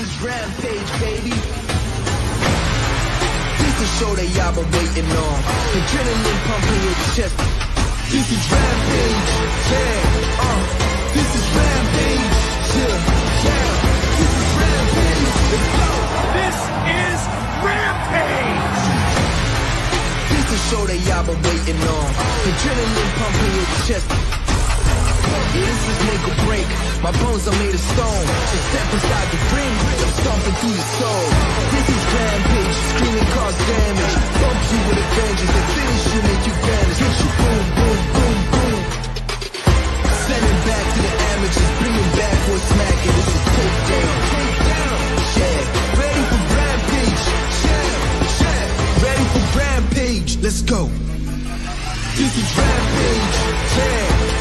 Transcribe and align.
is 0.00 0.22
Rampage, 0.22 0.90
baby. 1.00 1.34
This 3.58 3.76
is 3.82 3.90
show 3.98 4.14
that 4.14 4.28
y'all 4.36 4.54
been 4.54 4.70
waiting 4.70 5.10
on. 5.10 5.38
Adrenaline 5.74 6.40
pumping 6.46 6.82
your 6.86 6.98
chest. 7.18 7.34
This 8.06 8.26
is 8.30 8.42
Rampage, 8.46 9.26
yeah, 9.74 10.38
uh. 10.38 10.60
This 11.18 11.30
is 11.34 11.46
Rampage, 11.50 12.30
yeah, 12.78 12.94
yeah. 13.42 13.66
This 14.18 14.32
is 14.38 14.46
Rampage, 14.58 15.22
let's 15.50 15.68
go. 15.78 15.90
This 16.38 16.58
is 16.94 17.20
Rampage! 17.66 18.86
This 20.30 20.46
is 20.54 20.62
show 20.70 20.82
that 20.86 21.00
y'all 21.10 21.26
been 21.26 21.40
waiting 21.42 21.80
on. 21.90 22.06
Adrenaline 22.46 23.12
pumping 23.18 23.52
your 23.56 23.66
chest. 23.86 24.37
This 25.52 25.80
is 25.90 25.98
make 26.08 26.24
or 26.28 26.36
break. 26.46 26.68
My 27.02 27.12
bones 27.12 27.44
are 27.48 27.56
made 27.62 27.74
of 27.74 27.80
stone. 27.80 28.26
Just 28.52 28.66
step 28.68 28.88
inside 28.96 29.28
the 29.32 29.40
ring, 29.54 29.74
I'm 30.02 30.12
stomping 30.18 30.56
through 30.60 30.76
your 30.78 30.90
soul. 30.98 31.24
This 31.72 31.86
is 31.88 32.02
rampage, 32.14 32.76
screaming 32.90 33.28
cause 33.34 33.58
damage. 33.68 34.14
Bump 34.38 34.60
you 34.68 34.78
with 34.88 34.98
a 34.98 35.06
vengeance, 35.18 35.54
and 35.58 35.68
finish 35.78 36.04
you, 36.12 36.20
make 36.28 36.42
you 36.48 36.54
vanish. 36.68 36.98
Hit 36.98 37.16
you 37.22 37.30
boom, 37.38 37.64
boom, 37.78 37.98
boom, 38.14 38.38
boom. 38.52 38.80
Sending 40.28 40.58
back 40.68 40.84
to 40.92 40.98
the 41.06 41.12
amateurs, 41.32 41.72
bringing 41.78 42.10
back 42.18 42.36
what's 42.48 42.64
smacking. 42.68 43.14
This 43.18 43.28
is 43.28 43.44
takedown. 43.56 44.16
Takedown. 44.28 44.98
Yeah, 45.38 45.60
ready 46.02 46.22
for 46.28 46.42
rampage. 46.58 47.22
Yeah, 47.64 47.88
yeah, 48.42 49.04
ready 49.06 49.26
for 49.32 49.44
rampage. 49.58 50.30
Let's 50.44 50.62
go. 50.62 50.80
This 52.18 52.32
is 52.36 52.48
rampage. 52.58 53.36
Yeah, 53.78 54.37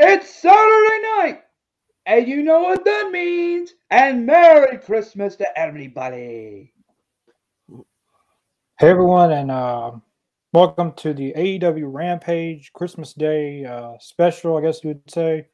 It's 0.00 0.32
Saturday 0.32 1.02
night, 1.16 1.40
and 2.06 2.28
you 2.28 2.44
know 2.44 2.60
what 2.60 2.84
that 2.84 3.10
means. 3.10 3.74
And 3.90 4.24
Merry 4.24 4.78
Christmas 4.78 5.34
to 5.36 5.58
everybody. 5.58 6.72
Hey 8.78 8.90
everyone, 8.90 9.32
and 9.32 9.50
uh, 9.50 9.90
welcome 10.52 10.92
to 10.98 11.12
the 11.12 11.32
AEW 11.32 11.92
Rampage 11.92 12.72
Christmas 12.74 13.12
Day 13.12 13.64
uh, 13.64 13.94
special. 13.98 14.56
I 14.56 14.60
guess 14.60 14.84
you 14.84 14.90
would 14.90 15.10
say. 15.10 15.48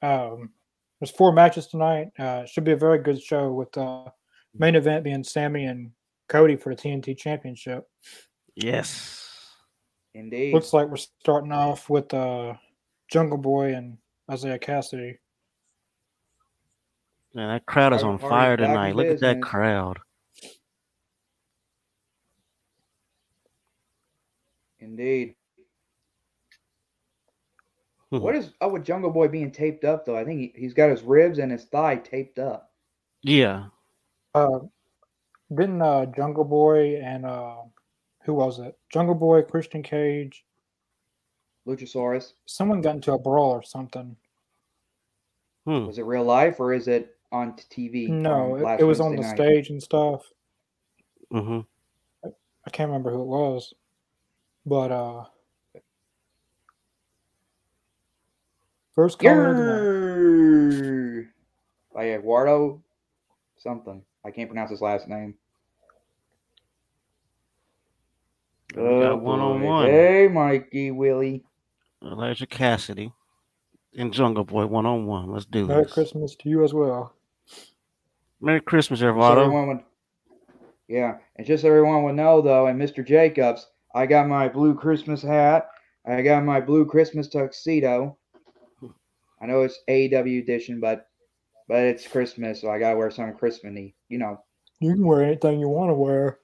Um, 0.00 0.48
there's 0.98 1.10
four 1.10 1.30
matches 1.30 1.66
tonight. 1.66 2.12
Uh, 2.18 2.46
should 2.46 2.64
be 2.64 2.72
a 2.72 2.76
very 2.76 3.02
good 3.02 3.20
show 3.22 3.52
with 3.52 3.76
uh, 3.76 4.04
main 4.58 4.74
event 4.74 5.04
being 5.04 5.22
Sammy 5.22 5.66
and 5.66 5.90
Cody 6.30 6.56
for 6.56 6.74
the 6.74 6.80
TNT 6.80 7.14
Championship. 7.14 7.86
Yes. 8.54 9.50
Indeed. 10.14 10.54
Looks 10.54 10.72
like 10.72 10.88
we're 10.88 10.96
starting 10.96 11.52
off 11.52 11.90
with 11.90 12.14
uh, 12.14 12.54
Jungle 13.12 13.36
Boy 13.36 13.74
and 13.74 13.98
Isiah 14.32 14.58
Kassidy. 14.58 15.18
Man, 17.34 17.48
that 17.48 17.66
crowd 17.66 17.92
is 17.92 18.02
on 18.02 18.18
party, 18.18 18.30
fire 18.30 18.56
tonight. 18.56 18.96
Look 18.96 19.06
at 19.06 19.20
that 19.20 19.34
business. 19.34 19.50
crowd. 19.50 19.98
Indeed. 24.80 25.34
Hmm. 28.10 28.20
What 28.20 28.34
is 28.34 28.52
up 28.62 28.72
with 28.72 28.84
Jungle 28.84 29.10
Boy 29.10 29.28
being 29.28 29.50
taped 29.50 29.84
up 29.84 30.06
though? 30.06 30.16
I 30.16 30.24
think 30.24 30.40
he, 30.40 30.52
he's 30.56 30.74
got 30.74 30.88
his 30.88 31.02
ribs 31.02 31.38
and 31.38 31.52
his 31.52 31.64
thigh 31.66 31.96
taped 31.96 32.38
up. 32.38 32.70
Yeah. 33.22 33.66
Uh, 34.34 34.60
didn't 35.54 35.82
uh, 35.82 36.06
Jungle 36.06 36.44
Boy 36.44 36.96
and 36.96 37.26
uh, 37.26 37.56
who 38.24 38.32
was 38.32 38.58
it? 38.58 38.74
Jungle 38.90 39.14
Boy, 39.14 39.42
Christian 39.42 39.82
Cage. 39.82 40.44
Luchasaurus. 41.66 42.32
Someone 42.46 42.80
got 42.80 42.96
into 42.96 43.12
a 43.12 43.18
brawl 43.18 43.50
or 43.50 43.62
something. 43.62 44.16
Hmm. 45.64 45.86
Was 45.86 45.98
it 45.98 46.04
real 46.04 46.24
life 46.24 46.58
or 46.58 46.72
is 46.72 46.88
it 46.88 47.16
on 47.30 47.52
TV? 47.54 48.08
No, 48.08 48.56
it, 48.56 48.80
it 48.80 48.84
was 48.84 49.00
on 49.00 49.14
the 49.14 49.22
night? 49.22 49.36
stage 49.36 49.70
and 49.70 49.82
stuff. 49.82 50.22
Mm-hmm. 51.32 51.60
I 52.66 52.70
can't 52.70 52.88
remember 52.88 53.10
who 53.10 53.22
it 53.22 53.26
was, 53.26 53.74
but 54.66 54.90
uh, 54.92 55.24
first 58.94 59.18
caller 59.18 59.48
of 59.50 59.56
the 59.56 61.26
By 61.94 62.10
Eduardo 62.10 62.82
something. 63.58 64.02
I 64.24 64.30
can't 64.30 64.48
pronounce 64.48 64.70
his 64.70 64.80
last 64.80 65.08
name. 65.08 65.34
We 68.74 68.82
got 68.82 69.12
Oh, 69.12 69.16
one 69.16 69.40
on 69.40 69.62
one. 69.62 69.86
Hey, 69.86 70.28
Mikey 70.28 70.90
Willie. 70.90 71.44
Elijah 72.04 72.46
Cassidy 72.46 73.12
and 73.96 74.12
Jungle 74.12 74.44
Boy 74.44 74.66
one 74.66 74.86
on 74.86 75.06
one. 75.06 75.30
Let's 75.30 75.44
do 75.44 75.64
it. 75.64 75.68
Merry 75.68 75.84
this. 75.84 75.92
Christmas 75.92 76.34
to 76.36 76.48
you 76.48 76.64
as 76.64 76.72
well. 76.74 77.14
Merry 78.40 78.60
Christmas, 78.60 79.00
So 79.00 79.06
Evervato. 79.06 79.68
would, 79.68 79.80
yeah, 80.88 81.18
and 81.36 81.46
just 81.46 81.64
everyone 81.64 82.02
would 82.04 82.16
know 82.16 82.40
though, 82.42 82.66
and 82.66 82.80
Mr. 82.80 83.06
Jacobs, 83.06 83.68
I 83.94 84.06
got 84.06 84.26
my 84.28 84.48
blue 84.48 84.74
Christmas 84.74 85.22
hat. 85.22 85.68
I 86.04 86.22
got 86.22 86.44
my 86.44 86.60
blue 86.60 86.84
Christmas 86.84 87.28
tuxedo. 87.28 88.16
I 89.40 89.46
know 89.46 89.62
it's 89.62 89.78
AEW 89.88 90.42
edition, 90.42 90.80
but 90.80 91.06
but 91.68 91.78
it's 91.78 92.06
Christmas, 92.08 92.60
so 92.60 92.70
I 92.70 92.78
gotta 92.78 92.96
wear 92.96 93.10
something 93.10 93.36
Christmassy. 93.36 93.94
You 94.08 94.18
know. 94.18 94.42
You 94.80 94.94
can 94.94 95.06
wear 95.06 95.22
anything 95.22 95.60
you 95.60 95.68
want 95.68 95.90
to 95.90 95.94
wear. 95.94 96.40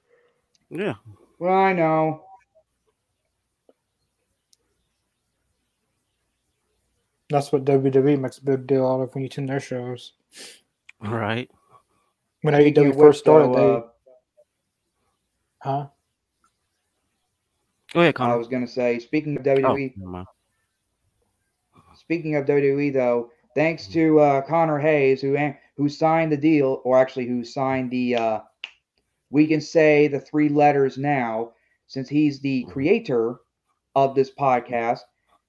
Yeah. 0.70 0.94
Well, 1.40 1.52
I 1.52 1.72
know. 1.72 2.22
That's 7.30 7.52
what 7.52 7.64
WWE 7.64 8.18
makes 8.18 8.38
a 8.38 8.44
big 8.44 8.66
deal 8.66 8.86
out 8.86 9.00
of 9.00 9.14
when 9.14 9.22
you 9.22 9.28
tune 9.28 9.46
their 9.46 9.60
shows. 9.60 10.12
Right. 11.00 11.50
When 12.42 12.54
Speaking 12.54 12.84
AEW 12.84 12.90
of 12.90 12.96
first 12.96 13.18
which, 13.18 13.18
started, 13.18 13.54
they 13.54 13.74
uh, 13.74 13.80
huh? 15.60 15.86
Go 17.92 18.00
ahead, 18.00 18.14
I 18.18 18.36
was 18.36 18.48
gonna 18.48 18.66
say, 18.66 18.98
speaking 18.98 19.36
of 19.36 19.46
Oh, 19.46 19.50
WWE, 19.50 19.96
never 19.96 20.10
mind. 20.10 20.26
Speaking 21.96 22.36
of 22.36 22.46
WWE, 22.46 22.92
though, 22.92 23.30
thanks 23.54 23.86
to 23.88 24.20
uh, 24.20 24.42
Connor 24.42 24.78
Hayes, 24.78 25.20
who 25.20 25.36
who 25.76 25.88
signed 25.88 26.30
the 26.30 26.36
deal, 26.36 26.80
or 26.84 26.98
actually 26.98 27.26
who 27.26 27.44
signed 27.44 27.90
the, 27.90 28.16
uh, 28.16 28.40
we 29.30 29.46
can 29.46 29.60
say 29.60 30.06
the 30.06 30.20
three 30.20 30.48
letters 30.48 30.96
now, 30.96 31.52
since 31.86 32.08
he's 32.08 32.40
the 32.40 32.64
creator 32.64 33.40
of 33.94 34.14
this 34.14 34.30
podcast. 34.30 35.00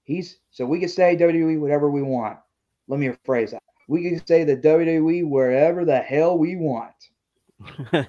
He's 0.09 0.40
so 0.50 0.66
we 0.66 0.80
can 0.80 0.90
say 0.90 1.16
WWE 1.16 1.59
whatever 1.59 1.92
we 1.92 2.02
want. 2.02 2.40
Let 2.88 3.00
me 3.00 3.09
rephrase 3.09 3.52
that. 3.52 3.62
We 3.88 4.02
can 4.09 4.25
say 4.25 4.44
the 4.44 4.58
WWE 4.58 5.30
wherever 5.30 5.86
the 5.86 6.00
hell 6.00 6.36
we 6.36 6.56
want. 6.56 6.96
So 7.80 7.86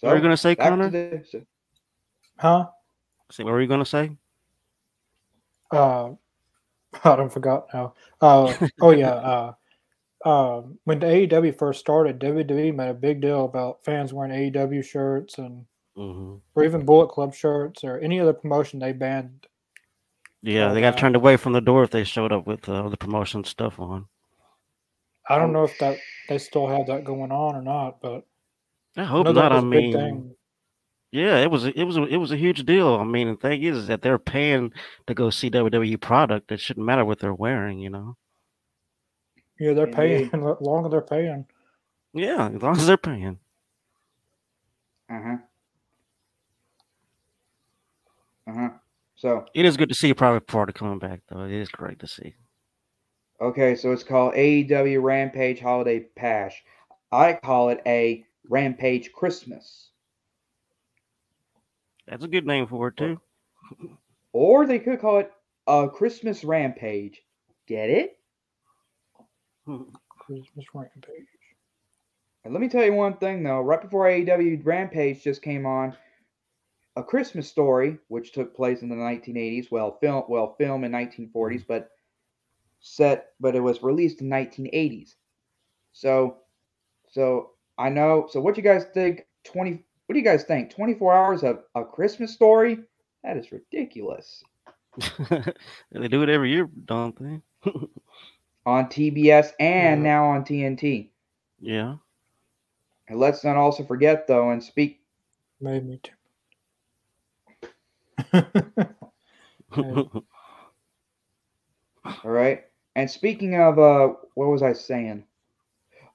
what 0.00 0.12
are 0.12 0.16
you 0.16 0.22
gonna 0.22 0.36
say, 0.36 0.54
back 0.54 0.68
Connor? 0.68 0.90
the- 0.90 1.24
so- 1.26 1.46
Huh? 2.36 2.66
Say, 3.32 3.42
what 3.42 3.52
were 3.54 3.62
you 3.62 3.68
gonna 3.68 3.86
say? 3.86 4.10
Uh, 5.70 6.10
I 7.04 7.16
don't 7.16 7.32
forgot 7.32 7.68
now. 7.72 7.94
Uh, 8.20 8.52
oh 8.82 8.90
yeah. 8.90 9.14
Uh, 9.14 9.54
uh, 10.26 10.62
when 10.84 10.98
the 10.98 11.06
AEW 11.06 11.56
first 11.56 11.80
started, 11.80 12.18
WWE 12.20 12.74
made 12.74 12.90
a 12.90 12.94
big 12.94 13.22
deal 13.22 13.46
about 13.46 13.82
fans 13.82 14.12
wearing 14.12 14.52
AEW 14.52 14.84
shirts 14.84 15.38
and 15.38 15.64
hmm 15.96 16.36
or 16.54 16.64
even 16.64 16.84
Bullet 16.84 17.08
Club 17.08 17.34
shirts 17.34 17.84
or 17.84 17.98
any 17.98 18.20
other 18.20 18.32
promotion 18.32 18.78
they 18.78 18.92
banned. 18.92 19.46
Yeah, 20.42 20.72
they 20.72 20.80
got 20.80 20.94
wow. 20.94 21.00
turned 21.00 21.16
away 21.16 21.36
from 21.36 21.52
the 21.52 21.60
door 21.60 21.84
if 21.84 21.90
they 21.90 22.04
showed 22.04 22.32
up 22.32 22.46
with 22.46 22.68
uh, 22.68 22.88
the 22.88 22.96
promotion 22.96 23.44
stuff 23.44 23.80
on. 23.80 24.06
I 25.28 25.38
don't 25.38 25.52
know 25.52 25.64
if 25.64 25.78
that 25.78 25.98
they 26.28 26.38
still 26.38 26.66
have 26.66 26.86
that 26.88 27.04
going 27.04 27.32
on 27.32 27.56
or 27.56 27.62
not, 27.62 28.00
but 28.02 28.26
I 28.96 29.04
hope 29.04 29.24
know 29.24 29.32
that 29.32 29.40
not. 29.40 29.52
I 29.52 29.56
was 29.56 29.64
a 29.64 29.68
big 29.68 29.94
mean, 29.94 30.34
yeah, 31.14 31.38
it 31.38 31.50
was 31.50 31.64
it 31.64 31.84
was 31.84 31.96
a, 31.96 32.02
it 32.06 32.16
was 32.16 32.32
a 32.32 32.36
huge 32.36 32.64
deal. 32.64 32.96
I 32.96 33.04
mean, 33.04 33.28
the 33.28 33.36
thing 33.36 33.62
is, 33.62 33.76
is 33.76 33.86
that 33.86 34.02
they're 34.02 34.18
paying 34.18 34.72
to 35.06 35.14
go 35.14 35.30
see 35.30 35.48
WWE 35.48 36.00
product. 36.00 36.50
It 36.50 36.58
shouldn't 36.58 36.84
matter 36.84 37.04
what 37.04 37.20
they're 37.20 37.32
wearing, 37.32 37.78
you 37.78 37.88
know. 37.88 38.16
Yeah, 39.60 39.74
they're 39.74 39.86
paying. 39.86 40.28
Indeed. 40.32 40.34
As 40.60 40.60
long 40.60 40.84
as 40.84 40.90
they're 40.90 41.00
paying. 41.00 41.46
Yeah, 42.14 42.48
as 42.48 42.62
long 42.62 42.76
as 42.76 42.86
they're 42.86 42.96
paying. 42.96 43.38
Uh-huh. 45.08 45.36
Uh-huh. 48.46 48.70
So 49.16 49.46
It 49.54 49.64
is 49.64 49.76
good 49.76 49.88
to 49.88 49.94
see 49.94 50.10
a 50.10 50.14
private 50.14 50.46
party 50.46 50.72
coming 50.72 50.98
back, 50.98 51.20
though. 51.28 51.44
It 51.44 51.52
is 51.52 51.68
great 51.68 52.00
to 52.00 52.06
see. 52.06 52.34
Okay, 53.40 53.74
so 53.74 53.92
it's 53.92 54.04
called 54.04 54.34
AEW 54.34 55.02
Rampage 55.02 55.60
Holiday 55.60 56.06
Bash. 56.16 56.62
I 57.10 57.34
call 57.34 57.68
it 57.68 57.80
a 57.86 58.24
Rampage 58.48 59.12
Christmas. 59.12 59.90
That's 62.06 62.24
a 62.24 62.28
good 62.28 62.46
name 62.46 62.66
for 62.66 62.88
it 62.88 62.96
too. 62.96 63.20
Or 64.32 64.66
they 64.66 64.78
could 64.78 65.00
call 65.00 65.18
it 65.18 65.32
a 65.66 65.88
Christmas 65.88 66.44
Rampage. 66.44 67.22
Get 67.66 67.88
it? 67.90 68.18
Christmas 70.18 70.64
Rampage. 70.74 71.28
And 72.44 72.52
let 72.52 72.60
me 72.60 72.68
tell 72.68 72.84
you 72.84 72.92
one 72.92 73.16
thing 73.16 73.42
though. 73.42 73.60
Right 73.62 73.80
before 73.80 74.06
AEW 74.06 74.64
Rampage 74.64 75.22
just 75.22 75.42
came 75.42 75.64
on, 75.64 75.96
a 76.96 77.02
Christmas 77.02 77.48
Story, 77.48 77.98
which 78.08 78.32
took 78.32 78.54
place 78.54 78.82
in 78.82 78.88
the 78.88 78.94
1980s. 78.96 79.70
Well, 79.70 79.98
film 80.00 80.24
well 80.28 80.54
film 80.58 80.84
in 80.84 80.92
1940s, 80.92 81.32
mm-hmm. 81.32 81.58
but 81.68 81.90
set 82.80 83.30
but 83.40 83.54
it 83.56 83.60
was 83.60 83.82
released 83.82 84.20
in 84.20 84.28
1980s. 84.28 85.14
So 85.92 86.38
so 87.10 87.50
I 87.78 87.88
know. 87.90 88.26
So 88.30 88.40
what 88.40 88.56
you 88.56 88.62
guys 88.62 88.84
think? 88.94 89.26
20. 89.44 89.84
What 90.06 90.12
do 90.12 90.18
you 90.18 90.24
guys 90.24 90.44
think? 90.44 90.70
24 90.70 91.14
hours 91.14 91.42
of 91.42 91.64
a 91.74 91.84
Christmas 91.84 92.32
Story? 92.34 92.78
That 93.24 93.36
is 93.36 93.50
ridiculous. 93.52 94.42
they 95.90 96.08
do 96.08 96.22
it 96.22 96.28
every 96.28 96.50
year, 96.52 96.68
don't 96.84 97.16
they? 97.18 97.40
on 98.66 98.86
TBS 98.86 99.52
and 99.58 100.02
Yeah. 100.02 100.02
now 100.02 100.24
on 100.26 100.44
TNT. 100.44 101.10
yeah. 101.60 101.96
And 103.08 103.18
let's 103.18 103.44
not 103.44 103.56
also 103.56 103.84
forget 103.84 104.26
though, 104.26 104.50
and 104.50 104.62
speak 104.62 105.00
Made 105.60 105.86
me 105.86 105.98
too. 106.02 106.12
Yeah. 109.76 110.04
All 112.04 112.30
right. 112.30 112.64
And 112.96 113.10
speaking 113.10 113.54
of 113.56 113.78
uh 113.78 114.14
what 114.34 114.48
was 114.48 114.62
I 114.62 114.72
saying? 114.72 115.24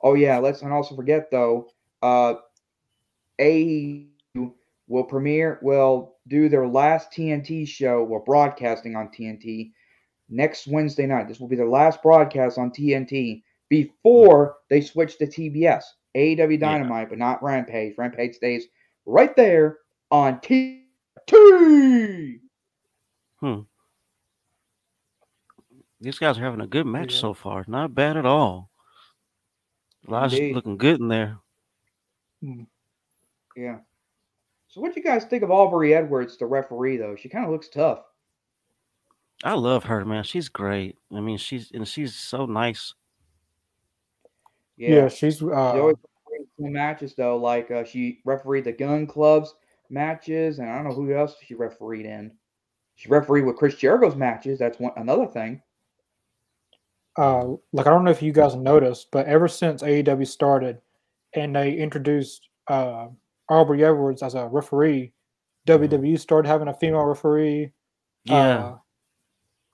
Oh 0.01 0.13
yeah, 0.13 0.37
let's 0.37 0.61
not 0.61 0.71
also 0.71 0.95
forget 0.95 1.29
though, 1.31 1.69
uh 2.01 2.35
AEW 3.39 4.53
will 4.87 5.03
premiere 5.03 5.59
will 5.61 6.15
do 6.27 6.49
their 6.49 6.67
last 6.67 7.11
TNT 7.11 7.67
show, 7.67 8.03
well 8.03 8.23
broadcasting 8.25 8.95
on 8.95 9.09
TNT 9.09 9.71
next 10.29 10.67
Wednesday 10.67 11.05
night. 11.05 11.27
This 11.27 11.39
will 11.39 11.47
be 11.47 11.55
their 11.55 11.69
last 11.69 12.01
broadcast 12.01 12.57
on 12.57 12.71
TNT 12.71 13.43
before 13.69 14.57
they 14.69 14.81
switch 14.81 15.17
to 15.17 15.27
TBS. 15.27 15.83
AEW 16.15 16.51
Yeah. 16.51 16.57
Dynamite, 16.57 17.09
but 17.09 17.19
not 17.19 17.43
Rampage. 17.43 17.95
Rampage 17.97 18.35
stays 18.35 18.65
right 19.05 19.35
there 19.35 19.79
on 20.11 20.39
TNT. 20.39 20.78
These 26.01 26.17
guys 26.19 26.37
are 26.37 26.43
having 26.43 26.61
a 26.61 26.67
good 26.67 26.85
match 26.85 27.13
Yeah. 27.13 27.19
so 27.19 27.33
far. 27.33 27.65
Not 27.67 27.93
bad 27.93 28.15
at 28.17 28.25
all. 28.25 28.69
Elijah's 30.07 30.39
Indeed. 30.39 30.55
looking 30.55 30.77
good 30.77 30.99
in 31.01 31.07
there. 31.09 31.37
Yeah. 33.55 33.79
So 34.69 34.79
what 34.81 34.93
do 34.93 34.99
you 34.99 35.03
guys 35.03 35.25
think 35.25 35.43
of 35.43 35.51
Aubrey 35.51 35.93
Edwards, 35.93 36.37
the 36.37 36.45
referee, 36.45 36.97
though? 36.97 37.15
She 37.15 37.27
kind 37.27 37.43
of 37.45 37.51
looks 37.51 37.67
tough. 37.69 38.03
I 39.43 39.53
love 39.55 39.83
her, 39.85 40.05
man. 40.05 40.23
She's 40.23 40.47
great. 40.49 40.97
I 41.13 41.19
mean, 41.19 41.37
she's 41.37 41.71
and 41.71 41.87
she's 41.87 42.15
so 42.15 42.45
nice. 42.45 42.93
Yeah, 44.77 44.89
Yeah. 44.89 45.07
she's 45.09 45.39
She 45.39 45.45
uh, 45.45 45.49
always 45.49 45.95
refereed 46.29 46.71
matches 46.71 47.13
though, 47.15 47.37
like 47.37 47.71
uh, 47.71 47.83
she 47.83 48.21
refereed 48.25 48.63
the 48.65 48.71
Gunn 48.73 49.07
Clubs 49.07 49.55
matches, 49.89 50.59
and 50.59 50.69
I 50.69 50.75
don't 50.75 50.85
know 50.89 50.93
who 50.95 51.13
else 51.13 51.35
she 51.43 51.55
refereed 51.55 52.05
in. 52.05 52.31
She 52.95 53.09
refereed 53.09 53.45
with 53.45 53.55
Chris 53.55 53.75
Jericho's 53.75 54.15
matches. 54.15 54.59
That's 54.59 54.79
one 54.79 54.91
another 54.97 55.25
thing. 55.27 55.61
uh, 57.17 57.45
like 57.73 57.87
I 57.87 57.89
don't 57.89 58.03
know 58.03 58.11
if 58.11 58.21
you 58.21 58.31
guys 58.31 58.55
noticed, 58.55 59.07
but 59.11 59.25
ever 59.25 59.47
since 59.47 59.81
AEW 59.83 60.27
started 60.27 60.79
and 61.35 61.55
they 61.55 61.73
introduced 61.73 62.47
uh, 62.67 63.07
Aubrey 63.49 63.83
Edwards 63.83 64.23
as 64.23 64.35
a 64.35 64.47
referee, 64.47 65.13
WWE 65.67 66.19
started 66.19 66.47
having 66.47 66.67
a 66.67 66.73
female 66.73 67.05
referee. 67.05 67.71
Yeah, 68.25 68.35
Uh, 68.57 68.77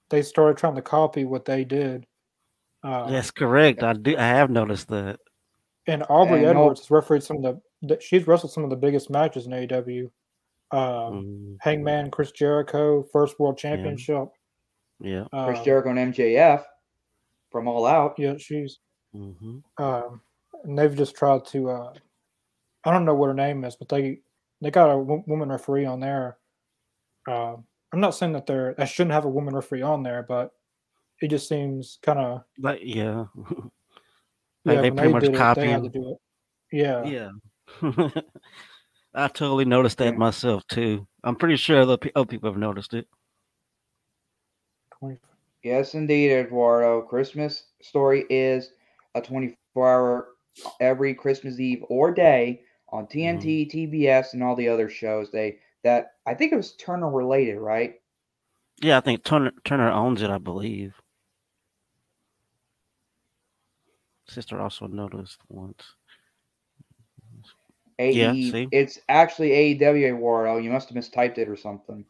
they 0.10 0.22
started 0.22 0.58
trying 0.58 0.76
to 0.76 0.82
copy 0.82 1.24
what 1.26 1.46
they 1.46 1.64
did. 1.66 2.06
Uh, 2.84 3.10
that's 3.10 3.32
correct. 3.32 3.82
I 3.84 3.94
do. 3.94 4.16
I 4.18 4.28
have 4.28 4.50
noticed 4.52 4.88
that. 4.90 5.20
And 5.88 6.04
Aubrey 6.10 6.40
And 6.40 6.48
Edwards 6.48 6.82
has 6.82 6.92
refereed 6.92 7.24
some 7.24 7.38
of 7.38 7.44
the, 7.44 7.62
the. 7.82 8.00
She's 8.02 8.28
wrestled 8.28 8.52
some 8.52 8.64
of 8.64 8.70
the 8.70 8.76
biggest 8.76 9.10
matches 9.10 9.46
in 9.46 9.52
AEW. 9.54 10.10
Uh, 10.72 11.10
Mm, 11.12 11.58
Hangman 11.62 12.10
Chris 12.12 12.32
Jericho, 12.32 13.04
first 13.14 13.40
world 13.40 13.58
championship. 13.58 14.28
yeah. 15.00 15.26
Chris 15.46 15.60
Uh, 15.60 15.64
Jericho 15.64 15.90
and 15.92 16.14
MJF 16.14 16.64
from 17.52 17.68
All 17.68 17.86
Out. 17.86 18.16
Yeah, 18.18 18.36
she's. 18.38 18.80
hmm 19.14 19.60
Um, 19.78 20.22
and 20.64 20.78
they've 20.78 20.96
just 20.96 21.16
tried 21.16 21.46
to. 21.46 21.70
Uh, 21.70 21.94
I 22.84 22.92
don't 22.92 23.06
know 23.06 23.14
what 23.16 23.28
her 23.28 23.34
name 23.34 23.64
is, 23.64 23.76
but 23.76 23.90
they 23.90 24.20
they 24.62 24.72
got 24.72 24.90
a 24.90 24.98
w- 24.98 25.24
woman 25.28 25.50
referee 25.50 25.86
on 25.86 26.00
there. 26.00 26.38
Uh, 27.28 27.56
I'm 27.94 28.00
not 28.02 28.16
saying 28.16 28.34
that 28.34 28.46
they're. 28.48 28.74
I 28.80 28.86
shouldn't 28.86 29.14
have 29.14 29.26
a 29.26 29.30
woman 29.30 29.56
referee 29.56 29.82
on 29.84 30.02
there, 30.04 30.24
but 30.28 30.52
it 31.22 31.30
just 31.30 31.48
seems 31.48 32.00
kind 32.02 32.20
of. 32.20 32.42
Like 32.60 32.82
yeah. 32.84 33.26
Yeah, 34.66 34.82
they 34.82 34.90
pretty 34.92 35.14
much 35.14 35.22
did 35.24 35.30
it, 35.30 35.34
they 35.34 35.40
had 35.40 35.54
to 35.56 35.62
copying. 35.62 35.92
do 35.92 36.10
it. 36.12 36.18
Yeah, 36.72 37.04
Yeah. 37.06 37.30
I 39.14 39.28
totally 39.30 39.66
noticed 39.66 39.98
that 40.00 40.14
Yeah. 40.14 40.18
myself 40.20 40.66
too. 40.68 41.08
I'm 41.24 41.36
pretty 41.36 41.56
sure 41.56 41.82
other, 41.82 41.98
pe- 41.98 42.12
other 42.16 42.26
people 42.28 42.50
have 42.50 42.60
noticed 42.60 42.94
it. 42.94 43.08
Yes, 45.64 45.96
indeed, 45.96 46.32
Eduardo. 46.32 47.02
Christmas 47.02 47.64
Story 47.82 48.26
is 48.30 48.70
a 49.16 49.22
24 49.22 49.90
hour 49.90 50.28
every 50.80 51.16
Christmas 51.16 51.60
Eve 51.60 51.84
or 51.90 52.14
day 52.14 52.62
on 52.90 53.08
TNT, 53.08 53.72
TBS, 53.72 53.92
mm-hmm. 53.92 54.38
and 54.38 54.44
all 54.44 54.56
the 54.56 54.70
other 54.70 54.90
shows. 54.90 55.32
They 55.32 55.58
that 55.84 56.12
I 56.28 56.36
think 56.36 56.54
it 56.54 56.58
was 56.58 56.74
Turner 56.74 57.10
related, 57.10 57.58
right? 57.58 57.96
Yeah, 58.80 58.98
I 58.98 59.02
think 59.02 59.24
Turner 59.24 59.54
Turner 59.64 59.92
owns 59.92 60.22
it. 60.22 60.30
I 60.30 60.38
believe. 60.38 60.94
Sister 64.28 64.62
also 64.62 64.86
noticed 64.86 65.40
once. 65.50 65.84
AE, 68.00 68.12
Yeah, 68.12 68.34
see? 68.34 68.68
it's 68.72 69.00
actually 69.08 69.50
AEW 69.52 70.08
Eduardo. 70.16 70.58
You 70.58 70.70
must 70.72 70.90
have 70.90 70.98
mistyped 70.98 71.38
it 71.38 71.48
or 71.50 71.56
something. 71.56 72.06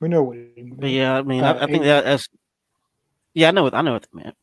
We 0.00 0.08
know 0.08 0.22
what 0.22 0.36
it 0.36 0.78
But 0.78 0.90
yeah, 0.90 1.16
I 1.16 1.22
mean, 1.22 1.42
Uh, 1.42 1.54
I, 1.54 1.64
I 1.64 1.66
think 1.66 1.84
that, 1.84 2.04
that's. 2.04 2.28
Yeah, 3.32 3.48
I 3.48 3.50
know 3.52 3.62
what 3.62 3.74
I 3.74 3.80
know 3.82 3.92
what 3.94 4.06
they 4.12 4.22
meant. 4.22 4.36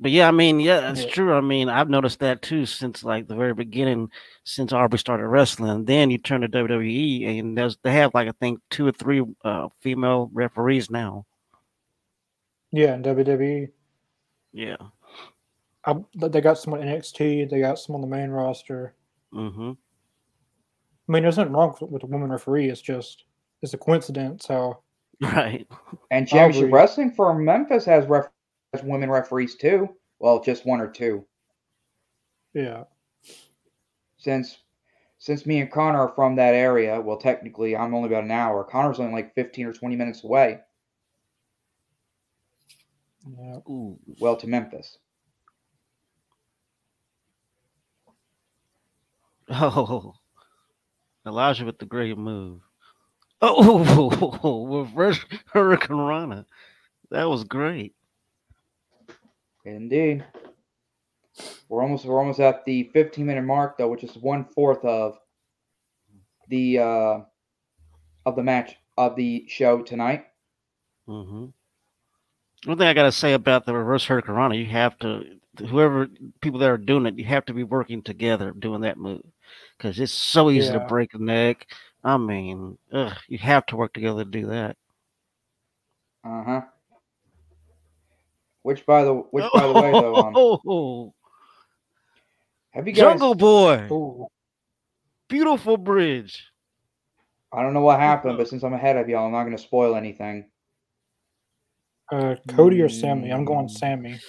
But 0.00 0.12
yeah, 0.12 0.28
I 0.28 0.30
mean, 0.30 0.60
yeah, 0.60 0.80
that's 0.80 1.02
Yeah. 1.02 1.10
true. 1.10 1.34
I 1.34 1.40
mean, 1.40 1.68
I've 1.68 1.90
noticed 1.90 2.20
that 2.20 2.40
too 2.40 2.64
since 2.66 3.02
like 3.02 3.26
the 3.26 3.34
very 3.34 3.52
beginning, 3.52 4.10
since 4.44 4.72
Aubrey 4.72 4.98
started 4.98 5.26
wrestling. 5.26 5.84
Then 5.84 6.10
you 6.10 6.18
turn 6.18 6.42
to 6.42 6.48
WWE, 6.48 7.40
and 7.40 7.58
there's 7.58 7.76
they 7.82 7.92
have 7.92 8.14
like 8.14 8.28
I 8.28 8.32
think 8.40 8.60
two 8.70 8.86
or 8.86 8.92
three 8.92 9.24
uh, 9.44 9.68
female 9.80 10.30
referees 10.32 10.88
now. 10.90 11.26
Yeah, 12.70 12.94
in 12.94 13.02
WWE, 13.02 13.70
Yeah. 14.52 14.76
I, 15.84 15.96
they 16.14 16.42
got 16.42 16.58
some 16.58 16.74
on 16.74 16.80
NXT. 16.80 17.48
They 17.50 17.60
got 17.60 17.78
some 17.78 17.94
on 17.94 18.02
the 18.02 18.06
main 18.06 18.30
roster. 18.30 18.94
Mm-hmm. 19.34 19.72
I 21.08 21.12
mean, 21.12 21.22
there's 21.22 21.38
nothing 21.38 21.52
wrong 21.54 21.74
with, 21.80 21.90
with 21.90 22.02
a 22.02 22.06
woman 22.06 22.30
referee. 22.30 22.68
It's 22.68 22.80
just 22.80 23.24
it's 23.62 23.74
a 23.74 23.78
coincidence 23.78 24.46
how. 24.46 24.80
Right. 25.20 25.66
And 26.12 26.28
Championship 26.28 26.68
Aubrey. 26.68 26.72
Wrestling 26.72 27.10
for 27.10 27.34
Memphis 27.34 27.84
has, 27.86 28.06
ref- 28.06 28.30
has 28.72 28.84
women 28.84 29.10
referees 29.10 29.56
too. 29.56 29.88
Well, 30.20 30.40
just 30.40 30.64
one 30.64 30.80
or 30.80 30.88
two. 30.88 31.24
Yeah, 32.54 32.84
Since 34.16 34.58
since 35.18 35.44
me 35.44 35.60
and 35.60 35.70
Connor 35.70 36.02
are 36.08 36.14
from 36.14 36.36
that 36.36 36.54
area, 36.54 37.00
well, 37.00 37.16
technically 37.18 37.76
I'm 37.76 37.94
only 37.94 38.08
about 38.08 38.24
an 38.24 38.30
hour. 38.30 38.62
Connor's 38.64 39.00
only 39.00 39.12
like 39.12 39.34
15 39.34 39.66
or 39.66 39.72
20 39.72 39.96
minutes 39.96 40.24
away. 40.24 40.60
yeah. 43.38 43.56
Ooh. 43.68 43.98
Well, 44.20 44.36
to 44.36 44.46
Memphis. 44.46 44.98
Oh, 49.50 50.14
Elijah 51.26 51.64
with 51.64 51.78
the 51.78 51.86
great 51.86 52.16
move. 52.16 52.60
Oh, 53.40 54.80
reverse 54.82 55.24
Hurricane 55.52 55.96
Rana. 55.96 56.46
That 57.10 57.24
was 57.28 57.44
great. 57.44 57.94
Indeed. 59.64 60.24
We're 61.68 61.82
almost 61.82 62.04
we're 62.04 62.18
almost 62.18 62.40
at 62.40 62.64
the 62.64 62.84
15 62.92 63.24
minute 63.26 63.44
mark 63.44 63.78
though, 63.78 63.88
which 63.88 64.02
is 64.04 64.16
one 64.16 64.44
fourth 64.44 64.84
of 64.84 65.18
the 66.48 66.78
uh 66.78 67.20
of 68.26 68.36
the 68.36 68.42
match 68.42 68.74
of 68.96 69.14
the 69.16 69.44
show 69.48 69.82
tonight. 69.82 70.26
hmm 71.06 71.46
One 72.64 72.78
thing 72.78 72.88
I 72.88 72.94
gotta 72.94 73.12
say 73.12 73.34
about 73.34 73.66
the 73.66 73.74
reverse 73.74 74.04
Hurricane 74.06 74.34
Rana, 74.34 74.56
you 74.56 74.66
have 74.66 74.98
to 75.00 75.24
whoever 75.68 76.08
people 76.40 76.60
that 76.60 76.70
are 76.70 76.78
doing 76.78 77.06
it, 77.06 77.18
you 77.18 77.24
have 77.24 77.44
to 77.46 77.54
be 77.54 77.64
working 77.64 78.02
together 78.02 78.52
doing 78.52 78.80
that 78.82 78.98
move 78.98 79.22
because 79.78 79.98
it's 80.00 80.12
so 80.12 80.50
easy 80.50 80.72
to 80.72 80.80
break 80.80 81.14
a 81.14 81.18
neck. 81.18 81.66
I 82.04 82.16
mean, 82.16 82.76
ugh, 82.92 83.16
you 83.28 83.38
have 83.38 83.64
to 83.66 83.76
work 83.76 83.92
together 83.92 84.24
to 84.24 84.30
do 84.30 84.46
that. 84.48 84.76
Uh 86.24 86.44
huh. 86.44 86.60
Which 88.62 88.84
by 88.84 89.04
the 89.04 89.14
which 89.30 89.44
by 89.54 89.66
the 89.66 89.72
way 89.72 89.92
though, 89.92 90.14
um, 90.16 90.34
Oh, 90.36 91.14
have 92.70 92.86
you 92.86 92.92
guys? 92.92 93.00
Jungle 93.02 93.34
Boy, 93.34 93.86
Ooh, 93.90 94.26
beautiful 95.28 95.76
bridge. 95.76 96.44
I 97.52 97.62
don't 97.62 97.72
know 97.72 97.80
what 97.80 97.98
happened, 97.98 98.36
but 98.36 98.46
since 98.48 98.62
I'm 98.62 98.74
ahead 98.74 98.96
of 98.98 99.08
y'all, 99.08 99.24
I'm 99.26 99.32
not 99.32 99.44
going 99.44 99.56
to 99.56 99.62
spoil 99.62 99.94
anything. 99.94 100.50
uh, 102.12 102.36
Cody 102.48 102.82
or 102.82 102.88
Sammy? 102.90 103.30
I'm 103.30 103.44
going 103.46 103.66
Mm. 103.66 103.70
Sammy. 103.70 104.20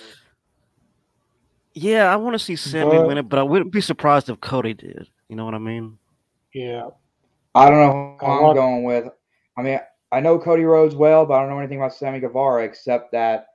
Yeah, 1.73 2.11
I 2.11 2.15
want 2.15 2.33
to 2.33 2.39
see 2.39 2.55
Sammy 2.55 2.97
But- 2.97 3.07
win 3.07 3.17
it, 3.17 3.27
but 3.29 3.39
I 3.39 3.43
wouldn't 3.43 3.71
be 3.73 3.81
surprised 3.81 4.29
if 4.29 4.39
Cody 4.39 4.73
did. 4.73 5.07
You 5.29 5.35
know 5.35 5.45
what 5.45 5.53
I 5.53 5.59
mean? 5.59 5.97
Yeah, 6.53 6.89
I 7.55 7.69
don't 7.69 7.79
know 7.79 8.17
who 8.19 8.25
I 8.25 8.49
I'm 8.49 8.55
going 8.55 8.83
with. 8.83 9.07
I 9.57 9.61
mean, 9.61 9.79
I 10.11 10.19
know 10.19 10.39
Cody 10.39 10.63
Rhodes 10.63 10.95
well, 10.95 11.25
but 11.25 11.35
I 11.35 11.41
don't 11.41 11.49
know 11.49 11.59
anything 11.59 11.77
about 11.77 11.93
Sammy 11.93 12.19
Guevara 12.19 12.63
except 12.63 13.11
that 13.11 13.47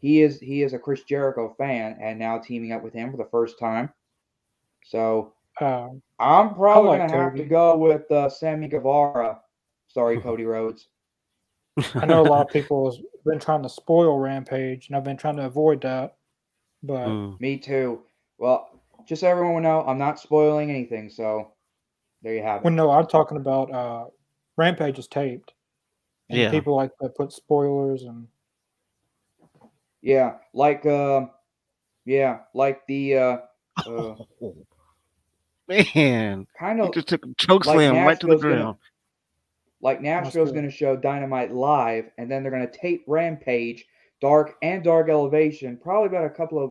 he 0.00 0.20
is 0.22 0.38
he 0.38 0.62
is 0.62 0.74
a 0.74 0.78
Chris 0.78 1.02
Jericho 1.04 1.54
fan 1.58 1.98
and 2.00 2.18
now 2.18 2.38
teaming 2.38 2.72
up 2.72 2.82
with 2.82 2.92
him 2.92 3.10
for 3.10 3.16
the 3.16 3.28
first 3.30 3.58
time. 3.58 3.90
So 4.84 5.32
Um, 5.60 6.02
I'm 6.18 6.54
probably 6.54 6.90
like 6.98 7.08
gonna 7.10 7.22
have 7.22 7.34
to 7.36 7.44
go 7.44 7.76
with 7.76 8.10
uh, 8.10 8.28
Sammy 8.28 8.68
Guevara. 8.68 9.40
Sorry, 9.88 10.18
Cody 10.22 10.44
Rhodes. 10.44 10.88
I 11.94 12.06
know 12.06 12.22
a 12.22 12.28
lot 12.28 12.46
of 12.46 12.52
people 12.52 12.90
have 12.92 13.02
been 13.24 13.40
trying 13.40 13.62
to 13.62 13.68
spoil 13.68 14.18
Rampage, 14.18 14.88
and 14.88 14.96
I've 14.96 15.04
been 15.04 15.16
trying 15.16 15.36
to 15.36 15.46
avoid 15.46 15.80
that. 15.82 16.16
But 16.82 17.08
Mm. 17.08 17.40
Me 17.40 17.58
too. 17.58 18.02
Well, 18.38 18.77
just 19.08 19.20
so 19.22 19.28
everyone 19.28 19.54
will 19.54 19.62
know, 19.62 19.84
I'm 19.86 19.98
not 19.98 20.20
spoiling 20.20 20.70
anything. 20.70 21.08
So 21.08 21.52
there 22.22 22.34
you 22.34 22.42
have 22.42 22.58
it. 22.60 22.64
well, 22.64 22.74
no, 22.74 22.90
I'm 22.90 23.06
talking 23.06 23.38
about 23.38 23.72
uh, 23.72 24.04
Rampage 24.56 24.98
is 24.98 25.08
taped. 25.08 25.52
And 26.30 26.38
Yeah. 26.38 26.50
people 26.50 26.76
like 26.76 26.90
to 27.02 27.08
put 27.08 27.32
spoilers 27.32 28.02
and 28.02 28.28
Yeah, 30.02 30.34
like 30.52 30.84
uh, 30.86 31.26
yeah, 32.04 32.40
like 32.54 32.86
the 32.86 33.16
uh, 33.16 33.36
uh 33.86 34.14
Man, 35.68 36.46
kind 36.58 36.80
he 36.80 36.86
of 36.86 36.94
just 36.94 37.08
took 37.08 37.24
a 37.26 37.34
choke 37.36 37.66
like 37.66 37.74
slam 37.76 37.94
right 38.06 38.18
to 38.20 38.26
the 38.26 38.32
Nashville's 38.34 38.42
gonna- 38.42 38.54
ground. 38.56 38.76
like 39.82 39.98
That's 40.02 40.26
Nashville's 40.26 40.52
going 40.52 40.64
to 40.64 40.70
show 40.70 40.96
Dynamite 40.96 41.52
live, 41.52 42.10
and 42.16 42.30
then 42.30 42.42
they're 42.42 42.52
going 42.52 42.66
to 42.66 42.78
tape 42.78 43.04
Rampage, 43.06 43.84
Dark 44.20 44.56
and 44.62 44.82
Dark 44.82 45.08
Elevation, 45.10 45.76
probably 45.76 46.08
about 46.08 46.24
a 46.26 46.30
couple 46.30 46.62
of 46.64 46.70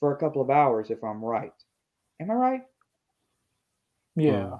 for 0.00 0.14
a 0.14 0.16
couple 0.18 0.40
of 0.40 0.48
hours, 0.50 0.90
if 0.90 1.02
I'm 1.04 1.22
right. 1.24 1.52
Am 2.20 2.30
I 2.30 2.34
right? 2.34 2.62
yeah, 4.16 4.58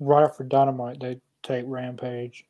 right 0.00 0.24
after 0.24 0.42
Dynamite 0.44 0.98
they 1.00 1.20
take 1.42 1.64
Rampage. 1.68 2.44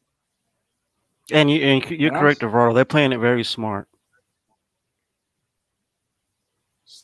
And 1.33 1.51
you 1.51 1.61
and 1.63 1.85
you're 1.91 2.09
And 2.09 2.17
I'm 2.17 2.23
correct, 2.23 2.39
s- 2.41 2.45
Alvaro. 2.45 2.73
They're 2.75 2.85
playing 2.85 3.13
it 3.13 3.19
very 3.19 3.45
smart. 3.45 3.89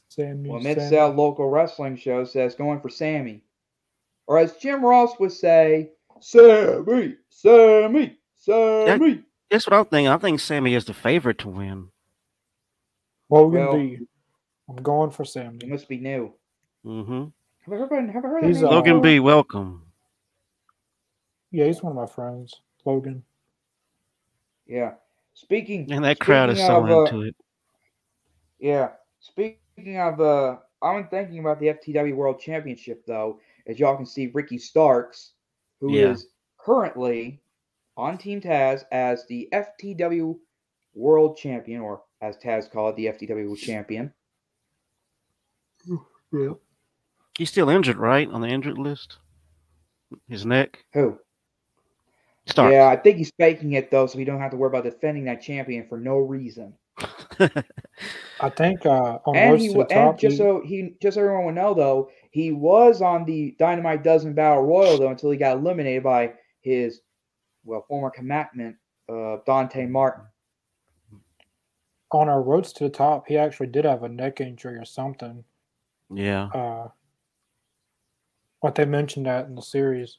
Sammy, 0.09 0.49
Well, 0.49 0.61
Mid 0.61 0.81
South 0.81 1.15
local 1.17 1.49
wrestling 1.51 1.97
show 1.97 2.25
says 2.25 2.55
going 2.55 2.81
for 2.81 2.89
Sammy, 2.89 3.43
or 4.27 4.39
as 4.39 4.57
Jim 4.57 4.85
Ross 4.85 5.19
would 5.21 5.33
say, 5.33 5.91
Sammy, 6.21 7.17
Sammy, 7.29 8.19
Sammy. 8.37 9.23
That's 9.51 9.67
what 9.67 9.77
I'm 9.79 9.85
thinking. 9.85 10.09
I 10.09 10.19
think 10.19 10.41
Sammy 10.41 10.75
is 10.75 10.87
the 10.87 10.95
favorite 10.95 11.39
to 11.39 11.49
win. 11.49 11.89
Logan 13.31 13.67
Well- 13.67 13.97
I'm 14.69 14.83
going 14.83 15.11
for 15.11 15.25
Sammy. 15.25 15.57
It 15.57 15.61
Sammy. 15.63 15.73
must 15.73 15.89
be 15.89 15.99
new. 15.99 16.33
Hmm 16.87 17.25
Have 17.65 17.75
I 17.75 17.77
heard? 17.79 18.11
Have 18.11 18.25
I 18.25 18.29
heard 18.29 18.43
that 18.45 18.49
He's, 18.49 18.57
name 18.57 18.67
uh, 18.67 18.71
Logan 18.71 18.95
before? 18.95 19.03
B, 19.03 19.21
welcome. 19.21 19.83
Yeah, 21.51 21.67
he's 21.67 21.83
one 21.83 21.93
of 21.93 21.97
my 21.97 22.07
friends. 22.07 22.55
Logan. 22.85 23.25
Yeah. 24.67 24.93
Speaking. 25.35 25.91
And 25.93 26.05
that 26.05 26.21
crowd 26.21 26.51
is 26.51 26.59
so 26.59 26.85
of, 26.85 26.91
uh, 26.91 27.03
into 27.03 27.23
it. 27.23 27.37
Yeah. 28.59 28.91
Speaking 29.21 29.99
of, 29.99 30.21
uh, 30.21 30.57
I'm 30.83 31.09
thinking 31.09 31.41
about 31.41 31.61
the 31.61 31.69
FTW 31.75 32.15
World 32.15 32.41
Championship 32.41 33.05
though. 33.07 33.41
As 33.67 33.79
y'all 33.81 33.97
can 33.97 34.07
see, 34.07 34.29
Ricky 34.29 34.59
Starks, 34.59 35.33
who 35.81 35.97
is 35.97 36.03
Yeah. 36.03 36.17
currently 36.59 37.41
on 37.97 38.19
Team 38.19 38.41
Taz 38.41 38.85
as 38.93 39.27
the 39.27 39.49
FTW 39.53 40.39
World 40.95 41.37
Champion, 41.37 41.81
or 41.81 42.03
as 42.21 42.37
Taz 42.39 42.71
called 42.71 42.95
it, 42.95 42.97
the 42.97 43.07
FTW 43.27 43.57
Champion. 43.57 44.13
He's 47.39 47.51
still 47.51 47.69
injured, 47.69 47.99
right? 47.99 48.29
On 48.31 48.41
the 48.41 48.49
injured 48.49 48.79
list. 48.79 49.19
His 50.29 50.47
neck. 50.47 50.85
Who? 50.93 51.19
Starks. 52.47 52.73
Yeah, 52.73 52.87
I 52.87 52.97
think 52.97 53.17
he's 53.19 53.33
faking 53.39 53.73
it 53.73 53.91
though, 53.91 54.07
so 54.07 54.17
we 54.19 54.25
don't 54.25 54.41
have 54.41 54.53
to 54.53 54.57
worry 54.57 54.69
about 54.69 54.85
defending 54.85 55.25
that 55.25 55.43
champion 55.43 55.87
for 55.89 55.99
no 55.99 56.19
reason. 56.19 56.75
I 57.39 58.49
think 58.51 58.87
uh, 58.87 59.19
on 59.27 59.37
And 59.37 59.59
he 59.61 59.69
to 59.69 59.75
the 59.75 59.81
and 59.81 59.89
Top, 59.89 60.19
just 60.19 60.33
he- 60.35 60.39
so 60.39 60.63
he 60.65 60.95
just 61.03 61.17
so 61.17 61.23
everyone 61.23 61.47
would 61.47 61.55
know 61.57 61.75
though, 61.75 62.11
he 62.31 62.53
was 62.53 63.03
on 63.03 63.25
the 63.25 63.57
Dynamite 63.59 64.05
Dozen 64.05 64.33
Battle 64.35 64.63
Royal 64.63 64.97
though 64.97 65.09
until 65.11 65.31
he 65.31 65.37
got 65.37 65.57
eliminated 65.59 66.05
by 66.05 66.35
his 66.61 67.01
well 67.65 67.85
former 67.89 68.11
combatant 68.11 68.77
uh, 69.09 69.39
Dante 69.45 69.87
Martin. 69.87 70.25
on 72.13 72.29
our 72.29 72.43
Rhodes 72.43 72.73
to 72.75 72.85
the 72.85 72.91
Top, 72.91 73.27
he 73.27 73.37
actually 73.37 73.67
did 73.67 73.85
have 73.85 74.05
a 74.05 74.09
neck 74.09 74.41
injury 74.41 74.77
or 74.79 74.85
something. 74.85 75.43
yeah. 76.15 76.45
Uh, 76.55 76.89
but 78.67 78.75
they 78.75 78.85
mentioned 78.85 79.27
that 79.27 79.47
in 79.47 79.55
the 79.55 79.63
series. 79.63 80.19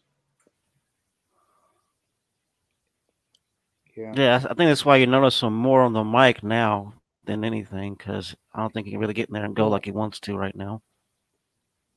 Yeah. 3.94 4.13
Yeah, 4.16 4.36
I 4.36 4.38
I 4.38 4.54
think 4.54 4.70
that's 4.70 4.86
why 4.86 4.96
you 4.96 5.06
notice 5.06 5.42
him 5.44 5.54
more 5.54 5.82
on 5.82 5.92
the 5.92 6.06
mic 6.06 6.44
now 6.44 6.94
than 7.25 7.44
anything, 7.44 7.96
because 7.96 8.38
I 8.54 8.62
don't 8.62 8.74
think 8.74 8.86
he 8.86 8.92
can 8.92 9.01
really 9.01 9.13
get 9.13 9.27
in 9.27 9.34
there 9.34 9.44
and 9.44 9.54
go 9.54 9.68
like 9.68 9.84
he 9.84 9.92
wants 9.92 10.22
to 10.22 10.38
right 10.38 10.56
now. 10.56 10.82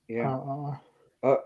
Yeah. 0.08 0.28
Uh, 0.28 0.38
uh, 0.38 0.70
uh. 1.22 1.32
uh, 1.32 1.36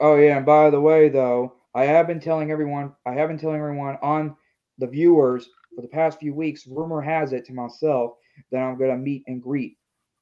Oh 0.00 0.16
yeah, 0.16 0.38
and 0.38 0.46
by 0.46 0.70
the 0.70 0.80
way 0.80 1.10
though, 1.10 1.52
I 1.74 1.84
have 1.84 2.06
been 2.06 2.18
telling 2.18 2.50
everyone 2.50 2.94
I 3.04 3.12
have 3.12 3.28
been 3.28 3.38
telling 3.38 3.58
everyone 3.58 3.98
on 4.00 4.34
the 4.78 4.86
viewers 4.86 5.50
for 5.76 5.82
the 5.82 5.88
past 5.88 6.18
few 6.18 6.32
weeks, 6.32 6.66
rumor 6.66 7.02
has 7.02 7.34
it 7.34 7.44
to 7.44 7.52
myself 7.52 8.14
that 8.50 8.62
I'm 8.62 8.78
gonna 8.78 8.96
meet 8.96 9.24
and 9.26 9.42
greet 9.42 9.76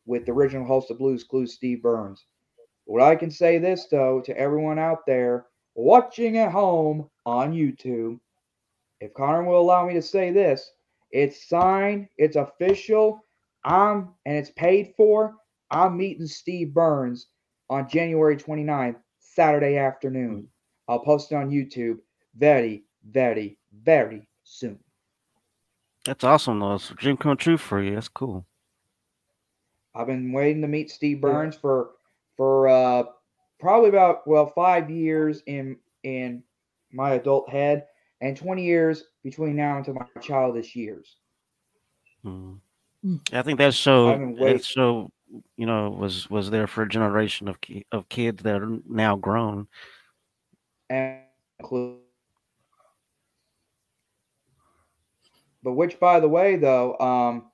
with 0.07 0.27
the 0.27 0.33
original 0.33 0.67
host 0.67 0.91
of 0.91 0.99
Blue's 0.99 1.23
Clues, 1.23 1.55
Steve 1.55 1.83
Burns. 1.83 2.27
What 2.93 3.01
I 3.01 3.17
can 3.17 3.31
say 3.31 3.57
this 3.57 3.87
though 3.87 4.21
to 4.21 4.37
everyone 4.37 4.79
out 4.79 5.07
there 5.07 5.47
watching 5.75 6.37
at 6.37 6.53
home 6.53 7.09
on 7.25 7.55
YouTube, 7.55 8.21
if 9.01 9.15
Connor 9.15 9.45
will 9.45 9.59
allow 9.59 9.87
me 9.87 9.95
to 9.95 10.03
say 10.03 10.31
this, 10.31 10.71
it's 11.11 11.49
signed, 11.49 12.09
it's 12.19 12.37
official, 12.37 13.25
I'm 13.65 14.11
and 14.27 14.37
it's 14.37 14.51
paid 14.51 14.93
for. 14.95 15.37
I'm 15.71 15.97
meeting 15.97 16.27
Steve 16.27 16.75
Burns 16.75 17.29
on 17.71 17.89
January 17.89 18.37
29th, 18.37 18.97
Saturday 19.21 19.79
afternoon. 19.79 20.43
Mm. 20.43 20.47
I'll 20.87 21.03
post 21.03 21.33
it 21.33 21.37
on 21.37 21.49
YouTube 21.49 21.97
very, 22.37 22.85
very, 23.09 23.57
very 23.73 24.29
soon. 24.45 24.79
That's 26.05 26.25
awesome, 26.25 26.61
though. 26.61 26.75
It's 26.75 26.91
a 26.91 26.95
dream 26.95 27.17
come 27.17 27.39
true 27.39 27.57
for 27.57 27.83
you. 27.83 27.95
That's 27.95 28.09
cool. 28.09 28.45
I've 29.95 30.09
been 30.09 30.31
waiting 30.31 30.61
to 30.61 30.69
meet 30.69 30.91
Steve. 30.91 31.23
Burns 31.23 31.57
for 31.57 31.93
for 32.43 32.67
uh, 32.67 33.05
probably 33.61 33.89
about 33.89 34.27
well 34.27 34.47
five 34.47 34.91
years 34.91 35.45
in 35.47 35.77
in 36.03 36.43
my 36.91 37.13
adult 37.13 37.49
head 37.49 37.87
and 38.21 38.37
20 38.37 38.65
years 38.65 39.05
between 39.23 39.55
now 39.55 39.79
until 39.79 39.95
my 39.95 40.07
childish 40.21 40.75
years. 40.75 41.19
Mm. 42.27 42.59
I 43.33 43.43
think 43.43 43.59
that 43.59 43.75
show, 43.75 44.09
I've 44.09 44.37
that 44.39 44.65
show, 44.65 45.13
you 45.57 45.67
know, 45.67 45.91
was 45.91 46.29
was 46.31 46.51
there 46.51 46.67
for 46.67 46.83
a 46.83 46.89
generation 46.89 47.47
of 47.47 47.61
ki- 47.61 47.87
of 47.93 48.09
kids 48.09 48.43
that 48.43 48.61
are 48.61 48.79
now 48.89 49.15
grown. 49.15 49.69
and 50.91 51.21
but 55.63 55.75
which 55.75 56.01
by 56.01 56.19
the 56.19 56.29
way 56.29 56.57
though 56.57 56.99
um 56.99 57.53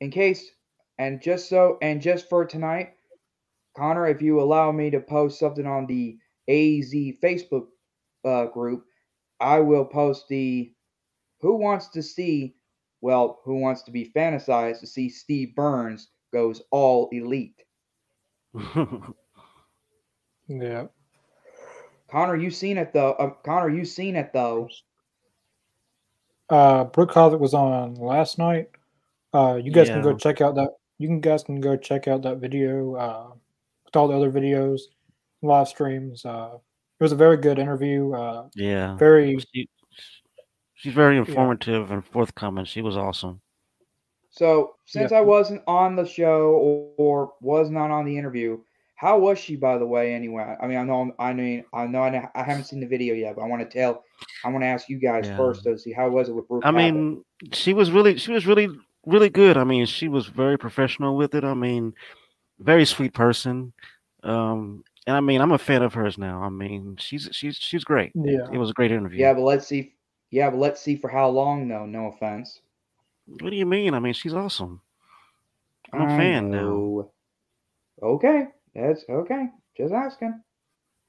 in 0.00 0.10
case 0.10 0.50
and 0.98 1.20
just 1.20 1.50
so 1.50 1.76
and 1.82 2.00
just 2.00 2.30
for 2.30 2.46
tonight 2.46 2.94
connor 3.76 4.06
if 4.06 4.20
you 4.22 4.40
allow 4.40 4.72
me 4.72 4.90
to 4.90 5.00
post 5.00 5.38
something 5.38 5.66
on 5.66 5.86
the 5.86 6.18
az 6.48 6.92
facebook 7.22 7.66
uh, 8.24 8.46
group 8.46 8.84
i 9.40 9.58
will 9.58 9.84
post 9.84 10.26
the 10.28 10.72
who 11.40 11.56
wants 11.56 11.88
to 11.88 12.02
see 12.02 12.54
well 13.00 13.40
who 13.44 13.56
wants 13.56 13.82
to 13.82 13.90
be 13.90 14.10
fantasized 14.16 14.80
to 14.80 14.86
see 14.86 15.08
steve 15.08 15.54
burns 15.54 16.08
goes 16.32 16.62
all 16.70 17.08
elite 17.12 17.62
yeah. 20.48 20.86
connor 22.10 22.36
you 22.36 22.50
seen 22.50 22.76
it 22.78 22.92
though 22.92 23.12
uh, 23.12 23.30
connor 23.44 23.68
you 23.70 23.84
seen 23.84 24.16
it 24.16 24.32
though 24.32 24.68
Uh, 26.50 26.82
Brooke 26.84 27.12
Havok 27.12 27.38
was 27.38 27.54
on 27.54 27.94
last 27.94 28.36
night. 28.36 28.70
Uh, 29.32 29.54
you 29.62 29.70
guys 29.70 29.88
can 29.88 30.02
go 30.02 30.16
check 30.16 30.40
out 30.40 30.56
that. 30.56 30.70
You 30.98 31.06
can 31.06 31.20
guys 31.20 31.44
can 31.44 31.60
go 31.60 31.76
check 31.76 32.08
out 32.08 32.22
that 32.22 32.38
video 32.38 32.96
uh, 32.96 33.28
with 33.90 33.96
all 34.00 34.08
the 34.08 34.14
other 34.16 34.30
videos, 34.30 34.80
live 35.42 35.68
streams. 35.68 36.24
Uh, 36.24 36.50
it 36.54 37.02
was 37.02 37.12
a 37.12 37.16
very 37.16 37.36
good 37.36 37.58
interview. 37.58 38.12
Uh, 38.12 38.48
yeah, 38.54 38.96
very 38.96 39.38
she, 39.52 39.68
she's 40.74 40.94
very 40.94 41.16
informative 41.16 41.90
and 41.90 42.04
forthcoming. 42.04 42.64
She 42.64 42.82
was 42.82 42.96
awesome. 42.96 43.40
So, 44.30 44.76
since 44.86 45.10
Yeah. 45.10 45.18
I 45.18 45.20
wasn't 45.22 45.62
on 45.66 45.96
the 45.96 46.06
show 46.06 46.50
or, 46.52 46.92
or 46.98 47.32
was 47.40 47.68
not 47.70 47.90
on 47.90 48.04
the 48.04 48.16
interview, 48.16 48.58
how 48.94 49.18
was 49.18 49.38
she, 49.38 49.56
by 49.56 49.76
the 49.78 49.86
way? 49.86 50.14
Anyway, 50.14 50.56
I 50.60 50.66
mean, 50.68 50.78
I 50.78 50.84
know, 50.84 51.12
I 51.18 51.32
mean, 51.32 51.64
I 51.72 51.86
know, 51.86 52.02
I, 52.02 52.28
I 52.34 52.42
haven't 52.44 52.64
seen 52.64 52.80
the 52.80 52.86
video 52.86 53.14
yet, 53.14 53.34
but 53.34 53.42
I 53.42 53.48
want 53.48 53.68
to 53.68 53.78
tell, 53.78 54.04
I 54.44 54.50
want 54.50 54.62
to 54.62 54.68
ask 54.68 54.88
you 54.88 54.98
guys 54.98 55.26
Yeah. 55.26 55.36
first 55.36 55.64
to 55.64 55.76
see 55.78 55.92
how 55.92 56.08
was 56.10 56.28
it 56.28 56.32
with 56.34 56.46
Brooke. 56.46 56.64
I 56.64 56.70
Havok? 56.70 56.76
mean, 56.76 57.24
she 57.52 57.72
was 57.72 57.90
really, 57.90 58.18
she 58.18 58.30
was 58.30 58.46
really, 58.46 58.68
really 59.06 59.30
good. 59.30 59.56
I 59.56 59.64
mean, 59.64 59.86
she 59.86 60.06
was 60.06 60.26
very 60.26 60.58
professional 60.58 61.16
with 61.16 61.34
it. 61.34 61.42
I 61.42 61.54
mean, 61.54 61.94
very 62.60 62.84
sweet 62.84 63.12
person. 63.14 63.72
Um, 64.22 64.84
And 65.06 65.16
I 65.16 65.20
mean, 65.20 65.40
I'm 65.40 65.52
a 65.52 65.58
fan 65.58 65.82
of 65.82 65.94
hers 65.94 66.18
now. 66.18 66.42
I 66.42 66.50
mean, 66.50 66.96
she's 66.98 67.28
she's 67.32 67.56
she's 67.56 67.84
great. 67.84 68.12
Yeah. 68.14 68.46
It 68.52 68.58
was 68.58 68.70
a 68.70 68.74
great 68.74 68.92
interview. 68.92 69.18
Yeah, 69.20 69.32
but 69.34 69.42
let's 69.42 69.66
see. 69.66 69.94
Yeah, 70.30 70.50
but 70.50 70.58
let's 70.58 70.80
see 70.80 70.94
for 70.96 71.08
how 71.10 71.28
long 71.30 71.68
though. 71.68 71.86
No 71.86 72.06
offense. 72.08 72.60
What 73.26 73.50
do 73.50 73.56
you 73.56 73.66
mean? 73.66 73.94
I 73.94 73.98
mean, 73.98 74.12
she's 74.12 74.34
awesome. 74.34 74.80
I'm 75.92 76.02
a 76.02 76.04
I 76.14 76.16
fan 76.16 76.50
now. 76.50 77.08
Okay, 78.02 78.48
that's 78.74 79.04
okay. 79.08 79.48
Just 79.76 79.92
asking. 79.94 80.40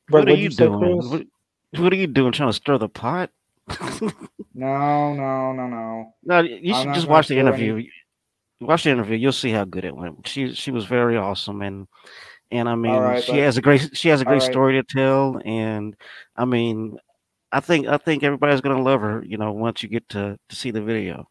But 0.07 0.19
What 0.19 0.29
are 0.29 0.31
what'd 0.31 0.43
you 0.43 0.49
doing? 0.49 0.99
Chris? 1.01 1.11
What, 1.11 1.81
what 1.83 1.93
are 1.93 1.97
you 1.97 2.07
doing? 2.07 2.31
Trying 2.31 2.49
to 2.49 2.53
stir 2.53 2.77
the 2.77 2.89
pot? 2.89 3.29
No, 4.53 5.13
no, 5.13 5.53
no, 5.53 5.67
no. 5.67 6.13
no, 6.23 6.39
you 6.41 6.73
I'm 6.73 6.83
should 6.83 6.93
just 6.93 7.07
watch 7.07 7.27
the 7.29 7.37
interview. 7.39 7.75
any- 7.75 7.91
Watch 8.61 8.83
the 8.83 8.91
interview. 8.91 9.17
You'll 9.17 9.31
see 9.31 9.51
how 9.51 9.65
good 9.65 9.85
it 9.85 9.95
went. 9.95 10.27
She 10.27 10.53
she 10.53 10.71
was 10.71 10.85
very 10.85 11.17
awesome, 11.17 11.61
and 11.61 11.87
and 12.51 12.69
I 12.69 12.75
mean, 12.75 12.93
right, 12.93 13.23
she 13.23 13.31
but- 13.33 13.39
has 13.39 13.57
a 13.57 13.61
great 13.61 13.97
she 13.97 14.09
has 14.09 14.21
a 14.21 14.25
great 14.25 14.41
right. 14.41 14.51
story 14.51 14.73
to 14.73 14.83
tell, 14.83 15.41
and 15.43 15.95
I 16.35 16.45
mean, 16.45 16.97
I 17.51 17.59
think 17.59 17.87
I 17.87 17.97
think 17.97 18.23
everybody's 18.23 18.61
gonna 18.61 18.81
love 18.81 19.01
her. 19.01 19.23
You 19.25 19.37
know, 19.37 19.51
once 19.51 19.81
you 19.81 19.89
get 19.89 20.07
to 20.09 20.37
to 20.47 20.55
see 20.55 20.71
the 20.71 20.81
video. 20.81 21.27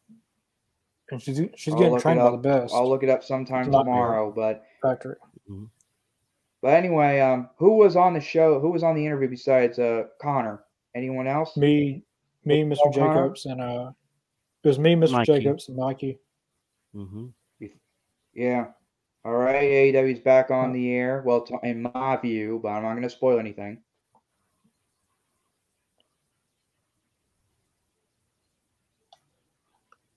And 1.13 1.21
she's 1.21 1.41
she's 1.57 1.73
I'll 1.75 1.79
getting 1.79 1.93
look 1.95 2.03
trained 2.03 2.21
by 2.21 2.31
the 2.31 2.37
best 2.37 2.73
I'll 2.73 2.89
look 2.89 3.03
it 3.03 3.09
up 3.09 3.25
sometime 3.25 3.63
It's 3.63 3.71
not 3.71 3.83
tomorrow. 3.85 4.31
But 4.31 4.65
factory. 4.81 5.17
but 6.63 6.69
anyway, 6.69 7.21
um, 7.21 7.49
who 7.59 7.77
was 7.77 7.97
on 7.97 8.15
the 8.15 8.21
show? 8.21 8.61
Who 8.61 8.71
was 8.71 8.83
on 8.83 8.95
the 8.95 9.05
interview 9.05 9.29
besides 9.29 9.79
uh 9.79 10.05
Connor? 10.21 10.65
Anyone 10.95 11.27
else? 11.27 11.57
Me, 11.57 12.03
me, 12.45 12.63
Mr. 12.65 12.77
Paul 12.77 12.93
Connor? 12.93 13.15
Jacobs, 13.15 13.47
and 13.47 13.61
uh, 13.61 13.93
it 14.63 14.69
was 14.69 14.79
me, 14.79 14.95
Mr. 14.95 15.13
Mikey. 15.13 15.33
Jacobs, 15.33 15.69
and 15.69 15.77
Mikey. 15.77 16.19
Hmm 16.95 17.27
Yeah. 18.35 18.69
All 19.25 19.35
right, 19.35 19.63
AEW's 19.95 20.21
back 20.21 20.51
on 20.51 20.73
the 20.73 20.93
air. 20.95 21.23
Well, 21.25 21.47
in 21.63 21.83
my 21.95 22.17
view, 22.17 22.59
but 22.63 22.71
I'm 22.71 22.83
not 22.83 22.93
going 22.93 23.03
to 23.03 23.11
spoil 23.11 23.39
anything. 23.39 23.79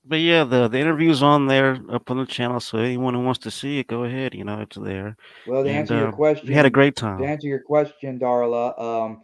But 0.06 0.18
yeah, 0.18 0.44
the 0.44 0.68
the 0.68 0.80
interview's 0.80 1.24
on 1.24 1.48
there 1.48 1.80
up 1.90 2.12
on 2.12 2.18
the 2.18 2.26
channel, 2.26 2.60
so 2.60 2.78
anyone 2.78 3.14
who 3.14 3.22
wants 3.22 3.40
to 3.42 3.52
see 3.52 3.80
it, 3.80 3.88
go 3.88 4.04
ahead. 4.04 4.34
You 4.34 4.44
know, 4.44 4.60
it's 4.62 4.76
there. 4.78 5.16
Well, 5.48 5.64
to 5.64 5.70
And, 5.70 5.80
answer 5.80 5.96
your 5.96 6.08
uh, 6.10 6.12
question, 6.12 6.48
We 6.50 6.56
had 6.56 6.66
a 6.66 6.70
great 6.70 6.96
time. 6.96 7.20
to 7.20 7.26
answer 7.26 7.48
your 7.48 7.60
question, 7.62 8.20
Darla, 8.20 8.80
um, 8.82 9.22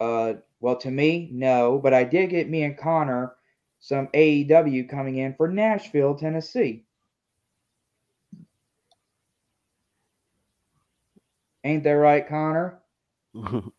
uh, 0.00 0.34
well, 0.60 0.76
to 0.76 0.90
me, 0.90 1.28
no, 1.32 1.78
but 1.78 1.92
I 1.94 2.04
did 2.04 2.30
get 2.30 2.48
me 2.48 2.62
and 2.64 2.76
Connor 2.78 3.34
some 3.80 4.08
AEW 4.08 4.88
coming 4.88 5.16
in 5.16 5.34
for 5.34 5.48
Nashville, 5.48 6.14
Tennessee. 6.14 6.84
Ain't 11.64 11.84
that 11.84 11.90
right, 11.90 12.26
Connor? 12.28 12.80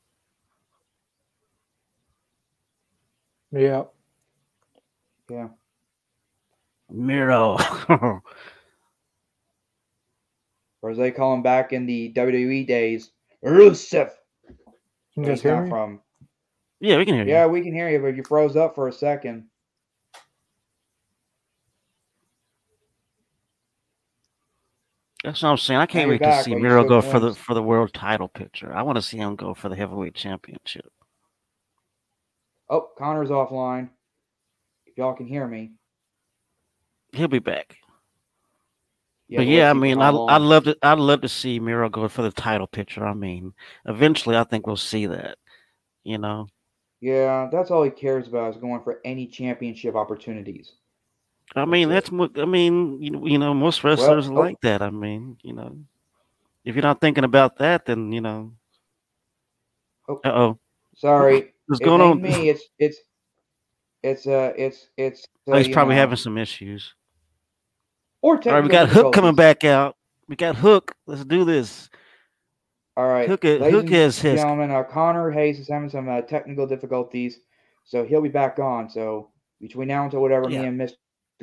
Yeah. 3.52 3.84
Yeah. 5.30 5.48
Miro. 6.90 7.58
Or 10.84 10.92
as 10.92 10.98
they 10.98 11.10
call 11.10 11.34
him 11.34 11.42
back 11.42 11.74
in 11.74 11.88
the 11.88 12.14
WWE 12.14 12.68
days, 12.68 13.10
Rusev. 13.44 14.12
Can 15.16 15.24
you 15.24 15.30
guys 15.30 15.42
hear 15.42 15.64
me? 15.64 15.70
from. 15.70 16.00
yeah, 16.80 16.98
we 16.98 17.06
can 17.06 17.16
hear 17.16 17.26
you. 17.26 17.32
Yeah, 17.32 17.48
we 17.48 17.62
can 17.62 17.74
hear 17.74 17.90
you, 17.90 18.00
but 18.00 18.16
you 18.16 18.24
froze 18.24 18.56
up 18.56 18.76
for 18.76 18.88
a 18.88 18.94
second. 18.94 19.48
That's 25.28 25.44
what 25.44 25.50
I'm 25.50 25.58
saying. 25.58 25.82
I 25.82 25.86
can't 25.86 26.10
wait 26.10 26.24
to 26.24 26.42
see 26.42 26.56
Miro 26.56 26.86
go 26.86 27.02
for 27.02 27.20
the 27.20 27.36
for 27.36 27.54
the 27.54 27.62
world 27.62 27.94
title 27.94 28.30
picture. 28.30 28.74
I 28.74 28.82
want 28.82 28.96
to 28.96 29.02
see 29.02 29.18
him 29.18 29.36
go 29.36 29.54
for 29.54 29.68
the 29.68 29.76
heavyweight 29.76 30.16
championship. 30.16 30.90
Oh, 32.70 32.88
Connor's 32.98 33.28
offline. 33.28 33.90
If 34.86 34.98
y'all 34.98 35.14
can 35.14 35.28
hear 35.28 35.46
me. 35.46 35.74
He'll 37.12 37.28
be 37.28 37.40
back. 37.40 37.76
but 39.30 39.48
yeah, 39.48 39.70
I 39.70 39.74
mean, 39.74 40.02
I 40.02 40.12
I'd 40.12 40.42
love 40.42 40.64
to 40.64 40.78
I'd 40.82 40.98
love 40.98 41.20
to 41.20 41.30
see 41.30 41.60
Miro 41.60 41.90
go 41.90 42.08
for 42.08 42.22
the 42.22 42.32
title 42.32 42.68
picture. 42.68 43.06
I 43.06 43.14
mean, 43.14 43.54
eventually, 43.86 44.38
I 44.38 44.46
think 44.46 44.66
we'll 44.66 44.78
see 44.78 45.08
that. 45.08 45.38
You 46.06 46.20
know, 46.20 46.48
Yeah, 47.02 47.50
that's 47.52 47.70
all 47.70 47.84
he 47.84 47.90
cares 47.90 48.30
about 48.30 48.54
is 48.56 48.62
going 48.62 48.82
for 48.82 49.02
any 49.04 49.28
championship 49.28 49.94
opportunities. 49.94 50.72
I 51.56 51.66
mean, 51.66 51.90
that's 51.90 52.12
what 52.12 52.38
I 52.38 52.46
mean. 52.46 53.02
You 53.02 53.12
know, 53.12 53.26
you 53.26 53.38
know, 53.38 53.54
most 53.54 53.84
wrestlers 53.84 54.28
are 54.28 54.34
oh. 54.34 54.36
like 54.36 54.60
that. 54.62 54.82
I 54.82 54.90
mean, 54.90 55.38
you 55.42 55.54
know, 55.54 55.78
if 56.66 56.76
you're 56.76 56.84
not 56.84 57.02
thinking 57.02 57.24
about 57.24 57.58
that, 57.58 57.86
then 57.86 58.12
you 58.12 58.22
know. 58.22 58.54
Oh. 60.10 60.22
Uh 60.24 60.30
oh, 60.30 60.60
Sorry, 60.96 61.54
what's 61.68 61.80
going 61.80 62.02
on? 62.02 62.22
me. 62.22 62.50
It's 62.50 62.64
it's 62.80 62.98
it's 64.04 64.28
uh 64.28 64.54
it's 64.58 64.88
it's. 64.98 65.24
Uh, 65.24 65.28
Oh, 65.50 65.58
he's 65.58 65.70
probably 65.70 65.96
know, 65.96 66.02
having 66.02 66.18
some 66.18 66.38
issues. 66.38 66.94
Or 68.22 68.36
All 68.36 68.52
right, 68.52 68.64
we 68.64 68.68
got 68.70 68.90
Hook 68.90 69.14
coming 69.14 69.34
back 69.36 69.64
out. 69.64 69.96
We 70.28 70.36
got 70.36 70.58
Hook. 70.58 70.94
Let's 71.06 71.24
do 71.24 71.46
this. 71.46 71.90
All 72.98 73.08
right, 73.08 73.30
Hook 73.30 73.46
ladies 73.46 73.72
Hook 73.72 73.92
is 73.92 74.20
his- 74.20 74.42
gentlemen. 74.42 74.72
Uh, 74.72 74.84
Connor 74.84 75.32
Hayes 75.32 75.60
is 75.60 75.70
having 75.70 75.90
some 75.90 76.10
uh, 76.10 76.22
technical 76.22 76.68
difficulties, 76.68 77.40
so 77.86 78.04
he'll 78.04 78.22
be 78.22 78.28
back 78.28 78.60
on. 78.60 78.90
So 78.90 79.30
between 79.62 79.88
now 79.88 80.04
until 80.04 80.20
whatever 80.20 80.50
Yeah. 80.50 80.64
me 80.64 80.68
and 80.68 80.82
Mr. 80.82 80.96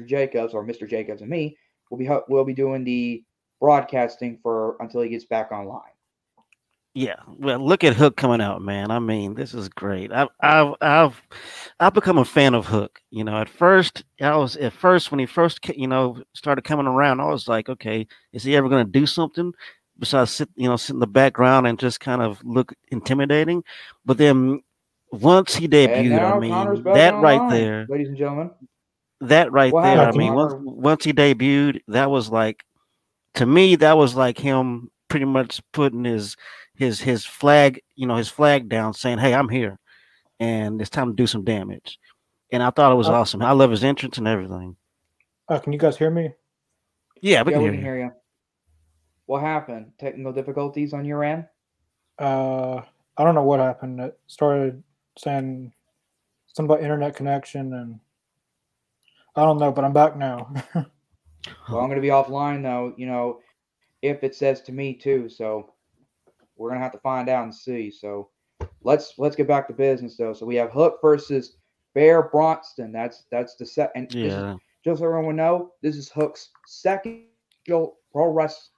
Jacobs 0.04 0.54
or 0.54 0.64
Mr. 0.64 0.88
Jacobs 0.88 1.20
and 1.20 1.30
me, 1.30 1.56
we'll 1.90 1.98
be 1.98 2.08
we'll 2.28 2.44
be 2.44 2.54
doing 2.54 2.84
the 2.84 3.22
broadcasting 3.60 4.38
for 4.42 4.76
until 4.80 5.00
he 5.00 5.08
gets 5.08 5.24
back 5.24 5.52
online. 5.52 5.82
Yeah, 6.96 7.16
well, 7.26 7.58
look 7.58 7.82
at 7.82 7.96
Hook 7.96 8.16
coming 8.16 8.40
out, 8.40 8.62
man. 8.62 8.92
I 8.92 9.00
mean, 9.00 9.34
this 9.34 9.52
is 9.52 9.68
great. 9.68 10.12
I've, 10.12 10.28
I've, 10.40 10.74
I've, 10.80 11.22
I've 11.80 11.94
become 11.94 12.18
a 12.18 12.24
fan 12.24 12.54
of 12.54 12.66
Hook. 12.66 13.00
You 13.10 13.24
know, 13.24 13.36
at 13.36 13.48
first, 13.48 14.04
I 14.20 14.36
was 14.36 14.56
at 14.56 14.72
first 14.72 15.10
when 15.10 15.18
he 15.18 15.26
first, 15.26 15.58
you 15.76 15.88
know, 15.88 16.22
started 16.34 16.62
coming 16.62 16.86
around. 16.86 17.20
I 17.20 17.24
was 17.24 17.48
like, 17.48 17.68
okay, 17.68 18.06
is 18.32 18.44
he 18.44 18.54
ever 18.54 18.68
going 18.68 18.86
to 18.86 18.92
do 18.92 19.06
something 19.06 19.52
besides 19.98 20.30
sit, 20.30 20.48
you 20.54 20.68
know, 20.68 20.76
sit 20.76 20.94
in 20.94 21.00
the 21.00 21.08
background 21.08 21.66
and 21.66 21.80
just 21.80 21.98
kind 21.98 22.22
of 22.22 22.40
look 22.44 22.72
intimidating? 22.92 23.64
But 24.04 24.18
then 24.18 24.62
once 25.10 25.52
he 25.56 25.66
debuted, 25.66 26.20
I 26.20 26.38
mean, 26.38 26.84
that 26.84 27.14
right 27.14 27.40
online, 27.40 27.50
there, 27.50 27.86
ladies 27.88 28.08
and 28.08 28.16
gentlemen. 28.16 28.50
That 29.28 29.52
right 29.52 29.72
What 29.72 29.82
there. 29.82 29.92
I 29.98 30.04
happened, 30.04 30.18
mean, 30.18 30.34
once 30.34 30.54
once 30.58 31.04
he 31.04 31.12
debuted, 31.12 31.80
that 31.88 32.10
was 32.10 32.30
like, 32.30 32.64
to 33.34 33.46
me, 33.46 33.76
that 33.76 33.96
was 33.96 34.14
like 34.14 34.38
him 34.38 34.90
pretty 35.08 35.26
much 35.26 35.60
putting 35.72 36.04
his 36.04 36.36
his 36.74 37.00
his 37.00 37.24
flag, 37.24 37.80
you 37.94 38.06
know, 38.06 38.16
his 38.16 38.28
flag 38.28 38.68
down, 38.68 38.94
saying, 38.94 39.18
"Hey, 39.18 39.34
I'm 39.34 39.48
here, 39.48 39.78
and 40.40 40.80
it's 40.80 40.90
time 40.90 41.10
to 41.10 41.16
do 41.16 41.26
some 41.26 41.44
damage." 41.44 41.98
And 42.52 42.62
I 42.62 42.70
thought 42.70 42.92
it 42.92 42.96
was 42.96 43.08
Uh, 43.08 43.14
awesome. 43.14 43.42
I 43.42 43.52
love 43.52 43.70
his 43.70 43.84
entrance 43.84 44.18
and 44.18 44.28
everything. 44.28 44.76
Uh, 45.48 45.58
can 45.58 45.72
you 45.72 45.78
guys 45.78 45.96
hear 45.96 46.10
me? 46.10 46.32
Yeah, 47.20 47.42
we 47.42 47.52
yeah, 47.52 47.58
can 47.58 47.58
we 47.58 47.62
hear 47.64 47.70
can 47.72 47.74
you. 47.74 47.80
hear 47.84 47.98
you. 47.98 48.12
What 49.26 49.40
happened? 49.40 49.92
Technical 49.98 50.32
difficulties 50.32 50.92
on 50.92 51.04
your 51.04 51.24
end? 51.24 51.46
Uh, 52.18 52.82
I 53.16 53.24
don't 53.24 53.34
know 53.34 53.42
what 53.42 53.60
happened. 53.60 54.00
It 54.00 54.18
started 54.26 54.82
saying 55.18 55.72
something 56.46 56.70
about 56.70 56.82
internet 56.82 57.16
connection, 57.16 57.72
and 57.72 58.00
I 59.36 59.42
don't 59.44 59.58
know, 59.58 59.72
but 59.72 59.84
I'm 59.84 59.92
back 59.92 60.16
now. 60.16 60.52
Well, 61.68 61.80
I'm 61.80 61.88
going 61.88 61.96
to 61.96 62.02
be 62.02 62.08
offline 62.08 62.62
though. 62.62 62.94
You 62.96 63.06
know, 63.06 63.40
if 64.00 64.24
it 64.24 64.34
says 64.34 64.62
to 64.62 64.72
me 64.72 64.94
too, 64.94 65.28
so 65.28 65.72
we're 66.56 66.70
going 66.70 66.78
to 66.78 66.82
have 66.82 66.92
to 66.92 66.98
find 67.00 67.28
out 67.28 67.44
and 67.44 67.54
see. 67.54 67.90
So 67.90 68.30
let's 68.82 69.14
let's 69.18 69.36
get 69.36 69.48
back 69.48 69.66
to 69.68 69.74
business 69.74 70.16
though. 70.16 70.32
So 70.32 70.46
we 70.46 70.54
have 70.56 70.70
Hook 70.72 70.98
versus 71.02 71.56
Bear 71.94 72.22
Bronson. 72.22 72.92
That's 72.92 73.24
that's 73.30 73.56
the 73.56 73.66
set. 73.66 73.92
And 73.94 74.06
this 74.08 74.14
is, 74.14 74.32
Yeah, 74.32 74.56
just 74.84 75.00
so 75.00 75.06
everyone 75.06 75.36
know, 75.36 75.72
this 75.82 75.96
is 75.96 76.10
Hook's 76.10 76.50
second 76.66 77.24
pro 77.66 77.92
wrest 78.14 78.70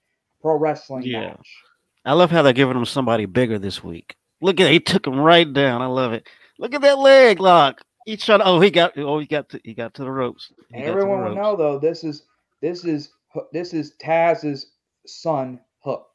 pro 0.42 0.56
wrestling 0.56 1.04
Yeah. 1.04 1.28
match. 1.28 1.62
I 2.04 2.12
love 2.12 2.30
how 2.30 2.42
they're 2.42 2.52
giving 2.52 2.76
him 2.76 2.84
somebody 2.84 3.26
bigger 3.26 3.58
this 3.58 3.82
week. 3.82 4.16
Look 4.40 4.60
at 4.60 4.70
he 4.70 4.80
took 4.80 5.06
him 5.06 5.18
right 5.18 5.50
down. 5.50 5.82
I 5.82 5.86
love 5.86 6.12
it. 6.12 6.28
Look 6.58 6.74
at 6.74 6.82
that 6.82 6.98
leg 6.98 7.40
lock. 7.40 7.80
He 8.06 8.16
tried. 8.16 8.40
Oh, 8.42 8.60
he 8.60 8.70
got. 8.70 8.96
Oh, 8.96 9.18
he 9.18 9.26
got. 9.26 9.48
To, 9.50 9.60
he 9.64 9.74
got 9.74 9.92
to 9.94 10.02
the 10.04 10.10
ropes. 10.10 10.52
He 10.70 10.76
And 10.76 10.86
the 10.86 10.90
everyone 10.92 11.24
will 11.24 11.34
know 11.34 11.56
though, 11.56 11.78
this 11.78 12.04
is 12.04 12.22
this 12.62 12.84
is 12.84 13.10
this 13.52 13.74
is 13.74 13.94
Taz's 14.00 14.72
son 15.06 15.60
Hook. 15.80 16.06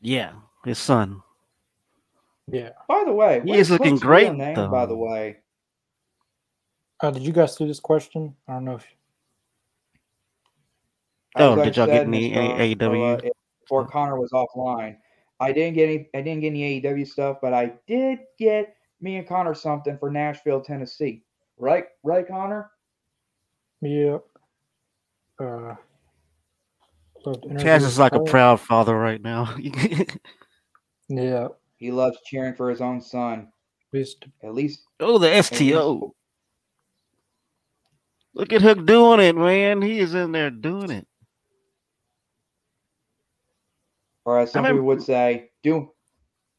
Yeah, 0.00 0.32
his 0.64 0.78
son. 0.78 1.22
yeah. 2.48 2.70
By 2.88 3.04
the 3.06 3.12
way, 3.12 3.40
He 3.46 3.56
is 3.56 3.70
looking 3.70 3.92
Hook's 3.92 4.02
great, 4.02 4.34
Name, 4.36 4.56
by 4.70 4.84
the 4.86 4.96
way. 4.96 5.38
Uh, 7.00 7.10
did 7.12 7.22
you 7.22 7.32
guys 7.32 7.56
see 7.56 7.66
this 7.66 7.80
question? 7.80 8.34
I 8.48 8.54
don't 8.54 8.64
know 8.64 8.74
if 8.76 8.86
Oh, 11.36 11.52
As 11.52 11.58
I 11.58 11.64
did 11.64 11.76
y'all 11.76 11.86
get 11.86 12.02
said, 12.02 12.06
any 12.08 12.30
Mr. 12.30 12.36
A- 12.36 12.76
AEW? 12.76 13.18
uh, 13.18 13.30
Before 13.62 13.86
Connor 13.86 14.18
was 14.18 14.30
offline, 14.32 14.96
I 15.40 15.52
didn't 15.52 15.74
get 15.74 15.88
any. 15.88 16.08
I 16.14 16.20
didn't 16.20 16.40
get 16.40 16.48
any 16.48 16.80
AEW 16.82 17.06
stuff, 17.08 17.38
but 17.40 17.54
I 17.54 17.72
did 17.86 18.18
get 18.38 18.76
me 19.02 19.16
and 19.16 19.26
Connor 19.26 19.54
something 19.54 19.98
for 19.98 20.10
Nashville, 20.10 20.60
Tennessee. 20.60 21.22
Right, 21.58 21.86
right, 22.02 22.26
Connor. 22.26 22.70
yeah. 23.80 24.18
Uh, 25.38 25.74
so 27.24 27.32
the 27.32 27.48
interview 27.50 27.66
Taz 27.66 27.82
is 27.82 27.98
like 27.98 28.14
a 28.14 28.20
proud 28.20 28.60
father 28.60 28.96
right 28.96 29.20
now. 29.20 29.54
Yeah. 31.08 31.48
He 31.76 31.90
loves 31.90 32.16
cheering 32.24 32.54
for 32.54 32.70
his 32.70 32.80
own 32.80 33.00
son. 33.02 33.48
At 33.94 34.54
least 34.54 34.86
Oh, 34.98 35.18
the 35.18 35.42
STO. 35.42 36.14
Look 38.34 38.52
at 38.54 38.62
Hook 38.62 38.86
doing 38.86 39.20
it, 39.20 39.36
man. 39.36 39.82
He 39.82 39.98
is 39.98 40.14
in 40.14 40.32
there 40.32 40.50
doing 40.50 40.90
it. 40.90 41.06
or 44.24 44.38
as 44.38 44.52
some 44.52 44.64
I 44.64 44.70
people 44.70 44.86
would 44.86 45.02
say, 45.02 45.50
do 45.62 45.90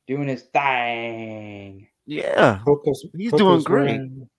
doing 0.05 0.27
his 0.27 0.43
thing. 0.43 1.87
Yeah. 2.05 2.59
Hook 2.59 2.83
is 2.85 3.05
He's 3.15 3.31
Hook 3.31 3.39
doing 3.39 3.61
great. 3.61 3.85
Wearing, 3.85 4.29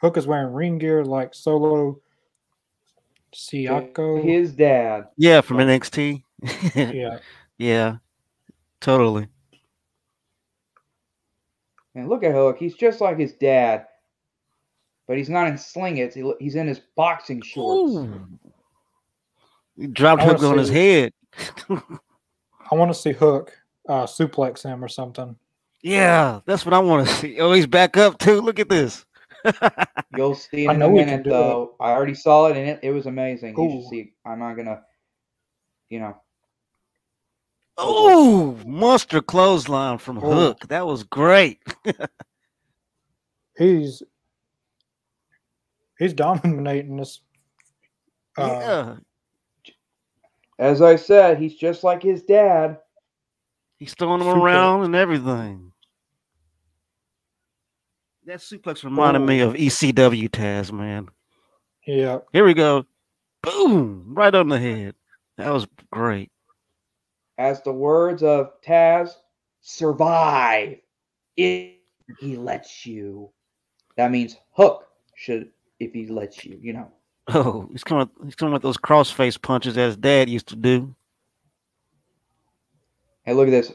Hook 0.00 0.16
is 0.16 0.26
wearing 0.26 0.52
ring 0.52 0.78
gear 0.78 1.04
like 1.04 1.34
Solo 1.34 2.00
Sikoa. 3.34 4.22
His 4.22 4.52
dad. 4.52 5.08
Yeah, 5.16 5.40
from 5.40 5.58
NXT. 5.58 6.22
yeah, 6.74 7.18
yeah. 7.58 7.96
Totally. 8.80 9.28
And 11.94 12.08
look 12.08 12.24
at 12.24 12.32
Hook. 12.32 12.58
He's 12.58 12.74
just 12.74 13.00
like 13.00 13.18
his 13.18 13.32
dad, 13.32 13.86
but 15.06 15.16
he's 15.16 15.30
not 15.30 15.46
in 15.46 15.54
singlets. 15.54 16.14
He, 16.14 16.32
he's 16.40 16.56
in 16.56 16.66
his 16.66 16.80
boxing 16.96 17.40
shorts. 17.40 17.94
Ooh. 17.94 18.26
He 19.76 19.86
dropped 19.86 20.22
Hook 20.22 20.42
on 20.42 20.58
his 20.58 20.68
head. 20.68 21.12
I 21.68 22.74
want 22.74 22.92
to 22.92 22.98
see 22.98 23.12
Hook 23.12 23.56
uh, 23.88 24.04
suplex 24.04 24.62
him 24.62 24.84
or 24.84 24.88
something. 24.88 25.36
Yeah, 25.84 26.40
that's 26.46 26.64
what 26.64 26.72
I 26.72 26.78
want 26.78 27.06
to 27.06 27.14
see. 27.14 27.38
Oh, 27.40 27.52
he's 27.52 27.66
back 27.66 27.98
up 27.98 28.18
too. 28.18 28.40
Look 28.40 28.58
at 28.58 28.70
this. 28.70 29.04
You'll 30.16 30.34
see 30.34 30.64
it 30.64 30.70
in 30.70 30.80
a 30.80 30.88
minute, 30.88 31.24
do 31.24 31.28
it. 31.28 31.32
though. 31.34 31.74
I 31.78 31.90
already 31.90 32.14
saw 32.14 32.46
it, 32.46 32.56
and 32.56 32.66
it, 32.70 32.80
it 32.82 32.90
was 32.90 33.04
amazing. 33.04 33.54
You 33.58 33.70
should 33.82 33.90
see. 33.90 34.12
I'm 34.24 34.38
not 34.38 34.54
gonna, 34.54 34.80
you 35.90 36.00
know. 36.00 36.16
Oh, 37.76 38.58
monster 38.66 39.20
clothesline 39.20 39.98
from 39.98 40.16
Oh. 40.18 40.32
Hook. 40.32 40.68
That 40.68 40.86
was 40.86 41.02
great. 41.04 41.60
He's 43.58 44.02
he's 45.98 46.14
dominating 46.14 46.96
this. 46.96 47.20
Uh, 48.38 48.46
yeah. 48.48 48.96
As 50.58 50.82
I 50.82 50.96
said, 50.96 51.38
he's 51.38 51.54
just 51.54 51.84
like 51.84 52.02
his 52.02 52.22
dad. 52.22 52.78
He's 53.78 53.94
throwing 53.94 54.20
them 54.20 54.28
Suplex. 54.28 54.42
around 54.42 54.84
and 54.84 54.96
everything. 54.96 55.70
That 58.26 58.38
suplex 58.38 58.82
reminded 58.84 59.22
oh. 59.22 59.26
me 59.26 59.42
Oh. 59.42 59.48
of 59.48 59.54
ECW 59.54 60.28
Taz, 60.30 60.72
man. 60.72 61.08
yeah, 61.86 62.18
Here 62.32 62.44
we 62.44 62.54
go. 62.54 62.86
Boom! 63.42 64.14
Right 64.14 64.34
on 64.34 64.48
the 64.48 64.58
head. 64.58 64.94
That 65.36 65.52
was 65.52 65.66
great. 65.92 66.30
As 67.36 67.60
the 67.62 67.72
words 67.72 68.22
of 68.22 68.52
Taz, 68.62 69.10
survive 69.60 70.78
if 71.36 71.72
he 72.18 72.36
lets 72.36 72.86
you. 72.86 73.30
That 73.96 74.10
means 74.10 74.36
Hook 74.52 74.86
should 75.16 75.50
if 75.78 75.92
he 75.92 76.06
lets 76.06 76.44
you. 76.44 76.58
You 76.62 76.72
know. 76.72 76.92
Oh, 77.28 77.68
he's 77.72 77.84
coming. 77.84 78.08
He's 78.24 78.34
coming 78.34 78.54
with 78.54 78.62
those 78.62 78.78
crossface 78.78 79.40
punches 79.40 79.74
that 79.74 79.86
his 79.86 79.96
dad 79.96 80.30
used 80.30 80.48
to 80.48 80.56
do. 80.56 80.94
Hey, 83.24 83.34
look 83.34 83.48
at 83.48 83.50
this. 83.50 83.72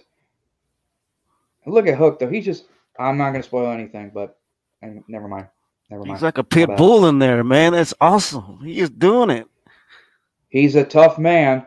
Look 1.68 1.88
at 1.88 1.98
Hook 1.98 2.20
though. 2.20 2.30
He's 2.30 2.46
just. 2.46 2.66
I'm 2.98 3.18
not 3.18 3.32
gonna 3.32 3.44
spoil 3.44 3.72
anything, 3.72 4.12
but 4.14 4.39
eh, 4.82 4.90
never 5.08 5.28
mind. 5.28 5.48
Never 5.90 6.04
mind. 6.04 6.18
He's 6.18 6.24
like 6.24 6.38
a 6.38 6.44
pit 6.44 6.70
bull 6.78 7.08
in 7.08 7.20
there, 7.20 7.44
man. 7.44 7.74
That's 7.74 7.94
awesome. 8.00 8.60
He 8.64 8.80
is 8.80 8.90
doing 8.90 9.30
it. 9.30 9.48
He's 10.50 10.76
a 10.76 10.84
tough 10.84 11.18
man. 11.18 11.66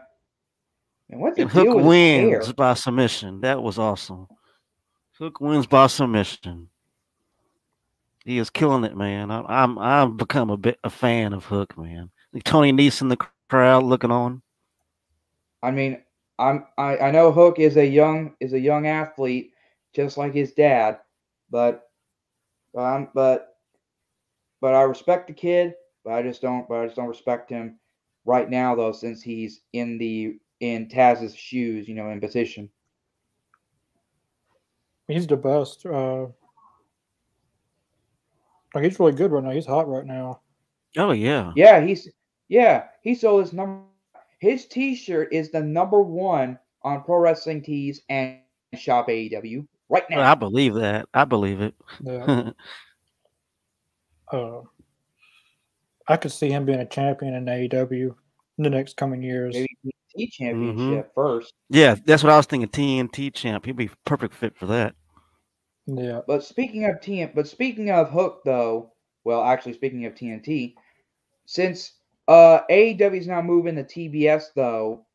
And 1.10 1.20
what's 1.20 1.36
the 1.36 1.42
And 1.42 1.50
Hook 1.50 1.64
deal 1.64 1.76
with 1.76 1.84
hair? 1.84 2.28
wins 2.30 2.52
by 2.52 2.74
submission. 2.74 3.40
That 3.40 3.62
was 3.62 3.78
awesome. 3.78 4.28
Hook 5.18 5.40
wins 5.40 5.66
by 5.66 5.86
submission. 5.88 6.68
He 8.24 8.38
is 8.38 8.50
killing 8.50 8.84
it, 8.84 8.96
man. 8.96 9.30
I, 9.30 9.42
I'm 9.48 9.78
I've 9.78 10.16
become 10.16 10.50
a 10.50 10.56
bit 10.56 10.78
a 10.84 10.90
fan 10.90 11.32
of 11.32 11.44
Hook, 11.44 11.76
man. 11.76 12.10
Like 12.32 12.44
Tony 12.44 12.72
Nese 12.72 13.02
in 13.02 13.08
the 13.08 13.18
crowd 13.50 13.82
looking 13.82 14.12
on. 14.12 14.42
I 15.62 15.70
mean, 15.72 16.00
I'm 16.38 16.64
I, 16.78 16.96
I 16.98 17.10
know 17.10 17.32
Hook 17.32 17.58
is 17.58 17.76
a 17.76 17.86
young 17.86 18.34
is 18.40 18.52
a 18.52 18.60
young 18.60 18.86
athlete, 18.86 19.52
just 19.94 20.16
like 20.16 20.32
his 20.32 20.52
dad, 20.52 20.98
but 21.50 21.90
but 22.74 22.82
I'm, 22.82 23.08
but 23.14 23.56
but 24.60 24.74
I 24.74 24.82
respect 24.82 25.26
the 25.26 25.34
kid, 25.34 25.74
but 26.04 26.12
I 26.12 26.22
just 26.22 26.42
don't 26.42 26.68
but 26.68 26.80
I 26.80 26.84
just 26.86 26.96
don't 26.96 27.08
respect 27.08 27.50
him 27.50 27.78
right 28.24 28.48
now 28.48 28.74
though, 28.74 28.92
since 28.92 29.22
he's 29.22 29.62
in 29.72 29.98
the 29.98 30.36
in 30.60 30.88
Taz's 30.88 31.34
shoes, 31.34 31.88
you 31.88 31.94
know, 31.94 32.10
in 32.10 32.20
position. 32.20 32.70
he's 35.08 35.26
the 35.26 35.36
best. 35.36 35.84
Uh, 35.84 36.26
like 38.74 38.84
he's 38.84 38.98
really 38.98 39.12
good 39.12 39.32
right 39.32 39.44
now. 39.44 39.50
He's 39.50 39.66
hot 39.66 39.88
right 39.88 40.06
now. 40.06 40.40
Oh 40.96 41.12
yeah. 41.12 41.52
Yeah, 41.56 41.84
he's 41.84 42.08
yeah, 42.48 42.84
he 43.02 43.14
sold 43.14 43.42
his 43.42 43.52
number 43.52 43.82
his 44.42 44.66
t-shirt 44.66 45.32
is 45.32 45.52
the 45.52 45.62
number 45.62 46.02
one 46.02 46.58
on 46.82 47.04
pro 47.04 47.18
wrestling 47.18 47.62
tees 47.62 48.02
and 48.08 48.38
shop 48.74 49.06
AEW 49.08 49.64
right 49.92 50.08
now. 50.10 50.20
I 50.22 50.34
believe 50.34 50.74
that. 50.74 51.06
I 51.14 51.24
believe 51.24 51.60
it. 51.60 51.74
Yeah. 52.04 52.50
uh, 54.32 54.60
I 56.08 56.16
could 56.16 56.32
see 56.32 56.50
him 56.50 56.64
being 56.64 56.80
a 56.80 56.86
champion 56.86 57.34
in 57.34 57.44
AEW 57.44 58.14
in 58.58 58.64
the 58.64 58.70
next 58.70 58.96
coming 58.96 59.22
years. 59.22 59.54
Maybe 59.54 59.68
T 60.16 60.30
Mm-hmm. 60.40 60.44
championship 60.44 61.12
first. 61.14 61.54
yeah, 61.70 61.94
that's 62.04 62.22
what 62.22 62.32
I 62.32 62.36
was 62.36 62.46
thinking. 62.46 62.68
TNT 62.68 63.32
champ. 63.32 63.64
He'd 63.64 63.76
be 63.76 63.90
perfect 64.04 64.34
fit 64.34 64.56
for 64.56 64.66
that. 64.66 64.94
Yeah. 65.86 66.20
But 66.26 66.44
speaking 66.44 66.84
of 66.84 66.96
TN, 66.96 67.34
but 67.34 67.48
speaking 67.48 67.90
of 67.90 68.10
Hook 68.10 68.42
though, 68.44 68.92
well, 69.24 69.42
actually 69.44 69.72
speaking 69.74 70.04
of 70.06 70.14
TNT, 70.14 70.74
since 71.46 71.94
uh 72.28 72.60
AEW 72.70 73.18
is 73.18 73.26
now 73.26 73.40
moving 73.42 73.76
to 73.76 73.84
TBS 73.84 74.46
though, 74.54 75.06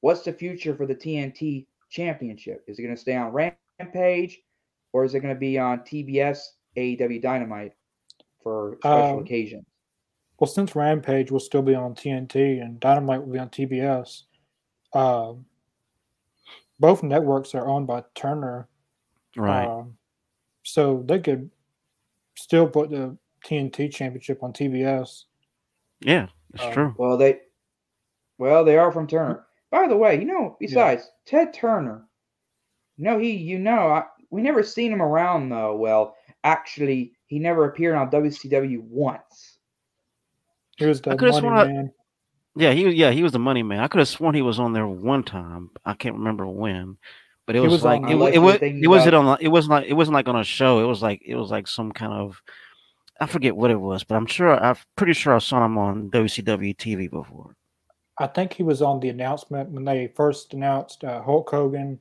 what's 0.00 0.22
the 0.22 0.32
future 0.32 0.74
for 0.76 0.86
the 0.86 0.94
TNT 0.94 1.66
Championship? 1.90 2.62
Is 2.68 2.78
it 2.78 2.82
going 2.82 2.94
to 2.94 3.00
stay 3.00 3.16
on 3.16 3.32
Rampage, 3.32 3.58
or 3.80 5.04
is 5.04 5.14
it 5.14 5.20
going 5.20 5.34
to 5.34 5.38
be 5.38 5.58
on 5.58 5.80
TBS 5.80 6.38
AEW 6.76 7.20
Dynamite 7.20 7.72
for 8.42 8.76
special 8.80 9.18
Um, 9.18 9.18
occasions? 9.20 9.66
Well, 10.38 10.48
since 10.48 10.74
Rampage 10.74 11.30
will 11.30 11.40
still 11.40 11.62
be 11.62 11.74
on 11.74 11.94
TNT 11.94 12.60
and 12.60 12.80
Dynamite 12.80 13.24
will 13.24 13.32
be 13.32 13.38
on 13.38 13.48
TBS, 13.48 14.22
um, 14.92 15.44
both 16.80 17.02
networks 17.02 17.54
are 17.54 17.66
owned 17.68 17.86
by 17.86 18.02
Turner. 18.14 18.68
Right. 19.36 19.66
Um, 19.66 19.96
so 20.64 21.04
they 21.06 21.20
could 21.20 21.50
still 22.36 22.68
put 22.68 22.90
the 22.90 23.16
TNT 23.46 23.92
championship 23.92 24.42
on 24.42 24.52
TBS. 24.52 25.24
yeah, 26.00 26.26
that's 26.52 26.66
um, 26.66 26.72
true. 26.72 26.94
Well, 26.98 27.16
they, 27.16 27.40
well, 28.38 28.64
they 28.64 28.76
are 28.76 28.90
from 28.90 29.06
Turner. 29.06 29.46
By 29.70 29.86
the 29.86 29.96
way, 29.96 30.18
you 30.18 30.26
know, 30.26 30.56
besides 30.60 31.10
Ted 31.24 31.54
Turner, 31.54 32.06
you 33.02 33.10
know 33.10 33.18
he, 33.18 33.32
you 33.32 33.58
know, 33.58 33.88
I, 33.88 34.04
we 34.30 34.42
never 34.42 34.62
seen 34.62 34.92
him 34.92 35.02
around 35.02 35.48
though. 35.48 35.74
Well, 35.74 36.14
actually, 36.44 37.14
he 37.26 37.40
never 37.40 37.64
appeared 37.64 37.96
on 37.96 38.12
WCW 38.12 38.80
once. 38.80 39.58
He 40.76 40.86
was 40.86 41.00
the 41.00 41.16
money 41.16 41.32
sworn 41.40 41.54
man. 41.54 41.92
Yeah, 42.54 42.70
he 42.70 42.84
was. 42.84 42.94
Yeah, 42.94 43.10
he 43.10 43.24
was 43.24 43.32
the 43.32 43.40
money 43.40 43.64
man. 43.64 43.80
I 43.80 43.88
could 43.88 43.98
have 43.98 44.08
sworn 44.08 44.36
he 44.36 44.42
was 44.42 44.60
on 44.60 44.72
there 44.72 44.86
one 44.86 45.24
time. 45.24 45.70
I 45.84 45.94
can't 45.94 46.14
remember 46.14 46.46
when, 46.46 46.96
but 47.44 47.56
it 47.56 47.60
was, 47.60 47.72
was 47.72 47.82
like 47.82 48.02
on- 48.02 48.08
it, 48.08 48.14
wa- 48.14 48.26
it 48.26 48.38
was. 48.38 48.58
It 48.62 48.86
wasn't 48.86 49.16
on. 49.16 49.38
It 49.40 49.48
wasn't 49.48 49.72
like 49.72 49.86
it 49.88 49.94
wasn't 49.94 50.14
like 50.14 50.28
on 50.28 50.38
a 50.38 50.44
show. 50.44 50.78
It 50.78 50.86
was 50.86 51.02
like 51.02 51.22
it 51.26 51.34
was 51.34 51.50
like 51.50 51.66
some 51.66 51.90
kind 51.90 52.12
of. 52.12 52.40
I 53.20 53.26
forget 53.26 53.56
what 53.56 53.72
it 53.72 53.80
was, 53.80 54.04
but 54.04 54.14
I'm 54.14 54.26
sure. 54.26 54.62
I'm 54.62 54.76
pretty 54.94 55.14
sure 55.14 55.34
I 55.34 55.38
saw 55.38 55.64
him 55.64 55.76
on 55.76 56.08
WCW 56.12 56.76
TV 56.76 57.10
before. 57.10 57.56
I 58.18 58.28
think 58.28 58.52
he 58.52 58.62
was 58.62 58.80
on 58.80 59.00
the 59.00 59.08
announcement 59.08 59.70
when 59.70 59.84
they 59.84 60.06
first 60.14 60.54
announced 60.54 61.02
uh, 61.02 61.20
Hulk 61.20 61.50
Hogan 61.50 62.00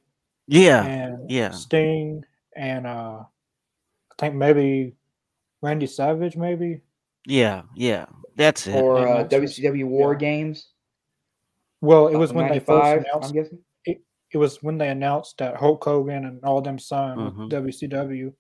Yeah, 0.52 0.84
and 0.84 1.32
yeah. 1.32 1.52
Sting 1.52 2.24
and 2.58 2.86
uh, 2.86 3.22
I 3.22 4.14
think 4.20 4.36
maybe 4.36 4.96
Randy 5.62 5.88
Savage, 5.88 6.36
maybe. 6.36 6.82
yeah, 7.26 7.62
yeah. 7.74 8.06
That's 8.36 8.68
it. 8.68 8.76
Or 8.76 8.98
uh, 9.08 9.24
that's 9.24 9.60
WCW 9.60 9.86
War 9.86 10.14
yeah. 10.14 10.20
Games. 10.20 10.68
Well, 11.80 12.08
it 12.08 12.16
uh, 12.16 12.20
was 12.20 12.34
when 12.34 12.50
they 12.50 12.60
first 12.60 13.06
announced. 13.08 13.30
I'm 13.30 13.34
guessing. 13.34 13.60
It 13.86 14.38
was 14.38 14.64
when 14.64 14.78
they 14.78 14.88
announced 14.90 15.38
that 15.40 15.58
Hulk 15.58 15.84
Hogan 15.84 16.24
and 16.26 16.44
all 16.44 16.62
them 16.62 16.80
signed 16.80 17.20
Mhm. 17.20 17.38
with 17.38 17.50
WCW. 17.52 18.34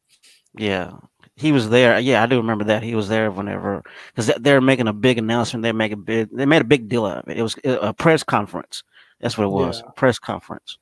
Yeah, 0.57 0.93
he 1.35 1.51
was 1.51 1.69
there. 1.69 1.97
Yeah, 1.99 2.23
I 2.23 2.25
do 2.25 2.37
remember 2.37 2.65
that 2.65 2.83
he 2.83 2.95
was 2.95 3.07
there 3.09 3.31
whenever 3.31 3.83
because 4.13 4.31
they're 4.39 4.61
making 4.61 4.87
a 4.87 4.93
big 4.93 5.17
announcement. 5.17 5.63
They 5.63 5.71
make 5.71 5.91
a 5.93 5.97
big. 5.97 6.29
They 6.33 6.45
made 6.45 6.61
a 6.61 6.65
big 6.65 6.89
deal 6.89 7.05
out 7.05 7.23
of 7.23 7.29
it. 7.29 7.37
It 7.37 7.41
was 7.43 7.55
a 7.63 7.89
a 7.89 7.93
press 7.93 8.21
conference. 8.23 8.83
That's 9.21 9.37
what 9.37 9.45
it 9.45 9.51
was. 9.51 9.79
Yeah. 9.79 9.89
A 9.89 9.91
press 9.93 10.19
conference. 10.19 10.77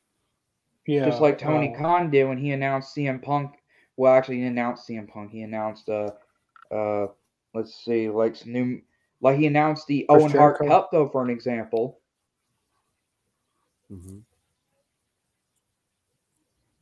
Yeah, 0.89 1.05
Just 1.05 1.21
like 1.21 1.37
Tony 1.37 1.71
uh, 1.71 1.77
Khan 1.77 2.09
did 2.09 2.27
when 2.27 2.39
he 2.39 2.49
announced 2.49 2.95
CM 2.95 3.21
Punk. 3.21 3.51
Well, 3.95 4.11
actually, 4.11 4.37
he 4.37 4.41
didn't 4.45 4.57
CM 4.57 5.07
Punk. 5.07 5.29
He 5.29 5.43
announced, 5.43 5.87
uh, 5.87 6.09
uh, 6.71 7.09
let's 7.53 7.75
see, 7.85 8.09
like 8.09 8.35
some 8.35 8.53
new, 8.53 8.81
like 9.21 9.37
he 9.37 9.45
announced 9.45 9.85
the 9.85 10.07
Chris 10.09 10.23
Owen 10.23 10.31
Hart 10.31 10.57
Cup, 10.57 10.89
though, 10.91 11.07
for 11.07 11.21
an 11.21 11.29
example. 11.29 11.99
Mm-hmm. 13.93 14.17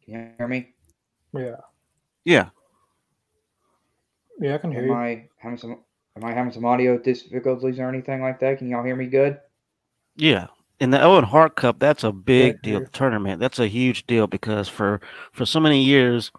Can 0.05 0.13
you 0.13 0.29
hear 0.37 0.47
me? 0.47 0.73
Yeah. 1.33 1.57
Yeah. 2.23 2.49
Yeah, 4.39 4.55
I 4.55 4.57
can 4.59 4.71
hear 4.71 4.83
Am 4.83 4.87
you. 4.87 4.93
I 4.93 5.27
having 5.35 5.57
some? 5.57 5.79
Am 6.15 6.23
I 6.23 6.31
having 6.31 6.53
some 6.53 6.63
audio 6.63 6.97
difficulties 6.97 7.77
or 7.77 7.89
anything 7.89 8.21
like 8.21 8.39
that? 8.39 8.59
Can 8.59 8.69
y'all 8.69 8.85
hear 8.85 8.95
me 8.95 9.07
good? 9.07 9.37
Yeah. 10.15 10.47
In 10.79 10.91
the 10.91 11.01
Owen 11.01 11.23
Hart 11.23 11.55
Cup, 11.55 11.79
that's 11.79 12.03
a 12.03 12.11
big 12.11 12.61
deal 12.61 12.85
tournament. 12.87 13.39
That's 13.39 13.59
a 13.59 13.67
huge 13.67 14.05
deal 14.05 14.27
because 14.27 14.69
for 14.69 15.01
for 15.31 15.45
so 15.45 15.59
many 15.59 15.83
years, 15.83 16.31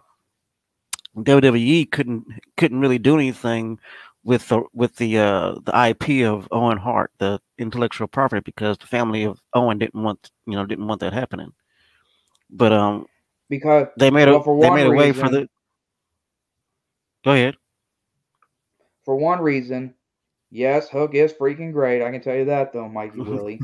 WWE 1.17 1.91
couldn't 1.91 2.25
couldn't 2.55 2.79
really 2.79 2.99
do 2.99 3.15
anything 3.15 3.79
with 4.23 4.47
the 4.47 4.63
with 4.73 4.95
the 4.95 5.17
uh 5.17 5.55
the 5.63 5.87
IP 5.89 6.25
of 6.25 6.47
Owen 6.51 6.77
Hart, 6.77 7.11
the 7.17 7.39
intellectual 7.57 8.07
property, 8.07 8.41
because 8.43 8.77
the 8.77 8.87
family 8.87 9.23
of 9.23 9.39
Owen 9.53 9.77
didn't 9.77 10.01
want 10.01 10.31
you 10.45 10.53
know 10.53 10.65
didn't 10.65 10.87
want 10.87 11.01
that 11.01 11.13
happening. 11.13 11.51
But 12.49 12.71
um, 12.71 13.05
Because 13.49 13.87
they 13.97 14.09
made 14.09 14.27
a 14.27 14.31
Well, 14.31 14.43
for 14.43 14.59
they 14.61 14.69
made 14.69 14.87
a 14.87 14.91
way 14.91 15.11
for 15.11 15.29
the. 15.29 15.49
Go 17.23 17.31
ahead. 17.31 17.57
for 19.03 19.15
one 19.15 19.41
reason, 19.41 19.93
yes, 20.51 20.87
Hook 20.87 21.13
is 21.13 21.33
freaking 21.33 21.73
great. 21.73 22.01
I 22.01 22.11
can 22.11 22.21
tell 22.21 22.35
you 22.35 22.45
that 22.45 22.71
though, 22.71 22.87
Mikey 22.87 23.19
Willie. 23.21 23.59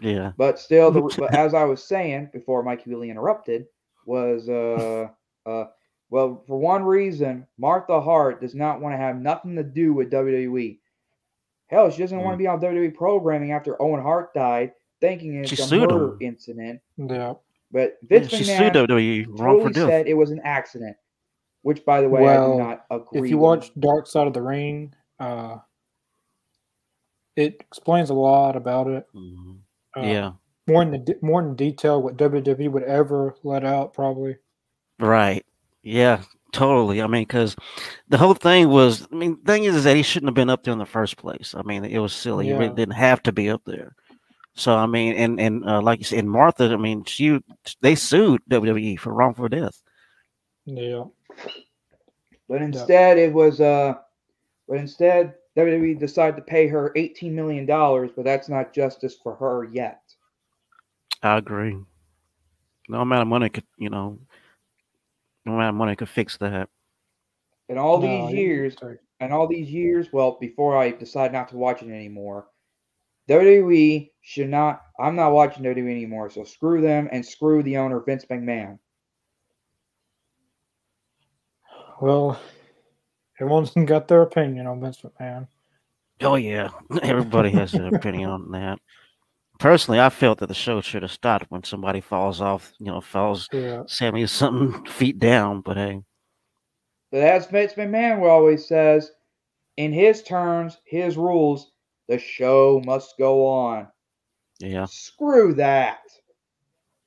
Yeah. 0.00 0.32
But 0.36 0.58
still, 0.58 0.90
the, 0.90 1.02
but 1.18 1.34
as 1.34 1.54
I 1.54 1.64
was 1.64 1.82
saying 1.82 2.30
before 2.32 2.62
Mike 2.62 2.84
Willie 2.86 3.10
interrupted, 3.10 3.66
was 4.06 4.48
uh 4.48 5.08
uh 5.46 5.64
well 6.10 6.42
for 6.46 6.58
one 6.58 6.82
reason, 6.84 7.46
Martha 7.58 8.00
Hart 8.00 8.40
does 8.40 8.54
not 8.54 8.80
want 8.80 8.94
to 8.94 8.96
have 8.98 9.16
nothing 9.16 9.54
to 9.56 9.62
do 9.62 9.92
with 9.92 10.10
WWE. 10.10 10.78
Hell, 11.68 11.90
she 11.90 12.02
doesn't 12.02 12.18
want 12.18 12.34
to 12.34 12.38
be 12.38 12.46
on 12.46 12.60
WWE 12.60 12.94
programming 12.94 13.52
after 13.52 13.80
Owen 13.80 14.02
Hart 14.02 14.34
died, 14.34 14.72
thinking 15.00 15.36
it's 15.36 15.48
She 15.50 15.56
a 15.56 15.64
sued 15.64 15.90
murder 15.90 16.12
him. 16.14 16.18
incident. 16.20 16.80
Yeah. 16.98 17.34
But 17.70 17.96
Yeah, 18.02 18.18
Vince 18.18 18.28
she 18.30 18.44
McMahon 18.44 18.58
sued 18.58 18.72
WWE 18.74 19.26
wrong 19.28 19.38
for 19.60 19.68
totally 19.68 19.72
death. 19.72 19.88
said 19.88 20.06
it 20.06 20.14
was 20.14 20.30
an 20.30 20.40
accident. 20.44 20.96
Which, 21.62 21.82
by 21.86 22.00
the 22.02 22.08
way, 22.10 22.28
I 22.28 22.44
do 22.44 22.56
not 22.58 22.84
agree. 22.90 23.20
If 23.22 23.30
you 23.30 23.38
with. 23.38 23.42
watch 23.42 23.70
Dark 23.78 24.06
Side 24.08 24.26
of 24.26 24.34
the 24.34 24.42
Ring, 24.42 24.92
uh, 25.20 25.58
it 27.36 27.54
explains 27.60 28.10
a 28.10 28.14
lot 28.14 28.56
about 28.56 28.88
it. 28.88 29.06
Mhm. 29.14 29.58
Uh, 29.96 30.02
yeah. 30.02 30.32
More 30.68 30.82
in 30.82 30.90
the 30.90 30.98
de- 30.98 31.18
more 31.22 31.40
in 31.40 31.56
detail 31.56 32.00
what 32.00 32.16
WWE 32.16 32.70
would 32.70 32.84
ever 32.84 33.34
let 33.42 33.64
out, 33.64 33.94
probably. 33.94 34.36
Right. 34.98 35.44
Yeah, 35.82 36.22
totally. 36.52 37.02
I 37.02 37.08
mean, 37.08 37.22
because 37.22 37.56
the 38.08 38.18
whole 38.18 38.34
thing 38.34 38.68
was, 38.68 39.06
I 39.10 39.16
mean, 39.16 39.38
the 39.42 39.52
thing 39.52 39.64
is, 39.64 39.74
is 39.74 39.84
that 39.84 39.96
he 39.96 40.02
shouldn't 40.02 40.28
have 40.28 40.34
been 40.34 40.50
up 40.50 40.62
there 40.62 40.72
in 40.72 40.78
the 40.78 40.86
first 40.86 41.16
place. 41.16 41.54
I 41.56 41.62
mean, 41.62 41.84
it 41.84 41.98
was 41.98 42.12
silly. 42.12 42.46
He 42.46 42.52
really 42.52 42.74
didn't 42.74 42.94
have 42.94 43.22
to 43.24 43.32
be 43.32 43.50
up 43.50 43.62
there. 43.64 43.96
So, 44.54 44.76
I 44.76 44.86
mean, 44.86 45.14
and 45.14 45.40
and 45.40 45.64
uh, 45.68 45.80
like 45.80 45.98
you 45.98 46.04
said, 46.04 46.20
and 46.20 46.30
Martha, 46.30 46.70
I 46.72 46.76
mean, 46.76 47.04
she 47.04 47.40
they 47.80 47.94
sued 47.94 48.42
WWE 48.50 48.98
for 48.98 49.12
wrongful 49.12 49.48
death. 49.48 49.82
Yeah. 50.66 51.04
But 52.48 52.62
instead, 52.62 53.18
it 53.18 53.32
was 53.32 53.60
uh, 53.60 53.94
but 54.68 54.76
instead 54.76 55.34
WWE 55.56 55.94
decided 55.94 56.36
to 56.36 56.42
pay 56.42 56.68
her 56.68 56.92
eighteen 56.96 57.34
million 57.34 57.66
dollars, 57.66 58.10
but 58.14 58.24
that's 58.24 58.48
not 58.48 58.72
justice 58.74 59.16
for 59.22 59.34
her 59.36 59.64
yet. 59.64 60.02
I 61.22 61.38
agree. 61.38 61.76
No 62.88 63.00
amount 63.00 63.22
of 63.22 63.28
money 63.28 63.48
could, 63.48 63.64
you 63.76 63.90
know, 63.90 64.18
no 65.44 65.54
amount 65.54 65.70
of 65.70 65.74
money 65.76 65.96
could 65.96 66.08
fix 66.08 66.36
that. 66.38 66.68
And 67.68 67.78
all 67.78 67.98
No, 67.98 68.28
these 68.28 68.32
years, 68.32 68.76
and 69.20 69.32
all 69.32 69.48
these 69.48 69.70
years, 69.70 70.12
well, 70.12 70.38
before 70.40 70.76
I 70.76 70.90
decide 70.92 71.32
not 71.32 71.48
to 71.48 71.56
watch 71.56 71.82
it 71.82 71.90
anymore, 71.90 72.48
WWE 73.28 74.12
should 74.20 74.48
not. 74.50 74.82
I'm 74.98 75.16
not 75.16 75.32
watching 75.32 75.64
WWE 75.64 75.90
anymore, 75.90 76.30
so 76.30 76.44
screw 76.44 76.80
them 76.80 77.08
and 77.10 77.24
screw 77.26 77.62
the 77.62 77.78
owner 77.78 78.00
Vince 78.00 78.26
McMahon. 78.26 78.78
Well, 82.00 82.38
everyone's 83.42 83.70
got 83.86 84.08
their 84.08 84.22
opinion 84.22 84.66
on 84.66 84.80
Vince 84.80 85.02
McMahon. 85.02 85.46
Oh 86.20 86.36
yeah, 86.36 86.70
everybody 87.02 87.50
has 87.50 87.74
an 87.74 87.94
opinion 87.94 88.30
on 88.30 88.50
that. 88.52 88.78
Personally, 89.58 90.00
I 90.00 90.08
felt 90.08 90.38
that 90.38 90.46
the 90.48 90.54
show 90.54 90.80
should 90.80 91.02
have 91.02 91.12
stopped 91.12 91.46
when 91.50 91.62
somebody 91.62 92.00
falls 92.00 92.40
off, 92.40 92.72
you 92.78 92.86
know, 92.86 93.00
falls 93.00 93.48
Yeah. 93.52 93.82
70 93.86 94.26
something 94.26 94.84
feet 94.86 95.18
down. 95.20 95.60
But 95.60 95.76
hey, 95.76 96.00
But 97.12 97.20
as 97.20 97.46
Vince 97.46 97.74
McMahon 97.74 98.22
always 98.28 98.66
says, 98.66 99.12
in 99.76 99.92
his 99.92 100.22
terms, 100.22 100.78
his 100.84 101.16
rules, 101.16 101.72
the 102.08 102.18
show 102.18 102.82
must 102.84 103.14
go 103.18 103.46
on. 103.46 103.86
yeah, 104.58 104.86
Screw 104.86 105.54
that. 105.54 106.00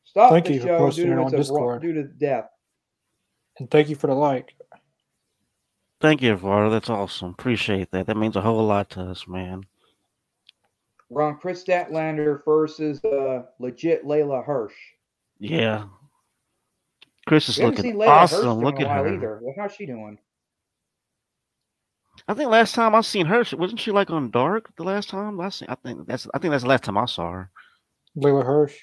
Stop 0.06 0.32
Thank 0.32 0.46
the 0.46 0.54
you 0.54 0.60
for 0.62 0.68
show 0.68 0.78
posting 0.78 1.06
due 1.08 1.12
it 1.12 1.16
to, 1.16 1.22
on 1.24 1.32
the- 1.32 1.38
Discord. 1.38 1.82
due 1.82 1.94
to 1.94 2.04
death. 2.04 2.48
And 3.60 3.70
thank 3.70 3.90
you 3.90 3.96
for 3.96 4.08
the 4.08 4.14
like. 4.16 4.55
Thank 6.06 6.22
you, 6.22 6.38
Varda. 6.38 6.70
That's 6.70 6.92
awesome. 6.92 7.32
Appreciate 7.32 7.90
that. 7.90 8.06
That 8.06 8.16
means 8.16 8.36
a 8.36 8.42
whole 8.42 8.64
lot 8.64 8.92
to 8.92 9.02
us, 9.02 9.28
man. 9.28 9.64
We're 11.10 11.24
on 11.24 11.40
Kris 11.40 11.64
Statlander 11.64 12.46
versus 12.46 13.04
uh, 13.04 13.42
legit 13.60 14.06
Leyla 14.06 14.46
Hirsch. 14.46 14.76
Yeah. 15.40 15.86
Kris 17.26 17.50
is 17.50 17.58
We 17.58 17.66
looking 17.66 17.82
seen 17.86 17.96
Leyla 17.96 18.20
Hirsch 18.20 18.34
awesome. 18.34 18.60
Look 18.60 18.80
at 18.80 18.88
her. 18.88 19.16
either. 19.16 19.40
Well, 19.42 19.56
how's 19.58 19.74
she 19.74 19.88
doing? 19.88 20.20
I 22.28 22.36
think 22.36 22.52
last 22.52 22.76
time 22.76 22.94
I 22.94 23.02
seen 23.02 23.26
her, 23.26 23.44
she- 23.44 23.56
wasn't 23.56 23.80
she 23.80 23.90
like 23.90 24.12
on 24.12 24.30
Dark? 24.30 24.76
The 24.78 24.84
last 24.84 25.10
time 25.10 25.42
I 25.42 25.50
seen, 25.50 25.70
I 25.72 25.76
think 25.84 26.06
that's 26.06 26.28
I 26.36 26.38
think 26.38 26.52
that's 26.52 26.62
the 26.66 26.70
last 26.70 26.84
time 26.84 27.00
I 27.00 27.06
saw 27.06 27.32
her. 27.32 27.50
Leyla 28.16 28.46
Hirsch. 28.46 28.78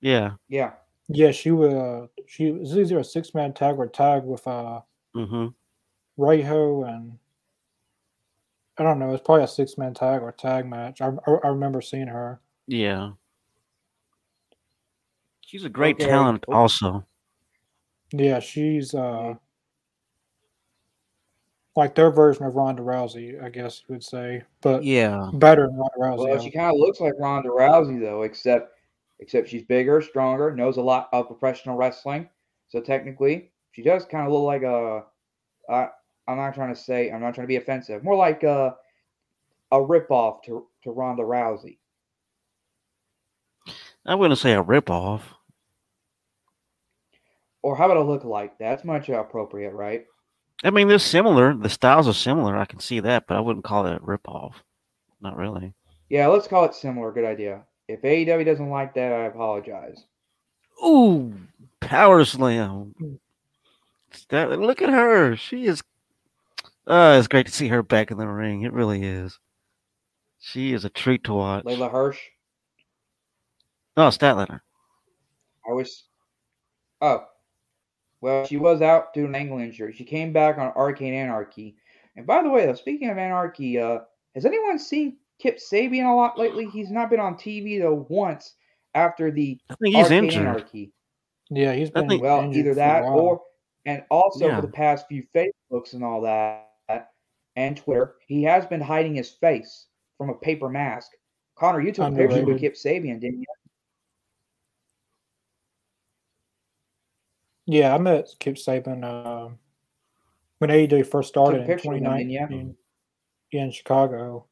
Yeah. 0.00 0.36
Yeah. 0.48 0.70
Yeah, 1.08 1.32
she 1.32 1.50
was. 1.50 1.74
Uh, 1.74 2.06
she 2.26 2.50
was 2.52 2.78
either 2.78 2.98
a 2.98 3.04
six 3.04 3.34
man 3.34 3.52
tag 3.52 3.76
or 3.76 3.88
tag 3.88 4.24
with 4.24 4.46
uh 4.46 4.80
Mm-hmm. 5.14 5.48
Rayho 6.18 6.88
and 6.88 7.18
I 8.76 8.82
don't 8.82 8.98
know. 8.98 9.12
It's 9.12 9.24
probably 9.24 9.44
a 9.44 9.48
six 9.48 9.78
man 9.78 9.94
tag 9.94 10.22
or 10.22 10.32
tag 10.32 10.66
match. 10.66 11.00
I, 11.00 11.08
I, 11.26 11.32
I 11.44 11.48
remember 11.48 11.80
seeing 11.80 12.06
her. 12.08 12.40
Yeah. 12.66 13.12
She's 15.40 15.64
a 15.64 15.68
great 15.68 15.96
Okay. 15.96 16.06
talent, 16.06 16.44
Oh. 16.48 16.52
also. 16.54 17.04
Yeah, 18.12 18.40
she's 18.40 18.94
uh 18.94 19.34
like 21.76 21.94
their 21.94 22.10
version 22.10 22.44
of 22.44 22.56
Ronda 22.56 22.82
Rousey, 22.82 23.40
I 23.42 23.50
guess 23.50 23.82
you 23.86 23.94
would 23.94 24.02
say, 24.04 24.42
but 24.62 24.82
Yeah. 24.82 25.30
better 25.34 25.66
than 25.66 25.76
Ronda 25.76 25.94
Rousey. 25.98 26.28
Well, 26.28 26.40
she 26.40 26.50
kind 26.50 26.74
of 26.74 26.80
looks 26.80 27.00
like 27.00 27.14
Ronda 27.18 27.50
Rousey 27.50 28.00
though, 28.00 28.22
except 28.22 28.74
except 29.20 29.48
she's 29.48 29.64
bigger, 29.64 30.00
stronger, 30.00 30.54
knows 30.54 30.76
a 30.76 30.82
lot 30.82 31.08
of 31.12 31.26
professional 31.26 31.76
wrestling. 31.76 32.28
So 32.68 32.80
technically, 32.80 33.50
she 33.72 33.82
does 33.82 34.04
kind 34.04 34.26
of 34.26 34.32
look 34.32 34.42
like 34.44 34.62
a. 34.62 35.04
Uh, 35.68 35.88
I'm 36.28 36.36
not 36.36 36.54
trying 36.54 36.74
to 36.74 36.80
say. 36.80 37.10
I'm 37.10 37.20
not 37.20 37.34
trying 37.34 37.46
to 37.46 37.48
be 37.48 37.56
offensive. 37.56 38.04
More 38.04 38.16
like 38.16 38.42
a 38.42 38.76
a 39.72 39.76
ripoff 39.76 40.42
to 40.44 40.66
to 40.84 40.90
Ronda 40.90 41.22
Rousey. 41.22 41.78
I 44.06 44.14
wouldn't 44.14 44.38
say 44.38 44.52
a 44.52 44.62
ripoff. 44.62 45.22
Or 47.62 47.76
how 47.76 47.86
about 47.86 47.96
a 47.96 48.02
look 48.02 48.24
like? 48.24 48.56
That's 48.58 48.84
much 48.84 49.08
appropriate, 49.08 49.72
right? 49.72 50.06
I 50.64 50.70
mean, 50.70 50.88
they're 50.88 50.98
similar. 50.98 51.54
The 51.54 51.68
styles 51.68 52.08
are 52.08 52.14
similar. 52.14 52.56
I 52.56 52.64
can 52.64 52.80
see 52.80 53.00
that, 53.00 53.26
but 53.26 53.36
I 53.36 53.40
wouldn't 53.40 53.64
call 53.64 53.86
it 53.86 53.96
a 53.96 54.00
ripoff. 54.00 54.54
Not 55.20 55.36
really. 55.36 55.74
Yeah, 56.08 56.28
let's 56.28 56.48
call 56.48 56.64
it 56.64 56.74
similar. 56.74 57.12
Good 57.12 57.24
idea. 57.24 57.62
If 57.88 58.02
AEW 58.02 58.44
doesn't 58.44 58.70
like 58.70 58.94
that, 58.94 59.12
I 59.12 59.26
apologize. 59.26 60.04
Ooh, 60.84 61.34
power 61.80 62.24
slam. 62.24 62.94
That, 64.30 64.50
look 64.58 64.82
at 64.82 64.90
her. 64.90 65.36
She 65.36 65.66
is. 65.66 65.82
Uh, 66.88 67.16
it's 67.18 67.28
great 67.28 67.46
to 67.46 67.52
see 67.52 67.68
her 67.68 67.82
back 67.82 68.10
in 68.10 68.16
the 68.18 68.26
ring. 68.26 68.62
It 68.62 68.72
really 68.72 69.02
is. 69.04 69.38
She 70.40 70.72
is 70.72 70.84
a 70.84 70.88
treat 70.88 71.24
to 71.24 71.34
watch. 71.34 71.64
Leyla 71.64 71.90
Hirsch. 71.90 72.20
Oh, 73.96 74.08
Statlander. 74.08 74.60
I 75.68 75.72
was. 75.72 76.04
Oh. 77.00 77.24
Well, 78.20 78.46
she 78.46 78.56
was 78.56 78.80
out 78.82 79.12
due 79.12 79.22
to 79.22 79.28
an 79.28 79.34
ankle 79.34 79.58
injury. 79.58 79.92
She 79.92 80.04
came 80.04 80.32
back 80.32 80.58
on 80.58 80.72
Arcane 80.74 81.14
Anarchy. 81.14 81.76
And 82.16 82.26
by 82.26 82.42
the 82.42 82.48
way, 82.50 82.66
though, 82.66 82.74
speaking 82.74 83.10
of 83.10 83.18
Anarchy, 83.18 83.78
uh, 83.78 83.98
has 84.34 84.44
anyone 84.44 84.78
seen 84.78 85.18
Kip 85.38 85.58
Sabian 85.58 86.10
a 86.10 86.14
lot 86.14 86.38
lately? 86.38 86.66
He's 86.66 86.90
not 86.90 87.10
been 87.10 87.20
on 87.20 87.34
TV 87.36 87.78
though 87.80 88.06
once 88.08 88.54
after 88.94 89.30
the 89.30 89.58
I 89.70 89.74
think 89.76 89.94
he's 89.94 90.04
Arcane 90.04 90.24
injured. 90.24 90.46
Anarchy. 90.46 90.92
yeah, 91.50 91.74
he's 91.74 91.90
I 91.94 92.02
been 92.02 92.20
Well, 92.20 92.52
either 92.52 92.74
that 92.74 93.02
or, 93.04 93.42
and 93.86 94.02
also 94.10 94.46
Yeah. 94.48 94.56
for 94.56 94.62
the 94.62 94.72
past 94.72 95.06
few 95.06 95.24
Facebooks 95.34 95.92
and 95.92 96.02
all 96.02 96.20
that, 96.22 96.67
and 97.58 97.76
Twitter, 97.76 98.14
he 98.28 98.44
has 98.44 98.64
been 98.66 98.80
hiding 98.80 99.16
his 99.16 99.30
face 99.30 99.86
from 100.16 100.30
a 100.30 100.34
paper 100.34 100.68
mask. 100.68 101.10
Connor, 101.56 101.80
you 101.80 101.90
took 101.92 102.06
a 102.06 102.10
picture 102.16 102.26
with 102.28 102.38
Underrated. 102.38 102.60
Kip 102.60 102.74
Sabian, 102.74 103.20
didn't 103.20 103.40
you? 103.40 103.46
Yeah, 107.66 107.94
I 107.94 107.98
met 107.98 108.28
Kip 108.38 108.54
Sabian 108.54 109.02
uh, 109.04 109.50
when 110.58 110.70
AEW 110.70 111.06
first 111.06 111.28
started 111.28 111.62
in 111.62 111.66
picture 111.66 111.88
with 111.90 111.98
him, 111.98 112.16
didn't 112.16 112.30
ya? 112.30 112.46
2019 112.46 112.76
in 113.52 113.70
Chicago. 113.72 114.46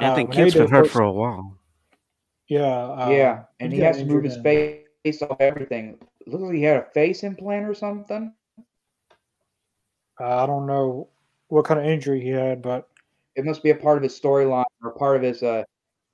I 0.00 0.08
Uh, 0.08 0.14
think 0.14 0.28
when 0.28 0.36
Kip's 0.36 0.54
been 0.54 0.66
AEW 0.66 0.70
hurt 0.70 0.84
first- 0.84 0.92
for 0.92 1.02
a 1.02 1.12
while. 1.12 1.54
Yeah, 2.48 2.60
uh, 2.92 3.10
yeah, 3.10 3.44
and 3.60 3.72
he 3.72 3.78
got 3.78 3.88
has 3.88 3.98
to 3.98 4.04
move 4.06 4.24
his 4.24 4.36
in- 4.36 4.42
face 4.42 5.22
off 5.22 5.36
everything. 5.40 5.98
looks 6.26 6.42
like 6.42 6.54
he 6.54 6.62
had 6.62 6.76
a 6.82 6.90
face 6.90 7.22
implant 7.22 7.66
or 7.68 7.74
something. 7.74 8.32
Uh, 10.20 10.42
I 10.42 10.46
don't 10.46 10.66
know 10.66 11.08
what 11.48 11.64
kind 11.64 11.80
of 11.80 11.86
injury 11.86 12.20
he 12.20 12.28
had, 12.28 12.62
but 12.62 12.88
It 13.36 13.44
must 13.44 13.62
be 13.62 13.70
a 13.70 13.74
part 13.74 13.96
of 13.96 14.02
his 14.02 14.18
storyline 14.18 14.64
or 14.82 14.92
part 14.92 15.16
of 15.16 15.22
his 15.22 15.42
uh 15.42 15.64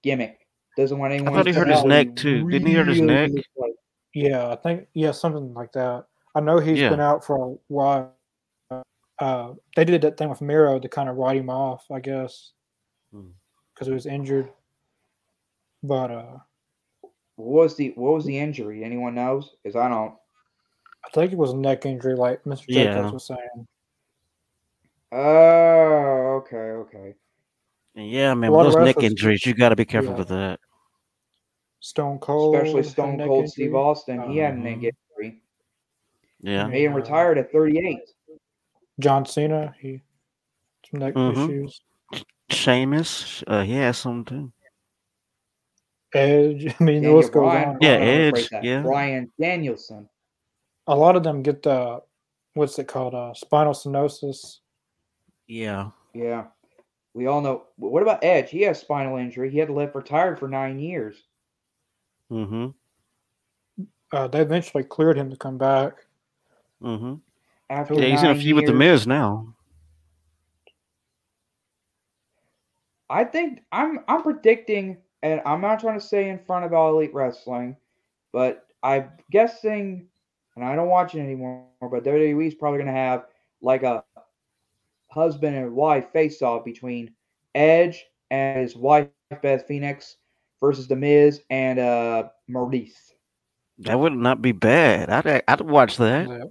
gimmick. 0.03 0.47
Doesn't 0.77 0.99
want 0.99 1.12
anyone. 1.12 1.33
I 1.33 1.37
thought 1.37 1.47
he 1.47 1.53
to 1.53 1.59
hurt 1.61 1.68
his 1.68 1.85
neck, 1.85 2.16
too. 2.16 2.49
Didn't 2.51 2.66
he 2.68 2.75
hurt 2.75 2.88
his 2.88 3.01
neck? 3.01 3.31
like- 3.57 3.73
yeah, 4.12 4.49
I 4.51 4.57
think 4.57 4.87
yeah, 4.94 5.11
something 5.11 5.53
like 5.55 5.73
that. 5.73 6.07
I 6.37 6.40
know 6.40 6.59
he's 6.59 6.79
Yeah. 6.81 6.88
been 6.90 7.01
out 7.01 7.25
for 7.25 7.37
a 7.53 7.57
while. 7.68 8.12
Uh, 9.20 9.55
they 9.77 9.85
did 9.85 10.03
that 10.03 10.16
thing 10.16 10.29
with 10.29 10.40
Miro 10.40 10.79
to 10.81 10.88
kind 10.88 11.09
of 11.09 11.16
write 11.16 11.37
him 11.37 11.49
off, 11.51 11.85
I 11.90 12.01
guess, 12.01 12.53
Hmm. 13.12 13.29
because 13.73 13.87
he 13.87 13.92
was 13.94 14.07
injured. 14.07 14.51
But 15.83 16.11
uh, 16.11 16.38
What 17.37 17.62
was 17.64 17.77
the 17.77 17.92
what 17.97 18.14
was 18.14 18.25
the 18.25 18.38
injury? 18.38 18.83
Anyone 18.85 19.14
knows? 19.14 19.55
Because 19.62 19.77
I 19.77 19.88
don't. 19.88 20.14
I 21.05 21.09
think 21.11 21.33
it 21.33 21.38
was 21.38 21.53
a 21.53 21.57
neck 21.57 21.85
injury, 21.87 22.14
like 22.16 22.42
Mr. 22.44 22.64
Yeah. 22.68 22.85
Jacobs 22.94 23.12
was 23.12 23.27
saying. 23.27 23.66
Oh, 25.14 26.42
okay, 26.42 26.57
okay. 26.57 27.14
Yeah, 27.94 28.35
man. 28.35 28.50
With 28.50 28.72
those 28.72 28.85
neck 28.85 29.03
injuries, 29.03 29.46
you 29.46 29.55
got 29.55 29.68
to 29.68 29.77
be 29.77 29.85
careful 29.85 30.12
Yeah. 30.12 30.18
with 30.18 30.29
that. 30.29 30.61
Stone 31.81 32.18
Cold, 32.18 32.57
Especially 32.57 32.83
Stone 32.83 33.16
neck 33.18 33.27
Cold 33.29 33.48
Steve 33.48 33.66
injury. 33.66 33.79
Austin. 33.79 34.31
He 34.31 34.38
had 34.38 34.55
a 34.55 34.57
neck 34.57 34.79
Mhm. 34.79 34.90
injury. 35.18 35.42
Yeah. 36.40 36.68
he 36.70 36.85
him 36.85 36.94
retired 36.94 37.38
at 37.38 37.53
38. 37.53 38.00
John 38.98 39.24
Cena, 39.24 39.74
he 39.81 40.03
some 40.90 41.00
neck 41.00 41.14
Mhm. 41.14 41.33
issues. 41.48 41.81
Sheamus, 42.50 43.42
uh, 43.46 43.62
he 43.62 43.74
has 43.74 43.96
some 43.98 44.24
too. 44.24 44.53
Edge, 46.14 46.66
I 46.81 46.85
mean, 46.85 46.96
the 46.96 47.00
Daniel 47.03 47.16
list 47.16 47.33
goes 47.33 47.40
Bryan. 47.42 47.68
on. 47.70 47.79
Yeah, 47.81 47.98
no, 47.98 48.05
rephrase 48.05 48.53
Edge, 48.53 48.64
yeah. 48.64 48.83
Bryan 48.83 49.33
Danielson. 49.40 50.09
A 50.87 50.96
lot 50.96 51.16
of 51.16 51.22
them 51.22 51.42
get 51.42 51.62
the 51.62 52.03
what's 52.55 52.79
it 52.79 52.88
called? 52.88 53.14
Uh, 53.14 53.33
spinal 53.35 53.72
stenosis. 53.72 54.61
Yeah. 55.47 55.91
Yeah. 56.15 56.45
We 57.13 57.27
all 57.27 57.41
know. 57.41 57.65
What 57.77 58.03
about 58.03 58.25
Edge? 58.25 58.51
He 58.51 58.63
has 58.63 58.81
spinal 58.81 59.17
injury. 59.17 59.51
He 59.51 59.59
had 59.59 59.69
to 59.69 59.75
live 59.75 59.95
retired 59.95 60.39
for 60.39 60.49
nine 60.49 60.79
years. 60.79 61.17
Mm-hmm. 62.31 62.69
Uh, 64.13 64.29
they 64.29 64.41
eventually 64.41 64.85
cleared 64.85 65.17
him 65.17 65.31
to 65.31 65.37
come 65.37 65.59
back. 65.59 66.07
Mm-hmm. 66.83 67.15
After 67.71 67.95
Yeah, 67.95 68.07
he's 68.07 68.23
in 68.23 68.31
a 68.31 68.35
nine 68.35 68.41
feud 68.41 68.57
with 68.57 68.67
the 68.67 68.73
years. 68.73 68.79
Miz 68.79 69.07
now. 69.07 69.55
I 73.09 73.25
think 73.25 73.63
I'm 73.71 74.01
I'm 74.09 74.23
predicting, 74.23 74.99
and 75.23 75.41
I'm 75.47 75.61
not 75.61 75.81
trying 75.81 75.99
to 75.99 76.05
say 76.05 76.29
in 76.29 76.39
front 76.39 76.65
of 76.65 76.73
all 76.73 76.97
elite 76.97 77.15
wrestling, 77.15 77.77
but 78.33 78.67
I'm 78.83 79.11
guessing, 79.31 80.09
and 80.57 80.65
I 80.65 80.75
don't 80.75 80.89
watch 80.89 81.15
it 81.15 81.21
anymore. 81.21 81.67
But 81.81 82.05
WWE 82.05 82.47
is 82.47 82.55
probably 82.55 82.79
going 82.79 82.93
to 82.93 83.01
have 83.01 83.27
like 83.61 83.83
a 83.83 84.05
husband 85.14 85.57
and 85.57 85.72
wife 85.72 86.11
face 86.12 86.42
off 86.42 86.64
between 86.64 87.12
Edge 87.55 88.05
and 88.31 88.61
his 88.61 88.77
wife 88.77 89.09
Beth 89.42 89.66
Phoenix 89.66 90.16
versus 90.61 90.88
the 90.88 90.96
Miz 90.96 91.40
and 91.50 91.79
uh 91.79 92.24
Maryse. 92.50 93.12
That 93.79 93.98
would 93.98 94.12
not 94.12 94.42
be 94.42 94.53
bad. 94.53 95.11
I'd 95.11 95.42
I'd 95.46 95.61
watch 95.61 95.96
that. 95.98 96.29
Yeah. 96.29 96.44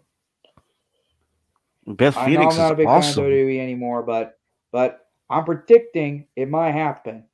Beth 1.85 2.15
I 2.17 2.21
know 2.21 2.25
Phoenix 2.37 2.55
I'm 2.55 2.61
not 2.61 2.71
a 2.71 2.75
big 2.75 2.87
awesome. 2.87 3.23
fan 3.23 3.31
of 3.31 3.37
WWE 3.37 3.59
anymore, 3.59 4.03
but 4.03 4.39
but 4.71 5.07
I'm 5.29 5.43
predicting 5.43 6.27
it 6.35 6.49
might 6.49 6.71
happen. 6.71 7.25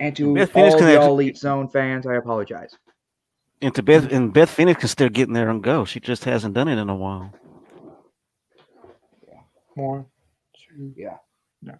And 0.00 0.14
to 0.16 0.34
Beth 0.34 0.52
Phoenix 0.52 0.74
all 0.74 0.78
can 0.78 0.86
the 0.86 0.92
have- 0.94 1.02
All 1.02 1.10
Elite 1.12 1.36
Zone 1.36 1.68
fans, 1.68 2.06
I 2.06 2.14
apologize. 2.14 2.76
And 3.62 3.74
to 3.76 3.82
Beth 3.82 4.12
and 4.12 4.32
Beth 4.32 4.50
Phoenix 4.50 4.80
can 4.80 4.88
still 4.88 5.08
get 5.08 5.28
in 5.28 5.34
there 5.34 5.48
and 5.48 5.62
go. 5.62 5.84
She 5.84 5.98
just 6.00 6.24
hasn't 6.24 6.54
done 6.54 6.68
it 6.68 6.76
in 6.78 6.88
a 6.90 6.94
while. 6.94 7.32
One, 9.74 10.04
two. 10.04 10.13
Yeah. 10.96 11.16
No. 11.62 11.74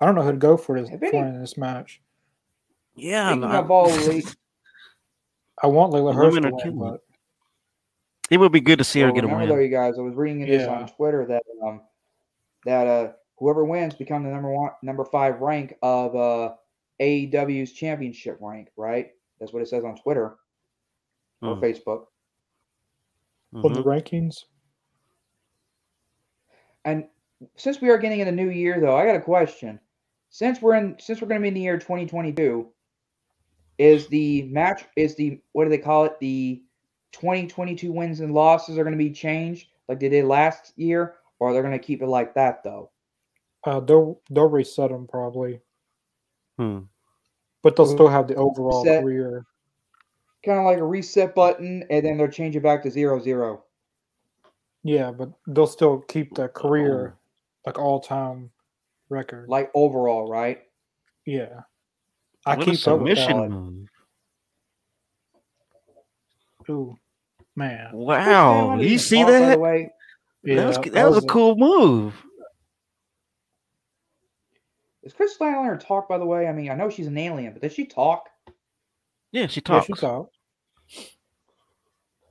I 0.00 0.06
don't 0.06 0.14
know 0.14 0.22
who 0.22 0.32
to 0.32 0.36
go 0.38 0.56
for 0.56 0.80
this 0.80 0.88
Have 0.90 1.00
for 1.00 1.06
any- 1.06 1.18
in 1.18 1.40
this 1.40 1.56
match. 1.56 2.00
Yeah, 2.94 3.28
Speaking 3.30 3.40
no, 3.50 3.58
of 3.60 3.70
All 3.70 3.88
I 5.62 5.66
want 5.66 5.92
Leyla 5.92 6.12
The 6.12 6.16
Hirsch 6.16 6.34
women 6.34 6.58
to 6.58 6.70
win, 6.70 6.74
it. 6.74 6.78
but 6.78 7.00
it 8.30 8.38
would 8.38 8.52
be 8.52 8.60
good 8.60 8.78
to 8.78 8.84
see 8.84 9.00
her 9.00 9.12
get 9.12 9.24
a 9.24 9.26
remember 9.26 9.46
though, 9.46 9.54
win. 9.54 9.62
you 9.64 9.70
guys, 9.70 9.98
I 9.98 10.02
was 10.02 10.14
reading 10.14 10.40
this 10.46 10.62
Yeah. 10.62 10.74
on 10.80 10.88
Twitter 10.88 11.24
that 11.26 11.42
um 11.64 11.82
that 12.64 12.86
uh 12.86 13.12
whoever 13.38 13.64
wins 13.64 13.94
become 13.94 14.24
the 14.24 14.30
number 14.30 14.50
one 14.50 14.72
number 14.82 15.04
five 15.04 15.40
rank 15.40 15.74
of 15.82 16.14
uh 16.16 16.54
AEW's 17.00 17.72
championship 17.72 18.38
rank, 18.40 18.68
right? 18.76 19.12
That's 19.40 19.52
what 19.52 19.62
it 19.62 19.68
says 19.68 19.84
on 19.84 19.96
Twitter 19.96 20.36
or 21.42 21.56
Mm, 21.56 21.60
Facebook. 21.60 22.06
on 23.54 23.72
the 23.72 23.82
rankings, 23.82 24.44
And 26.84 27.08
since 27.56 27.80
we 27.80 27.90
are 27.90 27.98
getting 27.98 28.20
in 28.20 28.26
the 28.26 28.32
new 28.32 28.50
year, 28.50 28.80
though, 28.80 28.96
I 28.96 29.06
got 29.06 29.16
a 29.16 29.20
question. 29.20 29.78
Since 30.30 30.62
we're 30.62 30.74
in, 30.76 30.96
since 30.98 31.20
we're 31.20 31.28
going 31.28 31.40
to 31.40 31.42
be 31.42 31.48
in 31.48 31.54
the 31.54 31.60
year 31.60 31.78
2022, 31.78 32.68
is 33.78 34.06
the 34.08 34.42
match 34.44 34.84
is 34.96 35.14
the 35.16 35.40
what 35.52 35.64
do 35.64 35.70
they 35.70 35.78
call 35.78 36.04
it? 36.04 36.18
The 36.20 36.62
2022 37.12 37.92
wins 37.92 38.20
and 38.20 38.32
losses 38.32 38.78
are 38.78 38.84
going 38.84 38.96
to 38.96 39.04
be 39.04 39.10
changed 39.10 39.68
like 39.88 40.00
they 40.00 40.08
did 40.08 40.24
last 40.24 40.72
year, 40.76 41.16
or 41.38 41.52
they're 41.52 41.62
going 41.62 41.78
to 41.78 41.84
keep 41.84 42.02
it 42.02 42.06
like 42.06 42.34
that 42.34 42.62
though? 42.64 42.90
uh, 43.64 43.78
they'll 43.80 44.20
they'll 44.30 44.48
reset 44.48 44.90
them 44.90 45.06
probably, 45.06 45.60
Hmm. 46.58 46.80
but 47.62 47.76
they'll 47.76 47.86
still 47.86 48.08
have 48.08 48.26
the 48.28 48.34
overall 48.34 48.82
Reset. 48.82 49.02
career. 49.02 49.44
Kind 50.44 50.58
of 50.58 50.64
like 50.64 50.78
a 50.78 50.84
reset 50.84 51.34
button, 51.34 51.84
and 51.88 52.04
then 52.04 52.16
they'll 52.16 52.26
change 52.28 52.56
it 52.56 52.62
back 52.62 52.82
to 52.82 52.90
zero 52.90 53.20
zero. 53.20 53.62
Yeah, 54.82 55.12
but 55.12 55.30
they'll 55.46 55.66
still 55.68 56.00
keep 56.00 56.34
the 56.34 56.44
Oh. 56.44 56.48
career 56.48 57.14
like 57.66 57.78
all 57.78 58.00
time 58.00 58.50
record. 59.08 59.48
like 59.48 59.70
overall, 59.74 60.28
right? 60.28 60.62
yeah, 61.26 61.60
I 62.46 62.56
What 62.56 62.68
a 62.68 62.74
keep 62.74 62.88
up 62.88 63.00
with 63.00 63.14
submission 63.14 63.36
that. 63.36 63.50
move. 63.50 63.88
Ooh, 66.70 66.96
man, 67.56 67.90
Wow. 67.92 68.74
Chris 68.76 68.92
You 68.92 68.98
see 68.98 69.16
talk, 69.16 69.26
the 69.26 69.32
that? 69.32 69.58
way, 69.58 69.90
yeah, 70.44 70.56
that 70.56 70.66
was 70.68 70.92
that 70.92 71.10
was 71.10 71.24
a 71.24 71.26
cool 71.26 71.56
move. 71.56 72.14
does 75.02 75.12
Kris 75.12 75.36
Statlander 75.36 75.80
talk? 75.80 76.08
By 76.08 76.18
the 76.18 76.26
way, 76.26 76.46
I 76.46 76.52
mean 76.52 76.70
I 76.70 76.74
know 76.74 76.88
she's 76.90 77.08
an 77.08 77.18
alien, 77.18 77.52
but 77.52 77.62
does 77.62 77.72
she 77.72 77.86
talk? 77.86 78.28
Yeah, 79.32 79.46
she 79.48 79.60
Yeah, 79.60 79.80
talks. 79.80 79.86
she 79.86 79.94
talked. 79.94 80.36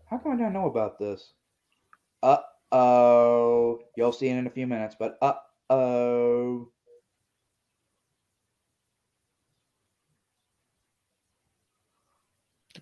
How 0.09 0.17
come 0.17 0.33
I 0.33 0.35
don't 0.37 0.53
know 0.53 0.67
about 0.67 0.97
this? 0.99 1.33
Uh 2.23 2.37
oh. 2.71 3.79
You'll 3.95 4.11
see 4.13 4.29
it 4.29 4.37
in 4.37 4.47
a 4.47 4.49
few 4.49 4.67
minutes, 4.67 4.95
but 4.97 5.17
uh 5.21 5.33
oh. 5.69 6.69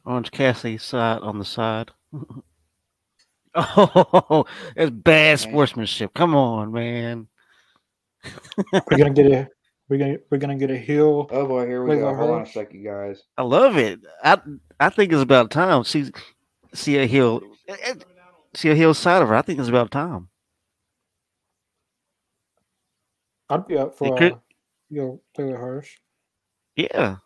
Orange 0.06 0.32
Cassidy 0.32 0.78
side 0.78 1.22
on 1.22 1.40
the 1.40 1.46
side. 1.46 1.92
oh, 3.56 4.46
that's 4.76 4.92
bad 4.92 5.32
Man. 5.32 5.38
sportsmanship. 5.38 6.14
Come 6.14 6.36
on, 6.36 6.72
man. 6.72 7.28
We're 8.72 8.98
gonna 8.98 9.10
get 9.12 9.26
a 9.32 9.50
we're 9.90 9.98
gonna 9.98 10.18
we're 10.30 10.38
gonna 10.38 10.56
get 10.56 10.72
a 10.72 10.78
heel. 10.78 11.28
Oh 11.32 11.48
boy, 11.48 11.66
here 11.68 11.84
we 11.84 11.96
go. 11.98 12.06
what, 12.06 12.16
Hold 12.16 12.30
on 12.32 12.36
a 12.38 12.40
Hirsch? 12.40 12.54
second, 12.54 12.84
guys. 12.84 13.24
I 13.38 13.44
love 13.44 13.78
it. 13.78 14.00
I 14.24 14.40
I 14.80 14.90
think 14.90 15.12
it's 15.12 15.22
about 15.22 15.52
time. 15.52 15.84
See 15.84 16.12
see 16.74 16.98
a 16.98 17.06
heel 17.06 17.42
see 18.54 18.70
a 18.70 18.76
heel 18.76 18.94
side 18.94 19.22
of 19.22 19.30
her. 19.30 19.36
I 19.36 19.42
think 19.42 19.60
it's 19.60 19.70
about 19.70 19.92
time. 19.92 20.30
I'd 23.50 23.68
be 23.68 23.78
up 23.78 23.98
They 23.98 24.08
for 24.08 24.18
could- 24.18 24.34
uh, 24.34 24.40
heel 24.90 25.22
Taylor 25.36 25.58
Hirsch. 25.58 25.98
Yeah. 26.76 27.18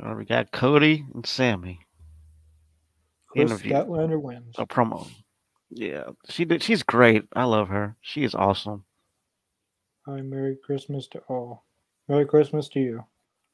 All 0.00 0.08
right, 0.08 0.16
we 0.16 0.24
got 0.24 0.52
Cody 0.52 1.04
and 1.14 1.24
Sammy. 1.24 1.80
Kris 3.28 3.50
Interview. 3.50 3.72
Statlander 3.72 4.20
wins. 4.20 4.54
A 4.58 4.66
promo. 4.66 5.08
Yeah, 5.70 6.04
she 6.28 6.44
did. 6.44 6.62
She's 6.62 6.82
great. 6.82 7.24
I 7.32 7.44
love 7.44 7.68
her. 7.68 7.96
She 8.00 8.22
is 8.24 8.34
awesome. 8.34 8.84
Hi, 10.06 10.20
Merry 10.20 10.56
Christmas 10.56 11.08
to 11.08 11.20
all. 11.28 11.64
Merry 12.08 12.26
Christmas 12.26 12.68
to 12.70 12.80
you. 12.80 13.04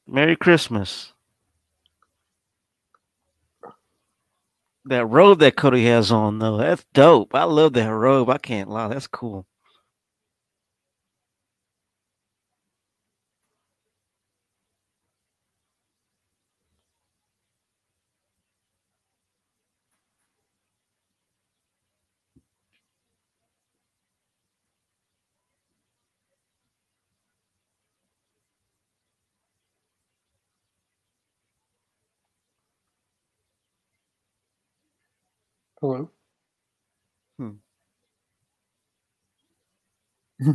Merry 0.07 0.35
Christmas. 0.35 1.13
That 4.85 5.05
robe 5.07 5.39
that 5.39 5.55
Cody 5.57 5.85
has 5.85 6.11
on, 6.11 6.39
though, 6.39 6.57
that's 6.57 6.85
dope. 6.93 7.35
I 7.35 7.43
love 7.45 7.73
that 7.73 7.93
robe. 7.93 8.29
I 8.29 8.37
can't 8.39 8.69
lie. 8.69 8.89
That's 8.89 9.07
cool. 9.07 9.45
Hello. 35.83 36.09
Hmm. 37.37 37.51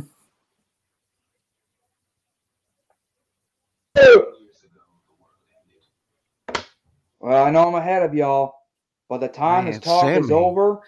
Well, 7.19 7.45
I 7.45 7.51
know 7.51 7.67
I'm 7.67 7.75
ahead 7.75 8.01
of 8.01 8.15
y'all, 8.15 8.55
but 9.07 9.19
the 9.19 9.27
time 9.27 9.65
Man, 9.65 9.73
this 9.73 9.83
talk 9.83 10.17
is 10.17 10.31
over. 10.31 10.79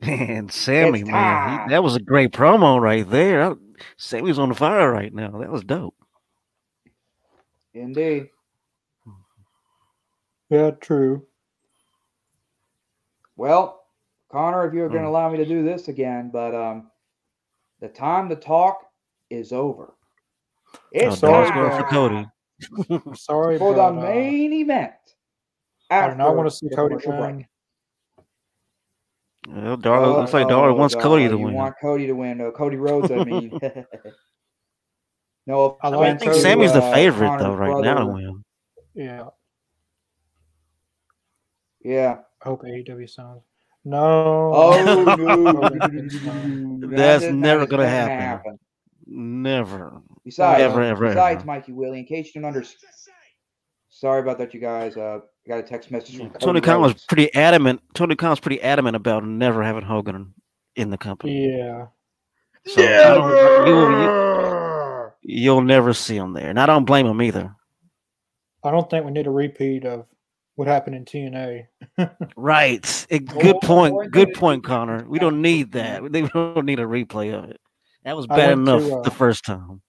Man, 0.00 0.48
Sammy, 0.48 1.04
man, 1.04 1.48
he, 1.48 1.70
that 1.70 1.84
was 1.84 1.94
a 1.94 2.00
great 2.00 2.32
promo 2.32 2.80
right 2.80 3.08
there. 3.08 3.52
I- 3.52 3.54
Sammy's 3.98 4.38
on 4.38 4.52
fire 4.54 4.90
right 4.90 5.14
now. 5.14 5.38
That 5.38 5.52
was 5.52 5.62
dope. 5.62 5.94
Indeed. 7.74 8.30
Yeah, 10.50 10.72
true. 10.72 11.24
Well, 13.38 13.84
Connor, 14.32 14.66
if 14.66 14.74
you're 14.74 14.88
going 14.88 15.02
to 15.02 15.06
Hmm. 15.08 15.14
allow 15.14 15.30
me 15.30 15.38
to 15.38 15.46
do 15.46 15.62
this 15.62 15.86
again, 15.88 16.30
but 16.32 16.54
um, 16.54 16.90
the 17.80 17.88
time 17.88 18.28
to 18.30 18.36
talk 18.36 18.80
is 19.30 19.52
over. 19.52 19.94
It's 20.90 21.22
oh, 21.22 21.26
Dar's 21.28 21.48
time 21.50 21.70
going 21.70 21.80
for 21.80 21.88
Cody. 21.88 22.26
Sorry, 23.16 23.56
for 23.58 23.74
but 23.74 23.76
the 23.76 23.98
uh, 23.98 24.02
main 24.02 24.52
event. 24.52 24.92
I 25.88 26.02
do 26.02 26.08
not 26.08 26.18
know. 26.18 26.26
I 26.26 26.30
want 26.30 26.50
to 26.50 26.54
see 26.56 26.68
Cody 26.68 26.96
commercial 26.96 27.12
break. 27.12 27.46
win. 29.48 29.64
Well, 29.64 29.76
Dar, 29.76 30.08
looks 30.08 30.32
like 30.34 30.48
Dar 30.48 30.70
Oh, 30.70 30.74
wants 30.74 30.94
Dar, 30.94 31.02
Cody 31.02 31.28
to 31.28 31.38
you 31.38 31.44
win. 31.44 31.54
want 31.54 31.74
Cody 31.80 32.06
to 32.08 32.12
win. 32.14 32.38
No, 32.38 32.50
Cody 32.50 32.76
Rhodes, 32.76 33.10
I 33.12 33.24
mean. 33.24 33.58
no, 35.46 35.78
I 35.80 35.88
I, 35.88 35.90
mean, 35.92 36.00
I 36.02 36.14
think 36.16 36.32
Cody, 36.32 36.40
Sammy's 36.42 36.72
the 36.72 36.82
uh, 36.82 36.92
favorite 36.92 37.28
Connor's 37.28 37.42
though 37.44 37.54
right 37.54 37.82
now 37.84 38.00
to 38.00 38.06
win. 38.06 38.44
Yeah, 38.94 39.28
Yeah. 41.80 42.18
I 42.42 42.48
hope 42.48 42.62
AEW 42.62 43.08
sounds. 43.10 43.42
No. 43.84 44.52
Oh, 44.54 45.14
no. 46.80 46.88
That's 46.96 47.24
is- 47.24 47.34
never 47.34 47.62
is 47.62 47.68
gonna 47.68 47.82
gonna 47.84 47.88
happen. 47.88 48.58
Never. 49.06 50.02
Besides, 50.24 50.60
Ever, 50.62 50.82
ever, 50.82 51.08
besides, 51.08 51.38
ever. 51.38 51.46
Mikey 51.46 51.72
Willie, 51.72 52.00
in 52.00 52.04
case 52.04 52.34
you 52.34 52.42
don't 52.42 52.48
understand. 52.48 52.92
Sorry 53.88 54.20
about 54.20 54.38
that, 54.38 54.52
you 54.52 54.60
guys. 54.60 54.96
Uh, 54.96 55.20
I 55.46 55.48
got 55.48 55.58
a 55.58 55.62
text 55.62 55.90
message 55.90 56.18
from 56.18 56.30
Tony 56.30 56.60
Cody 56.60 56.60
Khan 56.60 56.80
was 56.82 57.04
pretty 57.06 57.34
adamant. 57.34 57.80
Tony 57.94 58.14
Khan 58.14 58.30
was 58.30 58.40
pretty 58.40 58.60
adamant 58.60 58.96
about 58.96 59.24
never 59.24 59.62
having 59.62 59.82
Hogan 59.82 60.34
in 60.76 60.90
the 60.90 60.98
company. 60.98 61.56
Yeah. 61.56 61.86
So 62.66 62.82
I 62.82 63.14
don't, 63.14 63.66
you, 63.66 65.32
you, 65.32 65.42
you'll 65.42 65.62
never 65.62 65.94
see 65.94 66.16
him 66.16 66.34
there, 66.34 66.50
and 66.50 66.60
I 66.60 66.66
don't 66.66 66.84
blame 66.84 67.06
him 67.06 67.22
either. 67.22 67.54
I 68.62 68.70
don't 68.70 68.90
think 68.90 69.06
we 69.06 69.10
need 69.12 69.26
a 69.26 69.30
repeat 69.30 69.86
of 69.86 70.04
what 70.58 70.66
happened 70.66 70.96
in 70.96 71.04
TNA. 71.04 71.66
Right. 72.36 73.06
Well, 73.10 73.20
good 73.40 73.60
point. 73.62 74.10
Good 74.10 74.34
point, 74.34 74.64
Connor. 74.64 75.04
We 75.08 75.18
don't 75.18 75.40
need 75.40 75.72
that. 75.72 76.02
We 76.02 76.08
don't 76.08 76.64
need 76.64 76.80
a 76.80 76.84
replay 76.84 77.32
of 77.32 77.50
it. 77.50 77.60
That 78.04 78.16
was 78.16 78.26
bad 78.26 78.56
went 78.56 78.66
to, 78.66 78.76
enough 78.76 79.02
the 79.04 79.10
uh, 79.10 79.14
first 79.14 79.44
time. 79.44 79.82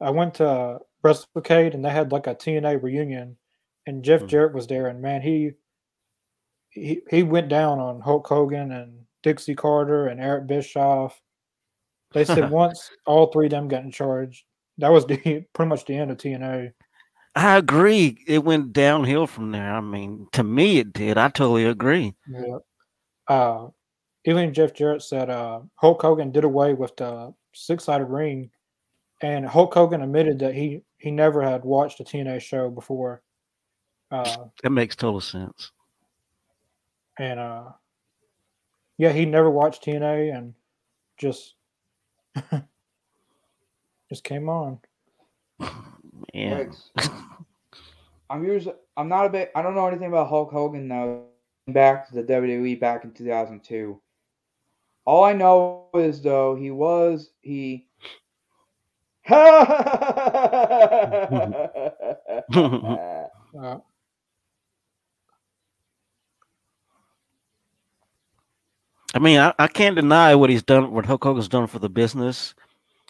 I 0.00 0.10
went 0.10 0.34
to 0.34 0.78
WrestleCade 1.04 1.74
and 1.74 1.84
they 1.84 1.90
had 1.90 2.12
like 2.12 2.26
a 2.26 2.34
TNA 2.34 2.82
reunion, 2.82 3.36
and 3.86 4.04
Jeff 4.04 4.22
Hmm. 4.22 4.26
Jarrett 4.26 4.54
was 4.54 4.66
there, 4.66 4.86
and 4.86 5.00
man, 5.00 5.22
he 5.22 5.52
he 6.70 7.00
he 7.10 7.22
went 7.22 7.48
down 7.48 7.78
on 7.78 8.00
Hulk 8.00 8.26
Hogan 8.26 8.72
and 8.72 9.04
Dixie 9.22 9.54
Carter 9.54 10.06
and 10.06 10.20
Eric 10.20 10.46
Bischoff. 10.46 11.20
They 12.12 12.24
said 12.24 12.50
once 12.52 12.90
all 13.06 13.26
three 13.26 13.46
of 13.46 13.50
them 13.50 13.68
got 13.68 13.84
in 13.84 13.92
charge, 13.92 14.44
that 14.78 14.92
was 14.92 15.06
the 15.06 15.16
pretty 15.54 15.68
much 15.68 15.84
the 15.86 15.96
end 15.96 16.10
of 16.10 16.18
TNA. 16.18 16.72
I 17.34 17.56
agree. 17.56 18.18
It 18.26 18.44
went 18.44 18.72
downhill 18.72 19.26
from 19.26 19.52
there. 19.52 19.72
I 19.72 19.80
mean, 19.80 20.26
to 20.32 20.42
me, 20.42 20.78
it 20.78 20.92
did. 20.92 21.16
I 21.18 21.28
totally 21.28 21.64
agree. 21.66 22.14
Yeah. 22.28 22.58
Uh, 23.28 23.68
even 24.24 24.52
Jeff 24.52 24.74
Jarrett 24.74 25.02
said 25.02 25.30
uh, 25.30 25.60
Hulk 25.76 26.02
Hogan 26.02 26.32
did 26.32 26.44
away 26.44 26.74
with 26.74 26.96
the 26.96 27.32
six-sided 27.54 28.04
ring, 28.06 28.50
and 29.22 29.46
Hulk 29.46 29.72
Hogan 29.74 30.02
admitted 30.02 30.38
that 30.40 30.54
he 30.54 30.82
he 30.98 31.10
never 31.10 31.40
had 31.42 31.64
watched 31.64 32.00
a 32.00 32.04
TNA 32.04 32.40
show 32.40 32.70
before. 32.70 33.22
Uh, 34.10 34.46
That 34.62 34.70
makes 34.70 34.96
total 34.96 35.20
sense. 35.20 35.70
and 37.18 37.38
uh 37.38 37.64
yeah 38.96 39.12
he 39.12 39.24
never 39.26 39.50
watched 39.50 39.84
tna 39.84 40.34
and 40.36 40.54
just 41.18 41.54
just 44.08 44.24
came 44.24 44.48
on 44.48 44.78
Yeah. 46.32 46.54
Riggs. 46.56 46.90
I'm 48.30 48.44
usually 48.44 48.74
I'm 48.96 49.08
not 49.08 49.26
a 49.26 49.30
bit 49.30 49.50
I 49.54 49.62
don't 49.62 49.74
know 49.74 49.86
anything 49.86 50.08
about 50.08 50.28
Hulk 50.28 50.50
Hogan 50.50 50.88
though. 50.88 51.24
Back 51.68 52.08
to 52.08 52.14
the 52.14 52.22
WWE 52.22 52.80
back 52.80 53.04
in 53.04 53.12
2002. 53.12 54.00
All 55.04 55.24
I 55.24 55.32
know 55.34 55.88
is 55.94 56.22
though 56.22 56.54
he 56.54 56.70
was 56.70 57.30
he. 57.40 57.86
uh, 59.30 59.36
I 69.14 69.18
mean, 69.20 69.38
I, 69.38 69.52
I 69.58 69.68
can't 69.68 69.96
deny 69.96 70.34
what 70.34 70.48
he's 70.48 70.62
done, 70.62 70.92
what 70.92 71.04
Hulk 71.04 71.22
Hogan's 71.22 71.48
done 71.48 71.66
for 71.66 71.78
the 71.78 71.90
business, 71.90 72.54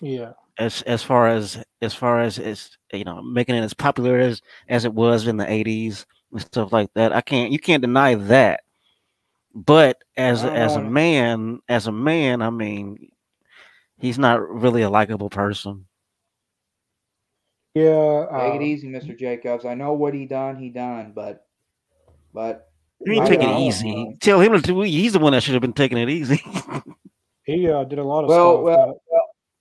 yeah 0.01 0.33
as 0.59 0.83
as 0.83 1.03
far 1.03 1.29
as 1.29 1.63
as 1.81 1.95
far 1.95 2.21
as 2.21 2.39
as 2.39 2.77
you 2.93 3.05
know, 3.05 3.23
making 3.23 3.55
it 3.55 3.63
as 3.63 3.75
popular 3.75 4.19
as 4.19 4.43
as 4.69 4.85
it 4.85 4.93
was 4.95 5.27
in 5.27 5.37
the 5.37 5.45
'80s 5.45 6.05
and 6.33 6.41
stuff 6.41 6.73
like 6.73 6.93
that. 6.95 7.13
I 7.15 7.21
can't, 7.21 7.53
you 7.53 7.59
can't 7.59 7.81
deny 7.83 8.15
that. 8.17 8.61
But 9.55 10.03
as 10.17 10.45
I 10.45 10.49
a, 10.49 10.51
don't 10.51 10.59
as 10.59 10.77
a 10.77 10.83
man, 10.83 11.61
as 11.69 11.87
a 11.87 11.93
man, 11.93 12.43
I 12.43 12.51
mean, 12.51 13.11
he's 13.99 14.19
not 14.19 14.41
really 14.47 14.83
a 14.83 14.91
likable 14.91 15.31
person. 15.31 15.87
yeah 17.75 18.27
Take 18.31 18.53
uh, 18.53 18.57
it 18.57 18.63
easy, 18.63 18.89
Mr. 18.89 19.17
Jacobs. 19.19 19.65
I 19.65 19.75
know 19.75 19.93
what 19.93 20.15
he 20.15 20.27
done, 20.27 20.57
he 20.57 20.69
done, 20.71 21.13
but 21.15 21.47
but 22.35 22.71
You 23.01 23.13
need 23.13 23.23
I 23.23 23.29
take 23.29 23.41
it 23.43 23.59
easy. 23.61 24.09
uh, 24.13 24.17
Tell 24.21 24.41
him 24.41 24.61
to. 24.61 24.83
He's 24.83 25.13
the 25.13 25.19
one 25.19 25.33
that 25.33 25.43
should 25.43 25.55
have 25.55 25.63
been 25.63 25.73
taking 25.73 25.99
it 25.99 26.11
easy. 26.11 26.43
he 27.45 27.69
uh 27.71 27.85
did 27.85 27.99
a 27.99 28.05
lot 28.05 28.25
of 28.25 28.29
Well, 28.29 28.55
stuff 28.57 28.65
well, 28.65 28.77
that- 28.77 28.87
well, 28.87 29.01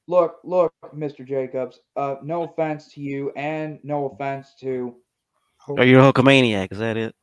look, 0.08 0.38
look, 0.44 0.74
Mr. 0.96 1.26
Jacobs. 1.26 1.80
Uh, 1.96 2.16
no 2.24 2.44
offense 2.44 2.94
to 2.94 3.02
you, 3.02 3.32
and 3.36 3.80
no 3.84 4.08
offense 4.10 4.56
to 4.62 4.96
Are 5.78 5.86
you 5.86 6.00
a 6.00 6.02
Hulkamaniac? 6.02 6.72
Is 6.72 6.80
that 6.80 6.98
it? 6.98 7.14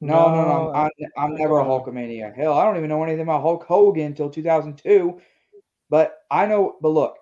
no, 0.00 0.34
no, 0.34 0.44
no. 0.44 0.72
I'm, 0.72 0.90
I'm, 0.96 1.10
I'm 1.16 1.34
never 1.36 1.60
a 1.60 1.64
Hulkamaniac. 1.64 2.36
Hell, 2.36 2.54
I 2.54 2.64
don't 2.64 2.76
even 2.76 2.88
know 2.88 3.02
anything 3.04 3.22
about 3.22 3.42
Hulk 3.42 3.64
Hogan 3.64 4.06
until 4.06 4.30
2002. 4.30 5.20
But 5.90 6.18
I 6.30 6.46
know. 6.46 6.76
But 6.80 6.88
look, 6.88 7.16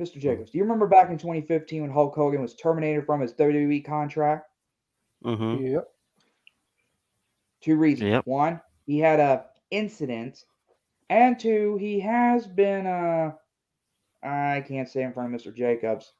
Mr. 0.00 0.18
Jacobs, 0.18 0.50
do 0.50 0.58
you 0.58 0.64
remember 0.64 0.86
back 0.86 1.10
in 1.10 1.18
2015 1.18 1.82
when 1.82 1.90
Hulk 1.90 2.14
Hogan 2.14 2.40
was 2.40 2.54
terminated 2.54 3.04
from 3.04 3.20
his 3.20 3.34
WWE 3.34 3.84
contract? 3.84 4.46
Mm-hmm. 5.24 5.66
yeah 5.66 5.80
Two 7.60 7.76
reasons. 7.76 8.10
Yep. 8.10 8.26
One, 8.26 8.60
he 8.86 8.98
had 9.00 9.18
a 9.18 9.46
incident, 9.70 10.44
and 11.10 11.38
two, 11.38 11.76
he 11.80 11.98
has 12.00 12.46
been 12.46 12.86
uh 12.86 13.32
I 14.22 14.64
can't 14.66 14.88
say 14.88 15.02
in 15.02 15.12
front 15.12 15.34
of 15.34 15.40
Mr. 15.40 15.54
Jacobs. 15.54 16.12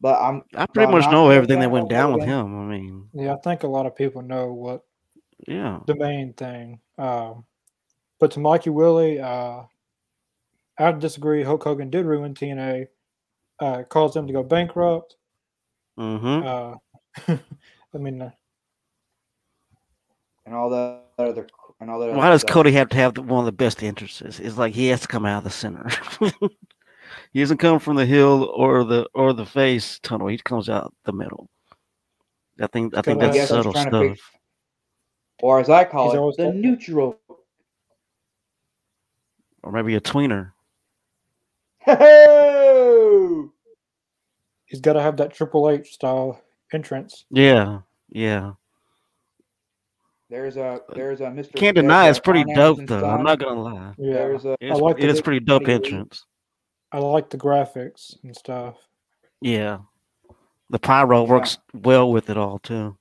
But 0.00 0.20
I'm 0.20 0.42
I 0.54 0.66
pretty 0.66 0.92
much 0.92 1.10
know 1.10 1.30
everything 1.30 1.60
that 1.60 1.70
went 1.70 1.88
down 1.88 2.12
with 2.14 2.24
him. 2.24 2.58
I 2.58 2.76
mean, 2.76 2.94
yeah 3.14 3.32
i 3.32 3.36
think 3.36 3.62
a 3.62 3.66
lot 3.66 3.86
of 3.86 3.96
people 3.96 4.20
know 4.20 4.52
what 4.52 4.84
yeah. 5.46 5.78
the 5.86 5.94
main 5.94 6.32
thing 6.34 6.80
um 6.98 7.44
but 8.18 8.30
to 8.32 8.40
mikey 8.40 8.70
willie 8.70 9.20
uh 9.20 9.62
i 10.78 10.92
disagree 10.92 11.42
hulk 11.42 11.62
hogan 11.62 11.90
did 11.90 12.04
ruin 12.04 12.34
tna 12.34 12.86
uh 13.60 13.82
caused 13.84 14.14
them 14.14 14.26
to 14.26 14.32
go 14.32 14.42
bankrupt 14.42 15.16
Mm-hmm. 15.96 17.30
uh 17.30 17.36
i 17.94 17.98
mean 17.98 18.20
uh, 18.20 18.30
and 20.44 20.54
all 20.56 20.68
the 20.68 20.98
other 21.18 21.46
and 21.80 21.90
all 21.90 21.98
that. 22.00 22.12
Why 22.14 22.30
does 22.30 22.42
stuff. 22.42 22.52
Cody 22.52 22.72
have 22.72 22.88
to 22.90 22.96
have 22.96 23.14
the, 23.14 23.22
one 23.22 23.40
of 23.40 23.46
the 23.46 23.52
best 23.52 23.82
entrances? 23.82 24.40
It's 24.40 24.56
like 24.56 24.74
he 24.74 24.86
has 24.88 25.00
to 25.00 25.08
come 25.08 25.26
out 25.26 25.38
of 25.38 25.44
the 25.44 25.50
center. 25.50 25.88
he 27.32 27.40
doesn't 27.40 27.58
come 27.58 27.78
from 27.78 27.96
the 27.96 28.06
hill 28.06 28.50
or 28.54 28.84
the 28.84 29.08
or 29.14 29.32
the 29.32 29.46
face 29.46 29.98
tunnel. 30.02 30.28
He 30.28 30.38
comes 30.38 30.68
out 30.68 30.94
the 31.04 31.12
middle. 31.12 31.48
I 32.60 32.66
think 32.68 32.96
I 32.96 33.02
think 33.02 33.20
that's 33.20 33.36
I 33.36 33.38
guess 33.40 33.48
subtle 33.48 33.72
stuff. 33.72 33.90
pick- 33.90 34.18
Or 35.42 35.60
as 35.60 35.68
I 35.68 35.84
call 35.84 36.12
He's 36.28 36.38
it, 36.38 36.42
the 36.42 36.52
neutral. 36.52 37.18
Or 39.62 39.72
maybe 39.72 39.94
a 39.94 40.00
tweener. 40.00 40.52
Ho-ho! 41.86 43.50
he's 44.74 44.80
got 44.80 44.94
to 44.94 45.02
have 45.02 45.16
that 45.18 45.32
triple 45.32 45.70
h 45.70 45.92
style 45.92 46.40
entrance 46.72 47.24
Yeah, 47.30 47.80
yeah. 48.10 48.52
There's 50.34 50.56
a 50.56 50.80
there's 50.96 51.20
a 51.20 51.26
Mr. 51.26 51.54
Can't 51.54 51.76
there's 51.76 51.84
deny 51.84 52.08
it's 52.08 52.18
pretty 52.18 52.42
dope 52.42 52.80
Anderson 52.80 52.86
though. 52.86 53.08
I'm 53.08 53.22
not 53.22 53.38
gonna 53.38 53.62
lie. 53.62 53.94
yeah 53.98 54.14
There's 54.14 54.44
a 54.44 54.56
It's, 54.60 54.80
like 54.80 54.98
it 54.98 55.08
is 55.08 55.20
pretty 55.20 55.38
dope 55.38 55.62
Pretty 55.62 55.86
entrance. 55.86 56.26
I 56.90 56.98
like 56.98 57.30
the 57.30 57.38
graphics 57.38 58.16
and 58.24 58.34
stuff. 58.34 58.74
Yeah. 59.40 59.78
The 60.70 60.80
pyro 60.80 61.22
works 61.22 61.58
well 61.72 62.10
with 62.10 62.30
it 62.30 62.36
all 62.36 62.58
too. 62.58 62.96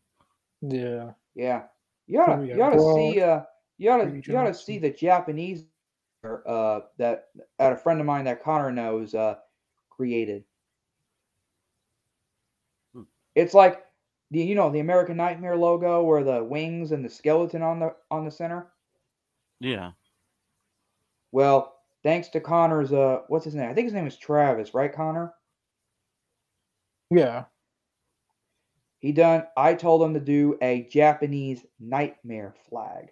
Yeah. 0.62 1.14
yeah. 1.34 1.64
You 2.06 2.22
oughta, 2.22 2.36
we 2.36 2.50
you 2.50 2.56
gotta 2.56 2.80
see, 2.80 3.20
uh, 3.20 3.42
you 3.80 3.90
oughta, 3.90 4.04
Brady 4.04 4.32
you 4.32 4.38
oughta 4.38 4.50
Johnson. 4.50 4.66
see 4.66 4.78
the 4.78 4.92
Japanese, 4.92 5.66
uh, 6.24 6.82
that 7.00 7.30
at 7.58 7.74
a 7.74 7.78
friend 7.78 8.00
of 8.00 8.06
mine 8.06 8.26
that 8.26 8.44
Connor 8.44 8.72
knows, 8.72 9.16
uh, 9.16 9.38
created. 9.90 10.44
Hmm. 12.94 13.04
It's 13.34 13.56
like 13.56 13.84
the, 14.34 14.40
you 14.40 14.56
know, 14.56 14.72
the 14.72 14.80
American 14.80 15.16
Nightmare 15.16 15.56
logo, 15.56 16.04
where 16.04 16.24
the 16.24 16.44
wings 16.44 16.92
and 16.92 17.06
the 17.06 17.10
skeleton 17.10 17.62
on 17.62 17.80
the 17.80 17.96
on 18.10 18.26
the 18.26 18.32
center. 18.32 18.72
Yeah. 19.60 19.92
Well, 21.32 21.76
thanks 22.04 22.30
to 22.30 22.40
Connor's, 22.40 22.92
uh, 22.92 23.22
what's 23.28 23.46
his 23.46 23.56
name? 23.56 23.70
I 23.70 23.74
think 23.74 23.86
his 23.86 23.94
name 23.94 24.08
is 24.08 24.18
Travis, 24.18 24.74
right, 24.74 24.94
Connor? 24.94 25.34
Yeah. 27.10 27.46
He 29.00 29.12
done. 29.12 29.44
I 29.56 29.76
told 29.76 30.02
him 30.02 30.14
to 30.14 30.20
do 30.20 30.58
a 30.62 30.88
Japanese 30.92 31.64
nightmare 31.80 32.56
flag. 32.70 33.12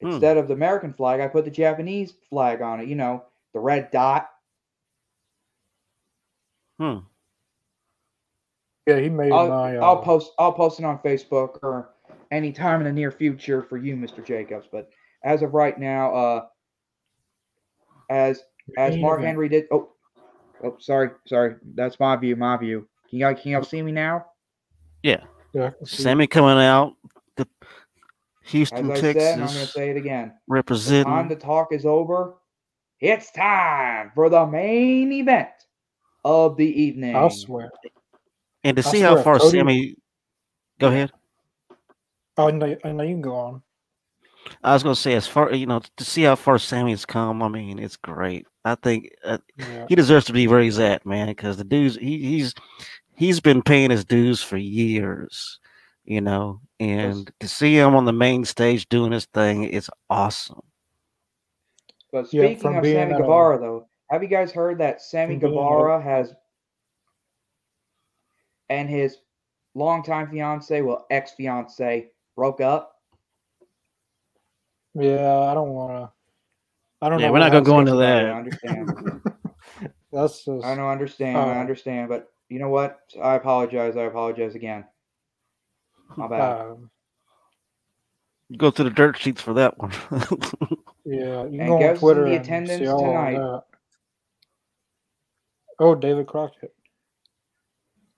Hmm. 0.00 0.08
Instead 0.08 0.38
of 0.38 0.48
the 0.48 0.54
American 0.54 0.92
flag, 0.92 1.20
I 1.20 1.28
put 1.28 1.44
the 1.44 1.50
Japanese 1.50 2.14
flag 2.30 2.62
on 2.62 2.80
it. 2.80 2.88
You 2.88 2.94
know, 2.94 3.24
the 3.52 3.60
red 3.60 3.90
dot. 3.90 4.28
Hmm. 6.78 6.98
Yeah, 8.86 9.00
he 9.00 9.08
made 9.08 9.32
I'll, 9.32 9.48
my. 9.48 9.76
Uh, 9.76 9.84
I'll 9.84 10.02
post. 10.02 10.32
I'll 10.38 10.52
post 10.52 10.78
it 10.78 10.84
on 10.84 10.98
Facebook 10.98 11.58
or 11.62 11.90
any 12.30 12.52
time 12.52 12.80
in 12.80 12.86
the 12.86 12.92
near 12.92 13.10
future 13.10 13.62
for 13.62 13.76
you, 13.76 13.96
Mr. 13.96 14.24
Jacobs. 14.24 14.68
But 14.70 14.90
as 15.24 15.42
of 15.42 15.54
right 15.54 15.78
now, 15.78 16.14
uh, 16.14 16.44
as 18.10 18.42
as 18.76 18.96
Mark 18.98 19.20
event. 19.20 19.28
Henry 19.28 19.48
did. 19.48 19.64
Oh, 19.70 19.92
oh, 20.62 20.76
sorry, 20.80 21.10
sorry. 21.26 21.56
That's 21.74 21.98
my 21.98 22.16
view. 22.16 22.36
My 22.36 22.56
view. 22.56 22.86
Can 23.08 23.20
y'all 23.20 23.34
can 23.34 23.52
y'all 23.52 23.64
see 23.64 23.82
me 23.82 23.92
now? 23.92 24.26
Yeah, 25.02 25.24
yeah 25.52 25.70
can 25.70 25.86
see- 25.86 26.02
Sammy 26.02 26.26
coming 26.26 26.62
out. 26.62 26.94
The 27.36 27.48
Houston, 28.42 28.90
As 28.90 28.98
Houston, 28.98 29.08
I 29.08 29.12
Texas, 29.12 29.24
said, 29.24 29.40
I'm 29.40 29.46
going 29.46 29.66
to 29.66 29.72
say 29.72 29.90
it 29.90 29.96
again. 29.96 30.28
time 30.28 30.36
representing. 30.48 31.28
to 31.30 31.36
talk 31.36 31.72
is 31.72 31.86
over. 31.86 32.34
It's 33.00 33.30
time 33.32 34.12
for 34.14 34.28
the 34.28 34.46
main 34.46 35.12
event 35.12 35.48
of 36.24 36.56
the 36.56 36.66
evening. 36.82 37.16
I 37.16 37.28
swear. 37.28 37.70
And 38.64 38.76
to 38.78 38.86
I 38.86 38.90
see 38.90 39.00
how 39.00 39.22
far 39.22 39.38
Cody- 39.38 39.58
Sammy. 39.58 39.96
Go 40.80 40.88
ahead. 40.88 41.12
Oh, 42.36 42.48
no, 42.48 42.76
I 42.84 42.92
know 42.92 43.04
you 43.04 43.14
can 43.14 43.20
go 43.20 43.36
on. 43.36 43.62
I 44.62 44.72
was 44.74 44.82
gonna 44.82 44.94
say, 44.96 45.14
as 45.14 45.26
far 45.26 45.52
you 45.54 45.64
know, 45.66 45.80
to 45.96 46.04
see 46.04 46.22
how 46.22 46.34
far 46.34 46.58
Sammy's 46.58 47.06
come. 47.06 47.42
I 47.42 47.48
mean, 47.48 47.78
it's 47.78 47.96
great. 47.96 48.46
I 48.64 48.74
think 48.74 49.10
uh, 49.24 49.38
Yeah. 49.56 49.86
he 49.88 49.94
deserves 49.94 50.26
to 50.26 50.32
be 50.34 50.48
where 50.48 50.60
he's 50.60 50.78
at, 50.78 51.06
man. 51.06 51.28
Because 51.28 51.56
the 51.56 51.64
dude's 51.64 51.96
he, 51.96 52.18
he's 52.18 52.54
he's 53.14 53.40
been 53.40 53.62
paying 53.62 53.90
his 53.90 54.04
dues 54.04 54.42
for 54.42 54.56
years, 54.58 55.60
you 56.04 56.20
know. 56.20 56.60
And 56.80 57.30
to 57.40 57.48
see 57.48 57.76
him 57.78 57.94
on 57.94 58.04
the 58.04 58.12
main 58.12 58.44
stage 58.44 58.86
doing 58.90 59.12
his 59.12 59.24
thing, 59.26 59.64
it's 59.64 59.88
awesome. 60.10 60.60
But 62.12 62.26
speaking 62.28 62.58
from 62.58 62.76
of 62.76 62.84
Sammy 62.84 63.12
at 63.14 63.18
Guevara, 63.20 63.58
though, 63.60 63.88
have 64.10 64.22
you 64.22 64.28
guys 64.28 64.52
heard 64.52 64.78
that 64.78 65.00
Sammy 65.00 65.34
From 65.38 65.40
being 65.40 65.52
at 65.52 65.56
a- 65.56 65.62
Guevara 65.62 66.02
has 66.02 66.34
and 68.68 68.88
his 68.88 69.18
longtime 69.74 70.30
fiance, 70.30 70.80
well, 70.82 71.06
ex 71.10 71.32
fiance, 71.32 72.10
broke 72.36 72.60
up? 72.60 72.92
Yeah, 74.94 75.38
I 75.40 75.54
don't 75.54 75.70
want 75.70 75.92
to. 75.92 76.12
I 77.02 77.08
don't 77.08 77.20
Yeah, 77.20 77.26
know. 77.26 77.32
we're 77.32 77.38
not 77.40 77.52
gonna 77.52 77.64
go 77.64 77.80
into 77.80 77.96
that. 77.96 78.26
I 78.26 78.30
understand. 78.30 78.88
That's 80.12 80.44
just. 80.44 80.64
I 80.64 80.74
know, 80.74 80.88
understand. 80.88 81.36
I 81.36 81.56
Oh. 81.56 81.60
understand. 81.60 82.08
But 82.08 82.28
you 82.48 82.58
know 82.60 82.68
what? 82.68 83.00
I 83.20 83.34
apologize. 83.34 83.96
I 83.96 84.02
apologize 84.04 84.54
again. 84.54 84.84
My 86.16 86.28
bad. 86.28 86.60
Um, 86.66 86.90
Go 88.56 88.70
to 88.70 88.84
the 88.84 88.90
dirt 88.90 89.18
sheets 89.18 89.40
for 89.40 89.54
that 89.54 89.76
one. 89.78 89.90
yeah, 91.04 91.44
you 91.44 91.58
can 91.58 91.60
And 91.60 91.68
go 91.68 91.74
on 91.76 91.80
guess 91.80 92.00
who's 92.00 92.10
in 92.10 92.16
Twitter 92.16 92.24
the 92.26 92.34
and 92.36 92.44
attendance 92.44 92.78
see 92.78 92.86
all 92.86 92.98
of 93.00 93.06
tonight? 93.06 93.38
that. 93.38 93.62
Oh, 95.80 95.94
David 95.96 96.26
Crockett. 96.28 96.72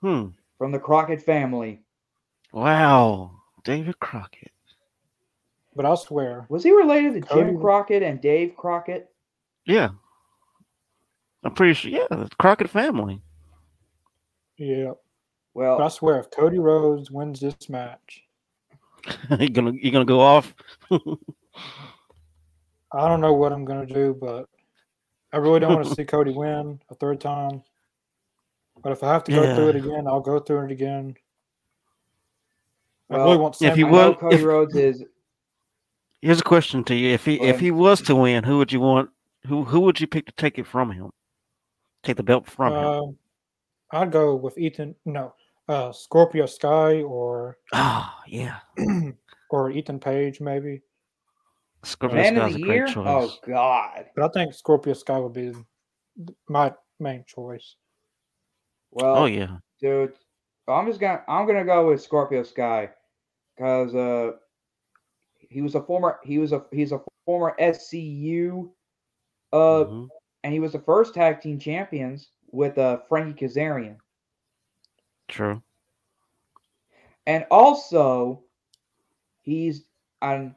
Hmm. 0.02 0.26
From 0.58 0.72
the 0.72 0.78
Crockett 0.78 1.22
family. 1.22 1.80
Wow, 2.52 3.32
David 3.64 3.98
Crockett. 4.00 4.50
But 5.74 5.84
I'll 5.84 5.96
swear, 5.98 6.46
Was 6.48 6.62
he 6.62 6.70
related 6.72 7.14
to 7.14 7.20
Cody- 7.20 7.50
Jim 7.50 7.60
Crockett 7.60 8.02
and 8.02 8.18
Dave 8.20 8.56
Crockett? 8.56 9.10
Yeah, 9.66 9.90
I'm 11.44 11.52
pretty 11.52 11.74
sure. 11.74 11.90
Yeah, 11.90 12.06
the 12.08 12.30
Crockett 12.38 12.70
family. 12.70 13.20
yeah. 14.56 14.92
Well, 15.52 15.78
But 15.78 15.84
I 15.84 15.88
swear, 15.88 16.20
if 16.20 16.30
Cody 16.30 16.58
Rhodes 16.58 17.10
wins 17.10 17.40
this 17.40 17.68
match, 17.68 18.22
you're 19.38 19.48
gonna 19.48 19.72
you 19.72 19.90
gonna 19.90 20.04
go 20.04 20.20
off? 20.20 20.54
I 20.90 20.98
don't 23.08 23.20
know 23.20 23.32
what 23.34 23.52
I'm 23.52 23.64
gonna 23.64 23.86
do, 23.86 24.16
but 24.18 24.48
I 25.32 25.38
really 25.38 25.60
don't 25.60 25.74
want 25.74 25.88
to 25.88 25.94
see 25.94 26.04
Cody 26.04 26.32
win 26.32 26.80
a 26.90 26.94
third 26.94 27.20
time. 27.20 27.62
But 28.86 28.92
if 28.92 29.02
I 29.02 29.12
have 29.14 29.24
to 29.24 29.32
go 29.32 29.52
through 29.56 29.70
it 29.70 29.74
again, 29.84 30.06
I'll 30.06 30.20
go 30.20 30.38
through 30.38 30.66
it 30.66 30.70
again. 30.70 31.16
I 33.10 33.16
Well, 33.16 33.24
really 33.26 33.36
want 33.38 33.54
if 33.56 33.58
Sammy 33.58 33.74
he 33.74 33.82
I 33.82 33.90
would- 33.90 34.18
Cody 34.20 34.36
if- 34.36 34.44
Rhodes 34.44 34.76
is 34.76 35.04
Here's 36.22 36.38
a 36.38 36.44
question 36.44 36.84
to 36.84 36.94
you: 36.94 37.12
If 37.12 37.24
he 37.24 37.40
if 37.40 37.58
he 37.58 37.72
was 37.72 38.00
to 38.02 38.14
win, 38.14 38.44
who 38.44 38.58
would 38.58 38.70
you 38.72 38.78
want? 38.78 39.10
Who 39.48 39.64
who 39.64 39.80
would 39.80 40.00
you 40.00 40.06
pick 40.06 40.26
to 40.26 40.32
take 40.36 40.56
it 40.60 40.68
from 40.68 40.92
him? 40.92 41.10
Take 42.04 42.16
the 42.16 42.22
belt 42.22 42.46
from 42.48 42.74
him? 42.74 42.78
Um, 42.84 43.18
I'd 43.90 44.12
go 44.12 44.36
with 44.36 44.56
Ethan. 44.56 44.94
No, 45.04 45.34
uh, 45.68 45.90
Scorpio 45.90 46.46
Sky 46.46 47.02
or 47.02 47.58
Ah, 47.72 48.22
yeah. 48.28 48.60
or 49.50 49.72
Ethan 49.72 49.98
Page 49.98 50.40
maybe. 50.40 50.80
Scorpio 51.82 52.16
man 52.22 52.36
Sky's 52.36 52.50
of 52.54 52.54
a 52.54 52.58
the 52.60 52.64
great 52.64 52.76
year. 52.76 52.86
choice. 52.86 53.04
Oh 53.08 53.34
God. 53.48 54.06
But 54.14 54.24
I 54.26 54.28
think 54.28 54.54
Scorpio 54.54 54.92
Sky 54.94 55.18
would 55.18 55.32
be 55.32 55.52
my 56.48 56.72
main 57.00 57.24
choice. 57.26 57.74
Well, 58.96 59.16
oh 59.16 59.26
yeah. 59.26 59.58
dude, 59.78 60.14
I'm 60.66 60.86
just 60.86 61.00
gonna 61.00 61.22
I'm 61.28 61.46
gonna 61.46 61.66
go 61.66 61.88
with 61.88 62.00
Scorpio 62.00 62.42
Sky 62.42 62.88
because 63.54 63.94
uh 63.94 64.32
he 65.36 65.60
was 65.60 65.74
a 65.74 65.82
former 65.82 66.18
he 66.24 66.38
was 66.38 66.52
a 66.52 66.64
he's 66.72 66.92
a 66.92 67.02
former 67.26 67.54
SCU 67.60 68.70
uh 69.52 69.56
Mhm. 69.84 70.08
and 70.44 70.52
he 70.54 70.60
was 70.60 70.72
the 70.72 70.78
first 70.78 71.12
tag 71.12 71.42
team 71.42 71.58
champions 71.58 72.30
with 72.50 72.78
uh 72.78 73.00
Frankie 73.06 73.46
Kazarian 73.46 73.98
True. 75.28 75.62
and 77.26 77.44
also 77.50 78.44
he's 79.42 79.84
on 80.22 80.56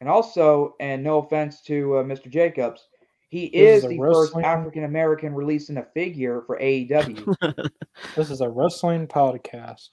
and 0.00 0.08
also 0.08 0.76
and 0.78 1.02
no 1.02 1.18
offense 1.18 1.60
to 1.62 1.96
uh, 1.98 2.04
Mr. 2.04 2.30
Jacobs 2.30 2.86
he 3.32 3.46
is 3.46 3.78
is 3.78 3.84
a 3.84 3.88
the 3.88 3.96
first 3.96 4.36
African 4.36 4.84
American 4.84 5.34
releasing 5.34 5.78
a 5.78 5.86
figure 5.94 6.42
for 6.46 6.58
AEW. 6.58 7.34
This 8.14 8.30
is 8.30 8.42
a 8.42 8.50
wrestling 8.50 9.06
podcast. 9.06 9.88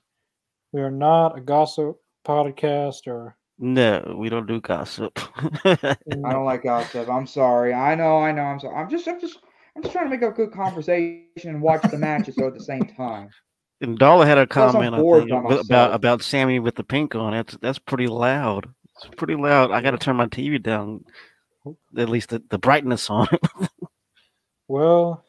We 0.74 0.82
are 0.82 0.92
not 0.92 1.38
a 1.38 1.42
gossip 1.42 1.96
podcast 2.28 3.08
or. 3.08 3.38
No, 3.58 4.16
we 4.18 4.28
don't 4.28 4.46
do 4.46 4.60
gossip. 4.60 5.18
I 5.64 5.96
don't 6.06 6.44
like 6.44 6.64
gossip. 6.64 7.08
I'm 7.10 7.26
sorry. 7.26 7.74
I 7.74 7.96
know. 7.96 8.18
I 8.18 8.34
know. 8.34 8.42
I'm 8.42 8.60
sorry. 8.60 8.76
I'm 8.76 8.90
just. 8.90 9.08
I'm 9.08 9.22
just. 9.22 9.40
I'm 9.74 9.84
just 9.84 9.94
trying 9.94 10.08
to 10.08 10.12
make 10.12 10.22
a 10.22 10.32
good 10.32 10.52
conversation 10.52 11.24
and 11.44 11.62
watch 11.62 11.82
the 11.90 11.98
matches 11.98 12.36
though 12.36 12.48
at 12.48 12.56
the 12.56 12.64
same 12.64 12.84
time. 12.98 13.30
and 13.80 13.98
Dollar 13.98 14.26
had 14.26 14.38
a 14.38 14.48
comment 14.48 14.94
think, 14.96 15.30
by 15.30 15.38
ab- 15.38 15.44
myself. 15.44 15.66
about 15.66 15.94
about 15.94 16.22
Sammy 16.24 16.60
with 16.60 16.76
the 16.76 16.84
pink 16.84 17.16
on. 17.16 17.32
That's 17.32 17.56
that's 17.62 17.80
pretty 17.80 18.08
loud. 18.08 18.68
It's 18.98 19.16
pretty 19.16 19.36
loud. 19.36 19.72
I 19.72 19.82
got 19.82 19.92
to 19.92 19.98
turn 19.98 20.18
my 20.18 20.28
TV 20.28 20.62
down. 20.62 21.06
At 21.98 22.10
least 22.10 22.30
the, 22.30 22.44
the 22.50 22.58
brightness 22.58 23.10
on 23.10 23.28
it. 23.32 23.42
Well, 24.70 25.26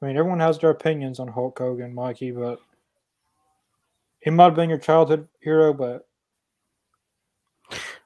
I 0.00 0.06
mean, 0.06 0.16
everyone 0.16 0.40
has 0.40 0.58
their 0.58 0.70
opinions 0.70 1.20
on 1.20 1.28
Hulk 1.28 1.58
Hogan, 1.58 1.94
Mikey, 1.94 2.30
but 2.30 2.58
he 4.20 4.30
might 4.30 4.44
have 4.44 4.54
been 4.54 4.70
your 4.70 4.78
childhood 4.78 5.28
hero, 5.40 5.74
but 5.74 6.08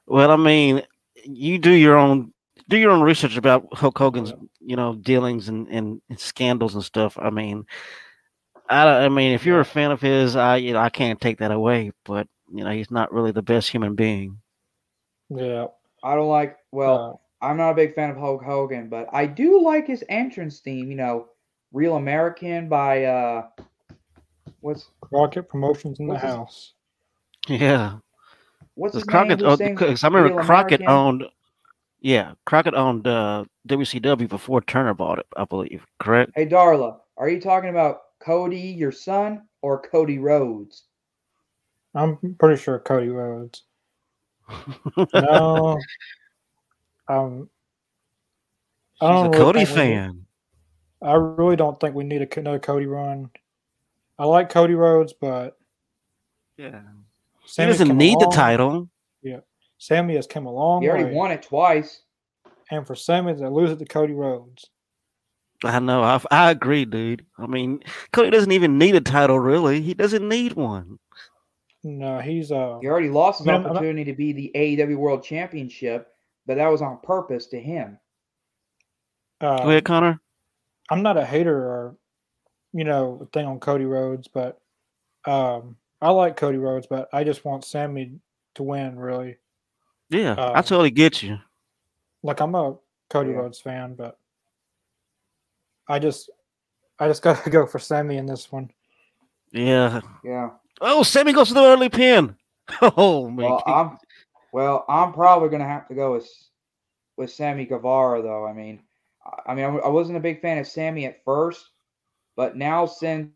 Well, 0.05 0.29
I 0.29 0.35
mean, 0.35 0.83
you 1.23 1.57
do 1.57 1.71
your 1.71 1.95
own 1.95 2.33
do 2.67 2.77
your 2.77 2.91
own 2.91 3.01
research 3.01 3.37
about 3.37 3.65
Hulk 3.73 3.97
Hogan's, 3.97 4.33
you 4.59 4.75
know, 4.75 4.95
dealings 4.95 5.47
and, 5.47 5.67
and, 5.69 6.01
and 6.09 6.19
scandals 6.19 6.75
and 6.75 6.83
stuff. 6.83 7.17
I 7.17 7.29
mean, 7.29 7.65
I 8.69 9.05
I 9.05 9.09
mean, 9.09 9.33
if 9.33 9.45
you're 9.45 9.61
a 9.61 9.65
fan 9.65 9.91
of 9.91 10.01
his, 10.01 10.35
I 10.35 10.57
you 10.57 10.73
know 10.73 10.79
I 10.79 10.89
can't 10.89 11.21
take 11.21 11.37
that 11.39 11.51
away. 11.51 11.91
But 12.03 12.27
you 12.53 12.63
know, 12.63 12.71
he's 12.71 12.91
not 12.91 13.13
really 13.13 13.31
the 13.31 13.41
best 13.41 13.69
human 13.69 13.95
being. 13.95 14.41
yeah. 15.29 15.67
I 16.03 16.15
don't 16.15 16.27
like. 16.27 16.57
Well, 16.71 17.13
uh, 17.13 17.22
I'm 17.43 17.57
not 17.57 17.71
a 17.71 17.75
big 17.75 17.93
fan 17.93 18.09
of 18.09 18.17
Hulk 18.17 18.41
Hogan, 18.43 18.87
but 18.89 19.07
I 19.13 19.25
do 19.25 19.61
like 19.61 19.85
his 19.85 20.03
entrance 20.09 20.59
theme. 20.59 20.89
You 20.89 20.97
know, 20.97 21.27
"Real 21.71 21.95
American" 21.97 22.69
by 22.69 23.03
uh, 23.05 23.47
what's 24.61 24.87
Crockett 25.01 25.49
Promotions 25.49 25.99
in 25.99 26.07
the 26.07 26.13
What's 26.13 26.23
his- 26.25 26.33
house. 26.33 26.73
Yeah, 27.49 27.97
what's 28.75 28.95
his 28.95 29.03
Crockett, 29.03 29.39
name? 29.39 29.47
who 29.49 29.53
oh, 29.53 29.57
because 29.57 30.03
I 30.03 30.07
remember 30.07 30.35
Real 30.37 30.45
Crockett 30.45 30.79
American? 30.81 30.87
owned. 31.21 31.25
Yeah, 31.99 32.33
Crockett 32.45 32.73
owned 32.73 33.05
uh, 33.07 33.45
WCW 33.67 34.27
before 34.29 34.61
Turner 34.61 34.93
bought 34.93 35.19
it, 35.19 35.27
I 35.37 35.45
believe. 35.45 35.85
Correct? 35.99 36.31
Hey, 36.35 36.45
Darla, 36.45 36.97
are 37.17 37.29
you 37.29 37.39
talking 37.39 37.69
about 37.69 37.99
Cody, 38.19 38.59
your 38.59 38.91
son, 38.91 39.43
or 39.61 39.81
Cody 39.81 40.19
Rhodes? 40.19 40.83
I'm 41.95 42.17
pretty 42.39 42.61
sure 42.61 42.79
Cody 42.79 43.09
Rhodes. 43.09 43.63
no. 45.13 45.79
Um, 47.07 47.49
I 49.01 49.05
She's 49.07 49.09
don't 49.09 49.25
a 49.25 49.29
really 49.29 49.43
Cody 49.43 49.65
think 49.65 49.69
we 49.69 49.75
fan. 49.75 50.25
I 51.01 51.13
really 51.15 51.55
don't 51.55 51.79
think 51.79 51.95
we 51.95 52.03
need 52.03 52.21
a, 52.21 52.39
another 52.39 52.59
Cody 52.59 52.85
run. 52.85 53.29
I 54.17 54.25
like 54.25 54.49
Cody 54.49 54.75
Rhodes, 54.75 55.13
but 55.19 55.57
Yeah. 56.57 56.81
He 57.57 57.65
doesn't 57.65 57.87
come 57.87 57.97
a 57.97 57.99
need 57.99 58.19
the 58.19 58.25
long- 58.25 58.31
title. 58.31 58.89
Sammy 59.79 60.15
has 60.15 60.27
come 60.27 60.45
a 60.45 60.51
long 60.51 60.81
He 60.81 60.87
already 60.87 61.03
way, 61.05 61.11
won 61.13 61.31
it 61.31 61.41
twice. 61.43 62.03
and 62.71 62.87
for 62.87 62.95
Sammy 62.95 63.35
to 63.35 63.49
lose 63.49 63.69
it 63.69 63.79
to 63.79 63.85
Cody 63.85 64.13
Rhodes, 64.13 64.69
I 65.61 65.79
know. 65.79 66.01
I, 66.03 66.21
I 66.31 66.51
agree, 66.51 66.85
dude. 66.85 67.25
I 67.37 67.47
mean, 67.47 67.83
Cody 68.13 68.29
doesn't 68.29 68.51
even 68.53 68.77
need 68.77 68.95
a 68.95 69.01
title, 69.01 69.37
really. 69.39 69.81
He 69.81 69.93
doesn't 69.93 70.25
need 70.27 70.53
one. 70.53 70.99
no, 71.83 72.19
he's 72.21 72.49
uh, 72.49 72.79
He 72.81 72.87
already 72.87 73.09
lost 73.09 73.39
his 73.39 73.47
I 73.49 73.53
mean, 73.53 73.63
not- 73.63 73.71
opportunity 73.71 74.05
to 74.05 74.13
be 74.15 74.31
the 74.31 74.51
AEW 74.55 74.95
World 74.95 75.21
Championship, 75.21 76.12
but 76.45 76.57
that 76.57 76.67
was 76.71 76.81
on 76.81 76.99
purpose 77.03 77.47
to 77.47 77.59
him. 77.59 77.97
uh 79.41 79.63
Go 79.63 79.69
ahead, 79.69 79.85
Connor. 79.85 80.19
I'm 80.89 81.01
not 81.01 81.17
a 81.17 81.25
hater 81.25 81.55
or 81.57 81.95
you 82.73 82.83
know 82.83 83.27
thing 83.33 83.45
on 83.45 83.59
Cody 83.59 83.85
Rhodes, 83.85 84.27
but 84.27 84.59
um, 85.25 85.77
I 86.01 86.09
like 86.11 86.35
Cody 86.35 86.57
Rhodes, 86.57 86.87
but 86.89 87.07
I 87.13 87.23
just 87.23 87.45
want 87.45 87.63
Sammy 87.65 88.19
to 88.55 88.63
win. 88.63 88.97
Really, 88.99 89.37
Yeah, 90.09 90.35
I 90.37 90.59
uh, 90.59 90.61
totally 90.61 90.91
get 90.91 91.23
you. 91.23 91.39
like 92.23 92.41
I'm 92.41 92.55
a 92.55 92.75
Cody 93.09 93.31
Yeah. 93.31 93.37
Rhodes 93.37 93.59
fan, 93.61 93.95
but 93.95 94.17
I 95.87 95.99
just 95.99 96.29
I 96.99 97.07
just 97.07 97.21
got 97.23 97.43
to 97.43 97.49
go 97.49 97.65
for 97.65 97.79
Sammy 97.79 98.17
in 98.17 98.25
this 98.25 98.51
one. 98.51 98.69
Yeah. 99.51 100.01
Yeah. 100.23 100.49
Oh, 100.81 101.03
Sammy 101.03 101.31
goes 101.33 101.49
to 101.49 101.53
the 101.53 101.63
early 101.63 101.89
pin. 101.89 102.35
Oh 102.81 103.29
man. 103.29 103.45
Well, 103.51 103.63
I'm 103.67 103.97
well. 104.53 104.85
I'm 104.87 105.11
probably 105.11 105.49
gonna 105.49 105.67
have 105.67 105.87
to 105.89 105.95
go 105.95 106.13
with 106.13 106.29
with 107.17 107.31
Sammy 107.31 107.65
Guevara, 107.65 108.21
though. 108.21 108.45
I 108.45 108.53
mean, 108.53 108.81
I- 109.25 109.51
I 109.51 109.55
mean, 109.55 109.65
I, 109.65 109.67
w- 109.67 109.83
I 109.83 109.89
wasn't 109.89 110.17
a 110.17 110.21
big 110.21 110.41
fan 110.41 110.57
of 110.59 110.67
Sammy 110.67 111.05
at 111.05 111.23
first, 111.25 111.69
but 112.37 112.55
now 112.55 112.85
since 112.85 113.31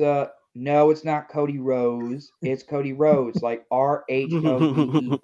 uh, 0.00 0.28
no, 0.54 0.90
it's 0.90 1.04
not 1.04 1.28
Cody 1.28 1.58
Rose, 1.58 2.30
it's 2.42 2.62
Cody 2.62 2.92
Rhodes, 2.92 3.42
like 3.42 3.64
R 3.70 4.04
H 4.08 4.32
O 4.32 4.58
D 4.74 4.80
E 4.92 5.20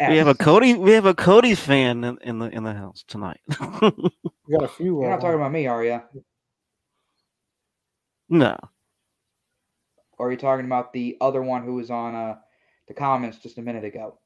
S. 0.00 0.10
we 0.10 0.16
have 0.16 0.28
a 0.28 0.34
Cody. 0.34 0.74
We 0.74 0.92
have 0.92 1.06
a 1.06 1.14
Cody 1.14 1.54
fan 1.54 2.04
in, 2.04 2.18
in 2.22 2.38
the 2.38 2.46
in 2.50 2.64
the 2.64 2.74
house 2.74 3.04
tonight. 3.08 3.40
We 4.46 4.54
got 4.54 4.64
a 4.64 4.68
few. 4.68 5.02
You're 5.02 5.10
not 5.10 5.20
talking 5.20 5.34
about 5.34 5.52
me, 5.52 5.66
are 5.66 5.84
you? 5.84 6.00
no. 8.30 8.56
Or 10.16 10.28
are 10.28 10.30
you 10.30 10.38
talking 10.38 10.64
about 10.64 10.92
the 10.94 11.16
other 11.20 11.42
one 11.42 11.62
who 11.64 11.74
was 11.74 11.90
on 11.90 12.14
uh, 12.14 12.36
the 12.88 12.94
comments 12.94 13.38
just 13.38 13.58
a 13.58 13.62
minute 13.62 13.84
ago? 13.84 14.18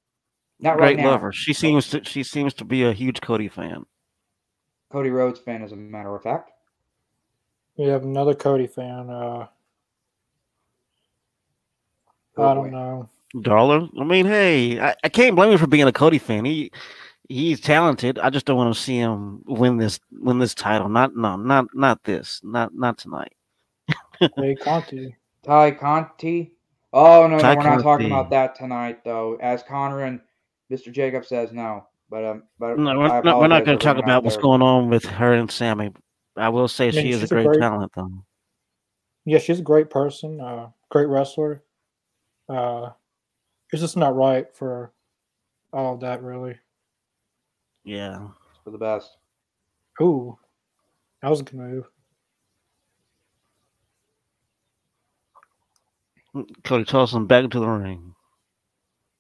Not 0.63 0.77
Great 0.79 0.87
right 0.87 0.97
now. 0.97 1.11
lover. 1.11 1.33
She 1.33 1.53
seems 1.53 1.89
to. 1.91 2.03
She 2.05 2.23
seems 2.23 2.55
to 2.55 2.65
be 2.65 2.85
a 2.85 2.93
huge 2.93 3.21
Cody 3.21 3.49
fan. 3.49 3.85
Cody 4.91 5.11
Rhodes 5.11 5.41
fan, 5.41 5.63
as 5.63 5.73
a 5.73 5.77
matter 5.77 6.15
of 6.15 6.23
fact. 6.23 6.51
We 7.77 7.87
have 7.87 8.05
another 8.05 8.35
Cody 8.35 8.67
fan. 8.67 9.11
Uh, 9.11 9.47
Oh, 12.37 12.45
I 12.45 12.55
don't 12.55 12.71
know. 12.71 13.09
Darla. 13.37 13.89
I 14.01 14.05
mean, 14.05 14.27
hey, 14.27 14.81
I, 14.81 14.95
I 15.05 15.09
can't 15.09 15.37
blame 15.37 15.53
him 15.53 15.59
for 15.59 15.67
being 15.67 15.87
a 15.87 15.93
Cody 15.93 16.19
fan. 16.19 16.45
He 16.45 16.71
he's 17.29 17.61
talented. 17.61 18.19
I 18.19 18.31
just 18.31 18.47
don't 18.47 18.57
want 18.57 18.75
to 18.75 18.81
see 18.81 18.97
him 18.97 19.43
win 19.47 19.77
this 19.79 20.01
win 20.13 20.39
this 20.39 20.55
title. 20.55 20.89
Not 20.89 21.17
no, 21.17 21.37
not 21.37 21.67
not 21.75 22.03
this. 22.05 22.41
Not 22.43 22.75
not 22.75 22.99
tonight. 22.99 23.33
Hey 24.37 24.55
Conti. 24.55 25.17
Tay 25.43 25.73
Conti. 25.73 26.53
Oh 26.93 27.27
no, 27.27 27.39
Ty 27.39 27.55
no, 27.55 27.59
we're 27.61 27.77
not 27.77 27.83
talking 27.83 28.07
about 28.07 28.31
that 28.31 28.55
tonight, 28.55 29.03
though. 29.05 29.37
As 29.41 29.63
Connor 29.63 30.03
and 30.03 30.21
Mr. 30.71 30.93
Jacob 30.93 31.25
says, 31.25 31.53
no. 31.53 31.87
But 32.11 32.25
um, 32.25 32.43
but 32.59 32.79
No, 32.79 32.99
we're 32.99 33.23
not, 33.23 33.39
we're 33.41 33.49
not 33.49 33.65
going 33.65 33.79
to 33.79 33.83
talk 33.85 33.97
about 33.97 34.11
out 34.11 34.25
what's 34.25 34.37
there. 34.37 34.43
going 34.43 34.61
on 34.61 34.91
with 34.91 35.05
her 35.05 35.33
and 35.33 35.51
Sammy. 35.51 35.93
I 36.37 36.51
will 36.51 36.69
say 36.69 36.89
I 36.89 36.91
mean, 36.93 37.03
she 37.03 37.11
is 37.11 37.17
a 37.17 37.21
she's 37.21 37.31
a 37.31 37.35
great, 37.35 37.47
great- 37.47 37.61
talent, 37.61 37.91
though. 37.97 38.11
Yeah, 39.25 39.39
she's 39.39 39.61
a 39.61 39.63
great 39.63 39.89
person, 39.89 40.41
uh, 40.41 40.69
great 40.91 41.09
wrestler. 41.09 41.63
Uh, 42.49 42.91
it's 43.73 43.81
just 43.81 43.97
not 43.97 44.15
right 44.17 44.47
for 44.55 44.93
all 45.73 45.95
of 45.95 46.01
that, 46.01 46.23
really. 46.23 46.59
Yeah. 47.85 48.29
for 48.65 48.71
the 48.71 48.79
best. 48.79 49.17
Ooh, 50.03 50.37
that 51.23 51.31
was 51.31 51.41
a 51.41 51.45
good 51.45 51.55
move. 51.55 51.89
Cody 56.65 56.85
tosses 56.85 57.15
him 57.15 57.27
back 57.27 57.45
into 57.45 57.61
the 57.61 57.69
ring. 57.69 58.15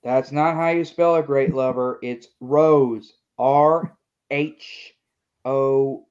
That's 0.03 0.33
not 0.33 0.57
how 0.57 0.71
you 0.71 0.85
spell 0.85 1.17
a 1.17 1.23
great 1.23 1.55
lover. 1.55 1.99
It's 2.03 2.29
Rose. 2.41 3.15
R 3.39 3.97
H 4.31 4.95
O. 5.45 6.07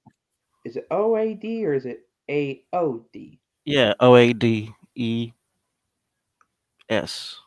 Is 0.65 0.75
it 0.77 0.87
O 0.91 1.17
A 1.17 1.33
D 1.33 1.65
or 1.65 1.73
is 1.73 1.85
it 1.85 2.07
A 2.29 2.63
O 2.73 3.05
D? 3.11 3.39
Yeah, 3.65 3.93
O 3.99 4.15
A 4.15 4.33
D 4.33 4.71
E 4.95 5.31
S. 6.89 7.37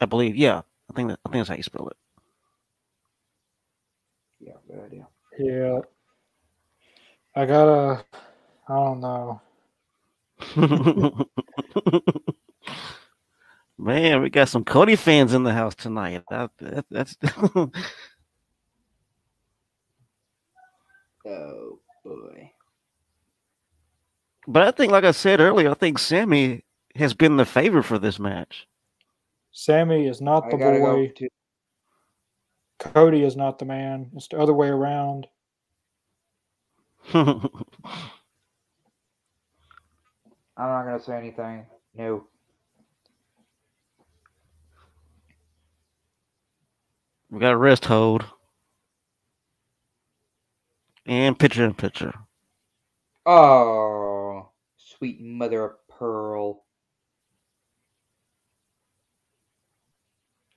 I 0.00 0.06
believe. 0.06 0.36
Yeah, 0.36 0.62
I 0.90 0.92
think 0.94 1.08
that, 1.08 1.20
I 1.24 1.30
think 1.30 1.40
that's 1.40 1.48
how 1.48 1.56
you 1.56 1.62
spell 1.62 1.88
it. 1.88 1.96
Yeah, 4.40 4.54
good 4.66 4.84
idea. 4.84 5.06
Yeah, 5.38 5.80
I 7.36 7.46
gotta. 7.46 8.04
I 8.68 8.74
don't 8.74 9.00
know. 9.00 9.40
it. 13.82 13.86
Man, 13.86 14.22
we 14.22 14.30
got 14.30 14.48
some 14.48 14.64
Cody 14.64 14.96
fans 14.96 15.34
in 15.34 15.44
the 15.44 15.52
house 15.54 15.74
tonight. 15.74 16.24
That, 16.30 16.50
that, 16.60 16.86
that's 16.90 17.16
Oh 21.26 21.78
boy. 22.04 22.52
but 24.46 24.62
I 24.62 24.70
think, 24.72 24.92
like 24.92 25.04
I 25.04 25.12
said 25.12 25.40
earlier, 25.40 25.70
I 25.70 25.74
think 25.74 25.98
Sammy 25.98 26.64
has 26.96 27.14
been 27.14 27.36
the 27.36 27.44
favorite 27.44 27.84
for 27.84 27.98
this 27.98 28.18
match. 28.18 28.66
Sammy 29.52 30.06
is 30.08 30.20
not 30.20 30.50
the 30.50 30.56
gotta 30.56 30.80
go 30.80 31.06
boy. 31.06 31.12
to 31.16 31.28
Cody 32.78 33.22
is 33.22 33.36
not 33.36 33.58
the 33.58 33.64
man. 33.64 34.10
It's 34.16 34.28
the 34.28 34.38
other 34.38 34.52
way 34.52 34.68
around. 34.68 35.28
I'm 37.14 37.40
not 40.56 40.84
gonna 40.84 41.00
say 41.02 41.16
anything. 41.16 41.66
No. 41.94 42.26
We 47.32 47.40
got 47.40 47.54
a 47.54 47.56
wrist 47.56 47.86
hold. 47.86 48.24
And 51.06 51.36
picture 51.36 51.64
in 51.64 51.72
picture. 51.72 52.14
Oh, 53.24 54.50
sweet 54.76 55.20
mother 55.20 55.64
of 55.64 55.72
pearl. 55.88 56.64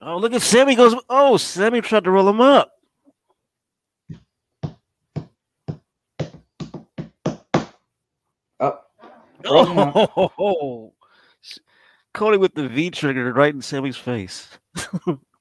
Oh, 0.01 0.17
look 0.17 0.33
at 0.33 0.41
Sammy 0.41 0.75
goes. 0.75 0.93
Oh, 1.09 1.37
Sammy 1.37 1.79
tried 1.79 2.03
to 2.03 2.11
roll 2.11 2.27
him 2.29 2.41
up. 2.41 2.73
Up. 8.59 8.91
Oh, 9.47 9.79
up. 9.79 10.33
Oh, 10.39 10.93
Cody 12.13 12.37
with 12.37 12.55
the 12.55 12.67
V 12.67 12.89
trigger 12.91 13.31
right 13.31 13.53
in 13.53 13.61
Sammy's 13.61 13.97
face. 13.97 14.49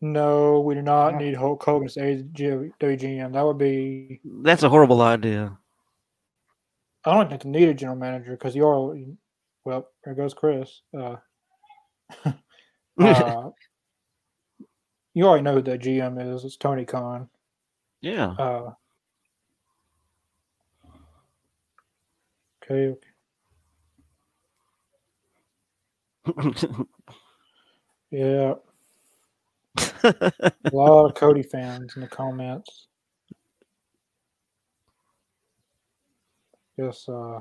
No, 0.00 0.60
we 0.60 0.74
do 0.74 0.82
not 0.82 1.12
Yeah. 1.12 1.18
need 1.18 1.34
Hulk 1.34 1.62
Hogan's 1.62 1.96
WGM. 1.96 3.32
That 3.32 3.42
would 3.44 3.58
be. 3.58 4.20
That's 4.24 4.62
a 4.62 4.68
horrible 4.68 5.00
idea. 5.00 5.56
I 7.04 7.14
don't 7.14 7.28
think 7.30 7.42
they 7.42 7.48
need 7.50 7.68
a 7.68 7.74
general 7.74 7.98
manager 7.98 8.32
because 8.32 8.54
you 8.54 8.66
are. 8.66 8.94
Well, 9.64 9.88
there 10.04 10.14
goes 10.14 10.34
Chris. 10.34 10.82
Uh, 10.96 11.16
uh, 13.00 13.50
you 15.14 15.24
already 15.26 15.42
know 15.42 15.54
who 15.54 15.62
the 15.62 15.78
GM 15.78 16.34
is. 16.34 16.44
It's 16.44 16.56
Tony 16.56 16.84
Khan. 16.84 17.28
yeah. 18.00 18.34
Uh, 18.38 18.72
okay. 22.62 22.96
okay. 26.28 26.84
Yeah. 28.10 28.54
A 30.72 30.76
lot 30.76 31.06
of 31.06 31.14
Cody 31.14 31.42
fans 31.42 31.94
in 31.96 32.02
the 32.02 32.08
comments. 32.08 32.86
Yes, 36.78 37.08
uh, 37.08 37.40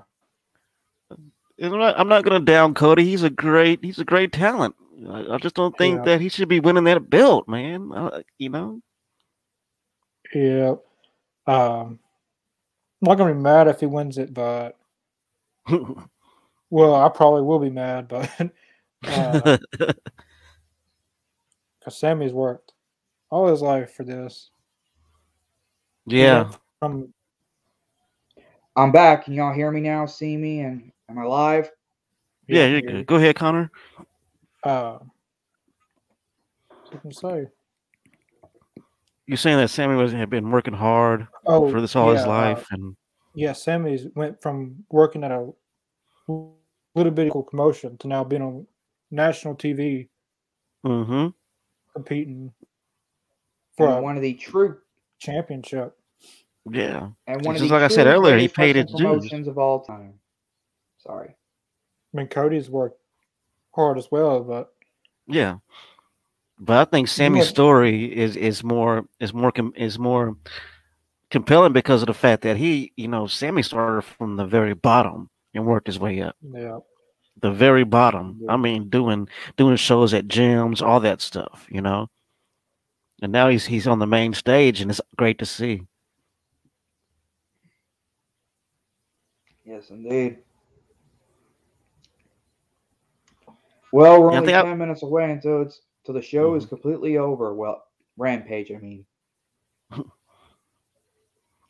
I'm 1.61 1.77
not, 1.79 1.99
I'm 1.99 2.07
not 2.09 2.23
going 2.23 2.39
to 2.39 2.45
down 2.45 2.73
Cody. 2.73 3.05
He's 3.05 3.23
a 3.23 3.29
great. 3.29 3.83
He's 3.83 3.99
a 3.99 4.05
great 4.05 4.31
talent. 4.33 4.75
I, 5.09 5.35
I 5.35 5.37
just 5.37 5.55
don't 5.55 5.77
think 5.77 6.03
Yeah. 6.03 6.05
that 6.05 6.21
he 6.21 6.29
should 6.29 6.49
be 6.49 6.59
winning 6.59 6.85
that 6.85 7.09
belt, 7.09 7.47
man. 7.47 7.91
Uh, 7.93 8.21
you 8.39 8.49
know. 8.49 8.81
yeah. 10.33 10.75
Um, 11.47 11.99
I'm 13.01 13.09
not 13.09 13.15
gonna 13.17 13.33
be 13.35 13.41
mad 13.41 13.67
if 13.67 13.79
he 13.81 13.85
wins 13.87 14.17
it, 14.17 14.33
but 14.33 14.77
well, 16.69 16.95
I 16.95 17.09
probably 17.09 17.43
will 17.43 17.59
be 17.59 17.69
mad, 17.71 18.07
but 18.07 18.29
Uh, 19.07 19.49
'cause 21.85 21.97
Sammy's 21.99 22.33
worked 22.33 22.73
all 23.29 23.47
his 23.47 23.61
life 23.61 23.93
for 23.93 24.03
this. 24.03 24.49
Yeah. 26.07 26.43
went 26.43 26.57
From 26.79 27.13
I'm 28.75 28.91
back. 28.91 29.25
Can 29.25 29.33
y'all 29.35 29.53
hear 29.53 29.71
me 29.71 29.81
now? 29.81 30.07
See 30.07 30.35
me? 30.35 30.61
And 30.61 30.91
am 31.09 31.19
I 31.19 31.23
live? 31.23 31.71
Yeah, 32.47 32.65
you're 32.65 32.81
good. 32.81 33.05
Go 33.05 33.15
ahead, 33.15 33.35
Connor. 33.35 33.71
Uh, 34.63 34.97
what 36.89 37.01
I 37.05 37.11
say? 37.11 37.47
You're 39.27 39.37
saying 39.37 39.57
that 39.57 39.69
Sammy 39.69 39.95
was 39.95 40.11
had 40.11 40.29
been 40.29 40.51
working 40.51 40.73
hard 40.73 41.27
Oh, 41.45 41.71
for 41.71 41.81
this 41.81 41.95
all 41.95 42.11
his 42.11 42.21
yeah, 42.21 42.25
uh, 42.25 42.29
life, 42.29 42.67
and 42.71 42.95
yeah, 43.35 43.53
Sammy's 43.53 44.07
went 44.15 44.41
from 44.41 44.83
working 44.89 45.23
at 45.23 45.31
a 45.31 45.51
little 46.27 47.11
bitty 47.11 47.31
promotion 47.49 47.97
to 47.99 48.07
now 48.07 48.23
being 48.23 48.41
on 48.41 48.67
national 49.11 49.55
TV 49.55 50.09
hmm 50.83 51.27
competing 51.95 52.51
for 53.77 53.87
And 53.87 53.97
a 53.99 54.01
one 54.01 54.15
of 54.17 54.21
the 54.21 54.33
true 54.33 54.77
championship. 55.19 55.97
yeah, 56.69 57.09
and 57.27 57.45
one 57.45 57.55
of 57.55 57.59
Just 57.61 57.69
the 57.69 57.75
like 57.75 57.83
I 57.83 57.87
said 57.87 58.03
true 58.03 58.13
earlier, 58.13 58.37
he 58.37 58.47
paid 58.47 58.75
wrestling 58.75 58.87
his 58.87 58.95
dues. 59.01 59.01
promotions 59.29 59.47
of 59.47 59.57
all 59.57 59.81
time. 59.83 60.13
Sorry. 60.99 61.29
I 61.29 62.17
mean, 62.17 62.27
Cody's 62.27 62.69
worked 62.69 62.99
hard 63.73 63.97
as 63.97 64.09
well, 64.11 64.41
but 64.43 64.73
yeah. 65.27 65.57
But 66.59 66.87
I 66.87 66.89
think 66.89 67.07
Sammy's 67.07 67.45
what- 67.45 67.49
story 67.49 68.05
is 68.15 68.35
is 68.35 68.63
more 68.63 69.05
is 69.19 69.33
more 69.33 69.51
is 69.75 69.99
more 69.99 70.35
compelling 71.29 71.73
because 71.73 72.01
of 72.01 72.07
the 72.07 72.13
fact 72.13 72.43
that 72.43 72.55
he, 72.57 72.93
you 72.95 73.07
know, 73.07 73.27
Sammy 73.27 73.61
started 73.61 74.03
from 74.03 74.35
the 74.37 74.45
very 74.45 74.73
bottom 74.73 75.29
and 75.53 75.65
worked 75.65 75.87
his 75.87 75.99
way 75.99 76.21
up. 76.21 76.35
yeah, 76.41 76.79
The 77.41 77.51
very 77.51 77.83
bottom. 77.83 78.41
I 78.49 78.57
mean, 78.57 78.89
doing 78.89 79.27
doing 79.57 79.75
shows 79.75 80.13
at 80.13 80.27
gyms, 80.27 80.81
all 80.81 80.99
that 81.01 81.21
stuff, 81.21 81.67
you 81.69 81.81
know. 81.81 82.07
And 83.21 83.31
now 83.31 83.49
he's 83.49 83.65
he's 83.65 83.87
on 83.87 83.99
the 83.99 84.07
main 84.07 84.33
stage, 84.33 84.81
and 84.81 84.89
it's 84.89 85.01
great 85.17 85.39
to 85.39 85.45
see. 85.45 85.83
Yes, 89.65 89.89
indeed. 89.89 90.37
Well, 93.91 94.21
we're 94.21 94.31
only 94.31 94.47
think 94.47 94.57
I- 94.57 94.63
ten 94.63 94.77
minutes 94.77 95.03
away 95.03 95.31
until 95.31 95.61
it's 95.61 95.81
till 96.05 96.13
the 96.15 96.21
show 96.21 96.49
Mm-hmm. 96.49 96.57
is 96.57 96.65
completely 96.65 97.17
over. 97.17 97.53
Well, 97.55 97.83
Rampage, 98.17 98.71
I 98.71 98.77
mean. 98.77 99.05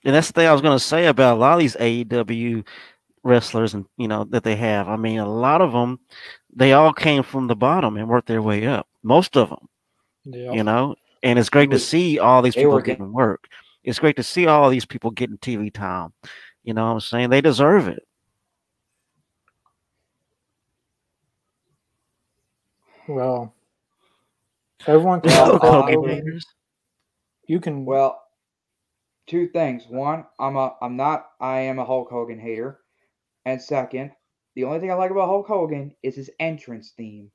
And 0.04 0.14
that's 0.14 0.28
the 0.28 0.34
thing 0.34 0.48
I 0.48 0.54
was 0.54 0.62
going 0.62 0.78
to 0.78 0.84
say 0.84 1.08
about 1.08 1.36
a 1.36 1.40
lot 1.40 1.54
of 1.54 1.60
these 1.60 1.76
AEW 1.78 2.64
wrestlers, 3.26 3.74
and 3.74 3.86
you 3.98 4.08
know 4.08 4.24
that 4.30 4.44
they 4.44 4.56
have. 4.56 4.88
I 4.88 4.96
mean, 4.96 5.20
a 5.20 5.28
lot 5.28 5.60
of 5.60 5.74
them, 5.74 6.00
they 6.56 6.72
all 6.72 6.94
came 6.94 7.24
from 7.24 7.48
the 7.48 7.56
bottom 7.56 7.98
and 7.98 8.08
worked 8.08 8.28
their 8.28 8.42
way 8.42 8.66
up. 8.66 8.88
Most 9.04 9.36
of 9.36 9.50
them, 9.50 9.68
yeah. 10.24 10.54
you 10.54 10.64
know. 10.64 10.96
And 11.24 11.40
it's 11.40 11.50
great 11.50 11.72
to 11.72 11.76
was- 11.76 11.88
see 11.88 12.20
all 12.20 12.42
these 12.42 12.56
people 12.56 12.72
were 12.72 12.82
getting 12.82 13.12
work. 13.12 13.48
It's 13.84 14.00
great 14.00 14.16
to 14.16 14.24
see 14.24 14.48
all 14.48 14.70
these 14.70 14.86
people 14.86 15.12
getting 15.12 15.38
TV 15.38 15.74
time. 15.74 16.14
You 16.64 16.74
know 16.74 16.86
what 16.86 16.94
I'm 16.94 17.00
saying? 17.02 17.30
They 17.30 17.42
deserve 17.42 17.88
it. 17.88 18.04
Well, 23.08 23.54
everyone 24.88 25.22
can. 25.22 25.32
Well, 25.32 25.60
Hulk 25.60 25.64
uh, 25.64 25.82
Hogan 25.82 25.94
Hogan. 25.94 26.16
haters. 26.16 26.46
You 27.48 27.60
can. 27.60 27.86
Well, 27.86 28.24
two 29.28 29.48
things. 29.48 29.84
One, 29.88 30.26
I'm 30.40 30.56
a 30.56 30.76
I'm 30.82 30.96
not 30.96 31.28
I 31.40 31.62
am 31.62 31.78
a 31.78 31.86
Hulk 31.86 32.10
Hogan 32.10 32.40
hater. 32.40 32.80
And 33.46 33.62
second, 33.62 34.12
the 34.56 34.64
only 34.64 34.80
thing 34.80 34.92
I 34.92 34.96
like 34.96 35.12
about 35.12 35.28
Hulk 35.28 35.48
Hogan 35.48 35.94
is 36.04 36.16
his 36.16 36.32
entrance 36.40 36.94
theme. 36.98 37.32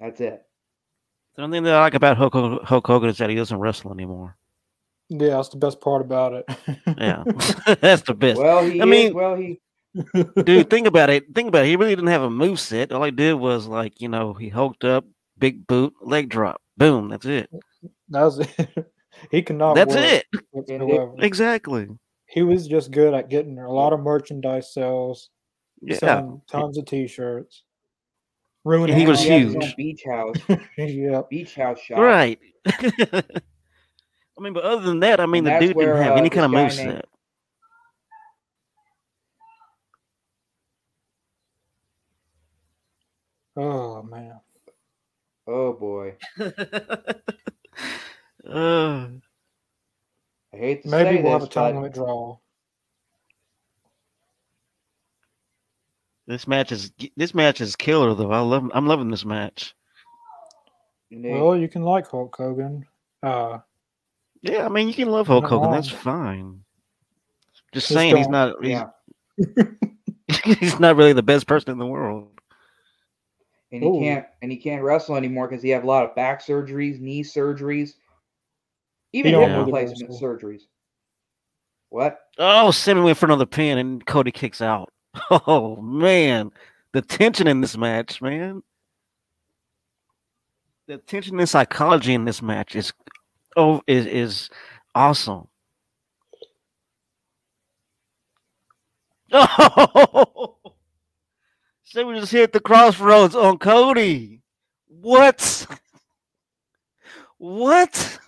That's 0.00 0.20
it. 0.20 0.42
The 1.36 1.42
only 1.42 1.56
thing 1.56 1.64
that 1.64 1.74
I 1.74 1.80
like 1.80 1.94
about 1.94 2.16
Hulk 2.16 2.32
Hogan, 2.34 2.64
Hulk 2.64 2.86
Hogan 2.86 3.08
is 3.10 3.18
that 3.18 3.30
he 3.30 3.36
doesn't 3.36 3.58
wrestle 3.58 3.92
anymore. 3.92 4.36
yeah, 5.08 5.28
that's 5.36 5.48
the 5.50 5.56
best 5.56 5.80
part 5.80 6.02
about 6.02 6.32
it. 6.34 6.44
Yeah, 6.98 7.22
that's 7.80 8.02
the 8.02 8.14
best. 8.14 8.40
Well, 8.40 8.64
he 8.64 8.80
I 8.80 8.84
is, 8.84 8.90
mean- 8.90 9.14
well 9.14 9.36
he 9.36 9.60
Dude, 10.44 10.70
think 10.70 10.86
about 10.86 11.10
it. 11.10 11.34
Think 11.34 11.48
about 11.48 11.64
it. 11.66 11.68
He 11.68 11.76
really 11.76 11.94
didn't 11.94 12.06
have 12.08 12.22
a 12.22 12.30
move 12.30 12.58
set. 12.58 12.92
All 12.92 13.04
he 13.04 13.10
did 13.10 13.34
was 13.34 13.66
like, 13.66 14.00
you 14.00 14.08
know, 14.08 14.32
he 14.32 14.48
hulked 14.48 14.84
up, 14.84 15.04
big 15.38 15.66
boot, 15.66 15.92
leg 16.00 16.30
drop, 16.30 16.62
boom. 16.78 17.10
That's 17.10 17.26
it. 17.26 17.50
that 18.08 18.22
was 18.22 18.38
it. 18.38 18.90
he 19.30 19.42
cannot. 19.42 19.74
That's 19.74 19.94
work 19.94 20.04
it. 20.04 20.26
whatsoever. 20.50 21.14
Exactly. 21.18 21.88
He 22.32 22.42
was 22.42 22.66
just 22.66 22.90
good 22.90 23.12
at 23.12 23.28
getting 23.28 23.58
a 23.58 23.70
lot 23.70 23.92
of 23.92 24.00
merchandise 24.00 24.72
sales, 24.72 25.28
Yeah. 25.82 25.96
selling 25.96 26.40
tons 26.50 26.78
of 26.78 26.86
T-shirts, 26.86 27.64
ruining. 28.64 28.96
He 28.96 29.06
was 29.06 29.20
he 29.20 29.38
huge. 29.40 29.76
beach 29.76 30.02
house, 30.10 30.36
yeah, 30.78 31.20
beach 31.28 31.54
house 31.54 31.78
shop. 31.78 31.98
Right. 31.98 32.38
I 32.66 34.40
mean, 34.40 34.54
but 34.54 34.64
other 34.64 34.80
than 34.82 35.00
that, 35.00 35.20
I 35.20 35.26
mean, 35.26 35.46
And 35.46 35.62
the 35.62 35.66
dude 35.66 35.76
where, 35.76 35.88
didn't 35.92 36.04
have 36.04 36.12
uh, 36.14 36.20
any 36.20 36.30
kind 36.30 36.46
of 36.46 36.52
this 36.52 36.78
move 36.78 36.86
named- 36.86 36.96
set. 37.00 37.08
Oh 43.56 44.02
man. 44.02 44.40
Oh 45.46 45.72
boy, 45.72 46.14
uh, 48.48 49.06
I 50.54 50.58
hate 50.58 50.82
to 50.82 50.88
Maybe 50.88 51.16
say 51.18 51.22
we'll 51.22 51.32
this, 51.32 51.32
have 51.32 51.42
a 51.42 51.46
time 51.52 51.74
but 51.74 51.80
limit 51.82 51.94
draw. 51.94 52.38
this 56.26 56.46
match 56.46 56.72
is 56.72 56.92
this 57.16 57.34
match 57.34 57.60
is 57.60 57.76
killer 57.76 58.14
though. 58.14 58.32
I 58.32 58.40
love 58.40 58.70
I'm 58.74 58.86
loving 58.86 59.10
this 59.10 59.24
match. 59.24 59.74
indeed. 61.10 61.32
Well, 61.32 61.56
you 61.56 61.68
can 61.68 61.82
like 61.82 62.06
Hulk 62.08 62.34
Hogan. 62.36 62.86
Uh, 63.22 63.58
Yeah, 64.42 64.64
I 64.64 64.68
mean 64.68 64.88
you 64.88 64.94
can 64.94 65.08
love 65.10 65.26
Hulk 65.26 65.42
Not 65.44 65.50
Hogan. 65.50 65.70
That's 65.72 65.88
fine. 65.88 66.60
Just 67.52 67.64
Just 67.72 67.88
saying 67.88 68.16
he's 68.16 68.26
don't- 68.26 68.62
he's, 68.62 68.70
yeah, 68.70 68.88
he's 70.58 70.78
not 70.80 70.96
really 70.96 71.12
the 71.12 71.22
best 71.22 71.46
person 71.46 71.70
in 71.70 71.78
the 71.78 71.86
world. 71.86 72.28
and 73.72 73.82
he 73.82 73.88
Ooh. 73.88 73.98
can't 74.00 74.26
and 74.42 74.50
he 74.52 74.58
can't 74.58 74.82
wrestle 74.82 75.16
anymore 75.16 75.48
because 75.48 75.62
he 75.62 75.70
have 75.70 75.84
a 75.84 75.86
lot 75.86 76.04
of 76.04 76.14
back 76.14 76.42
surgeries, 76.44 77.00
knee 77.00 77.22
surgeries, 77.24 77.94
even 79.12 79.32
don't 79.32 79.50
hip 79.50 79.66
replacement 79.66 80.10
wrestle. 80.10 80.28
surgeries. 80.28 80.62
What? 81.90 82.18
Oh, 82.38 82.70
Sammy 82.70 83.02
went 83.02 83.18
for 83.18 83.26
another 83.26 83.46
pin 83.46 83.78
and 83.78 84.04
Cody 84.06 84.32
kicks 84.32 84.60
out. 84.60 84.92
Oh 85.46 85.76
man, 85.76 86.50
the 86.92 87.02
tension 87.02 87.46
in 87.46 87.60
this 87.60 87.76
match, 87.76 88.22
man. 88.22 88.62
The 90.86 90.96
tension 90.98 91.38
and 91.38 91.48
psychology 91.48 92.14
in 92.14 92.24
this 92.24 92.40
match 92.40 92.74
is 92.74 92.92
oh 93.56 93.82
is 93.86 94.06
is 94.06 94.50
awesome. 94.94 95.48
Oh, 99.34 100.56
Sammy 101.84 102.18
just 102.20 102.32
hit 102.32 102.52
the 102.52 102.60
crossroads 102.60 103.34
on 103.36 103.58
Cody. 103.58 104.40
What? 104.88 105.66
What? 107.38 108.18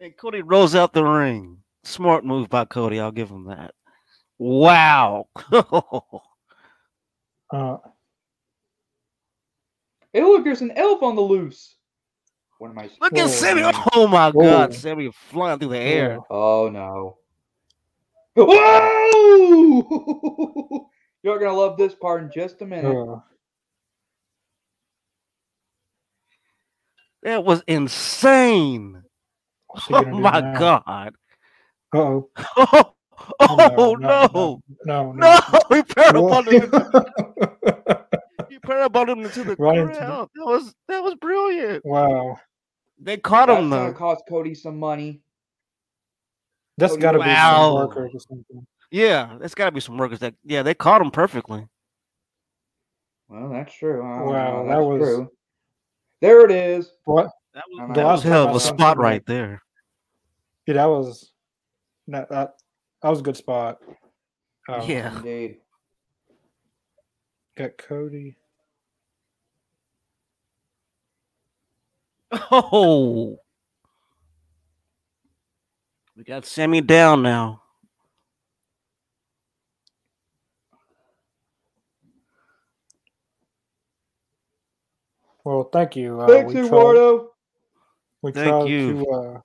And 0.00 0.16
Cody 0.16 0.42
rolls 0.42 0.74
out 0.74 0.92
the 0.92 1.04
ring. 1.04 1.58
Smart 1.84 2.24
move 2.24 2.48
by 2.48 2.64
Cody. 2.64 3.00
I'll 3.00 3.10
give 3.10 3.28
him 3.30 3.46
that. 3.46 3.74
Wow. 4.38 5.28
uh, 7.52 7.76
Hey, 10.12 10.22
look, 10.22 10.42
there's 10.44 10.62
an 10.62 10.70
elf 10.72 11.02
on 11.02 11.16
the 11.16 11.22
loose. 11.22 11.76
What 12.58 12.70
am 12.70 12.78
I? 12.78 12.88
Look 13.00 13.16
at 13.16 13.24
Whoa, 13.24 13.28
Sammy. 13.28 13.60
man. 13.62 13.74
Oh 13.94 14.06
my 14.08 14.30
God. 14.32 14.70
Whoa. 14.70 14.76
Sammy 14.76 15.10
flying 15.12 15.58
through 15.58 15.68
the 15.70 15.78
air. 15.78 16.18
Oh 16.30 16.70
no! 16.72 17.18
Whoa! 18.34 19.82
You're 21.22 21.38
gonna 21.38 21.52
love 21.52 21.76
this 21.76 21.94
part 21.94 22.22
in 22.22 22.30
just 22.32 22.62
a 22.62 22.66
minute. 22.66 22.96
uh, 22.96 23.20
That 27.22 27.44
was 27.44 27.62
insane. 27.66 29.02
What's 29.68 29.86
he 29.86 29.94
Oh 29.94 30.02
my 30.02 30.40
now? 30.40 30.58
God. 30.58 31.14
Uh-oh. 31.94 32.30
Oh, 33.40 33.58
oh 33.76 33.94
no. 33.94 34.62
no, 34.84 35.12
no, 35.12 35.12
No, 35.12 35.40
he 35.76 35.82
parabolic 35.94 36.62
him, 36.62 36.72
he 38.48 38.58
parabolic 38.62 39.08
him 39.10 39.24
into 39.24 39.44
the 39.44 39.56
Right 39.56 39.78
into 39.78 39.92
the- 39.92 39.98
crowd. 39.98 40.28
That 40.34 40.44
was 40.46 40.74
that 40.86 41.02
was 41.02 41.14
brilliant. 41.16 41.84
wow, 41.84 42.38
They 43.00 43.16
caught 43.18 43.48
That's 43.48 43.58
him 43.60 43.70
gonna 43.70 43.92
though. 43.92 43.98
cost 43.98 44.22
Cody 44.28 44.54
some 44.54 44.78
money. 44.78 45.20
that's 46.78 46.92
Cody 46.92 47.02
got 47.02 47.12
to 47.12 47.18
be 47.18 47.24
Wow. 47.26 47.56
some 47.66 47.74
workers 47.88 48.10
or 48.14 48.20
something. 48.20 48.66
Yeah, 48.90 49.36
that's 49.40 49.54
got 49.54 49.66
to 49.66 49.72
be 49.72 49.80
some 49.80 49.98
workers 49.98 50.20
that. 50.20 50.34
Yeah, 50.44 50.62
they 50.62 50.74
caught 50.74 51.02
him 51.02 51.10
perfectly. 51.10 51.66
Well, 53.28 53.50
that's 53.50 53.74
true. 53.74 54.00
Wow, 54.02 54.62
know, 54.62 54.68
that 54.68 54.74
that's 54.76 54.86
was- 54.86 55.02
true. 55.02 55.30
There 56.22 56.44
it 56.44 56.50
is. 56.52 56.90
What? 57.04 57.30
That 57.58 57.64
was, 57.88 57.96
that 57.96 58.04
was 58.04 58.22
hell 58.22 58.48
of 58.48 58.54
a 58.54 58.60
spot 58.60 58.78
something. 58.78 58.98
right 59.02 59.26
there. 59.26 59.62
Yeah, 60.68 60.74
that 60.74 60.84
was 60.84 61.32
that, 62.06 62.28
that, 62.28 62.54
that 63.02 63.08
was 63.08 63.18
a 63.18 63.22
good 63.22 63.36
spot. 63.36 63.78
Um, 64.68 64.88
yeah. 64.88 65.16
Indeed. 65.16 65.56
Got 67.56 67.76
Cody. 67.76 68.36
Oh. 72.52 73.40
We 76.16 76.22
got 76.22 76.46
Sammy 76.46 76.80
down 76.80 77.22
now. 77.22 77.62
Well, 85.42 85.64
thank 85.72 85.96
you. 85.96 86.20
Uh, 86.20 86.28
Thanks, 86.28 86.54
Eduardo 86.54 87.27
we 88.22 88.32
Thank 88.32 88.48
try 88.48 88.64
you. 88.64 89.04
to 89.04 89.10
uh, 89.10 89.40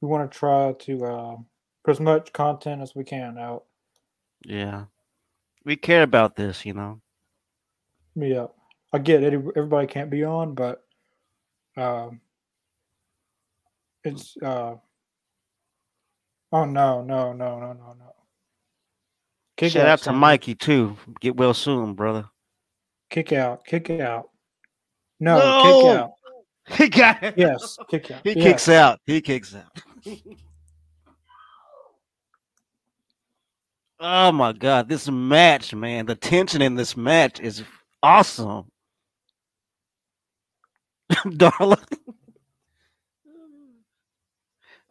we 0.00 0.08
want 0.08 0.30
to 0.30 0.38
try 0.38 0.72
to 0.72 1.04
uh, 1.04 1.36
put 1.84 1.90
as 1.92 2.00
much 2.00 2.32
content 2.32 2.82
as 2.82 2.94
we 2.94 3.04
can 3.04 3.36
out. 3.38 3.64
Yeah, 4.44 4.84
we 5.64 5.76
care 5.76 6.02
about 6.02 6.36
this, 6.36 6.64
you 6.64 6.72
know. 6.72 7.00
Yeah, 8.14 8.46
I 8.92 8.98
get 8.98 9.22
it. 9.22 9.34
Everybody 9.34 9.86
can't 9.86 10.10
be 10.10 10.24
on, 10.24 10.54
but 10.54 10.82
um, 11.76 12.20
it's 14.04 14.36
uh, 14.42 14.74
oh 16.52 16.64
no, 16.64 17.02
no, 17.02 17.32
no, 17.32 17.58
no, 17.60 17.72
no, 17.72 17.96
no. 17.98 18.14
Kick 19.56 19.72
Shout 19.72 19.86
out 19.86 19.98
to 19.98 20.04
Sammy. 20.04 20.18
Mikey 20.18 20.54
too. 20.54 20.96
Get 21.20 21.36
well 21.36 21.52
soon, 21.52 21.92
brother. 21.94 22.26
Kick 23.10 23.32
out, 23.32 23.64
kick 23.64 23.90
out. 23.90 24.30
No, 25.18 25.36
No! 25.36 25.62
kick 25.62 25.98
out. 25.98 26.10
He 26.76 26.88
got 26.88 27.22
it. 27.22 27.34
Yes, 27.36 27.78
kick 27.88 28.10
out. 28.10 28.20
He 28.22 28.32
yes. 28.32 28.44
kicks 28.44 28.68
out. 28.68 29.00
He 29.04 29.20
kicks 29.20 29.54
out. 29.54 29.82
oh 34.00 34.32
my 34.32 34.52
god, 34.52 34.88
this 34.88 35.08
match, 35.08 35.74
man. 35.74 36.06
The 36.06 36.14
tension 36.14 36.62
in 36.62 36.76
this 36.76 36.96
match 36.96 37.40
is 37.40 37.64
awesome. 38.02 38.70
Darla. 41.10 41.82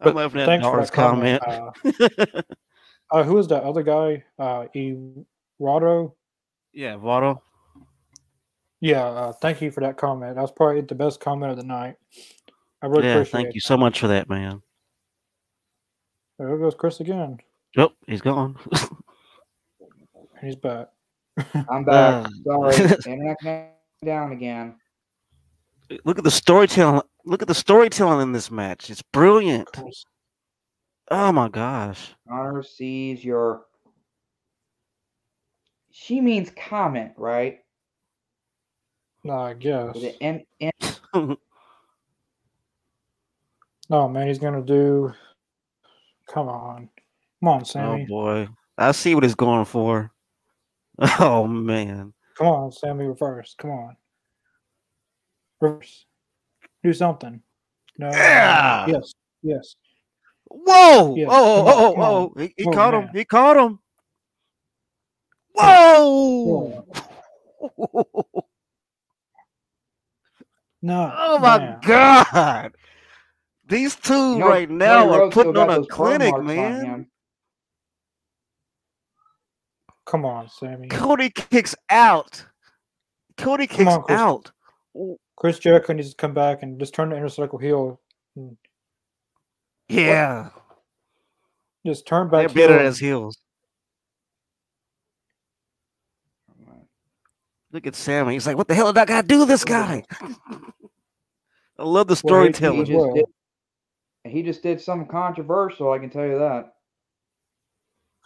I'm 0.02 0.14
laughing 0.14 0.40
at 0.40 0.46
thanks 0.46 0.66
for 0.66 0.76
Darla's 0.76 0.90
that 0.90 0.94
comment. 0.94 1.42
comment. 1.42 1.96
Uh, 2.00 2.42
uh, 3.10 3.22
who 3.22 3.38
is 3.38 3.48
that 3.48 3.62
other 3.62 3.82
guy? 3.82 4.24
Uh, 4.38 4.66
E. 4.74 4.96
Rado. 5.60 6.12
yeah, 6.72 6.94
Votto. 6.96 7.40
Yeah, 8.80 9.04
uh, 9.04 9.32
thank 9.32 9.60
you 9.60 9.70
for 9.70 9.80
that 9.80 9.96
comment. 9.98 10.36
That 10.36 10.40
was 10.42 10.52
probably 10.52 10.80
the 10.80 10.94
best 10.94 11.20
comment 11.20 11.50
of 11.52 11.58
the 11.58 11.64
night. 11.64 11.96
I 12.82 12.86
really 12.86 13.04
Yeah, 13.04 13.14
appreciate 13.16 13.32
thank 13.32 13.48
it. 13.48 13.54
you 13.54 13.60
so 13.60 13.76
much 13.76 14.00
for 14.00 14.08
that, 14.08 14.28
man. 14.28 14.62
There 16.38 16.56
goes 16.56 16.74
Chris 16.74 17.00
again. 17.00 17.38
Oh, 17.76 17.92
he's 18.06 18.22
gone. 18.22 18.56
He's 20.42 20.56
back. 20.56 20.88
I'm 21.68 21.84
back. 21.84 22.24
Um, 22.24 22.32
Sorry, 22.46 22.74
internet 23.06 23.38
came 23.42 23.66
down 24.02 24.32
again. 24.32 24.76
Look 26.06 26.16
at 26.16 26.24
the 26.24 26.30
storytelling. 26.30 27.02
Look 27.26 27.42
at 27.42 27.48
the 27.48 27.54
storytelling 27.54 28.22
in 28.22 28.32
this 28.32 28.50
match. 28.50 28.88
It's 28.88 29.02
brilliant. 29.02 29.68
Oh 31.10 31.30
my 31.30 31.50
gosh. 31.50 32.14
Connor 32.26 32.62
sees 32.62 33.22
your. 33.22 33.66
She 35.90 36.22
means 36.22 36.50
comment, 36.56 37.12
right? 37.18 37.58
No, 39.22 39.34
I 39.34 39.54
guess. 39.54 39.94
With 39.94 40.16
an 40.20 40.44
M- 40.60 40.72
M- 41.14 41.36
No, 43.88 44.08
man, 44.08 44.26
he's 44.28 44.38
gonna 44.38 44.62
do. 44.62 45.12
Come 46.28 46.48
on, 46.48 46.88
come 47.40 47.48
on, 47.48 47.60
oh, 47.60 47.64
Sammy. 47.64 48.02
Oh 48.04 48.06
boy. 48.06 48.48
I 48.78 48.92
see 48.92 49.14
what 49.14 49.24
he's 49.24 49.34
going 49.34 49.64
for. 49.64 50.10
Oh 51.18 51.46
man. 51.46 52.12
Come 52.36 52.46
on, 52.46 52.72
Sammy, 52.72 53.06
reverse. 53.06 53.54
Come 53.58 53.70
on, 53.70 53.96
reverse. 55.60 56.04
Do 56.82 56.92
something. 56.92 57.42
No. 57.98 58.10
Yeah. 58.10 58.86
Yes. 58.86 59.12
Yes. 59.42 59.76
Whoa! 60.46 61.14
Yeah, 61.16 61.26
oh, 61.28 61.30
oh, 61.30 61.62
come 61.62 61.68
on, 61.68 61.78
oh, 61.78 61.94
oh, 61.96 62.32
oh! 62.36 62.40
He, 62.40 62.54
he 62.56 62.64
Oh, 62.66 62.70
caught 62.72 62.94
him. 62.94 63.08
He 63.14 63.24
caught 63.24 63.56
him. 63.56 63.78
Whoa! 65.54 66.84
No. 70.82 71.12
oh 71.16 71.38
my 71.38 71.58
man. 71.58 71.78
god! 71.82 72.74
These 73.66 73.96
two 73.96 74.38
you 74.38 74.38
know, 74.38 74.48
right 74.48 74.70
now 74.70 75.04
Cody 75.04 75.14
are 75.14 75.20
Rhodes 75.20 75.34
putting 75.34 75.56
on 75.56 75.70
a 75.70 75.86
clinic, 75.86 76.32
marks 76.32 76.38
on 76.38 76.46
man. 76.46 77.06
Come 80.06 80.24
on, 80.24 80.48
Sammy. 80.48 80.88
Cody 80.88 81.30
kicks 81.30 81.74
out. 81.90 82.44
Cody 83.36 83.66
Come 83.66 83.76
kicks 83.78 83.92
on, 83.94 84.02
Chris. 84.02 84.20
out. 84.20 84.52
Chris 85.36 85.58
Jericho 85.58 85.92
needs 85.92 86.10
to 86.10 86.16
come 86.16 86.34
back 86.34 86.62
and 86.62 86.78
just 86.80 86.94
turn 86.94 87.10
the 87.10 87.16
inner 87.16 87.28
circle 87.28 87.58
heel. 87.58 88.00
and 88.36 88.56
Yeah, 89.88 90.50
Just 91.86 92.06
turn 92.06 92.30
they're 92.32 92.48
back. 92.48 92.54
better 92.54 92.78
heel 92.78 92.80
as 92.80 92.98
heels. 92.98 93.38
Look 97.72 97.86
at 97.86 97.94
Sammy. 97.94 98.34
He's 98.34 98.46
like, 98.46 98.56
"What 98.56 98.68
the 98.68 98.74
hell 98.74 98.92
did 98.92 99.00
I 99.00 99.04
gotta 99.04 99.26
do 99.26 99.40
with 99.40 99.48
this 99.48 99.64
guy?" 99.64 100.04
I 101.78 101.84
love 101.84 102.08
the 102.08 102.20
Well, 102.22 102.44
he- 102.44 102.48
He 102.48 102.52
storytelling. 102.52 102.84
just, 102.84 103.06
well. 103.06 103.14
did, 103.14 103.24
he 104.24 104.42
just 104.42 104.62
did 104.62 104.80
something 104.80 105.08
controversial, 105.08 105.92
I 105.92 105.98
can 105.98 106.10
tell 106.10 106.26
you 106.26 106.38
that. 106.38 106.74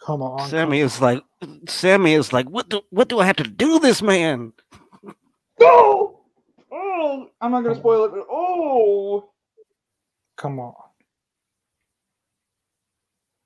Come 0.05 0.21
on. 0.21 0.49
Sammy 0.49 0.79
is 0.81 0.99
like, 1.01 1.23
Sammy 1.67 2.13
is 2.13 2.33
like, 2.33 2.49
"What 2.49 2.69
do 2.69 2.81
what 2.89 3.07
do 3.07 3.19
I 3.19 3.25
have 3.25 3.37
to 3.37 3.43
do, 3.43 3.79
this 3.79 4.01
man?" 4.01 4.53
Go! 5.59 6.21
Oh! 6.71 7.29
I'm 7.39 7.51
not 7.51 7.61
going 7.63 7.75
to 7.75 7.79
spoil 7.79 8.03
it, 8.05 8.11
but 8.11 8.25
oh! 8.29 9.29
Come 10.37 10.59
on. 10.59 10.73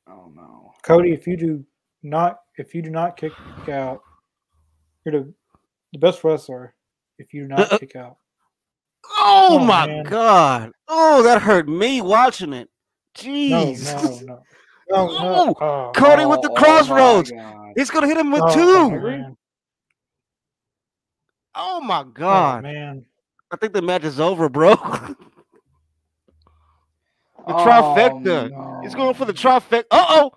Oh, 0.07 0.31
no. 0.35 0.73
Cody, 0.81 1.11
if 1.11 1.27
you 1.27 1.37
do 1.37 1.63
not 2.01 2.39
if 2.57 2.73
you 2.73 2.81
do 2.81 2.89
not 2.89 3.15
kick 3.15 3.33
out, 3.69 4.01
you're 5.05 5.23
the, 5.23 5.33
the 5.93 5.99
best 5.99 6.23
wrestler 6.23 6.73
if 7.17 7.33
you 7.33 7.47
not 7.47 7.71
Uh, 7.73 7.77
kick 7.77 7.95
out. 7.95 8.17
Oh, 9.05 9.47
Oh, 9.51 9.59
my 9.59 9.87
man. 9.87 10.03
god! 10.05 10.71
Oh, 10.87 11.23
that 11.23 11.41
hurt 11.41 11.67
me 11.67 12.01
watching 12.01 12.53
it. 12.53 12.69
No, 13.23 13.23
Jeez, 13.23 13.85
no, 13.93 14.19
no. 14.25 14.43
No, 14.91 15.07
no. 15.07 15.55
Oh, 15.61 15.91
Cody 15.95 16.25
with 16.25 16.41
the 16.41 16.49
Oh, 16.49 16.53
oh 16.55 16.55
crossroads. 16.61 17.31
God. 17.31 17.73
he's 17.77 17.89
gonna 17.89 18.07
hit 18.07 18.17
him 18.17 18.31
with 18.31 18.41
oh, 18.43 18.53
two. 18.53 18.89
man. 18.99 19.37
Oh 21.55 21.81
my 21.81 21.99
Oh, 22.01 22.03
god! 22.05 22.63
man. 22.63 23.05
I 23.51 23.57
think 23.57 23.73
the 23.73 23.81
match 23.81 24.03
is 24.03 24.19
over, 24.19 24.47
bro. 24.49 24.75
the 24.75 25.15
Oh, 27.47 27.65
trifecta. 27.65 28.83
He's 28.83 28.95
going 28.95 29.13
for 29.15 29.25
the 29.25 29.33
no. 29.33 29.39
trifecta. 29.39 29.85
Uh 29.91 30.05
oh! 30.09 30.31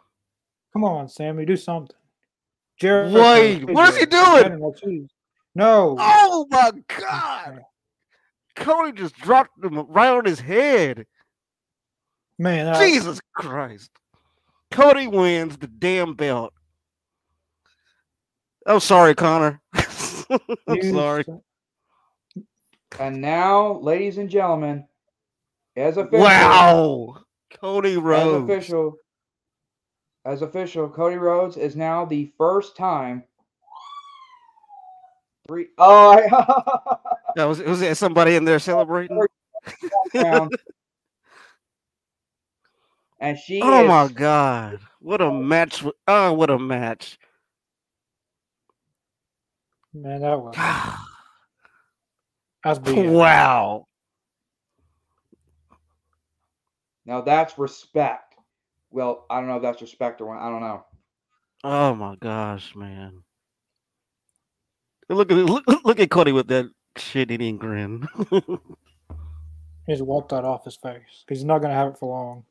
Come 0.72 0.84
on, 0.84 1.09
Sammy, 1.09 1.44
do 1.44 1.57
something. 1.57 1.94
Jared, 2.78 3.12
Wait, 3.12 3.64
what 3.70 3.88
is 3.90 3.96
he 3.98 4.07
doing? 4.07 4.59
No. 5.55 5.96
Oh 5.98 6.46
my 6.50 6.70
god! 6.98 7.61
Cody 8.57 8.92
just 8.92 9.14
dropped 9.16 9.62
him 9.62 9.78
right 9.88 10.11
on 10.11 10.24
his 10.24 10.40
head. 10.40 11.07
Man, 12.38 12.66
that, 12.66 12.80
Jesus 12.80 13.20
Christ. 13.34 13.90
Cody 14.70 15.07
wins 15.07 15.57
the 15.59 15.66
damn 15.66 16.14
belt. 16.14 16.53
I'm 18.66 18.80
sorry, 18.80 19.14
Connor. 19.14 19.61
I'm 19.74 20.40
you- 20.68 20.82
sorry. 20.82 21.24
And 22.98 23.20
now, 23.20 23.78
ladies 23.78 24.18
and 24.18 24.28
gentlemen, 24.28 24.86
as 25.76 25.96
official, 25.96 26.20
Wow. 26.24 27.16
Cody 27.61 27.92
as 27.92 27.98
Rhodes. 27.98 28.44
official, 28.50 28.96
as 30.24 30.42
official, 30.42 30.88
Cody 30.90 31.16
Rhodes 31.16 31.57
is 31.57 31.74
now 31.74 32.05
the 32.05 32.32
first 32.36 32.76
time. 32.76 33.24
Three. 35.49 35.68
Oh, 35.78 36.12
I, 36.12 36.97
That 37.36 37.45
was, 37.45 37.62
was 37.62 37.80
there 37.80 37.95
somebody 37.95 38.36
in 38.36 38.45
there 38.45 38.57
oh, 38.57 38.59
celebrating? 38.59 39.18
and 43.20 43.38
she. 43.38 43.61
Oh 43.62 43.82
is, 43.82 43.88
my 43.88 44.09
god. 44.09 44.80
What 45.01 45.20
a 45.20 45.26
oh. 45.26 45.43
match. 45.43 45.84
Oh, 46.07 46.32
what 46.34 46.51
a 46.51 46.59
match. 46.59 47.18
man, 49.95 50.20
that 50.20 50.38
was 50.38 50.55
that's 52.64 52.78
BS. 52.80 53.11
wow. 53.11 53.86
Now 57.07 57.22
that's 57.22 57.59
respect. 57.59 58.34
Well, 58.90 59.26
I 59.30 59.38
don't 59.38 59.49
know 59.49 59.57
if 59.57 59.62
that's 59.62 59.80
respect 59.80 60.20
or 60.20 60.26
what. 60.26 60.38
I 60.38 60.51
don't 60.51 60.61
know. 60.61 60.84
Oh 61.64 61.95
my 61.95 62.16
gosh, 62.16 62.74
man. 62.76 63.22
Look 65.09 65.30
at 65.30 65.36
look, 65.36 65.64
look 65.84 66.00
at 66.00 66.11
Cody 66.11 66.32
with 66.32 66.48
that 66.48 66.70
shit 66.96 67.30
eating 67.30 67.57
grin. 67.59 68.07
He 69.84 69.94
just 69.94 70.05
wiped 70.05 70.28
that 70.28 70.44
off 70.44 70.64
his 70.64 70.76
face 70.76 71.24
because 71.26 71.38
he's 71.38 71.44
not 71.44 71.61
gonna 71.61 71.74
have 71.74 71.88
it 71.88 71.98
for 71.98 72.09
long. 72.09 72.44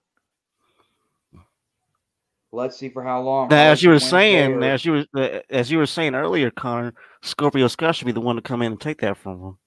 Let's 2.52 2.76
see 2.76 2.89
for 2.89 3.02
how 3.04 3.22
long. 3.22 3.47
now, 3.47 3.72
as 3.72 3.82
you 3.82 3.89
were 3.89 3.99
saying, 3.99 4.56
or- 4.56 4.64
as 4.66 4.84
you 4.84 4.91
were 4.91 5.06
uh, 5.16 5.39
as 5.49 5.72
you 5.72 5.78
were 5.78 5.86
saying 5.86 6.14
earlier, 6.14 6.52
Connor, 6.52 6.93
Scorpio 7.22 7.68
Scott 7.70 7.95
should 7.95 8.06
be 8.08 8.12
the 8.12 8.20
one 8.20 8.36
to 8.36 8.41
come 8.41 8.62
in 8.62 8.74
and 8.74 8.82
take 8.82 8.99
that 8.99 9.16
from 9.16 9.41
him. 9.41 9.58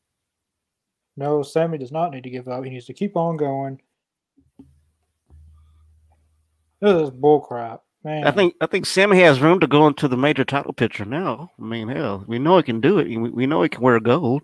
No, 1.16 1.42
Sammy 1.42 1.78
does 1.78 1.90
not 1.90 2.10
need 2.10 2.24
to 2.24 2.30
give 2.30 2.46
up. 2.46 2.62
He 2.64 2.70
needs 2.70 2.84
to 2.86 2.92
keep 2.92 3.16
on 3.16 3.38
going. 3.38 3.80
This 6.80 7.02
is 7.02 7.10
bullcrap, 7.10 7.80
man. 8.04 8.26
I 8.26 8.30
think 8.30 8.54
I 8.60 8.66
think 8.66 8.86
Sammy 8.86 9.20
has 9.20 9.40
room 9.40 9.60
to 9.60 9.66
go 9.66 9.86
into 9.86 10.08
the 10.08 10.16
major 10.16 10.44
title 10.44 10.72
picture 10.72 11.04
now. 11.04 11.52
I 11.58 11.62
mean, 11.62 11.88
hell, 11.88 12.24
we 12.26 12.38
know 12.38 12.56
he 12.58 12.62
can 12.62 12.80
do 12.80 12.98
it. 12.98 13.08
We, 13.08 13.16
we 13.30 13.46
know 13.46 13.62
he 13.62 13.68
can 13.68 13.82
wear 13.82 13.98
gold. 14.00 14.42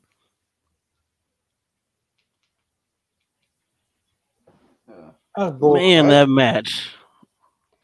That's 5.36 5.56
bull 5.56 5.74
Man, 5.74 6.04
crap. 6.04 6.10
that 6.10 6.28
match. 6.28 6.90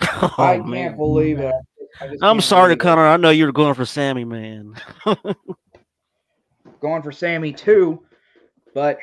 Oh, 0.19 0.35
I 0.39 0.59
man. 0.59 0.89
can't 0.89 0.97
believe 0.99 1.39
it. 1.41 1.55
I 2.01 2.09
just 2.09 2.23
I'm 2.23 2.41
sorry, 2.41 2.69
believe 2.75 2.79
it. 2.79 2.83
Connor. 2.83 3.07
I 3.07 3.17
know 3.17 3.31
you 3.31 3.47
were 3.47 3.53
going 3.53 3.75
for 3.75 3.85
Sammy, 3.87 4.25
man. 4.25 4.75
Going 6.81 7.03
for 7.03 7.13
Sammy 7.13 7.53
too, 7.53 8.03
but 8.75 8.99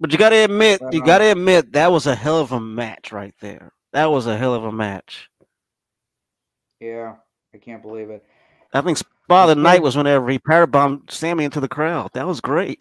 But 0.00 0.10
you 0.12 0.18
got 0.18 0.30
to 0.30 0.36
admit, 0.36 0.80
you 0.90 1.02
got 1.04 1.18
to 1.18 1.28
uh, 1.28 1.32
admit 1.32 1.72
that 1.72 1.92
was 1.92 2.06
a 2.08 2.14
hell 2.14 2.40
of 2.40 2.50
a 2.52 2.60
match 2.60 3.12
right 3.12 3.34
there. 3.40 3.72
That 3.92 4.10
was 4.10 4.26
a 4.26 4.36
hell 4.36 4.54
of 4.54 4.64
a 4.64 4.72
match. 4.72 5.30
Yeah, 6.80 7.14
I 7.54 7.58
can't 7.58 7.82
believe 7.82 8.10
it. 8.10 8.24
I 8.72 8.80
think 8.80 8.98
spot 8.98 9.48
of 9.48 9.56
the 9.56 9.62
night 9.62 9.82
was 9.82 9.96
whenever 9.96 10.28
he 10.28 10.38
powerbombed 10.38 11.10
Sammy 11.10 11.44
into 11.44 11.60
the 11.60 11.68
crowd. 11.68 12.10
That 12.14 12.26
was 12.26 12.40
great. 12.40 12.80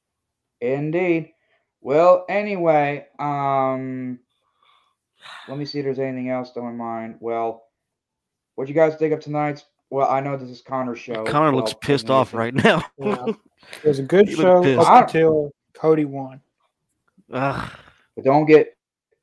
Indeed. 0.60 1.32
Well, 1.80 2.24
anyway, 2.28 3.06
um, 3.18 4.18
let 5.48 5.58
me 5.58 5.64
see 5.64 5.78
if 5.78 5.84
there's 5.84 5.98
anything 5.98 6.30
else 6.30 6.50
on 6.56 6.76
mind. 6.76 7.16
Well, 7.20 7.64
what 8.56 8.68
you 8.68 8.74
guys 8.74 8.96
think 8.96 9.12
of 9.12 9.20
tonight's? 9.20 9.64
Well, 9.90 10.10
I 10.10 10.20
know 10.20 10.36
this 10.36 10.50
is 10.50 10.60
Connor's 10.60 10.98
show. 10.98 11.24
Connor 11.24 11.52
well, 11.52 11.60
looks 11.60 11.74
pissed 11.80 12.10
off 12.10 12.34
right 12.34 12.54
now. 12.54 12.84
Yeah. 12.98 13.26
It 13.82 13.88
was 13.88 13.98
a 13.98 14.04
good 14.04 14.28
He 14.28 14.34
show 14.36 14.62
pissed. 14.62 14.86
up 14.86 15.08
until 15.08 15.52
Cody 15.74 16.04
won. 16.04 16.40
Ugh. 17.32 17.70
But 18.14 18.24
don't 18.24 18.46
get, 18.46 18.76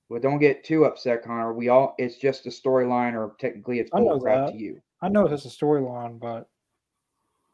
but 0.10 0.22
don't 0.22 0.40
get 0.40 0.64
too 0.64 0.86
upset, 0.86 1.24
Connor. 1.24 1.54
We 1.54 1.70
all, 1.70 1.96
it's 1.98 2.18
just 2.18 2.46
a 2.46 2.50
storyline, 2.50 3.14
or 3.14 3.36
technically 3.40 3.80
it's 3.80 3.92
I 3.94 4.00
know 4.00 4.20
bullcrap 4.20 4.52
to 4.52 4.58
you. 4.58 4.82
I 5.02 5.10
know 5.10 5.28
this 5.28 5.46
is 5.46 5.54
a 5.54 5.58
storyline, 5.58 6.20
but 6.20 6.48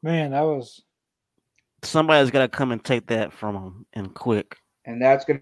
man, 0.03 0.31
that 0.31 0.41
was 0.41 0.81
Somebody's 1.83 2.29
got 2.29 2.41
to 2.41 2.47
come 2.47 2.71
and 2.71 2.83
take 2.83 3.07
that 3.07 3.33
from 3.33 3.55
him 3.55 3.85
and 3.93 4.13
quick. 4.13 4.57
And 4.85 5.01
that's 5.01 5.25
gonna. 5.25 5.41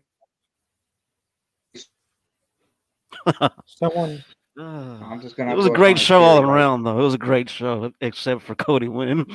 someone. 3.66 4.24
I'm 4.57 5.22
just 5.22 5.36
gonna. 5.36 5.51
It 5.51 5.57
was 5.57 5.66
a 5.66 5.72
great 5.72 5.99
show 5.99 6.22
all 6.22 6.41
around, 6.41 6.84
though. 6.84 6.97
It 6.97 7.03
was 7.03 7.14
a 7.14 7.20
great 7.20 7.49
show, 7.49 7.91
except 8.01 8.41
for 8.41 8.55
Cody 8.55 8.88
winning. 8.88 9.26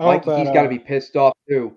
Oh, 0.00 0.06
Mikey, 0.06 0.26
but, 0.26 0.38
he's 0.38 0.46
got 0.48 0.62
to 0.62 0.66
uh, 0.66 0.68
be 0.68 0.78
pissed 0.78 1.16
off 1.16 1.34
too. 1.48 1.76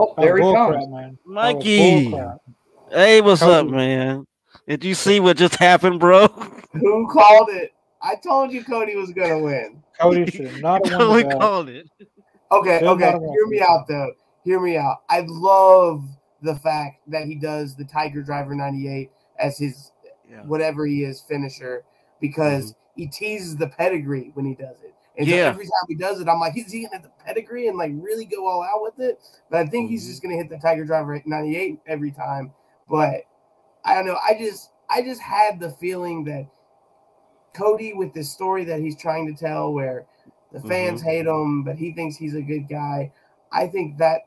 Oh, 0.00 0.14
oh, 0.16 0.22
there 0.22 0.38
he 0.38 0.42
bullcrap, 0.42 0.72
comes. 0.72 0.88
man. 0.88 1.18
Mikey. 1.26 2.10
bullcrap. 2.10 2.38
hey, 2.90 3.20
what's 3.20 3.42
up, 3.42 3.66
man? 3.66 4.26
Did 4.66 4.82
you 4.82 4.94
see 4.94 5.20
what 5.20 5.36
just 5.36 5.56
happened, 5.56 6.00
bro? 6.00 6.26
Who 6.72 7.06
called 7.12 7.50
it? 7.50 7.74
I 8.00 8.14
told 8.14 8.50
you 8.50 8.64
Cody 8.64 8.96
was 8.96 9.10
gonna 9.12 9.38
win. 9.38 9.82
Cody 10.00 10.30
should 10.30 10.62
not 10.62 10.86
have 10.86 10.98
won 11.08 11.22
Cody 11.22 11.38
called 11.38 11.68
it. 11.68 11.86
Okay, 12.50 12.78
Still 12.78 12.92
okay. 12.92 13.10
Hear 13.10 13.46
me 13.46 13.60
out 13.60 13.86
though. 13.86 14.12
Hear 14.42 14.58
me 14.58 14.78
out. 14.78 15.02
I 15.10 15.26
love 15.28 16.02
the 16.40 16.56
fact 16.56 17.02
that 17.08 17.26
he 17.26 17.34
does 17.34 17.76
the 17.76 17.84
Tiger 17.84 18.22
Driver 18.22 18.54
98 18.54 19.10
as 19.38 19.58
his 19.58 19.92
Yeah. 20.30 20.42
whatever 20.44 20.86
he 20.86 21.04
is 21.04 21.20
finisher 21.20 21.84
because 22.22 22.72
mm-hmm. 22.72 23.02
he 23.02 23.06
teases 23.08 23.54
the 23.58 23.68
pedigree 23.68 24.30
when 24.32 24.46
he 24.46 24.54
does 24.54 24.80
it. 24.82 24.94
And 25.20 25.28
Yeah. 25.28 25.48
every 25.50 25.66
time 25.66 25.84
he 25.86 25.94
does 25.94 26.18
it, 26.18 26.28
I'm 26.28 26.40
like, 26.40 26.56
is 26.56 26.72
he 26.72 26.82
gonna 26.84 26.96
hit 26.96 27.02
the 27.02 27.24
pedigree 27.24 27.68
and 27.68 27.76
like 27.76 27.92
really 27.94 28.24
go 28.24 28.46
all 28.46 28.62
out 28.62 28.80
with 28.80 28.98
it? 29.00 29.20
But 29.50 29.60
I 29.60 29.66
think 29.66 29.90
he's 29.90 30.04
Mhm. 30.04 30.08
just 30.08 30.22
gonna 30.22 30.36
hit 30.36 30.48
the 30.48 30.56
Tiger 30.56 30.84
Driver 30.84 31.14
at 31.14 31.26
98 31.26 31.78
every 31.86 32.10
time. 32.10 32.54
But 32.88 33.24
I 33.84 33.94
don't 33.94 34.06
know. 34.06 34.16
I 34.26 34.34
just 34.34 34.72
I 34.88 35.02
just 35.02 35.20
had 35.20 35.60
the 35.60 35.70
feeling 35.72 36.24
that 36.24 36.46
Cody 37.52 37.92
with 37.92 38.14
this 38.14 38.30
story 38.30 38.64
that 38.64 38.80
he's 38.80 38.96
trying 38.96 39.26
to 39.26 39.34
tell 39.38 39.72
where 39.72 40.06
the 40.52 40.60
fans 40.60 41.02
hate 41.02 41.26
him, 41.26 41.64
but 41.64 41.76
he 41.76 41.92
thinks 41.92 42.16
he's 42.16 42.34
a 42.34 42.42
good 42.42 42.66
guy. 42.66 43.12
I 43.52 43.66
think 43.66 43.98
that 43.98 44.22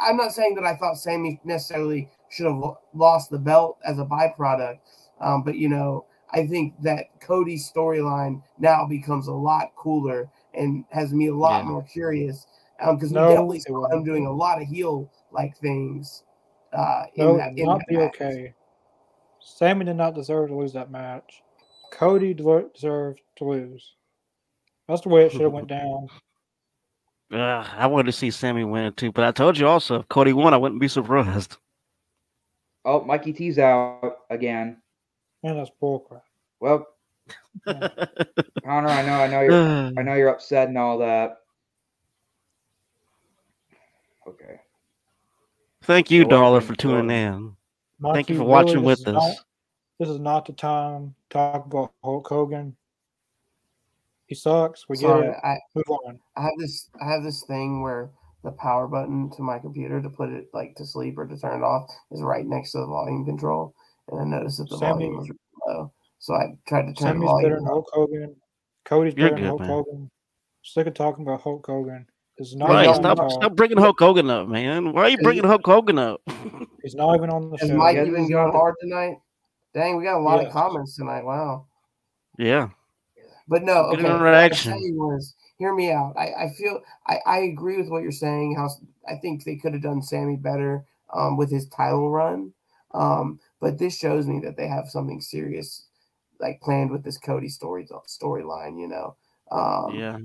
I'm 0.00 0.16
not 0.16 0.32
saying 0.32 0.56
that 0.56 0.64
I 0.64 0.76
thought 0.76 0.98
Sammy 0.98 1.40
necessarily 1.44 2.10
should 2.28 2.46
have 2.46 2.76
lost 2.92 3.30
the 3.30 3.38
belt 3.38 3.78
as 3.84 3.98
a 3.98 4.04
byproduct, 4.04 4.78
um, 5.20 5.42
but 5.42 5.56
you 5.56 5.68
know, 5.68 6.06
I 6.32 6.46
think 6.46 6.74
that 6.82 7.20
Cody's 7.20 7.70
storyline 7.70 8.42
now 8.58 8.86
becomes 8.86 9.28
a 9.28 9.32
lot 9.32 9.74
cooler 9.76 10.30
and 10.54 10.84
has 10.90 11.12
me 11.12 11.28
a 11.28 11.34
lot 11.34 11.64
Yeah. 11.64 11.70
more 11.70 11.82
curious 11.82 12.46
because 12.78 13.12
No, 13.12 13.28
we 13.28 13.32
definitely 13.34 13.56
it 13.58 13.62
saw 13.64 13.88
him 13.90 14.04
doing 14.04 14.26
a 14.26 14.32
lot 14.32 14.60
of 14.60 14.66
heel 14.68 15.10
like 15.30 15.56
things. 15.58 16.24
Uh, 16.72 17.04
in 17.16 17.26
No, 17.26 17.36
that, 17.36 17.52
in 17.58 17.66
not 17.66 17.78
that 17.78 17.86
be 17.88 17.96
match. 17.96 18.14
okay. 18.14 18.54
Sammy 19.40 19.84
did 19.84 19.96
not 19.96 20.14
deserve 20.14 20.48
to 20.48 20.56
lose 20.56 20.72
that 20.72 20.90
match. 20.90 21.42
Cody 21.90 22.32
deserved 22.32 23.20
to 23.36 23.44
lose. 23.44 23.94
That's 24.88 25.02
the 25.02 25.10
way 25.10 25.26
it 25.26 25.32
should 25.32 25.42
have 25.42 25.52
went 25.52 25.68
down. 25.68 26.08
Ugh, 27.32 27.66
I 27.76 27.86
wanted 27.86 28.06
to 28.06 28.12
see 28.12 28.30
Sammy 28.30 28.64
win 28.64 28.84
it 28.84 28.96
too, 28.96 29.12
but 29.12 29.24
I 29.24 29.32
told 29.32 29.56
you 29.58 29.66
also 29.66 30.00
if 30.00 30.08
Cody 30.08 30.32
won, 30.32 30.54
I 30.54 30.58
wouldn't 30.58 30.80
be 30.80 30.88
surprised. 30.88 31.56
Oh, 32.84 33.04
Mikey 33.04 33.32
T's 33.32 33.58
out 33.58 34.18
again. 34.28 34.81
Man, 35.42 35.56
that's 35.56 35.70
bullcrap. 35.82 36.22
Well, 36.60 36.86
Connor, 37.66 38.88
I 38.88 39.04
know, 39.04 39.12
I 39.14 39.26
know 39.28 39.40
you're, 39.40 39.92
I 39.98 40.02
know 40.02 40.14
you're 40.14 40.28
upset 40.28 40.68
and 40.68 40.78
all 40.78 40.98
that. 40.98 41.38
Okay. 44.26 44.60
Thank 45.82 46.10
you, 46.10 46.22
So 46.22 46.26
what 46.26 46.30
do 46.30 46.36
you 46.36 46.40
Dollar, 46.40 46.60
for 46.60 46.74
tuning 46.76 47.08
Jordan? 47.08 47.56
in. 48.02 48.12
Thank 48.12 48.30
you 48.30 48.36
for 48.36 48.44
watching 48.44 48.82
this 48.82 49.00
with 49.00 49.08
us. 49.08 49.14
not- 49.14 49.36
this 49.98 50.08
is 50.08 50.18
not 50.18 50.46
the 50.46 50.52
time 50.52 51.14
to 51.30 51.34
talk 51.38 51.66
about 51.66 51.92
Hulk 52.02 52.26
Hogan. 52.26 52.76
He 54.26 54.34
sucks. 54.34 54.88
We 54.88 54.96
Sorry, 54.96 55.26
get 55.26 55.36
it. 55.36 55.36
I, 55.44 55.58
Move 55.76 55.84
on. 56.06 56.18
I 56.36 56.42
have 56.42 56.52
this 56.58 56.88
I 57.00 57.08
have 57.08 57.22
this 57.22 57.44
thing 57.46 57.82
where 57.82 58.10
the 58.42 58.50
power 58.52 58.88
button 58.88 59.30
to 59.36 59.42
my 59.42 59.60
computer 59.60 60.00
to 60.02 60.08
put 60.10 60.30
it 60.30 60.48
like 60.52 60.74
to 60.76 60.86
sleep 60.86 61.18
or 61.18 61.26
to 61.26 61.36
turn 61.38 61.60
it 61.60 61.64
off 61.64 61.88
is 62.10 62.20
right 62.22 62.44
next 62.44 62.72
to 62.72 62.78
the 62.78 62.86
volume 62.86 63.24
control, 63.24 63.74
and 64.08 64.20
I 64.20 64.24
noticed 64.38 64.58
that 64.58 64.68
the 64.70 64.78
Sammy- 64.78 65.06
volume 65.06 65.16
was 65.16 65.28
really 65.28 65.38
low, 65.78 65.92
so 66.18 66.34
I 66.34 66.56
tried 66.66 66.82
to 66.82 66.94
turn 66.94 67.20
the 67.20 67.26
Sammy's 67.26 67.42
better 67.42 67.54
than 67.56 67.64
up. 67.66 67.70
Hulk 67.72 67.86
Hogan. 67.92 68.36
Cody's 68.84 69.14
You're 69.16 69.30
better 69.30 69.40
than 69.40 69.46
Hulk 69.48 69.60
man. 69.60 69.68
Hogan. 69.70 70.10
Sick 70.64 70.86
of 70.86 70.94
talking 70.94 71.24
about 71.26 71.40
Hulk 71.40 71.66
Hogan. 71.66 72.06
This 72.38 72.48
is 72.48 72.56
not 72.56 72.70
Right, 72.70 72.94
stop, 72.94 73.30
stop 73.30 73.54
bringing 73.56 73.76
Hulk 73.78 73.98
Hogan 73.98 74.30
up, 74.30 74.48
man. 74.48 74.92
Why 74.92 75.02
are 75.02 75.08
you 75.10 75.18
bringing 75.18 75.44
Hulk 75.44 75.64
Hogan 75.66 75.98
up? 75.98 76.20
He's 76.82 76.94
not 76.94 77.14
even 77.16 77.30
on 77.30 77.50
the 77.50 77.56
Has 77.58 77.68
show. 77.68 77.76
Mike 77.76 77.96
Yeah, 77.96 78.02
even 78.02 78.14
this 78.14 78.24
is 78.24 78.30
gone 78.30 78.46
not 78.46 78.52
the- 78.52 78.58
hard 78.58 78.74
tonight? 78.80 79.16
Dang, 79.74 79.96
we 79.96 80.04
got 80.04 80.18
a 80.18 80.22
lot 80.22 80.38
Yes. 80.38 80.46
of 80.48 80.52
comments 80.52 80.96
tonight. 80.96 81.24
Wow. 81.24 81.66
yeah, 82.38 82.68
But 83.48 83.62
no, 83.62 83.90
Good 83.90 84.00
okay. 84.00 84.02
What 84.04 84.12
I'm 84.12 84.16
interaction. 84.18 84.72
was, 84.96 85.34
hear 85.58 85.74
me 85.74 85.90
out. 85.92 86.14
I, 86.16 86.32
I 86.44 86.50
feel 86.58 86.80
I, 87.06 87.18
I 87.26 87.38
agree 87.40 87.76
with 87.78 87.88
what 87.88 88.02
you're 88.02 88.12
saying. 88.12 88.54
How 88.56 88.66
s- 88.66 88.80
I 89.08 89.16
think 89.16 89.44
they 89.44 89.56
could 89.56 89.72
have 89.74 89.82
done 89.82 90.02
Sammy 90.02 90.36
better 90.36 90.84
um, 91.14 91.36
with 91.36 91.50
his 91.50 91.68
title 91.68 92.10
run. 92.10 92.52
Um, 92.94 93.40
but 93.62 93.78
this 93.78 93.96
shows 93.96 94.26
me 94.26 94.40
that 94.40 94.56
they 94.58 94.66
have 94.68 94.88
something 94.90 95.20
serious 95.22 95.86
like 96.40 96.60
planned 96.60 96.90
with 96.90 97.04
this 97.04 97.16
Cody 97.16 97.48
story 97.48 97.86
storyline. 98.10 98.78
You 98.78 98.88
know. 98.88 99.16
Um, 99.50 99.94
yeah. 99.94 100.18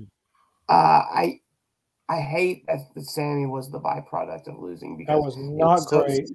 Uh, 0.68 1.02
I 1.24 1.40
I 2.10 2.20
hate 2.20 2.66
that 2.66 2.80
the 2.94 3.02
Sammy 3.02 3.46
was 3.46 3.70
the 3.70 3.80
byproduct 3.80 4.48
of 4.48 4.58
losing 4.58 4.96
because 4.98 5.14
That 5.16 5.22
was 5.24 5.36
it 5.36 5.42
not 5.42 5.76
so- 5.88 6.04
great. 6.04 6.28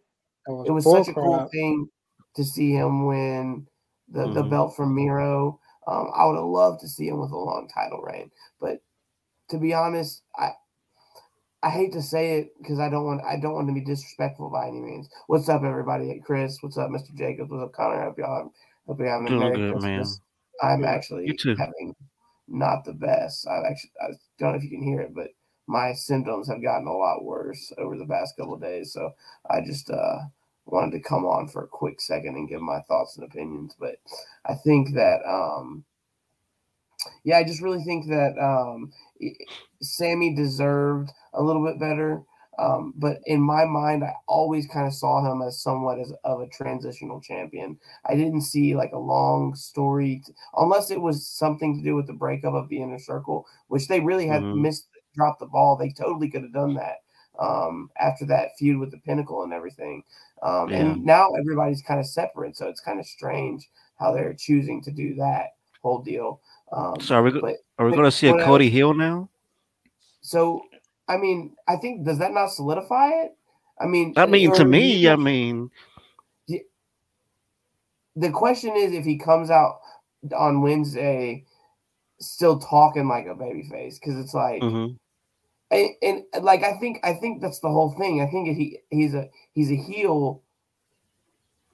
That 0.45 0.53
was, 0.53 0.67
it 0.67 0.71
was 0.71 0.83
bull 0.83 1.03
such 1.03 1.07
a 1.09 1.13
cool 1.13 1.47
thing 1.51 1.87
to 2.35 2.43
see 2.43 2.71
him 2.73 3.05
win 3.05 3.65
the, 4.09 4.27
the 4.33 4.43
Mhm. 4.43 4.49
belt 4.49 4.75
from 4.75 4.93
Miro. 4.95 5.59
Um, 5.87 6.07
I 6.15 6.25
would 6.25 6.35
have 6.35 6.45
loved 6.45 6.81
to 6.81 6.87
see 6.87 7.07
him 7.07 7.19
with 7.19 7.31
a 7.31 7.37
long 7.37 7.67
title 7.73 8.01
reign, 8.01 8.29
but 8.59 8.79
to 9.49 9.57
be 9.57 9.73
honest, 9.73 10.23
I 10.35 10.51
I 11.63 11.69
hate 11.69 11.93
to 11.93 12.01
say 12.01 12.39
it 12.39 12.57
because 12.57 12.79
I 12.79 12.89
don't 12.89 13.05
want 13.05 13.21
I 13.23 13.39
don't 13.39 13.53
want 13.53 13.67
to 13.69 13.73
be 13.73 13.83
disrespectful 13.85 14.49
by 14.49 14.67
any 14.67 14.81
means. 14.81 15.09
What's 15.27 15.47
up, 15.47 15.63
everybody? 15.63 16.21
Chris, 16.23 16.57
what's 16.59 16.77
up, 16.77 16.89
Mr. 16.89 17.15
Jacobs? 17.15 17.49
What's 17.49 17.63
up, 17.63 17.71
Connor? 17.71 18.03
Hope 18.03 18.17
y'all 18.17 18.51
hope 18.85 18.99
you're 18.99 19.09
having 19.09 19.27
a 19.27 19.29
Doing 19.29 19.53
good, 19.53 19.81
man. 19.81 20.03
I'm 20.61 20.83
actually 20.83 21.37
having 21.57 21.95
not 22.49 22.83
the 22.83 22.91
best. 22.91 23.47
I've 23.47 23.63
actually 23.63 23.91
I 24.01 24.07
don't 24.37 24.51
know 24.51 24.57
if 24.57 24.63
you 24.63 24.71
can 24.71 24.83
hear 24.83 24.99
it, 24.99 25.15
but 25.15 25.29
my 25.67 25.93
symptoms 25.93 26.49
have 26.49 26.61
gotten 26.61 26.85
a 26.85 26.91
lot 26.91 27.23
worse 27.23 27.71
over 27.77 27.97
the 27.97 28.07
past 28.07 28.35
couple 28.35 28.55
of 28.55 28.61
days. 28.61 28.91
So 28.91 29.13
I 29.49 29.61
just 29.61 29.89
uh 29.89 30.17
wanted 30.65 30.91
to 30.91 31.07
come 31.07 31.25
on 31.25 31.47
for 31.47 31.63
a 31.63 31.67
quick 31.67 32.01
second 32.01 32.35
and 32.35 32.49
give 32.49 32.61
my 32.61 32.81
thoughts 32.81 33.15
and 33.15 33.25
opinions. 33.25 33.73
But 33.79 33.95
I 34.45 34.55
think 34.55 34.95
that 34.95 35.21
um 35.25 35.85
yeah, 37.23 37.37
I 37.37 37.45
just 37.45 37.61
really 37.61 37.83
think 37.83 38.07
that 38.09 38.37
um 38.37 38.91
Sammy 39.81 40.35
deserved 40.35 41.11
a 41.33 41.41
little 41.43 41.63
bit 41.65 41.79
better. 41.79 42.23
Um, 42.59 42.93
but 42.97 43.17
in 43.25 43.41
my 43.41 43.65
mind, 43.65 44.03
I 44.03 44.13
always 44.27 44.67
kind 44.67 44.85
of 44.85 44.93
saw 44.93 45.25
him 45.31 45.41
as 45.41 45.59
somewhat 45.59 45.97
as 45.99 46.13
of 46.23 46.41
a 46.41 46.47
transitional 46.47 47.19
champion. 47.19 47.79
I 48.05 48.15
didn't 48.15 48.41
see 48.41 48.75
like 48.75 48.91
a 48.91 48.99
long 48.99 49.55
story, 49.55 50.21
t- 50.23 50.33
unless 50.57 50.91
it 50.91 51.01
was 51.01 51.25
something 51.27 51.75
to 51.75 51.83
do 51.83 51.95
with 51.95 52.05
the 52.05 52.13
breakup 52.13 52.53
of 52.53 52.69
the 52.69 52.79
inner 52.79 52.99
circle, 52.99 53.47
which 53.69 53.87
they 53.87 53.99
really 53.99 54.27
had 54.27 54.43
Mhm. 54.43 54.55
missed 54.61 54.87
dropped 55.15 55.39
the 55.39 55.45
ball. 55.47 55.75
They 55.75 55.89
totally 55.89 56.29
could 56.29 56.41
have 56.43 56.53
done 56.53 56.73
that 56.75 56.97
um, 57.39 57.89
after 57.99 58.25
that 58.25 58.55
feud 58.59 58.77
with 58.79 58.91
the 58.91 58.97
Pinnacle 58.99 59.41
and 59.43 59.53
everything. 59.53 60.03
Um, 60.43 60.69
Yeah. 60.69 60.77
And 60.77 61.03
now 61.05 61.31
everybody's 61.33 61.81
kind 61.81 61.99
of 61.99 62.05
separate, 62.05 62.55
so 62.55 62.67
it's 62.67 62.79
kind 62.81 62.99
of 62.99 63.05
strange 63.07 63.69
how 63.97 64.11
they're 64.11 64.35
choosing 64.35 64.81
to 64.83 64.91
do 64.91 65.15
that 65.15 65.55
whole 65.81 65.99
deal. 66.03 66.39
Um, 66.71 66.99
So 66.99 67.15
are 67.15 67.23
we, 67.23 67.31
go- 67.31 67.41
but 67.41 67.55
are 67.79 67.85
we 67.87 67.91
going 67.93 68.03
to 68.03 68.11
see 68.11 68.27
a 68.27 68.37
Cody 68.43 68.69
Hill 68.69 68.93
now? 68.93 69.29
so 70.21 70.61
I 71.07 71.17
mean, 71.17 71.55
I 71.67 71.75
think 71.75 72.05
does 72.05 72.19
that 72.19 72.31
not 72.33 72.51
solidify 72.51 73.09
it? 73.09 73.37
I 73.79 73.85
mean, 73.87 74.13
I 74.15 74.25
mean, 74.25 74.53
to 74.55 74.65
me, 74.65 74.93
he- 74.93 75.09
I 75.09 75.15
mean, 75.15 75.69
the 78.15 78.31
question 78.31 78.75
is 78.75 78.93
if 78.93 79.05
he 79.05 79.17
comes 79.17 79.49
out 79.49 79.79
on 80.37 80.61
Wednesday 80.61 81.45
still 82.19 82.59
talking 82.59 83.07
like 83.07 83.25
a 83.25 83.35
babyface 83.35 83.99
because 83.99 84.17
it's 84.17 84.33
like 84.33 84.61
mhm. 84.61 84.95
and, 85.71 85.89
and 86.01 86.23
like 86.43 86.63
I 86.63 86.77
think 86.77 86.99
I 87.03 87.13
think 87.13 87.41
that's 87.41 87.59
the 87.59 87.69
whole 87.69 87.91
thing. 87.97 88.21
I 88.21 88.27
think 88.27 88.55
he 88.55 88.79
he's 88.91 89.13
a 89.13 89.29
he's 89.53 89.71
a 89.71 89.75
heel, 89.75 90.41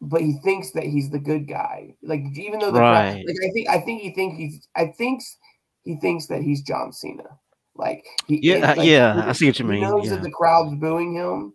but 0.01 0.21
he 0.21 0.34
thinks 0.43 0.71
that 0.71 0.86
he's 0.86 1.09
the 1.09 1.19
good 1.19 1.47
guy. 1.47 1.95
Like 2.01 2.21
even 2.36 2.59
though 2.59 2.71
Right. 2.71 3.23
like 3.25 3.38
I 3.43 3.51
think 3.51 3.69
I 3.69 3.80
think 3.82 4.01
he 4.01 4.11
thinks 4.13 4.38
he's 4.38 4.67
I 4.75 4.88
thinks 4.88 5.38
he 5.84 5.97
thinks 5.97 6.27
that 6.27 6.41
he's 6.41 6.61
John 6.61 6.91
Cena. 6.93 7.38
Like 7.76 8.05
he 8.28 8.39
Yeah, 8.43 8.74
like, 8.76 8.88
yeah, 8.88 9.13
he- 9.24 9.30
I 9.30 9.32
see 9.34 9.45
what 9.47 9.59
you 9.59 9.65
he 9.65 9.72
mean, 9.72 9.82
knows 9.82 10.05
yeah. 10.05 10.15
that 10.15 10.24
the 10.24 10.32
crowd's 10.32 10.76
booing 10.76 11.13
him. 11.15 11.53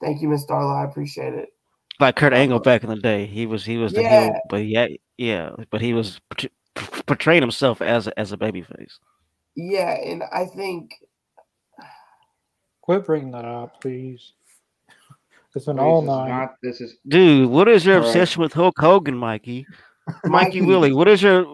Thank 0.00 0.22
you, 0.22 0.28
Miss 0.28 0.46
Darla. 0.46 0.82
I 0.82 0.84
appreciate 0.88 1.34
it. 1.34 1.50
like 2.00 2.16
Kurt 2.16 2.32
Angle 2.32 2.56
um, 2.56 2.62
back 2.62 2.82
in 2.82 2.88
the 2.90 2.96
day, 2.96 3.26
he 3.26 3.46
was 3.46 3.64
he 3.64 3.76
was 3.76 3.92
the 3.92 4.02
Yeah. 4.02 4.24
heel, 4.24 4.40
but 4.48 4.64
yeah, 4.66 4.86
yeah, 5.18 5.50
but 5.70 5.80
he 5.80 5.92
was 5.94 6.20
portray- 6.30 6.50
portraying 7.06 7.42
himself 7.42 7.80
as 7.82 8.06
a, 8.06 8.18
as 8.18 8.32
a 8.32 8.36
babyface. 8.36 8.94
Yeah, 9.54 9.92
and 9.92 10.22
I 10.32 10.46
think 10.46 10.94
Quit 12.80 13.04
bringing 13.06 13.30
that 13.32 13.44
up, 13.44 13.80
please. 13.80 14.32
It's 15.54 15.66
been 15.66 15.76
Please, 15.76 15.82
all 15.82 16.00
this 16.00 16.08
night. 16.08 16.28
not- 16.30 16.54
this 16.62 16.80
is 16.80 16.96
Dude, 17.06 17.50
what 17.50 17.68
is 17.68 17.84
your 17.84 17.96
All 17.96 18.00
right. 18.00 18.06
obsession 18.08 18.40
with 18.40 18.54
Hulk 18.54 18.74
Hogan, 18.78 19.14
Mikey? 19.18 19.66
Mikey, 20.24 20.62
Willie, 20.62 20.94
what 20.94 21.08
is 21.08 21.22
your 21.22 21.44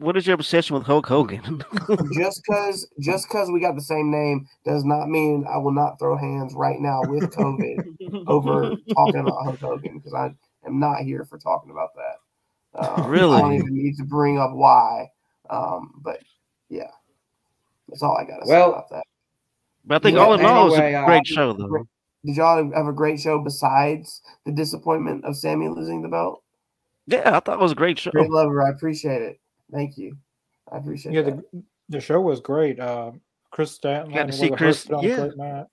what 0.00 0.16
is 0.16 0.26
your 0.26 0.34
obsession 0.34 0.74
with 0.74 0.84
Hulk 0.84 1.06
Hogan? 1.06 1.62
just 2.14 2.42
because 2.42 2.88
just 3.00 3.28
because 3.28 3.50
we 3.50 3.60
got 3.60 3.74
the 3.74 3.82
same 3.82 4.10
name 4.10 4.46
does 4.64 4.84
not 4.84 5.08
mean 5.08 5.44
I 5.48 5.58
will 5.58 5.72
not 5.72 5.98
throw 5.98 6.16
hands 6.16 6.54
right 6.54 6.80
now 6.80 7.02
with 7.04 7.30
COVID 7.34 8.26
over 8.26 8.76
talking 8.94 9.20
about 9.20 9.44
Hulk 9.44 9.60
Hogan 9.60 9.98
because 9.98 10.14
I 10.14 10.34
am 10.66 10.80
not 10.80 11.00
here 11.02 11.24
for 11.24 11.38
talking 11.38 11.70
about 11.70 11.90
that. 11.94 12.80
Um, 12.82 13.04
I 13.04 13.08
Really? 13.08 13.40
don't 13.40 13.52
even 13.54 13.74
need 13.74 13.96
to 13.98 14.04
bring 14.04 14.38
up 14.38 14.52
why. 14.52 15.08
Um, 15.50 15.92
but 16.02 16.20
yeah, 16.68 16.90
that's 17.88 18.02
all 18.02 18.16
I 18.16 18.24
got 18.24 18.38
to 18.40 18.46
say 18.46 18.62
about 18.62 18.88
that. 18.90 19.04
But 19.84 19.96
I 19.96 19.98
think 19.98 20.16
Well, 20.16 20.28
all 20.28 20.34
in 20.34 20.44
all, 20.44 20.62
it 20.62 20.70
was 20.70 20.78
anyway, 20.78 20.92
a 20.94 21.02
uh, 21.02 21.06
great 21.06 21.26
show, 21.26 21.52
though. 21.52 21.84
Did 22.24 22.36
y'all 22.36 22.72
have 22.74 22.86
a 22.86 22.92
great 22.92 23.18
show 23.18 23.38
besides 23.38 24.20
the 24.44 24.52
disappointment 24.52 25.24
of 25.24 25.36
Sammy 25.36 25.68
losing 25.68 26.02
the 26.02 26.08
belt? 26.08 26.42
Yeah, 27.06 27.36
I 27.36 27.40
thought 27.40 27.58
it 27.58 27.62
was 27.62 27.72
a 27.72 27.76
great 27.76 27.98
show. 27.98 28.10
Great 28.12 28.30
lover, 28.30 28.62
I 28.64 28.70
appreciate 28.70 29.22
it. 29.22 29.40
Thank 29.72 29.96
you. 29.98 30.16
I 30.72 30.78
appreciate 30.78 31.14
Yeah, 31.14 31.22
that. 31.22 31.50
the 31.52 31.62
the 31.88 32.00
show 32.00 32.20
was 32.20 32.40
great. 32.40 32.78
Uh, 32.78 33.12
Chris 33.50 33.72
Stanton 33.72 34.14
Got 34.14 34.26
to 34.28 34.32
see 34.32 34.48
Chris- 34.50 34.84
Hurst 34.84 34.88
put 34.88 34.96
on 34.98 35.04
yeah. 35.04 35.10
a 35.10 35.16
great 35.28 35.36
match. 35.38 35.66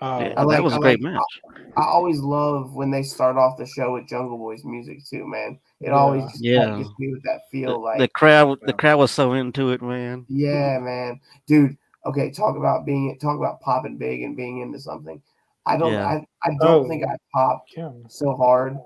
Uh, 0.00 0.18
Yeah, 0.20 0.34
I 0.36 0.42
like- 0.42 0.56
that 0.56 0.62
was 0.64 0.76
a 0.76 0.78
great 0.78 1.02
like- 1.02 1.12
match. 1.14 1.40
I 1.76 1.82
always 1.84 2.20
love 2.20 2.74
when 2.74 2.90
they 2.90 3.02
start 3.02 3.36
off 3.36 3.56
the 3.56 3.66
show 3.66 3.92
with 3.94 4.06
Jungle 4.08 4.38
Boy's 4.38 4.64
music 4.64 4.98
too, 5.04 5.26
man. 5.26 5.58
It 5.80 5.88
Yeah. 5.88 5.92
always 5.92 6.22
just 6.24 6.42
Yeah. 6.44 6.78
gets 6.78 6.90
me 6.98 7.12
with 7.12 7.22
that 7.24 7.40
The, 7.50 7.58
feel 7.62 7.82
like 7.82 7.98
the 7.98 8.08
crowd, 8.08 8.58
the 8.62 8.72
crowd 8.72 8.98
was 8.98 9.10
so 9.10 9.32
into 9.32 9.70
it, 9.70 9.82
man. 9.82 10.26
Yeah, 10.28 10.78
man. 10.80 11.20
Dude, 11.46 11.76
okay, 12.06 12.30
talk 12.30 12.56
about 12.56 12.84
being 12.86 13.16
talk 13.20 13.36
about 13.38 13.60
popping 13.60 13.96
big 13.96 14.22
and 14.22 14.36
being 14.36 14.58
into 14.60 14.78
something. 14.78 15.20
I 15.66 15.76
don't 15.76 15.92
Yeah. 15.92 16.06
I, 16.06 16.26
I 16.44 16.50
don't 16.60 16.84
Oh. 16.84 16.88
think 16.88 17.04
I 17.04 17.16
popped 17.32 17.70
Kim. 17.70 18.04
so 18.08 18.34
hard 18.36 18.78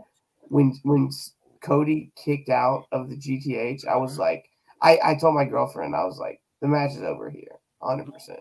when 0.49 0.73
when 0.85 1.11
Cody 1.61 2.11
kicked 2.17 2.49
out 2.49 2.87
of 2.93 3.09
the 3.09 3.17
GTH. 3.17 3.87
I 3.87 3.97
was 3.97 4.13
uh-huh. 4.13 4.23
like 4.23 4.51
I, 4.83 4.99
I 5.03 5.15
told 5.15 5.35
my 5.35 5.45
girlfriend, 5.45 5.95
I 5.95 6.05
was 6.05 6.19
like, 6.19 6.41
the 6.61 6.69
match 6.69 6.93
is 6.93 7.03
over 7.03 7.31
here, 7.31 7.59
100%. 7.83 8.07
Uh-huh. 8.09 8.35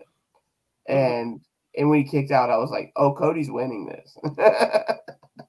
And 0.88 1.40
and 1.76 1.90
when 1.90 2.02
he 2.04 2.10
kicked 2.10 2.30
out, 2.30 2.50
I 2.50 2.56
was 2.56 2.70
like, 2.70 2.92
oh, 2.96 3.12
Cody's 3.14 3.50
winning 3.50 3.86
this. 3.86 4.16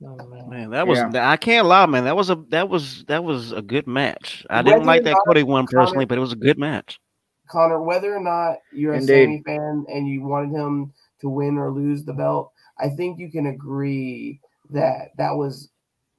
Oh, 0.04 0.16
man. 0.28 0.50
Man, 0.50 0.70
that 0.72 0.88
was 0.88 1.00
Yeah. 1.00 1.30
I 1.30 1.38
can't 1.38 1.66
lie, 1.66 1.86
man. 1.86 2.04
That 2.04 2.16
was 2.16 2.30
a 2.30 2.36
that 2.50 2.70
was 2.70 3.04
that 3.08 3.24
was 3.24 3.52
a 3.52 3.62
good 3.62 3.88
match. 3.88 4.46
I 4.50 4.62
didn't 4.62 4.80
Whether 4.80 4.86
like 4.86 5.04
that 5.06 5.18
Cody 5.26 5.44
one 5.44 5.66
Connor- 5.66 5.86
personally, 5.86 6.06
but 6.06 6.18
it 6.18 6.22
was 6.22 6.34
a 6.34 6.38
good 6.38 6.60
match. 6.60 7.00
Connor, 7.48 7.82
whether 7.82 8.14
or 8.14 8.20
not 8.20 8.58
you're 8.72 8.94
a 8.94 8.98
Indeed. 8.98 9.08
Sammy 9.08 9.44
fan 9.46 9.86
and 9.90 10.08
you 10.08 10.22
wanted 10.22 10.52
him 10.52 10.94
to 11.22 11.30
win 11.30 11.58
or 11.58 11.72
lose 11.72 12.04
the 12.04 12.14
belt, 12.14 12.52
I 12.80 12.90
think 12.90 13.20
you 13.20 13.32
can 13.32 13.48
agree 13.48 14.40
that 14.70 15.10
that 15.18 15.32
was 15.32 15.70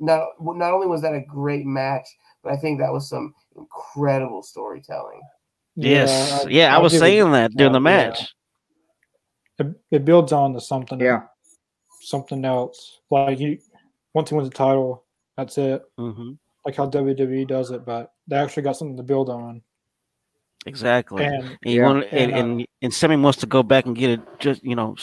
not 0.01 0.29
not 0.41 0.73
only 0.73 0.87
was 0.87 1.03
that 1.03 1.15
a 1.15 1.21
great 1.21 1.67
match, 1.67 2.07
but 2.43 2.53
I 2.53 2.57
think 2.57 2.79
that 2.81 2.93
was 2.93 3.09
some 3.09 3.35
incredible 3.57 4.43
storytelling. 4.43 5.21
Yes, 5.77 6.45
I- 6.45 6.49
yeah, 6.49 6.73
I, 6.73 6.77
I'll 6.77 6.83
was 6.83 6.93
give 6.93 6.99
it- 7.03 7.05
saying 7.05 7.33
that 7.33 7.53
during 7.53 7.73
the 7.73 7.79
uh, 7.79 7.83
yeah. 7.91 8.09
match. 8.09 8.35
It, 9.59 9.67
it 9.91 10.05
builds 10.05 10.33
on 10.33 10.53
to 10.55 10.61
something. 10.61 11.01
yeah. 11.01 11.23
Something 12.01 12.45
else. 12.45 13.01
Like 13.11 13.41
you, 13.41 13.59
once 14.15 14.31
he 14.31 14.37
wins 14.37 14.49
the 14.49 14.55
title, 14.55 15.05
that's 15.37 15.59
it. 15.59 15.83
hmm 15.99 16.33
Like 16.65 16.77
how 16.77 16.89
WWE 16.89 17.47
does 17.47 17.71
it, 17.73 17.85
but 17.85 18.13
they 18.29 18.37
actually 18.37 18.63
got 18.63 18.77
something 18.77 18.97
to 18.97 19.03
build 19.03 19.29
on. 19.29 19.63
Exactly. 20.67 21.25
And, 21.25 21.43
And 21.45 21.59
you 21.65 21.81
Yeah. 21.81 21.87
want, 21.87 22.05
and, 22.13 22.15
And, 22.15 22.33
uh, 22.33 22.37
and 22.37 22.67
and 22.83 22.95
Sammy 22.95 23.17
wants 23.17 23.39
to 23.41 23.47
go 23.47 23.63
back 23.65 23.87
and 23.87 23.97
get 23.97 24.11
it 24.11 24.21
just 24.39 24.63
you 24.63 24.77
know 24.77 24.97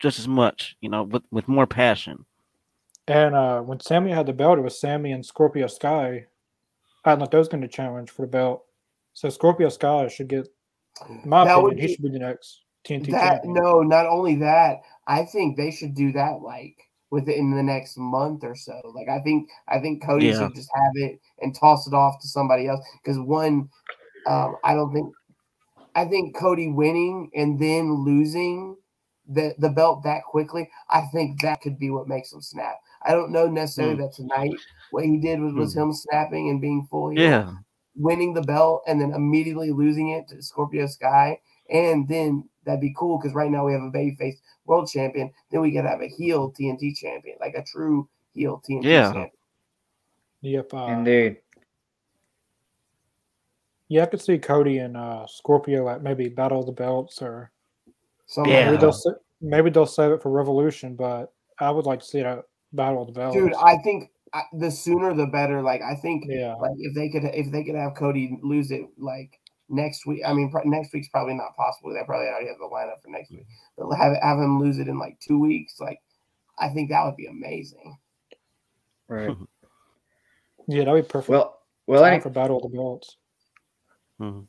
just 0.00 0.18
as 0.18 0.26
much, 0.26 0.76
you 0.80 0.88
know, 0.88 1.02
with 1.02 1.22
with 1.30 1.46
more 1.46 1.66
passion. 1.66 2.24
And 3.10 3.34
uh, 3.34 3.60
when 3.60 3.80
Sammy 3.80 4.10
had 4.10 4.26
the 4.26 4.32
belt, 4.32 4.58
it 4.58 4.62
was 4.62 4.80
Sammy 4.80 5.12
and 5.12 5.24
Scorpio 5.24 5.66
Sky. 5.66 6.26
I 7.04 7.16
thought 7.16 7.30
those 7.30 7.48
going 7.48 7.62
to 7.62 7.68
challenge 7.68 8.10
for 8.10 8.22
the 8.22 8.30
belt. 8.30 8.64
So 9.14 9.28
Scorpio 9.28 9.68
Sky 9.68 10.08
should 10.08 10.28
get, 10.28 10.48
in 11.08 11.28
my 11.28 11.44
That 11.44 11.56
would 11.62 11.72
opinion, 11.72 11.88
he 11.88 11.94
should 11.94 12.02
be 12.04 12.10
the 12.10 12.18
next 12.18 12.60
TNT 12.86 13.10
That 13.12 13.42
champion. 13.42 13.54
no, 13.54 13.80
not 13.80 14.06
only 14.06 14.36
that, 14.36 14.80
I 15.06 15.24
think 15.24 15.56
they 15.56 15.70
should 15.70 15.94
do 15.94 16.12
that 16.12 16.42
like 16.42 16.76
within 17.10 17.54
the 17.54 17.62
next 17.62 17.96
month 17.98 18.44
or 18.44 18.54
so. 18.54 18.80
Like 18.94 19.08
I 19.08 19.20
think 19.22 19.48
I 19.68 19.80
think 19.80 20.04
Cody 20.04 20.26
Yeah. 20.26 20.38
should 20.38 20.54
just 20.54 20.70
have 20.74 20.92
it 20.94 21.20
and 21.40 21.54
toss 21.54 21.86
it 21.86 21.94
off 21.94 22.20
to 22.20 22.28
somebody 22.28 22.68
else 22.68 22.80
because 23.02 23.18
one, 23.18 23.68
um, 24.28 24.56
I 24.62 24.74
don't 24.74 24.92
think 24.92 25.12
I 25.94 26.04
think 26.04 26.36
Cody 26.36 26.68
winning 26.68 27.30
and 27.34 27.58
then 27.58 28.04
losing 28.04 28.76
the 29.28 29.54
the 29.58 29.70
belt 29.70 30.04
that 30.04 30.22
quickly. 30.24 30.68
I 30.88 31.02
think 31.12 31.40
that 31.42 31.60
could 31.60 31.78
be 31.78 31.90
what 31.90 32.08
makes 32.08 32.32
him 32.32 32.40
snap. 32.42 32.76
I 33.02 33.12
don't 33.12 33.32
know 33.32 33.46
necessarily 33.46 33.94
Hmm. 33.94 34.00
that 34.02 34.12
tonight 34.12 34.52
what 34.90 35.04
he 35.04 35.18
did 35.18 35.40
was, 35.40 35.54
was 35.54 35.74
him 35.76 35.92
snapping 35.92 36.50
and 36.50 36.60
being 36.60 36.86
full 36.90 37.10
heel, 37.10 37.20
Yeah, 37.22 37.52
winning 37.96 38.34
the 38.34 38.42
belt 38.42 38.82
and 38.86 39.00
then 39.00 39.12
immediately 39.12 39.70
losing 39.70 40.10
it 40.10 40.28
to 40.28 40.42
Scorpio 40.42 40.86
Sky. 40.86 41.40
And 41.70 42.06
then 42.08 42.48
that'd 42.64 42.80
be 42.80 42.94
cool 42.96 43.18
because 43.18 43.34
right 43.34 43.50
now 43.50 43.64
we 43.66 43.72
have 43.72 43.82
a 43.82 43.90
babyface 43.90 44.36
world 44.66 44.88
champion. 44.90 45.30
Then 45.50 45.60
we 45.60 45.72
could 45.72 45.84
have 45.84 46.00
a 46.02 46.08
heel 46.08 46.50
TNT 46.52 46.94
champion, 46.94 47.36
like 47.40 47.54
a 47.54 47.62
true 47.62 48.08
heel 48.34 48.60
TNT 48.68 48.84
Yeah. 48.84 49.04
champion. 49.12 49.30
Yep. 50.42 50.74
Uh, 50.74 50.86
Indeed. 50.88 51.36
yeah, 53.88 54.02
I 54.02 54.06
could 54.06 54.20
see 54.20 54.38
Cody 54.38 54.78
and 54.78 54.96
uh, 54.96 55.26
Scorpio 55.26 55.88
at 55.88 56.02
maybe 56.02 56.28
Battle 56.28 56.60
of 56.60 56.66
the 56.66 56.72
Belts, 56.72 57.22
or 57.22 57.50
Something 58.26 58.52
Yeah. 58.52 58.70
maybe 58.70 58.76
they'll 58.80 59.16
maybe 59.40 59.70
they'll 59.70 59.86
save 59.86 60.12
it 60.12 60.22
for 60.22 60.30
Revolution. 60.30 60.94
But 60.94 61.32
I 61.58 61.70
would 61.70 61.86
like 61.86 62.00
to 62.00 62.06
see 62.06 62.20
it 62.20 62.26
at 62.26 62.44
Battle 62.72 63.02
of 63.02 63.08
the 63.08 63.12
Belts. 63.12 63.36
dude, 63.36 63.54
I 63.54 63.78
think 63.78 64.10
the 64.52 64.70
sooner 64.70 65.14
the 65.14 65.26
better. 65.26 65.62
Like 65.62 65.82
I 65.82 65.94
think 65.96 66.24
yeah, 66.26 66.54
like 66.54 66.72
if 66.78 66.94
they 66.94 67.08
could 67.08 67.24
if 67.24 67.50
they 67.50 67.64
could 67.64 67.74
have 67.74 67.94
Cody 67.94 68.38
lose 68.42 68.70
it 68.70 68.82
like 68.98 69.38
next 69.68 70.06
week. 70.06 70.22
I 70.26 70.32
mean, 70.32 70.50
pro- 70.50 70.62
next 70.64 70.92
week's 70.92 71.08
probably 71.08 71.34
not 71.34 71.56
possible. 71.56 71.92
They 71.92 72.04
probably 72.04 72.28
already 72.28 72.48
have 72.48 72.58
the 72.58 72.68
lineup 72.72 73.02
for 73.02 73.10
next 73.10 73.30
week. 73.30 73.46
But 73.76 73.90
have 73.96 74.16
have 74.22 74.38
him 74.38 74.60
lose 74.60 74.78
it 74.78 74.88
in 74.88 74.98
like 74.98 75.18
two 75.20 75.38
weeks. 75.38 75.80
Like 75.80 76.00
I 76.58 76.68
think 76.68 76.90
that 76.90 77.04
would 77.04 77.16
be 77.16 77.26
amazing. 77.26 77.96
Right. 79.08 79.36
yeah, 80.68 80.84
that'd 80.84 81.04
be 81.04 81.08
perfect. 81.08 81.30
Well, 81.30 81.58
well, 81.86 82.02
time 82.02 82.14
any, 82.14 82.22
for 82.22 82.30
Battle 82.30 82.58
of 82.58 82.70
the 82.70 82.76
Belts. 82.76 83.16
Mhm. 84.20 84.46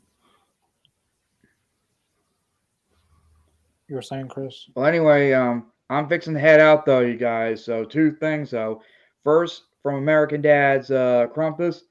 You 3.87 3.95
were 3.95 4.01
saying, 4.01 4.29
Chris? 4.29 4.69
well, 4.73 4.85
anyway, 4.85 5.33
um, 5.33 5.71
I'm 5.91 6.07
fixing 6.07 6.33
to 6.33 6.39
head 6.39 6.59
out 6.59 6.85
though, 6.85 7.01
you 7.01 7.15
guys. 7.17 7.63
So 7.63 7.83
two 7.83 8.11
things 8.13 8.51
though. 8.51 8.81
First, 9.23 9.63
from 9.83 9.95
American 9.95 10.41
Dad's 10.41 10.89
uh, 10.91 11.27
Krampus, 11.35 11.81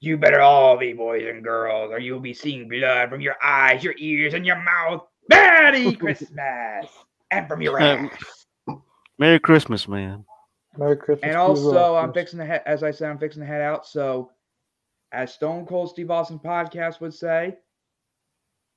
you 0.00 0.16
better 0.16 0.40
all 0.40 0.76
be 0.76 0.92
boys 0.92 1.26
and 1.26 1.42
girls, 1.42 1.90
or 1.92 1.98
you'll 1.98 2.20
be 2.20 2.34
seeing 2.34 2.68
blood 2.68 3.10
from 3.10 3.20
your 3.20 3.36
eyes, 3.42 3.82
your 3.84 3.94
ears, 3.98 4.34
and 4.34 4.44
your 4.46 4.60
mouth. 4.62 5.04
Merry 5.28 5.92
Christmas, 5.96 6.86
and 7.30 7.48
from 7.48 7.60
your 7.62 7.80
Um, 7.82 8.10
ass. 8.12 8.78
Merry 9.18 9.38
Christmas, 9.40 9.88
man. 9.88 10.24
Merry 10.76 10.96
Christmas. 10.96 11.28
And 11.28 11.36
also, 11.36 11.94
uh, 11.96 11.98
I'm 12.00 12.12
Chris. 12.12 12.22
fixing 12.24 12.38
to 12.38 12.44
head, 12.46 12.62
as 12.66 12.82
I 12.82 12.90
said, 12.92 13.10
I'm 13.10 13.18
fixing 13.18 13.40
to 13.42 13.46
head 13.46 13.60
out. 13.60 13.86
So, 13.86 14.30
as 15.12 15.32
Stone 15.32 15.66
Cold 15.66 15.90
Steve 15.90 16.10
Austin 16.10 16.38
podcast 16.38 17.00
would 17.00 17.12
say, 17.14 17.56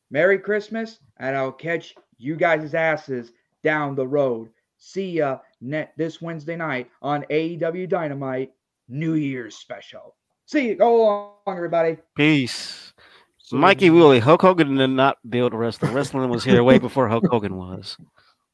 Merry 0.09 0.39
Christmas, 0.39 0.99
and 1.19 1.35
I'll 1.37 1.51
catch 1.51 1.95
you 2.17 2.35
guys' 2.35 2.73
asses 2.73 3.31
down 3.63 3.95
the 3.95 4.07
road. 4.07 4.49
See 4.77 5.11
ya 5.11 5.39
net 5.61 5.93
this 5.97 6.21
Wednesday 6.21 6.55
night 6.55 6.89
on 7.01 7.23
AEW 7.29 7.87
Dynamite 7.87 8.51
New 8.89 9.13
Year's 9.13 9.55
special. 9.55 10.15
See 10.45 10.69
you. 10.69 10.75
Go 10.75 11.01
along, 11.01 11.33
everybody. 11.47 11.97
Peace. 12.15 12.93
So, 13.37 13.57
Mikey 13.57 13.89
Woolley, 13.89 14.19
Hulk 14.19 14.41
Hogan 14.41 14.75
did 14.75 14.87
not 14.87 15.17
build 15.29 15.53
wrestling. 15.53 15.93
Wrestling 15.93 16.29
was 16.29 16.43
here 16.43 16.63
way 16.63 16.79
before 16.79 17.07
Hulk 17.07 17.25
Hogan 17.29 17.55
was. 17.55 17.97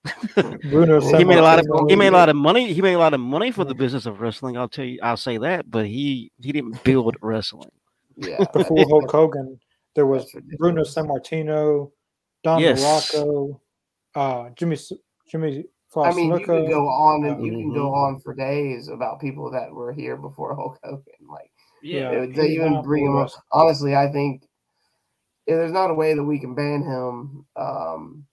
Bruno 0.69 1.01
He 1.01 1.23
made 1.23 1.37
a 1.37 1.41
lot 1.41 1.59
of 1.59 1.65
he 1.89 1.95
made 1.95 2.07
a 2.09 2.11
lot 2.11 2.29
of 2.29 2.35
money. 2.35 2.73
He 2.73 2.81
made 2.81 2.93
a 2.93 2.99
lot 2.99 3.13
of 3.13 3.19
money 3.19 3.51
for 3.51 3.63
the 3.63 3.75
business 3.75 4.05
of 4.05 4.21
wrestling. 4.21 4.57
I'll 4.57 4.69
tell 4.69 4.85
you, 4.85 4.99
I'll 5.01 5.17
say 5.17 5.37
that. 5.37 5.69
But 5.69 5.87
he 5.87 6.31
he 6.41 6.51
didn't 6.51 6.83
build 6.83 7.15
wrestling. 7.21 7.71
Yeah. 8.15 8.43
before 8.53 8.85
Hulk 8.89 9.11
Hogan. 9.11 9.59
There 9.95 10.05
was 10.05 10.23
That's 10.23 10.35
ridiculous. 10.35 10.57
Bruno 10.57 10.83
Sammartino, 10.83 11.91
Don 12.43 12.59
Yes. 12.61 12.83
Muraco, 13.15 13.59
uh, 14.17 14.49
Jimmy 14.55 14.75
S- 14.75 14.91
Jimmy 15.29 15.65
I 15.95 16.13
mean, 16.13 16.33
you 16.33 16.45
can 16.45 16.67
go 16.69 16.87
on 16.87 17.23
and 17.25 17.45
you 17.45 17.51
can 17.51 17.71
go 17.73 17.89
Mhm. 17.91 17.95
on 17.95 18.19
for 18.19 18.33
days 18.33 18.87
about 18.89 19.21
people 19.21 19.49
that 19.51 19.71
were 19.73 19.93
here 19.93 20.17
before 20.17 20.55
Hulk 20.59 20.77
Hogan. 20.83 21.03
Like, 21.29 21.51
Yeah, 21.81 22.09
they, 22.11 22.27
they 22.27 22.47
even 22.49 22.81
bring 22.83 23.05
him 23.05 23.15
up. 23.15 23.29
Honestly, 23.51 23.95
I 23.95 24.11
think 24.11 24.43
if 25.47 25.55
there's 25.55 25.71
not 25.71 25.89
a 25.89 25.93
way 25.93 26.13
that 26.13 26.23
we 26.23 26.39
can 26.39 26.55
ban 26.55 26.81
him. 26.83 27.45
Um, 27.55 28.25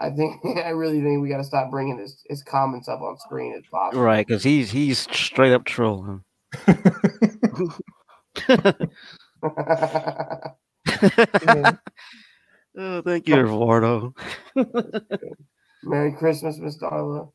I 0.00 0.10
think 0.10 0.44
I 0.64 0.70
really 0.70 1.00
think 1.00 1.22
we 1.22 1.28
got 1.28 1.36
to 1.38 1.44
stop 1.44 1.70
bringing 1.70 1.98
his, 1.98 2.20
his 2.28 2.42
comments 2.42 2.88
up 2.88 3.00
on 3.00 3.16
screen 3.18 3.54
as 3.54 3.62
possible. 3.70 4.02
Right, 4.02 4.26
because 4.26 4.42
he's 4.42 4.70
he's 4.72 4.98
straight 4.98 5.52
up 5.52 5.64
trolling. 5.64 6.24
Yeah. 8.48 8.72
oh, 12.76 13.02
thank 13.02 13.28
you, 13.28 13.36
Eduardo. 13.36 14.14
Merry 15.82 16.12
Christmas, 16.12 16.58
Miss 16.58 16.78
Darla. 16.78 17.30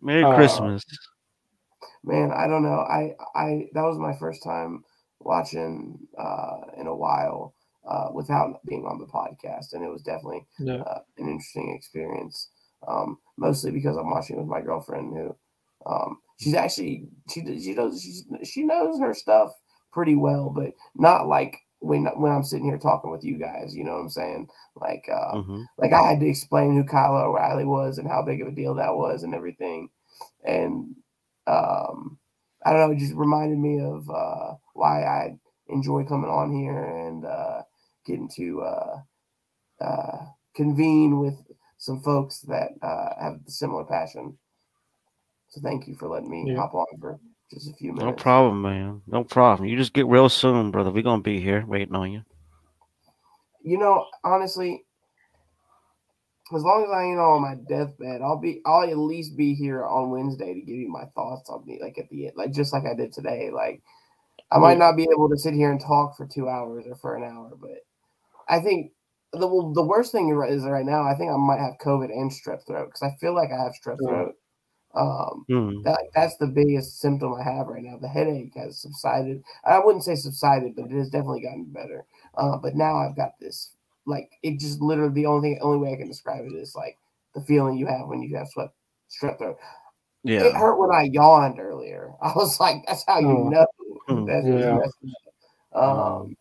Merry 0.00 0.22
Uh, 0.24 0.34
Christmas. 0.34 0.84
Man, 2.04 2.32
I 2.32 2.46
don't 2.48 2.62
know. 2.62 2.80
I 2.80 3.14
I 3.34 3.68
that 3.74 3.82
was 3.82 3.98
my 3.98 4.12
first 4.14 4.42
time 4.42 4.84
watching 5.20 5.98
uh, 6.18 6.58
in 6.76 6.86
a 6.86 6.94
while 6.94 7.54
uh, 7.88 8.08
without 8.12 8.60
being 8.66 8.84
on 8.86 8.98
the 8.98 9.06
podcast, 9.06 9.72
and 9.72 9.84
it 9.84 9.88
was 9.90 10.02
definitely 10.02 10.46
Yeah. 10.58 10.82
uh, 10.82 11.00
an 11.18 11.28
interesting 11.28 11.74
experience. 11.76 12.50
Um, 12.86 13.18
mostly 13.36 13.70
because 13.70 13.96
I'm 13.96 14.10
watching 14.10 14.36
with 14.36 14.46
my 14.48 14.60
girlfriend, 14.60 15.12
who 15.14 15.36
um, 15.86 16.18
she's 16.40 16.54
actually 16.54 17.08
she 17.30 17.40
she 17.60 17.74
does 17.74 18.02
she's, 18.02 18.24
she 18.44 18.64
knows 18.64 18.98
her 19.00 19.14
stuff 19.14 19.52
pretty 19.92 20.16
well, 20.16 20.50
but 20.50 20.72
not 20.96 21.28
like 21.28 21.56
when 21.82 22.06
when 22.16 22.32
I'm 22.32 22.44
sitting 22.44 22.66
here 22.66 22.78
talking 22.78 23.10
with 23.10 23.24
you 23.24 23.38
guys. 23.38 23.74
You 23.76 23.84
know 23.84 23.92
what 23.94 24.00
I'm 24.02 24.10
saying? 24.10 24.48
Like 24.76 25.08
uh, 25.12 25.36
Mhm. 25.36 25.68
like 25.78 25.92
I 25.92 26.02
had 26.08 26.20
to 26.20 26.28
explain 26.28 26.74
who 26.76 26.84
Kyle 26.84 27.16
O'Reilly 27.16 27.64
was 27.66 27.98
and 27.98 28.08
how 28.08 28.22
big 28.22 28.42
of 28.42 28.48
a 28.48 28.52
deal 28.52 28.74
that 28.76 28.94
was 28.96 29.24
and 29.24 29.34
everything. 29.34 29.90
And 30.44 30.96
um, 31.46 32.18
I 32.64 32.72
don't 32.72 32.80
know, 32.90 32.96
it 32.96 33.00
just 33.00 33.14
reminded 33.14 33.58
me 33.58 33.80
of 33.80 34.08
uh, 34.10 34.54
why 34.74 35.04
I 35.04 35.38
enjoy 35.68 36.04
coming 36.04 36.30
on 36.30 36.52
here 36.54 36.84
and 36.84 37.24
uh, 37.26 37.62
getting 38.06 38.28
to 38.36 38.62
uh, 38.62 39.00
uh, 39.80 40.26
convene 40.54 41.18
with 41.20 41.36
some 41.78 42.00
folks 42.02 42.40
that 42.42 42.70
uh, 42.82 43.10
have 43.20 43.40
a 43.46 43.50
similar 43.50 43.84
passion. 43.84 44.38
So 45.48 45.60
thank 45.60 45.86
you 45.86 45.94
for 45.96 46.08
letting 46.08 46.30
me 46.30 46.50
Yeah. 46.50 46.56
hop 46.56 46.74
on 46.74 46.86
for 47.00 47.20
just 47.52 47.70
a 47.70 47.74
few 47.74 47.92
minutes. 47.92 48.04
No 48.04 48.12
problem, 48.12 48.62
man. 48.62 49.02
No 49.06 49.24
problem. 49.24 49.68
You 49.68 49.76
just 49.76 49.92
get 49.92 50.06
real 50.06 50.28
soon, 50.28 50.70
brother. 50.70 50.90
We're 50.90 51.02
gonna 51.02 51.22
be 51.22 51.40
here 51.40 51.64
waiting 51.66 51.94
on 51.94 52.12
you. 52.12 52.22
You 53.62 53.78
know, 53.78 54.06
honestly, 54.24 54.84
as 56.54 56.62
long 56.62 56.84
as 56.84 56.90
I 56.90 57.04
ain't 57.04 57.18
on 57.18 57.42
my 57.42 57.54
deathbed, 57.68 58.20
I'll 58.22 58.40
be 58.40 58.60
I'll 58.66 58.88
at 58.88 58.96
least 58.96 59.36
be 59.36 59.54
here 59.54 59.84
on 59.84 60.10
Wednesday 60.10 60.54
to 60.54 60.60
give 60.60 60.76
you 60.76 60.88
my 60.88 61.04
thoughts 61.14 61.48
on 61.48 61.64
me, 61.66 61.78
like 61.80 61.98
at 61.98 62.08
the 62.10 62.26
end, 62.26 62.36
like 62.36 62.52
just 62.52 62.72
like 62.72 62.84
I 62.84 62.94
did 62.94 63.12
today. 63.12 63.50
Like 63.52 63.82
I 64.50 64.58
might 64.58 64.78
not 64.78 64.96
be 64.96 65.06
able 65.10 65.28
to 65.30 65.38
sit 65.38 65.54
here 65.54 65.70
and 65.70 65.80
talk 65.80 66.16
for 66.16 66.26
two 66.26 66.48
hours 66.48 66.84
or 66.86 66.96
for 66.96 67.16
an 67.16 67.22
hour, 67.22 67.52
but 67.60 67.84
I 68.48 68.60
think 68.60 68.92
the 69.32 69.46
well, 69.46 69.72
the 69.72 69.84
worst 69.84 70.12
thing 70.12 70.28
is 70.48 70.64
right 70.64 70.84
now. 70.84 71.04
I 71.04 71.14
think 71.14 71.30
I 71.30 71.36
might 71.36 71.60
have 71.60 71.78
COVID 71.82 72.10
and 72.10 72.30
strep 72.30 72.66
throat 72.66 72.86
because 72.86 73.02
I 73.02 73.16
feel 73.18 73.34
like 73.34 73.50
I 73.50 73.62
have 73.62 73.72
strep 73.72 73.96
mm. 73.98 74.08
throat. 74.08 74.34
Um, 74.94 75.46
Hmm. 75.48 75.82
that 75.84 75.98
that's 76.14 76.36
the 76.36 76.46
biggest 76.46 77.00
symptom 77.00 77.34
I 77.34 77.42
have 77.42 77.66
right 77.66 77.82
now. 77.82 77.98
The 77.98 78.08
headache 78.08 78.52
has 78.56 78.80
subsided. 78.80 79.42
I 79.64 79.78
wouldn't 79.80 80.04
say 80.04 80.14
subsided, 80.14 80.76
but 80.76 80.86
it 80.86 80.92
has 80.98 81.10
definitely 81.10 81.42
gotten 81.42 81.64
better. 81.72 82.06
Uh, 82.36 82.56
but 82.58 82.74
now 82.76 82.96
I've 82.96 83.16
got 83.16 83.38
this 83.40 83.74
like 84.06 84.30
it 84.42 84.58
just 84.60 84.80
literally 84.80 85.14
the 85.14 85.26
only 85.26 85.50
thing 85.54 85.58
only 85.62 85.78
way 85.78 85.92
I 85.94 85.96
can 85.96 86.08
describe 86.08 86.44
it 86.44 86.54
is 86.54 86.74
like 86.76 86.98
the 87.34 87.40
feeling 87.40 87.78
you 87.78 87.86
have 87.86 88.06
when 88.08 88.22
you 88.22 88.36
have 88.36 88.48
sweat 88.48 88.70
strep 89.10 89.38
throat. 89.38 89.58
Yeah. 90.24 90.42
It 90.44 90.54
hurt 90.54 90.78
when 90.78 90.90
I 90.92 91.04
yawned 91.12 91.60
earlier. 91.60 92.14
I 92.22 92.32
was 92.34 92.60
like, 92.60 92.84
that's 92.86 93.04
how 93.06 93.20
you 93.20 93.28
Oh. 93.28 93.50
know 93.50 93.66
Hmm. 94.08 94.26
that's 94.26 94.46
Yeah. 94.46 94.78
Um, 95.72 96.36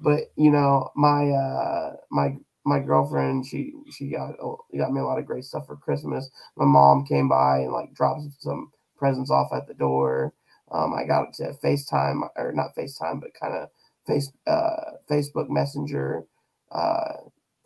but 0.00 0.32
you 0.36 0.50
know, 0.50 0.90
my 0.96 1.30
uh 1.30 1.96
my 2.10 2.36
my 2.68 2.80
girlfriend, 2.80 3.46
she 3.46 3.72
she 3.90 4.10
got 4.10 4.34
oh, 4.42 4.58
got 4.76 4.92
me 4.92 5.00
a 5.00 5.04
lot 5.04 5.18
of 5.18 5.26
great 5.26 5.44
stuff 5.44 5.66
for 5.66 5.76
Christmas. 5.76 6.30
My 6.56 6.64
mom 6.66 7.04
came 7.04 7.28
by 7.28 7.58
and 7.60 7.72
like 7.72 7.94
dropped 7.94 8.22
some 8.40 8.70
presents 8.96 9.30
off 9.30 9.52
at 9.52 9.66
the 9.66 9.74
door. 9.74 10.34
Um, 10.70 10.92
I 10.94 11.04
got 11.04 11.32
to 11.34 11.54
FaceTime 11.64 12.28
or 12.36 12.52
not 12.52 12.74
FaceTime, 12.76 13.20
but 13.20 13.34
kind 13.34 13.54
of 13.54 13.68
face 14.06 14.30
uh 14.46 14.92
Facebook 15.10 15.48
Messenger, 15.48 16.26
uh 16.72 17.12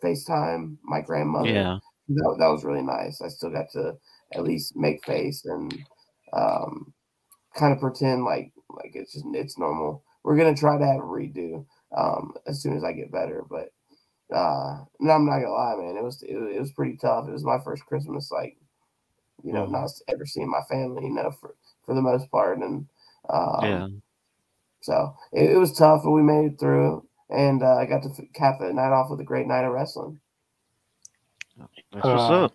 FaceTime 0.02 0.76
my 0.82 1.00
grandmother 1.00 1.54
Yeah. 1.54 1.78
that, 2.08 2.36
that 2.38 2.48
was 2.48 2.64
really 2.64 2.82
nice. 2.82 3.20
I 3.22 3.28
still 3.28 3.50
got 3.50 3.70
to 3.72 3.96
at 4.34 4.42
least 4.44 4.76
make 4.76 5.04
face 5.04 5.44
and 5.44 5.72
um, 6.32 6.92
kind 7.54 7.72
of 7.72 7.80
pretend 7.80 8.24
like 8.24 8.52
like 8.70 8.92
it's 8.94 9.12
just 9.12 9.26
it's 9.32 9.58
normal. 9.58 10.04
We're 10.24 10.36
gonna 10.36 10.54
try 10.56 10.78
to 10.78 10.86
have 10.86 11.00
a 11.00 11.02
redo 11.02 11.64
um, 11.96 12.34
as 12.46 12.62
soon 12.62 12.76
as 12.76 12.84
I 12.84 12.92
get 12.92 13.12
better, 13.12 13.44
but 13.48 13.70
uh, 14.32 14.84
no, 15.00 15.12
I'm 15.12 15.26
not 15.26 15.40
gonna 15.40 15.50
lie, 15.50 15.76
man. 15.76 15.96
It 15.96 16.02
was 16.02 16.22
it, 16.22 16.36
was- 16.36 16.54
it 16.56 16.60
was 16.60 16.72
pretty 16.72 16.96
tough. 16.96 17.28
It 17.28 17.32
was 17.32 17.44
my 17.44 17.58
first 17.60 17.84
Christmas, 17.86 18.30
like 18.30 18.56
you 19.44 19.52
know, 19.52 19.66
Mhm. 19.66 19.70
not 19.72 19.90
ever 20.08 20.24
seeing 20.26 20.48
my 20.50 20.62
family, 20.62 21.04
you 21.04 21.10
know, 21.14 21.30
for 21.32 21.54
for 21.84 21.94
the 21.94 22.02
most 22.02 22.30
part, 22.30 22.58
and 22.58 22.86
um, 23.28 23.64
Yeah. 23.64 23.88
so 24.80 25.14
it, 25.32 25.50
it 25.50 25.56
was 25.58 25.76
tough, 25.76 26.02
but 26.04 26.10
we 26.12 26.22
made 26.22 26.52
it 26.52 26.58
through. 26.60 27.04
And 27.30 27.62
uh, 27.62 27.76
I 27.76 27.86
got 27.86 28.02
to 28.02 28.10
f- 28.10 28.32
cap 28.34 28.58
the 28.60 28.72
night 28.72 28.92
off 28.92 29.10
with 29.10 29.20
a 29.20 29.24
great 29.24 29.46
night 29.46 29.64
of 29.64 29.72
wrestling. 29.72 30.20
That's 31.58 32.04
what's 32.04 32.04
Uh, 32.30 32.44
up. 32.44 32.52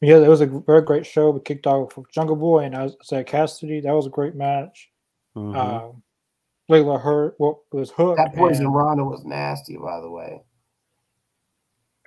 Yeah, 0.00 0.16
it 0.16 0.28
was 0.28 0.40
a 0.40 0.46
very 0.46 0.82
great 0.82 1.04
show. 1.06 1.30
We 1.30 1.40
kicked 1.40 1.66
off 1.66 1.96
with 1.96 2.10
Jungle 2.10 2.36
Boy 2.36 2.60
and 2.64 2.74
Isiah 2.74 3.24
Kassidy. 3.24 3.82
That 3.82 3.92
was 3.94 4.06
a 4.06 4.10
great 4.10 4.34
match. 4.34 4.90
Mhm. 5.36 5.56
Um, 5.56 6.02
Leyla 6.70 7.00
Hirsch, 7.00 7.34
what 7.38 7.58
was 7.72 7.90
Hook? 7.90 8.16
That 8.16 8.34
poison 8.34 8.66
and- 8.66 8.74
Ronda 8.74 9.04
was 9.04 9.24
nasty, 9.24 9.76
by 9.76 10.00
the 10.00 10.10
way. 10.10 10.42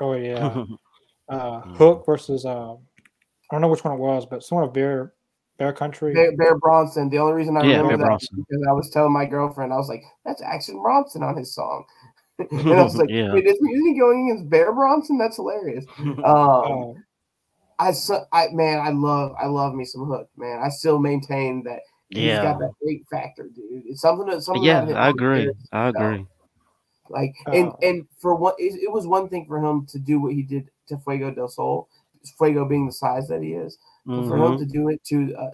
Oh 0.01 0.13
yeah, 0.13 0.63
uh, 1.29 1.61
Mhm. 1.61 1.75
Hook 1.77 2.05
versus 2.05 2.45
uh, 2.45 2.73
I 2.73 2.77
don't 3.51 3.61
know 3.61 3.67
which 3.67 3.83
one 3.83 3.93
it 3.93 3.99
was, 3.99 4.25
but 4.25 4.43
someone 4.43 4.67
of 4.67 4.73
Bear 4.73 5.13
Bear 5.57 5.73
Country. 5.73 6.13
Bear, 6.13 6.35
Bear 6.37 6.57
Bronson. 6.57 7.09
The 7.09 7.19
only 7.19 7.33
reason 7.33 7.57
I 7.57 7.61
Yeah, 7.61 7.77
remember 7.81 7.89
Bear 7.89 7.97
that 7.97 8.05
Bronson. 8.05 8.39
is 8.39 8.45
because 8.47 8.65
I 8.69 8.73
was 8.73 8.89
telling 8.89 9.13
my 9.13 9.25
girlfriend, 9.25 9.73
I 9.73 9.77
was 9.77 9.89
like, 9.89 10.03
"That's 10.25 10.41
Action 10.41 10.81
Bronson 10.81 11.23
on 11.23 11.35
his 11.37 11.53
song," 11.53 11.85
and 12.39 12.73
I 12.73 12.83
was 12.83 12.95
like, 12.97 13.09
Yeah. 13.09 13.33
"Wait, 13.33 13.45
isn't, 13.45 13.69
isn't 13.69 13.99
going 13.99 14.29
against 14.29 14.49
Bear 14.49 14.73
Bronson? 14.73 15.17
That's 15.17 15.35
hilarious." 15.35 15.85
Um, 15.99 16.23
Uh, 16.23 16.93
I, 17.79 17.91
so, 17.93 18.25
I 18.33 18.49
man, 18.51 18.79
I 18.79 18.89
love, 18.89 19.33
I 19.41 19.45
love 19.47 19.73
me 19.73 19.85
some 19.85 20.05
Hook, 20.05 20.29
man. 20.35 20.59
I 20.61 20.67
still 20.69 20.99
maintain 20.99 21.63
that 21.63 21.79
he's 22.09 22.19
yeah. 22.21 22.41
got 22.43 22.59
that 22.59 22.73
great 22.83 23.05
factor, 23.09 23.43
dude. 23.43 23.83
It's 23.87 24.01
something 24.01 24.27
that 24.27 24.41
something. 24.41 24.63
Yeah, 24.63 24.79
about 24.83 24.89
him 24.89 24.97
I 24.97 25.09
agree. 25.09 25.51
I 25.71 25.87
agree. 25.87 26.25
Like, 27.09 27.35
and 27.47 27.69
Uh, 27.69 27.75
and 27.81 28.07
for 28.17 28.35
what 28.35 28.55
it, 28.59 28.79
it 28.81 28.91
was 28.91 29.07
one 29.07 29.29
thing 29.29 29.45
for 29.47 29.57
him 29.59 29.85
to 29.87 29.99
do 29.99 30.19
what 30.21 30.33
he 30.33 30.43
did 30.43 30.69
to 30.87 30.97
Fuego 30.97 31.31
del 31.31 31.47
Sol, 31.49 31.87
Fuego 32.37 32.65
being 32.65 32.85
the 32.87 32.91
size 32.93 33.27
that 33.27 33.41
he 33.41 33.53
is. 33.53 33.77
But 34.05 34.27
for 34.27 34.37
him 34.37 34.53
Mhm. 34.53 34.59
to 34.59 34.65
do 34.65 34.89
it 34.89 35.03
to 35.05 35.35
uh, 35.35 35.51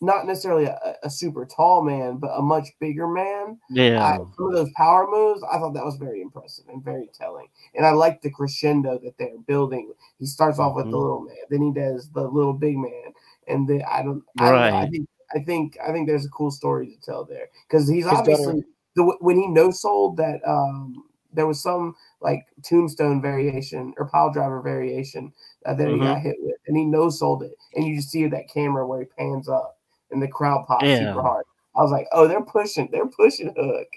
not 0.00 0.26
necessarily 0.26 0.64
a, 0.66 0.96
a 1.02 1.08
super 1.10 1.46
tall 1.46 1.82
man, 1.82 2.18
but 2.18 2.30
a 2.36 2.42
much 2.42 2.68
bigger 2.78 3.06
man. 3.08 3.58
I, 3.70 3.74
Yeah. 3.74 4.16
some 4.36 4.46
of 4.48 4.52
those 4.52 4.70
power 4.76 5.06
moves, 5.08 5.42
I 5.44 5.58
thought 5.58 5.72
that 5.74 5.84
was 5.84 5.96
very 5.96 6.20
impressive 6.20 6.66
and 6.68 6.82
very 6.84 7.08
telling. 7.14 7.48
And 7.74 7.86
I 7.86 7.92
like 7.92 8.20
the 8.20 8.30
crescendo 8.30 8.98
that 8.98 9.16
they're 9.18 9.38
building. 9.46 9.92
He 10.18 10.26
starts 10.26 10.58
off 10.58 10.74
with 10.76 10.86
the 10.86 10.96
Mhm. 10.96 11.00
little 11.00 11.20
man, 11.20 11.36
then 11.48 11.62
he 11.62 11.72
does 11.72 12.10
the 12.10 12.28
little 12.28 12.52
big 12.52 12.76
man, 12.76 13.14
and 13.48 13.66
then 13.68 13.82
I 13.88 14.02
don't. 14.02 14.22
I, 14.38 14.50
don't 14.50 14.60
know, 14.60 14.66
I 14.66 14.80
Right. 14.82 14.90
think 14.90 15.08
I 15.34 15.38
think 15.42 15.78
I 15.82 15.90
think 15.92 16.06
there's 16.06 16.26
a 16.26 16.30
cool 16.30 16.50
story 16.50 16.86
to 16.88 17.00
tell 17.00 17.24
there 17.24 17.48
because 17.66 17.88
he's 17.88 18.06
obviously 18.06 18.62
the 18.96 19.04
when 19.20 19.36
he 19.36 19.48
no 19.48 19.70
sold 19.70 20.16
that 20.18 20.40
um 20.46 21.04
there 21.32 21.46
was 21.46 21.62
some 21.62 21.96
like 22.20 22.46
tombstone 22.64 23.22
variation 23.22 23.94
or 23.98 24.06
pile 24.08 24.32
driver 24.32 24.62
variation 24.62 25.32
uh, 25.66 25.74
that 25.74 25.90
he 25.90 26.00
Mm-hmm. 26.00 26.02
got 26.02 26.20
hit 26.20 26.36
with, 26.40 26.56
and 26.68 26.76
he 26.76 26.84
no 26.86 27.10
sold 27.10 27.42
it, 27.42 27.54
and 27.74 27.86
you 27.86 27.96
just 27.96 28.10
see 28.10 28.26
that 28.28 28.50
camera 28.52 28.86
where 28.86 29.00
he 29.00 29.06
pans 29.18 29.48
up, 29.48 29.78
and 30.10 30.22
the 30.22 30.28
crowd 30.28 30.66
pops 30.66 30.86
Yeah. 30.86 30.98
super 30.98 31.22
hard. 31.22 31.44
I 31.76 31.82
was 31.82 31.92
like, 31.92 32.06
oh, 32.12 32.28
they're 32.28 32.44
pushing, 32.44 32.88
they're 32.92 33.06
pushing 33.08 33.54
Hook. 33.56 33.88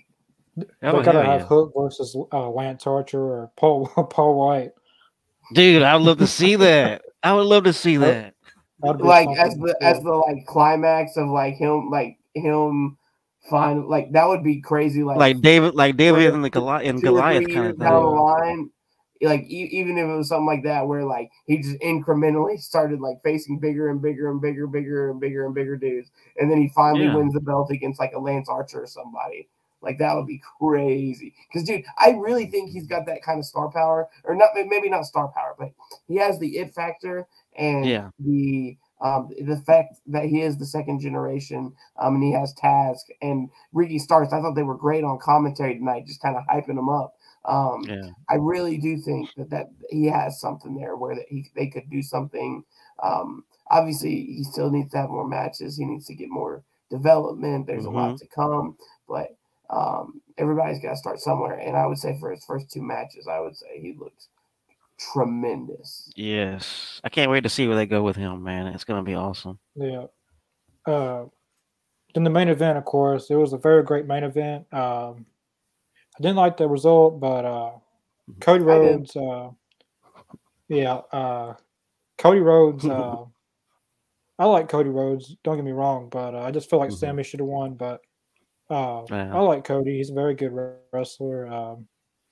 they 0.91 0.99
Oh, 0.99 1.01
gotta 1.01 1.23
have 1.23 1.41
yeah. 1.41 1.47
Hook 1.47 1.73
versus 1.77 2.15
uh, 2.33 2.49
Lance 2.49 2.87
Archer 2.87 3.21
or 3.21 3.51
Paul 3.57 3.87
Paul 4.11 4.37
White. 4.37 4.71
Dude, 5.53 5.83
I 5.83 5.95
would 5.95 6.03
love 6.05 6.19
to 6.19 6.27
see 6.27 6.55
that. 6.57 7.03
I 7.23 7.33
would 7.33 7.47
love 7.47 7.65
to 7.65 7.73
see 7.73 7.97
that. 7.97 8.35
Like 9.01 9.29
as 9.37 9.55
the 9.57 9.75
cool. 9.79 9.81
as 9.81 10.01
the 10.01 10.11
like 10.13 10.45
climax 10.47 11.17
of 11.17 11.29
like 11.29 11.55
him 11.55 11.89
like 11.89 12.17
him 12.35 12.97
find 13.49 13.85
like 13.87 14.11
that 14.13 14.27
would 14.27 14.43
be 14.43 14.61
crazy 14.61 15.03
like 15.03 15.17
Like 15.17 15.41
David, 15.41 15.75
like 15.75 15.97
David 15.97 16.25
Like, 16.25 16.33
and 16.33 16.43
the 16.43 16.49
Goliath 16.49 16.85
and 16.87 17.01
Goliath 17.03 17.47
kind 17.49 17.67
years 17.67 17.71
of 17.71 17.79
down 17.79 18.03
the 18.03 18.09
thing. 18.09 18.15
line 18.15 18.69
like 19.21 19.41
e- 19.49 19.69
even 19.71 19.97
if 19.97 20.05
it 20.05 20.15
was 20.17 20.29
something 20.29 20.45
like 20.45 20.63
that 20.63 20.87
where 20.87 21.03
like 21.05 21.31
he 21.47 21.57
just 21.57 21.79
incrementally 21.79 22.59
started 22.59 22.99
like 23.01 23.17
facing 23.23 23.59
bigger 23.59 23.89
and 23.89 24.01
bigger 24.01 24.29
and 24.29 24.41
bigger 24.41 24.67
bigger 24.67 25.09
and 25.09 25.19
bigger 25.19 25.45
and 25.45 25.55
bigger 25.55 25.75
dudes 25.75 26.11
and 26.37 26.51
then 26.51 26.61
he 26.61 26.69
finally 26.75 27.07
Yeah. 27.07 27.15
wins 27.15 27.33
the 27.33 27.39
belt 27.41 27.71
against 27.71 27.99
like 27.99 28.13
a 28.13 28.19
Lance 28.19 28.47
Archer 28.49 28.83
or 28.83 28.87
somebody 28.87 29.49
like 29.81 29.97
that 29.99 30.13
would 30.15 30.27
be 30.27 30.41
crazy 30.59 31.33
because 31.47 31.67
dude 31.67 31.83
I 31.97 32.11
really 32.11 32.45
think 32.47 32.69
he's 32.71 32.87
got 32.87 33.05
that 33.07 33.23
kind 33.23 33.39
of 33.39 33.45
star 33.45 33.69
power 33.71 34.07
or 34.23 34.35
not 34.35 34.49
maybe 34.53 34.89
not 34.89 35.05
star 35.05 35.29
power 35.29 35.55
but 35.57 35.71
he 36.07 36.17
has 36.17 36.37
the 36.39 36.57
it 36.57 36.75
factor 36.75 37.27
and 37.57 37.85
Yeah. 37.85 38.09
the 38.19 38.77
um, 39.01 39.29
the 39.39 39.57
fact 39.65 39.95
that 40.07 40.25
he 40.25 40.41
is 40.41 40.57
the 40.57 40.65
second 40.65 40.99
generation 40.99 41.73
um, 41.99 42.15
and 42.15 42.23
he 42.23 42.31
has 42.33 42.53
Taz 42.55 42.97
and 43.21 43.49
Ricky 43.73 43.99
Starks. 43.99 44.33
I 44.33 44.41
thought 44.41 44.55
they 44.55 44.63
were 44.63 44.75
great 44.75 45.03
on 45.03 45.19
commentary 45.19 45.77
tonight, 45.77 46.07
just 46.07 46.21
kind 46.21 46.35
of 46.35 46.43
hyping 46.47 46.79
him 46.79 46.89
up. 46.89 47.15
Um, 47.45 47.83
Yeah. 47.87 48.09
I 48.29 48.35
really 48.35 48.77
do 48.77 48.97
think 48.97 49.29
that 49.37 49.49
that 49.51 49.69
he 49.89 50.05
has 50.05 50.39
something 50.39 50.75
there 50.75 50.95
where 50.97 51.15
that 51.15 51.25
he 51.29 51.45
they 51.55 51.67
could 51.67 51.89
do 51.89 52.01
something. 52.01 52.63
Um, 53.01 53.45
obviously, 53.69 54.25
he 54.25 54.43
still 54.43 54.71
needs 54.71 54.91
to 54.91 54.97
have 54.97 55.09
more 55.09 55.27
matches. 55.27 55.77
He 55.77 55.85
needs 55.85 56.07
to 56.07 56.15
get 56.15 56.29
more 56.29 56.63
development. 56.89 57.67
There's 57.67 57.85
a 57.85 57.89
lot 57.91 58.17
to 58.19 58.27
come, 58.27 58.77
but 59.07 59.37
um, 59.69 60.21
everybody's 60.37 60.81
got 60.81 60.91
to 60.91 60.97
start 60.97 61.19
somewhere. 61.19 61.55
And 61.59 61.77
I 61.77 61.85
would 61.85 61.97
say 61.97 62.17
for 62.19 62.31
his 62.31 62.43
first 62.45 62.71
two 62.71 62.81
matches, 62.81 63.27
I 63.27 63.39
would 63.39 63.55
say 63.55 63.79
he 63.79 63.93
looks 63.97 64.27
tremendous. 64.99 66.11
Yes. 66.15 66.99
I 67.03 67.09
can't 67.09 67.31
wait 67.31 67.41
to 67.41 67.49
see 67.49 67.67
where 67.67 67.75
they 67.75 67.85
go 67.85 68.03
with 68.03 68.15
him, 68.15 68.43
man. 68.43 68.67
It's 68.67 68.83
gonna 68.83 69.03
be 69.03 69.15
awesome. 69.15 69.59
Yeah. 69.75 70.05
Uh, 70.85 71.25
then 72.13 72.23
the 72.23 72.29
main 72.29 72.47
event, 72.47 72.77
of 72.77 72.85
course, 72.85 73.29
it 73.29 73.35
was 73.35 73.53
a 73.53 73.57
very 73.57 73.83
great 73.83 74.05
main 74.07 74.23
event. 74.23 74.65
Um, 74.73 75.25
I 76.17 76.21
didn't 76.21 76.37
like 76.37 76.57
the 76.57 76.67
result, 76.67 77.19
but 77.19 77.45
uh, 77.45 77.71
Cody 78.39 78.63
Rhodes, 78.63 79.15
uh, 79.15 79.49
yeah, 80.67 80.95
uh, 81.11 81.53
Cody 82.17 82.39
Rhodes. 82.39 82.85
Uh, 82.85 83.25
I 84.39 84.45
like 84.45 84.69
Cody 84.69 84.89
Rhodes. 84.89 85.35
Don't 85.43 85.55
get 85.57 85.65
me 85.65 85.71
wrong, 85.71 86.09
but 86.09 86.35
uh, 86.35 86.41
I 86.41 86.51
just 86.51 86.69
feel 86.69 86.79
like 86.79 86.89
Mhm. 86.91 86.97
Sammy 86.97 87.23
should 87.23 87.39
have 87.39 87.47
won. 87.47 87.73
But 87.73 88.01
uh, 88.69 89.03
Yeah. 89.09 89.35
I 89.35 89.39
like 89.41 89.63
Cody. 89.63 89.97
He's 89.97 90.09
a 90.11 90.13
very 90.13 90.35
good 90.35 90.51
wrestler. 90.93 91.47
Um, 91.47 91.87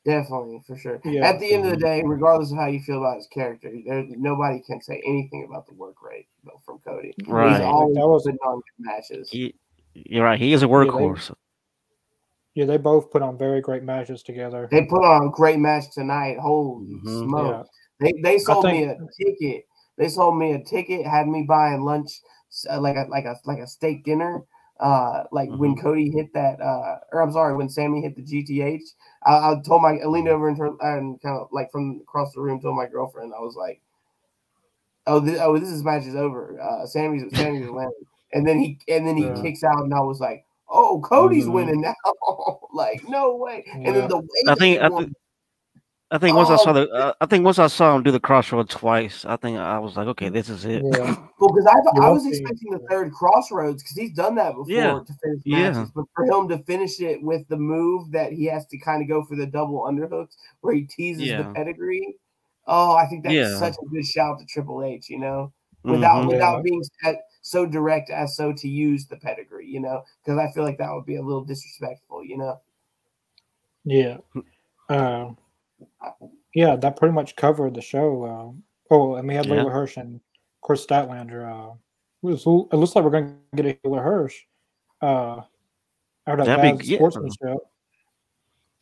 Definitely, 0.05 0.61
for 0.67 0.77
sure. 0.77 1.01
Yeah. 1.03 1.27
At 1.27 1.39
the 1.39 1.51
end 1.51 1.65
of 1.65 1.71
the 1.71 1.77
day, 1.77 2.03
regardless 2.05 2.51
of 2.51 2.57
how 2.57 2.67
you 2.67 2.79
feel 2.79 2.99
about 2.99 3.17
his 3.17 3.27
character, 3.27 3.71
there, 3.85 4.05
nobody 4.09 4.59
can 4.61 4.79
say 4.79 5.01
anything 5.05 5.45
about 5.49 5.65
the 5.65 5.73
work 5.73 6.01
rate 6.03 6.27
though, 6.43 6.61
from 6.65 6.77
Cody. 6.79 7.13
Right. 7.27 7.53
He's 7.53 7.61
always 7.61 7.95
That 7.95 8.07
was- 8.07 8.23
putting 8.23 8.37
on 8.45 8.55
good 8.57 8.85
matches. 8.85 9.29
He, 9.31 9.55
you're 9.95 10.23
right. 10.23 10.39
He 10.39 10.53
is 10.53 10.61
a 10.61 10.67
workhorse. 10.67 11.33
yeah, 12.53 12.65
they 12.65 12.77
both 12.77 13.09
put 13.11 13.21
on 13.23 13.37
very 13.37 13.61
great 13.61 13.81
matches 13.83 14.21
together. 14.21 14.67
They 14.71 14.85
put 14.85 15.03
on 15.03 15.27
a 15.27 15.31
great 15.31 15.57
match 15.59 15.91
tonight. 15.91 16.37
Holy 16.39 16.85
Mhm. 17.03 17.25
smokes! 17.25 17.69
They 17.99 18.13
they 18.23 18.37
sold 18.37 18.65
me 18.65 18.83
a 18.83 18.97
ticket. 19.17 19.65
They 19.97 20.09
sold 20.09 20.37
me 20.37 20.51
a 20.53 20.63
ticket, 20.63 21.05
had 21.07 21.27
me 21.27 21.43
buying 21.43 21.81
lunch, 21.81 22.19
uh, 22.69 22.79
like 22.79 22.95
a 22.97 23.05
like 23.09 23.25
a 23.25 23.37
like 23.45 23.59
a 23.59 23.67
steak 23.67 24.03
dinner. 24.03 24.43
Uh, 24.79 25.23
like 25.31 25.49
when 25.55 25.75
Mm-hmm. 25.75 25.81
Cody 25.81 26.11
hit 26.11 26.33
that, 26.33 26.59
uh, 26.61 26.99
or 27.13 27.21
I'm 27.21 27.31
sorry, 27.31 27.55
when 27.55 27.69
Sammy 27.69 28.01
hit 28.01 28.15
the 28.15 28.21
GTH, 28.21 28.81
I, 29.25 29.51
I 29.51 29.55
told 29.65 29.81
my 29.81 29.97
I 29.97 30.05
leaned 30.05 30.27
over 30.27 30.49
and, 30.49 30.57
turned, 30.57 30.77
and 30.81 31.21
kind 31.21 31.37
of 31.39 31.47
like 31.51 31.71
from 31.71 32.01
across 32.01 32.33
the 32.33 32.41
room 32.41 32.59
told 32.61 32.75
my 32.75 32.85
girlfriend, 32.87 33.33
I 33.33 33.39
was 33.39 33.55
like, 33.55 33.81
"Oh, 35.07 35.19
this, 35.19 35.39
oh, 35.41 35.57
this 35.57 35.69
is 35.69 35.83
match 35.83 36.05
is 36.05 36.15
over. 36.15 36.59
Uh, 36.61 36.85
Sammy's 36.85 37.35
Sammy's 37.35 37.67
winning." 37.71 37.91
And 38.33 38.47
then 38.47 38.59
he 38.59 38.79
and 38.87 39.07
then 39.07 39.15
he 39.17 39.25
Yeah. 39.25 39.41
kicks 39.41 39.63
out, 39.63 39.83
and 39.83 39.93
I 39.93 40.01
was 40.01 40.19
like, 40.19 40.45
"Oh, 40.69 41.01
Cody's 41.01 41.45
Mhm. 41.45 41.53
winning 41.53 41.81
now!" 41.81 41.95
like, 42.73 43.01
no 43.07 43.35
way. 43.35 43.63
And 43.73 43.95
then 43.95 44.07
the 44.09 44.17
way 44.17 44.25
I 44.47 44.55
think 44.55 44.79
I, 44.81 44.87
I 46.11 46.17
think 46.19 46.35
once 46.37 46.49
I 46.49 46.55
saw 46.57 46.69
Oh. 46.69 46.73
the 46.73 46.89
uh, 46.91 47.13
I 47.19 47.25
think 47.25 47.43
once 47.43 47.57
I 47.57 47.65
saw 47.67 47.95
him 47.95 48.03
do 48.03 48.11
the 48.11 48.19
Cross 48.19 48.51
Rhodes 48.51 48.73
twice, 48.73 49.25
I 49.25 49.35
think 49.37 49.57
I 49.57 49.79
was 49.79 49.97
like, 49.97 50.07
okay, 50.09 50.29
this 50.29 50.49
is 50.49 50.63
it. 50.63 50.83
Yeah, 50.85 51.15
Well, 51.39 51.51
because 51.51 51.65
I, 51.65 52.05
I 52.05 52.09
was 52.11 52.25
expecting 52.27 52.71
the 52.71 52.79
third 52.89 53.11
Cross 53.11 53.51
Rhodes 53.51 53.81
because 53.81 53.97
he's 53.97 54.13
done 54.13 54.35
that 54.35 54.51
before 54.53 54.65
Yeah. 54.69 54.99
to 55.05 55.13
finish 55.23 55.41
Yeah. 55.45 55.71
matches, 55.71 55.91
but 55.95 56.05
for 56.15 56.25
him 56.25 56.47
to 56.49 56.59
finish 56.59 56.99
it 57.01 57.21
with 57.23 57.47
the 57.47 57.57
move 57.57 58.11
that 58.11 58.31
he 58.33 58.45
has 58.45 58.67
to 58.67 58.77
kind 58.77 59.01
of 59.01 59.07
go 59.07 59.23
for 59.23 59.35
the 59.35 59.47
double 59.47 59.81
underhooks 59.81 60.35
where 60.61 60.75
he 60.75 60.83
teases 60.83 61.27
the 61.27 61.51
pedigree. 61.55 62.15
Oh, 62.67 62.95
I 62.95 63.07
think 63.07 63.23
that's 63.23 63.33
Yeah. 63.35 63.57
such 63.57 63.75
a 63.81 63.85
good 63.87 64.05
shout 64.05 64.37
to 64.39 64.45
Triple 64.45 64.83
H. 64.83 65.09
You 65.09 65.19
know, 65.19 65.51
without 65.83 66.25
Mhm. 66.25 66.27
without 66.29 66.63
being 66.63 66.81
s- 67.03 67.15
so 67.41 67.65
direct 67.65 68.09
as 68.11 68.35
so 68.35 68.53
to 68.53 68.67
use 68.67 69.07
the 69.07 69.17
pedigree. 69.17 69.67
You 69.67 69.79
know, 69.79 70.03
because 70.23 70.37
I 70.37 70.51
feel 70.51 70.63
like 70.63 70.77
that 70.77 70.91
would 70.93 71.05
be 71.05 71.15
a 71.15 71.21
little 71.23 71.43
disrespectful. 71.43 72.23
You 72.23 72.37
know. 72.37 72.59
yeah, 73.83 74.17
um, 74.89 75.37
yeah. 76.53 76.75
That 76.75 76.97
pretty 76.97 77.13
much 77.13 77.35
covered 77.35 77.73
the 77.75 77.81
show. 77.81 78.25
Um, 78.25 78.63
oh, 78.91 79.15
and 79.15 79.27
we 79.27 79.35
had 79.35 79.45
Yeah. 79.45 79.55
Leyla 79.55 79.71
Hirsch 79.71 79.97
and 79.97 80.15
of 80.15 80.61
course 80.61 80.85
Statlander. 80.85 81.45
Uh, 81.49 81.73
it, 82.23 82.27
was, 82.27 82.45
it 82.45 82.75
looks 82.75 82.95
like 82.95 83.03
we're 83.05 83.11
going 83.11 83.37
to 83.55 83.63
get 83.63 83.79
a 83.83 83.87
Leyla 83.87 84.03
Hirsch. 84.03 84.35
Uh, 85.01 85.41
out 86.27 86.39
of 86.39 86.45
That'd 86.45 86.61
be- 86.61 86.77
bad 86.77 86.85
yeah. 86.85 86.97
sportsmanship. 86.97 87.57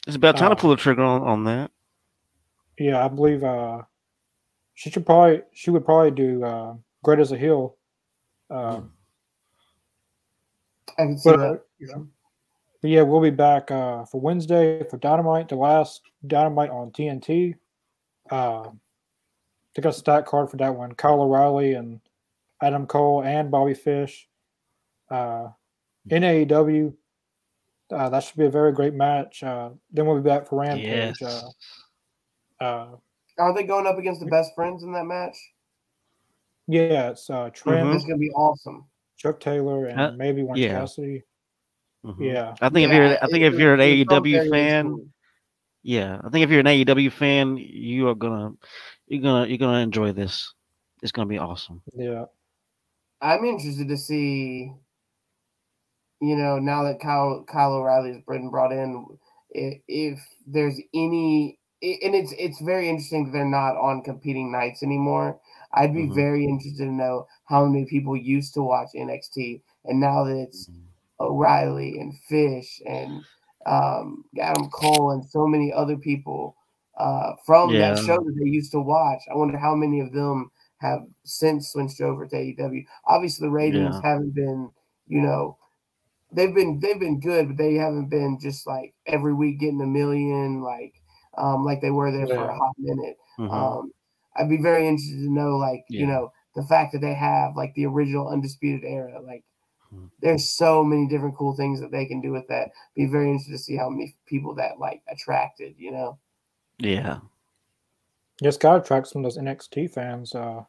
It's 0.08 0.16
about 0.18 0.38
time 0.38 0.52
Uh, 0.52 0.56
to 0.56 0.62
pull 0.62 0.70
the 0.70 0.76
trigger 0.76 1.02
on, 1.04 1.22
on 1.24 1.44
that. 1.46 1.72
Yeah, 2.78 3.04
I 3.04 3.08
believe 3.08 3.44
uh, 3.44 3.84
she 4.74 4.90
should 4.90 5.06
probably 5.06 5.42
she 5.54 5.70
would 5.70 5.86
probably 5.86 6.12
do 6.12 6.44
uh, 6.44 6.76
Great 7.04 7.20
as 7.20 7.32
a 7.32 7.38
Heel. 7.38 7.76
Uh, 8.50 8.82
I 10.98 11.06
can 11.06 11.18
see 11.18 11.30
but, 11.32 11.38
that. 11.80 11.96
uh, 11.96 12.00
but 12.84 12.90
yeah, 12.90 13.02
we'll 13.02 13.22
be 13.22 13.30
back 13.30 13.72
uh, 13.72 14.04
for 14.04 14.20
Wednesday 14.20 14.84
for 14.90 14.98
Dynamite, 14.98 15.48
the 15.48 15.56
last 15.56 16.02
Dynamite 16.28 16.70
on 16.70 16.92
TNT. 16.92 17.56
Uh, 18.30 18.70
they 19.74 19.82
got 19.82 19.92
a 19.96 19.98
stat 19.98 20.26
card 20.26 20.52
for 20.52 20.58
that 20.58 20.76
one. 20.76 20.92
Kyle 20.92 21.22
O'Reilly 21.22 21.74
and 21.76 22.02
Adam 22.62 22.86
Cole 22.86 23.24
and 23.24 23.50
Bobby 23.50 23.74
Fish. 23.74 24.28
Uh, 25.10 25.48
in 26.10 26.24
AEW, 26.24 26.94
uh, 27.94 28.10
that 28.10 28.22
should 28.22 28.36
be 28.38 28.46
a 28.48 28.50
very 28.50 28.74
great 28.74 28.94
match. 28.94 29.42
Uh, 29.44 29.70
then 29.94 30.06
we'll 30.06 30.20
be 30.22 30.30
back 30.30 30.46
for 30.46 30.60
Rampage. 30.60 31.16
Yes. 31.22 31.54
Uh, 32.60 32.64
uh, 32.64 32.88
Are 33.40 33.54
they 33.54 33.64
going 33.64 33.88
up 33.88 33.98
against 33.98 34.20
the 34.20 34.28
best 34.28 34.52
friends 34.56 34.84
in 34.84 34.92
that 34.92 35.06
match? 35.06 35.38
yeah, 36.68 37.12
it's 37.12 37.30
uh, 37.30 37.50
Trent, 37.54 37.88
Mhm. 37.88 37.96
It's 37.96 38.04
gonna 38.04 38.18
be 38.18 38.32
awesome. 38.32 38.86
Chuck 39.16 39.40
Taylor, 39.40 39.86
and 39.86 40.00
Uh, 40.02 40.12
maybe 40.18 40.44
one 40.44 40.58
yeah. 40.58 40.80
Cassidy. 40.82 41.24
Mhm. 42.06 42.16
Yeah, 42.34 42.56
I 42.62 42.70
think 42.70 42.90
if 42.90 42.94
you're 42.96 43.18
I 43.24 43.28
think 43.28 43.44
it- 43.44 43.54
if 43.54 43.60
you're 43.60 43.74
an 43.74 43.80
it- 43.80 44.00
it 44.00 44.08
felt 44.10 44.26
AEW 44.26 44.50
fan, 44.50 44.90
cool. 44.90 45.06
yeah, 45.84 46.20
I 46.24 46.30
think 46.30 46.44
if 46.44 46.50
you're 46.50 46.60
an 46.60 46.68
AEW 46.68 47.10
fan, 47.12 47.58
you 47.58 48.10
are 48.10 48.16
gonna 48.16 48.52
you're 49.08 49.22
gonna 49.22 49.48
you're 49.48 49.58
gonna 49.58 49.80
enjoy 49.80 50.12
this. 50.12 50.54
It's 51.02 51.12
gonna 51.12 51.28
be 51.28 51.38
awesome. 51.38 51.82
yeah. 51.94 52.26
I'm 53.22 53.46
interested 53.46 53.88
to 53.88 53.96
see, 53.98 54.74
you 56.20 56.36
know, 56.36 56.60
now 56.60 56.84
that 56.84 57.00
Kyle 57.00 57.44
Kyle 57.48 57.74
O'Reilly 57.74 58.14
has 58.14 58.22
been 58.28 58.50
brought 58.50 58.72
in, 58.74 59.06
if, 59.52 59.82
if 59.88 60.20
there's 60.46 60.78
any, 60.94 61.58
and 61.82 62.16
it's 62.16 62.34
it's 62.38 62.60
very 62.62 62.90
interesting 62.90 63.26
that 63.26 63.32
they're 63.32 63.46
not 63.46 63.78
on 63.78 64.02
competing 64.04 64.52
nights 64.52 64.84
anymore. 64.84 65.40
I'd 65.74 65.94
be 65.94 66.08
Mhm. 66.08 66.16
very 66.16 66.44
interested 66.46 66.86
to 66.86 66.92
know 66.92 67.28
how 67.46 67.66
many 67.66 67.86
people 67.86 68.16
used 68.16 68.54
to 68.56 68.62
watch 68.62 68.90
NXT, 68.94 69.62
and 69.86 70.00
now 70.00 70.24
that 70.26 70.36
it's 70.38 70.70
O'Reilly 71.24 72.00
and 72.00 72.14
Fish 72.30 72.82
and 72.86 73.24
um, 73.66 74.26
Adam 74.40 74.70
Cole 74.70 75.12
and 75.12 75.26
so 75.26 75.48
many 75.48 75.72
other 75.74 75.98
people 75.98 76.56
uh, 76.98 77.34
from 77.46 77.74
Yeah. 77.74 77.90
that 77.94 78.00
show 78.06 78.18
that 78.18 78.36
they 78.44 78.50
used 78.50 78.72
to 78.74 78.82
watch. 78.82 79.22
I 79.32 79.36
wonder 79.36 79.58
how 79.58 79.76
many 79.76 80.00
of 80.02 80.12
them 80.14 80.52
have 80.80 81.02
since 81.24 81.70
switched 81.72 82.02
over 82.02 82.28
to 82.28 82.36
AEW. 82.36 82.86
Obviously, 83.06 83.48
the 83.48 83.52
ratings 83.52 83.96
Yeah. 83.96 84.10
haven't 84.12 84.36
been, 84.36 84.70
you 85.08 85.22
know, 85.22 85.58
they've 86.32 86.54
been 86.54 86.80
they've 86.80 87.00
been 87.00 87.20
good, 87.20 87.48
but 87.50 87.58
they 87.58 87.76
haven't 87.76 88.10
been 88.10 88.40
just 88.42 88.68
like 88.68 88.94
every 89.06 89.34
week 89.34 89.60
getting 89.60 89.82
a 89.82 89.86
million, 89.88 90.62
like 90.62 90.94
um, 91.38 91.64
like 91.66 91.82
they 91.82 91.92
were 91.92 92.12
there 92.12 92.28
for 92.28 92.50
a 92.50 92.58
hot 92.58 92.74
minute. 92.78 93.18
Mhm. 93.40 93.52
Um, 93.54 93.92
I'd 94.36 94.50
be 94.50 94.62
very 94.62 94.88
interested 94.88 95.20
to 95.26 95.32
know, 95.34 95.58
like, 95.58 95.86
you 95.90 96.08
know, 96.08 96.32
the 96.56 96.64
fact 96.64 96.92
that 96.94 97.02
they 97.02 97.14
have 97.14 97.56
like 97.56 97.74
the 97.76 97.86
original 97.86 98.30
undisputed 98.30 98.84
era. 98.84 99.22
Like, 99.22 99.44
There's 100.22 100.50
so 100.50 100.84
many 100.84 101.08
different 101.08 101.36
cool 101.36 101.56
things 101.56 101.82
that 101.82 101.92
they 101.92 102.06
can 102.06 102.22
do 102.22 102.32
with 102.32 102.48
that. 102.48 102.70
Be 102.96 103.06
very 103.06 103.28
interested 103.28 103.52
to 103.54 103.58
see 103.58 103.76
how 103.76 103.90
many 103.90 104.16
people 104.26 104.56
that 104.56 104.80
like 104.80 105.02
attracted. 105.10 105.76
You 105.78 105.92
know, 105.92 106.20
yeah, 106.80 107.20
Just 108.42 108.60
got 108.62 108.74
to 108.74 108.82
attract 108.82 109.08
some 109.08 109.24
of 109.24 109.34
those 109.34 109.42
NXT 109.42 109.92
fans. 109.92 110.34
Uh, 110.34 110.64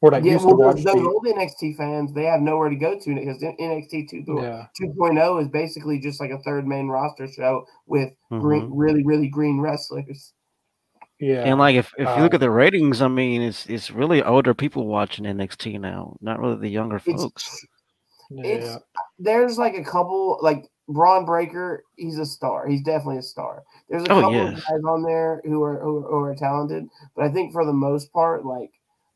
or 0.00 0.10
that 0.10 0.24
Yeah, 0.24 0.32
used 0.32 0.46
well, 0.46 0.56
to 0.56 0.62
watch 0.62 0.76
those, 0.76 0.84
those 0.84 1.06
old 1.06 1.24
NXT 1.26 1.76
fans, 1.76 2.12
they 2.12 2.24
have 2.24 2.40
nowhere 2.40 2.68
to 2.68 2.76
go 2.76 2.98
to 2.98 3.14
because 3.14 3.40
NXT 3.42 4.10
2, 4.10 4.24
yeah, 4.26 4.66
2.0 4.80 5.42
is 5.42 5.48
basically 5.48 6.00
just 6.00 6.20
like 6.20 6.30
a 6.30 6.38
third 6.42 6.66
main 6.66 6.88
roster 6.88 7.28
show 7.28 7.64
with 7.86 8.12
green, 8.40 8.62
Mhm. 8.62 8.70
really, 8.72 9.04
really 9.04 9.28
green 9.28 9.60
wrestlers. 9.60 10.32
yeah, 11.20 11.44
And 11.46 11.58
like 11.58 11.76
if, 11.76 11.92
if 11.98 12.16
you 12.16 12.22
look 12.24 12.32
Uh, 12.32 12.36
at 12.36 12.40
the 12.40 12.50
ratings, 12.50 13.00
I 13.00 13.08
mean, 13.08 13.42
it's 13.42 13.66
it's 13.66 13.90
really 13.92 14.22
older 14.22 14.54
people 14.54 14.86
watching 14.86 15.24
NXT 15.24 15.78
now, 15.78 16.16
not 16.20 16.40
really 16.40 16.56
the 16.56 16.68
younger 16.68 16.96
It's 16.96 17.06
folks. 18.36 18.48
it's 18.48 18.66
yeah, 18.66 18.78
there's 19.18 19.58
like 19.58 19.74
a 19.74 19.84
couple 19.84 20.38
like 20.42 20.68
Bron 20.88 21.24
Breakker, 21.24 21.84
he's 21.96 22.18
a 22.18 22.26
star. 22.26 22.66
He's 22.68 22.82
definitely 22.82 23.18
a 23.18 23.22
star. 23.22 23.62
There's 23.88 24.02
a 24.02 24.12
Oh, 24.12 24.20
couple 24.20 24.46
of 24.48 24.54
guys 24.54 24.82
on 24.86 25.02
there 25.02 25.40
who 25.44 25.62
are, 25.62 25.78
who 25.78 25.98
are 25.98 26.08
who 26.10 26.16
are 26.24 26.34
talented, 26.34 26.88
but 27.14 27.24
I 27.24 27.28
think 27.30 27.52
for 27.52 27.64
the 27.64 27.72
most 27.72 28.12
part, 28.12 28.44
like 28.44 28.70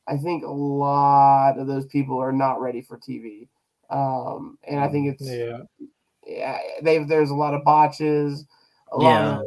I 0.06 0.16
think 0.16 0.44
a 0.44 0.50
lot 0.50 1.58
of 1.58 1.66
those 1.66 1.86
people 1.86 2.18
are 2.18 2.32
not 2.32 2.60
ready 2.60 2.80
for 2.82 2.96
TV. 2.98 3.48
Um, 3.90 4.58
and 4.66 4.80
I 4.80 4.88
think 4.88 5.08
it's 5.14 5.28
yeah. 5.28 5.58
yeah, 6.26 6.58
they 6.82 7.02
there's 7.04 7.30
a 7.30 7.34
lot 7.34 7.54
of 7.54 7.64
botches, 7.64 8.44
a 8.92 8.96
lot 8.96 9.02
Yeah. 9.04 9.38
of 9.40 9.46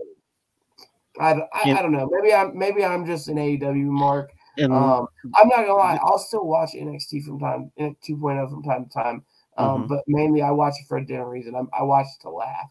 I, 1.19 1.33
don't- 1.33 1.49
I, 1.53 1.71
I 1.73 1.81
don't 1.81 1.91
know. 1.91 2.07
Maybe 2.11 2.33
I'm 2.33 2.57
maybe 2.57 2.83
I'm 2.85 3.05
just 3.05 3.27
an 3.27 3.37
AEW 3.37 3.85
mark. 3.85 4.31
And 4.57 4.73
Um, 4.73 5.07
I'm 5.35 5.47
not 5.47 5.57
gonna 5.61 5.73
lie, 5.75 5.99
I'll 6.03 6.17
still 6.19 6.45
watch 6.45 6.71
NXT 6.73 7.23
from 7.25 7.39
time 7.39 7.71
in 7.77 7.95
2.0 8.07 8.49
from 8.49 8.63
time 8.63 8.85
to 8.85 8.89
time. 8.91 9.23
Um, 9.59 9.83
Mhm. 9.83 9.87
but 9.89 10.03
mainly 10.07 10.41
I 10.41 10.51
watch 10.51 10.73
it 10.81 10.87
for 10.87 10.97
a 10.97 11.05
different 11.05 11.29
reason. 11.29 11.55
I'm, 11.55 11.69
I 11.77 11.83
watch 11.83 12.05
it 12.17 12.21
to 12.23 12.29
laugh. 12.29 12.69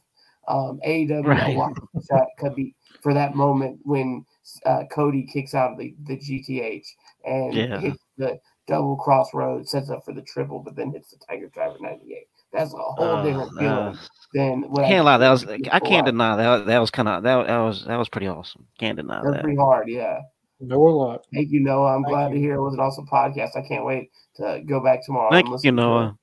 Um, 0.49 0.81
AEW 0.87 1.31
I 1.39 1.55
watch 1.55 1.77
that 2.09 2.27
could 2.39 2.55
be 2.55 2.75
for 3.03 3.13
that 3.13 3.35
moment 3.35 3.79
when 3.85 4.25
uh, 4.65 4.85
Cody 4.91 5.23
kicks 5.25 5.55
out 5.55 5.73
of 5.73 5.79
the, 5.79 5.95
the 6.05 6.17
GTH 6.17 6.87
and 7.25 7.53
Yeah. 7.53 7.79
hits 7.81 7.99
the 8.17 8.41
double 8.67 8.97
Cross 8.97 9.35
Rhodes, 9.35 9.71
sets 9.71 9.91
up 9.91 10.05
for 10.05 10.15
the 10.15 10.23
triple, 10.23 10.61
but 10.61 10.75
then 10.75 10.91
hits 10.91 11.11
the 11.11 11.19
Tiger 11.29 11.49
Driver 11.49 11.77
98. 11.81 12.27
That's 12.53 12.73
a 12.73 12.77
whole 12.79 13.17
uh, 13.17 13.23
different 13.23 13.51
feeling 13.59 13.69
uh, 13.73 13.97
than 14.33 14.63
what 14.71 14.87
can't 14.87 15.05
lie, 15.05 15.19
that 15.19 15.31
was 15.31 15.45
I 15.47 15.81
can't 15.81 16.07
deny 16.07 16.35
that 16.37 16.65
that 16.65 16.79
was 16.79 16.91
kind 16.91 17.09
of 17.09 17.23
that 17.25 17.47
that 17.47 17.59
was 17.59 17.85
that 17.85 17.97
was 17.99 18.09
pretty 18.09 18.27
awesome. 18.27 18.67
Can't 18.79 18.97
deny 18.97 19.21
That's 19.23 19.35
that. 19.37 19.43
pretty 19.43 19.59
hard, 19.59 19.89
yeah. 19.91 20.21
No 20.61 20.81
luck. 20.81 21.23
Thank 21.33 21.51
you, 21.51 21.61
Noah. 21.61 21.95
I'm 21.97 22.03
Thank 22.05 22.13
glad 22.15 22.33
to 22.33 22.39
hear 22.39 22.55
it 22.55 22.63
was 22.63 22.73
an 22.75 22.81
awesome 22.81 23.07
podcast. 23.07 23.51
I 23.55 23.61
can't 23.69 23.85
wait 23.85 24.11
to 24.37 24.63
go 24.67 24.81
back 24.83 25.05
tomorrow. 25.05 25.31
Thank 25.31 25.47
and 25.47 25.63
you, 25.63 25.71
to- 25.71 25.77
Noah. 25.77 26.19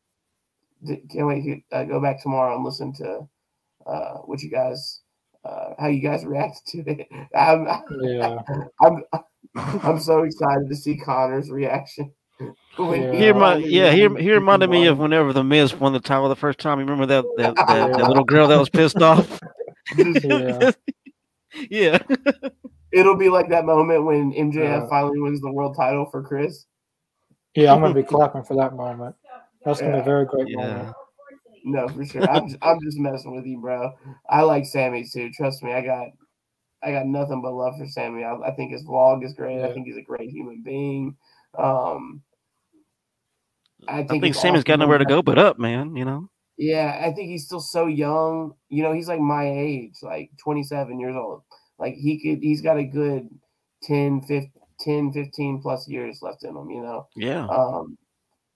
D- 0.83 1.03
Can't 1.11 1.27
wait 1.27 1.43
to 1.71 1.75
uh, 1.77 1.83
go 1.85 2.01
back 2.01 2.21
tomorrow 2.21 2.55
and 2.55 2.63
listen 2.65 2.93
to 2.95 3.27
uh, 3.87 4.13
what 4.25 4.41
you 4.41 4.49
guys, 4.49 5.01
uh, 5.43 5.73
how 5.79 5.87
you 5.87 6.01
guys 6.01 6.25
react 6.25 6.65
to 6.67 6.79
it. 6.79 7.07
I'm, 7.35 7.67
Yeah, 8.01 8.39
I'm, 8.81 9.03
I'm 9.55 9.99
so 9.99 10.23
excited 10.23 10.67
to 10.69 10.75
see 10.75 10.97
Connor's 10.97 11.49
reaction. 11.51 12.11
Yeah. 12.77 13.11
he 13.11 13.17
He 13.17 13.27
remi- 13.31 13.39
finally 13.39 13.69
yeah, 13.69 13.91
he, 13.91 14.01
he 14.21 14.31
reminded 14.33 14.69
me 14.69 14.87
of 14.87 14.99
whenever 14.99 15.31
the 15.31 15.45
Miz 15.45 15.73
won 15.73 15.93
the 15.93 15.99
title 16.01 16.27
the 16.27 16.35
first 16.35 16.59
time. 16.59 16.77
You 16.79 16.83
remember 16.85 17.05
that 17.05 17.23
that, 17.37 17.55
that, 17.55 17.91
that 17.93 18.07
little 18.09 18.25
girl 18.25 18.49
that 18.49 18.57
was 18.59 18.67
pissed 18.67 19.01
off? 19.01 19.39
yeah, 19.95 20.71
yeah. 21.69 21.97
It'll 22.91 23.15
be 23.15 23.29
like 23.29 23.47
that 23.49 23.63
moment 23.63 24.03
when 24.03 24.33
MJF 24.33 24.83
Uh, 24.83 24.87
finally 24.89 25.21
wins 25.21 25.39
the 25.39 25.53
world 25.53 25.77
title 25.77 26.05
for 26.11 26.21
Chris. 26.21 26.65
yeah. 27.55 27.73
I'm 27.73 27.79
gonna 27.79 27.93
be 27.93 28.03
clapping 28.03 28.43
for 28.43 28.57
that 28.57 28.73
moment. 28.75 29.15
That's 29.65 29.81
gonna 29.81 29.93
be 29.93 29.99
a 29.99 30.03
very 30.03 30.25
great 30.25 30.47
Yeah. 30.49 30.57
moment. 30.57 30.95
No, 31.65 31.89
for 31.89 32.05
sure. 32.05 32.29
I'm 32.29 32.47
just, 32.47 32.59
I'm 32.61 32.79
just 32.81 32.99
messing 32.99 33.35
with 33.35 33.45
you, 33.45 33.59
bro. 33.59 33.91
I 34.29 34.41
like 34.43 34.65
Sammy 34.65 35.03
too. 35.11 35.31
Trust 35.31 35.63
me, 35.63 35.73
I 35.73 35.81
got 35.81 36.09
I 36.83 36.91
got 36.91 37.07
nothing 37.07 37.41
but 37.41 37.53
love 37.53 37.77
for 37.77 37.87
Sammy. 37.87 38.23
I, 38.23 38.35
I 38.35 38.51
think 38.55 38.71
his 38.71 38.85
vlog 38.85 39.25
is 39.25 39.33
great. 39.33 39.63
I 39.63 39.73
think 39.73 39.87
he's 39.87 39.97
a 39.97 40.01
great 40.03 40.29
human 40.29 40.61
being. 40.63 41.17
Um, 41.57 42.21
I 43.87 43.99
I 43.99 44.03
think, 44.03 44.21
think 44.21 44.35
it's 44.35 44.39
Sammy's 44.41 44.63
got 44.63 44.79
nowhere 44.79 44.97
to 44.97 45.05
go 45.05 45.21
but 45.21 45.37
up, 45.39 45.59
man. 45.59 45.95
You 45.95 46.05
know. 46.05 46.29
Yeah, 46.57 47.01
I 47.03 47.11
think 47.11 47.29
he's 47.29 47.45
still 47.45 47.59
so 47.59 47.87
young. 47.87 48.53
You 48.69 48.83
know, 48.83 48.93
he's 48.93 49.07
like 49.07 49.19
my 49.19 49.49
age, 49.49 49.95
like 50.01 50.31
27 50.41 50.99
years 50.99 51.15
old. 51.15 51.43
Like 51.77 51.95
he 51.95 52.19
could, 52.21 52.41
he's 52.41 52.61
got 52.61 52.77
a 52.77 52.83
good 52.85 53.27
10, 53.83 54.21
15, 54.21 54.51
10, 54.79 55.11
15 55.11 55.61
plus 55.61 55.87
years 55.89 56.19
left 56.21 56.43
in 56.43 56.55
him. 56.55 56.69
You 56.69 56.81
know, 56.81 57.07
Yeah. 57.15 57.47
um, 57.47 57.97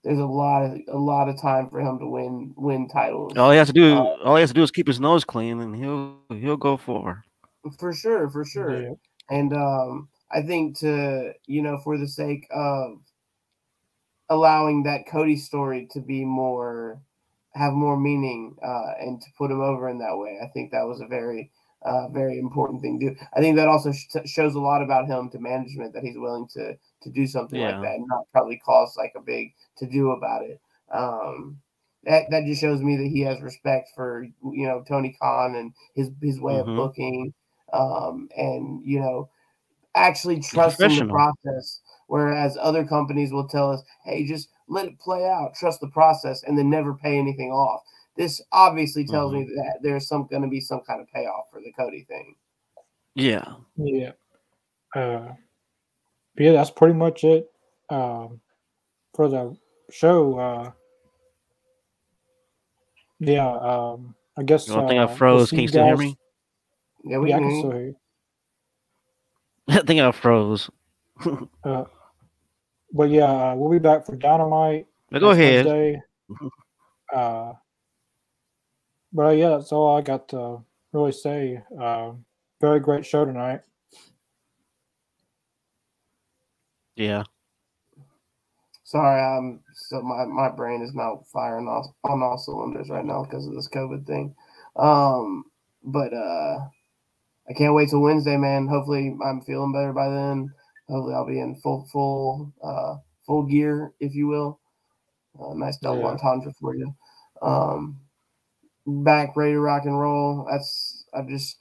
there's 0.03 0.19
a 0.19 0.25
lot 0.25 0.63
of 0.63 0.79
a 0.87 0.97
lot 0.97 1.27
of 1.29 1.41
time 1.41 1.69
for 1.69 1.79
him 1.81 1.99
to 1.99 2.07
win 2.07 2.53
win 2.55 2.87
titles. 2.87 3.33
All 3.37 3.51
he 3.51 3.57
has 3.57 3.67
to 3.67 3.73
do, 3.73 3.95
Uh, 3.95 4.17
all 4.23 4.35
he 4.35 4.41
has 4.41 4.49
to 4.51 4.53
do 4.53 4.63
is 4.63 4.71
keep 4.71 4.87
his 4.87 4.99
nose 4.99 5.25
clean, 5.25 5.59
and 5.59 5.75
he'll 5.75 6.17
he'll 6.29 6.57
go 6.57 6.77
for. 6.77 7.23
For 7.77 7.93
sure, 7.93 8.29
for 8.29 8.45
sure. 8.45 8.81
Yeah. 8.81 8.93
And 9.29 9.53
um, 9.53 10.09
I 10.31 10.41
think 10.41 10.77
to 10.79 11.33
you 11.45 11.61
know, 11.61 11.79
for 11.83 11.97
the 11.97 12.07
sake 12.07 12.47
of 12.51 12.99
allowing 14.29 14.83
that 14.83 15.07
Cody 15.07 15.35
story 15.35 15.87
to 15.91 15.99
be 15.99 16.23
more 16.23 17.01
have 17.53 17.73
more 17.73 17.99
meaning 17.99 18.55
uh, 18.63 18.93
and 18.99 19.19
to 19.19 19.27
put 19.37 19.51
him 19.51 19.59
over 19.59 19.89
in 19.89 19.97
that 19.99 20.17
way, 20.17 20.39
I 20.41 20.47
think 20.47 20.71
that 20.71 20.87
was 20.87 21.01
a 21.01 21.07
very 21.07 21.51
uh, 21.81 22.07
very 22.09 22.39
important 22.39 22.81
thing 22.81 22.99
to 22.99 23.09
do. 23.09 23.15
I 23.33 23.41
think 23.41 23.57
that 23.57 23.67
also 23.67 23.91
sh- 23.91 24.07
shows 24.25 24.55
a 24.55 24.59
lot 24.59 24.81
about 24.81 25.07
him 25.07 25.29
to 25.31 25.39
management 25.39 25.93
that 25.93 26.03
he's 26.03 26.17
willing 26.17 26.47
to 26.53 26.77
to 27.01 27.09
do 27.09 27.27
something 27.27 27.59
Yeah. 27.59 27.71
like 27.71 27.81
that 27.81 27.95
and 27.95 28.07
not 28.07 28.25
probably 28.31 28.57
cause 28.59 28.95
like 28.97 29.13
a 29.15 29.21
big 29.21 29.53
to 29.77 29.87
do 29.87 30.11
about 30.11 30.43
it. 30.43 30.59
Um, 30.91 31.61
that 32.03 32.29
that 32.31 32.45
just 32.45 32.61
shows 32.61 32.81
me 32.81 32.95
that 32.97 33.07
he 33.07 33.21
has 33.21 33.41
respect 33.41 33.89
for 33.95 34.23
you 34.23 34.67
know 34.67 34.83
Tony 34.87 35.15
Khan 35.21 35.55
and 35.55 35.73
his 35.95 36.09
his 36.21 36.39
way 36.39 36.55
Mhm. 36.55 36.69
of 36.69 36.75
booking, 36.75 37.33
um, 37.73 38.29
and 38.35 38.83
you 38.85 38.99
know 38.99 39.29
actually 39.95 40.39
trusting 40.39 40.95
the 40.95 41.05
process. 41.05 41.81
Whereas 42.07 42.57
other 42.59 42.85
companies 42.85 43.31
will 43.31 43.47
tell 43.47 43.71
us, 43.71 43.83
"Hey, 44.05 44.25
just 44.25 44.49
let 44.67 44.85
it 44.87 44.99
play 44.99 45.27
out, 45.27 45.53
trust 45.55 45.79
the 45.81 45.89
process, 45.89 46.43
and 46.43 46.57
then 46.57 46.69
never 46.69 46.95
pay 46.95 47.17
anything 47.19 47.51
off." 47.51 47.81
This 48.17 48.41
obviously 48.51 49.05
tells 49.05 49.33
me 49.33 49.43
that 49.45 49.79
there's 49.83 50.07
some 50.07 50.27
going 50.27 50.41
to 50.43 50.47
be 50.49 50.59
some 50.61 50.81
kind 50.81 51.01
of 51.01 51.07
payoff 51.09 51.49
for 51.51 51.61
the 51.61 51.71
Cody 51.73 52.03
thing. 52.05 52.35
Yeah. 53.15 53.57
Yeah. 53.75 54.11
Uh, 54.95 55.33
but 56.39 56.45
yeah, 56.45 56.51
that's 56.53 56.71
pretty 56.71 56.93
much 56.93 57.25
it 57.25 57.51
um, 57.89 58.39
for 59.13 59.27
the 59.27 59.57
show. 59.91 60.39
Uh, 60.39 60.71
yeah, 63.19 63.51
um, 63.57 64.15
I 64.37 64.43
guess. 64.43 64.65
You 64.65 64.75
don't 64.75 64.87
think 64.87 65.01
uh, 65.01 65.11
I 65.11 65.15
froze? 65.17 65.49
Can 65.49 65.59
you 65.59 65.67
still 65.67 65.85
hear 65.85 65.97
me? 65.97 66.17
Yeah, 67.03 67.17
we 67.17 67.29
Yeah, 67.29 67.35
I 67.35 67.39
can 67.39 67.49
can 67.49 67.59
still 67.59 67.71
hear 67.71 67.81
you. 67.87 67.95
I 69.67 69.81
think 69.81 69.99
I 69.99 70.11
froze. 70.13 70.69
Uh, 71.65 71.83
but 72.93 73.09
yeah, 73.09 73.25
uh, 73.25 73.55
we'll 73.55 73.69
be 73.69 73.77
back 73.77 74.05
for 74.05 74.15
Dynamite. 74.15 74.87
But 75.11 75.19
go 75.19 75.31
ahead. 75.31 75.65
Wednesday. 75.65 76.01
Uh, 77.13 77.53
but 79.11 79.25
uh, 79.25 79.29
yeah, 79.31 79.49
that's 79.49 79.71
all 79.71 79.97
I 79.97 80.01
got 80.01 80.29
to 80.29 80.59
really 80.93 81.11
say. 81.11 81.59
Uh, 81.81 82.11
very 82.61 82.79
great 82.79 83.03
show 83.03 83.25
tonight. 83.25 83.61
Yeah. 86.99 87.23
Sorry, 88.83 89.21
I'm 89.21 89.61
so 89.73 90.01
my, 90.01 90.25
my 90.25 90.49
brain 90.49 90.81
is 90.81 90.93
not 90.93 91.25
firing 91.31 91.67
off 91.67 91.85
on 92.03 92.21
all 92.21 92.37
cylinders 92.37 92.89
right 92.89 93.05
now 93.05 93.23
because 93.23 93.47
of 93.47 93.53
this 93.53 93.69
COVID 93.69 94.05
thing. 94.05 94.35
Um, 94.75 95.45
but 95.81 96.13
uh, 96.13 96.59
I 97.49 97.53
can't 97.55 97.73
wait 97.73 97.89
till 97.89 98.01
Wednesday, 98.01 98.35
man. 98.35 98.67
Hopefully, 98.67 99.15
I'm 99.25 99.41
feeling 99.41 99.71
better 99.71 99.93
by 99.93 100.09
then. 100.09 100.53
Hopefully, 100.89 101.13
I'll 101.15 101.25
be 101.25 101.39
in 101.39 101.55
full 101.55 101.87
full 101.89 102.51
uh, 102.61 102.97
full 103.25 103.43
gear, 103.43 103.93
if 104.01 104.13
you 104.13 104.27
will. 104.27 104.59
Uh, 105.39 105.53
nice 105.53 105.77
double 105.77 106.01
Yeah. 106.01 106.07
entendre 106.07 106.53
for 106.59 106.75
you. 106.75 106.93
Um, 107.41 108.01
back 108.85 109.37
ready 109.37 109.53
to 109.53 109.59
rock 109.61 109.85
and 109.85 109.97
roll. 109.97 110.47
That's 110.51 111.05
I'm 111.13 111.29
just 111.29 111.59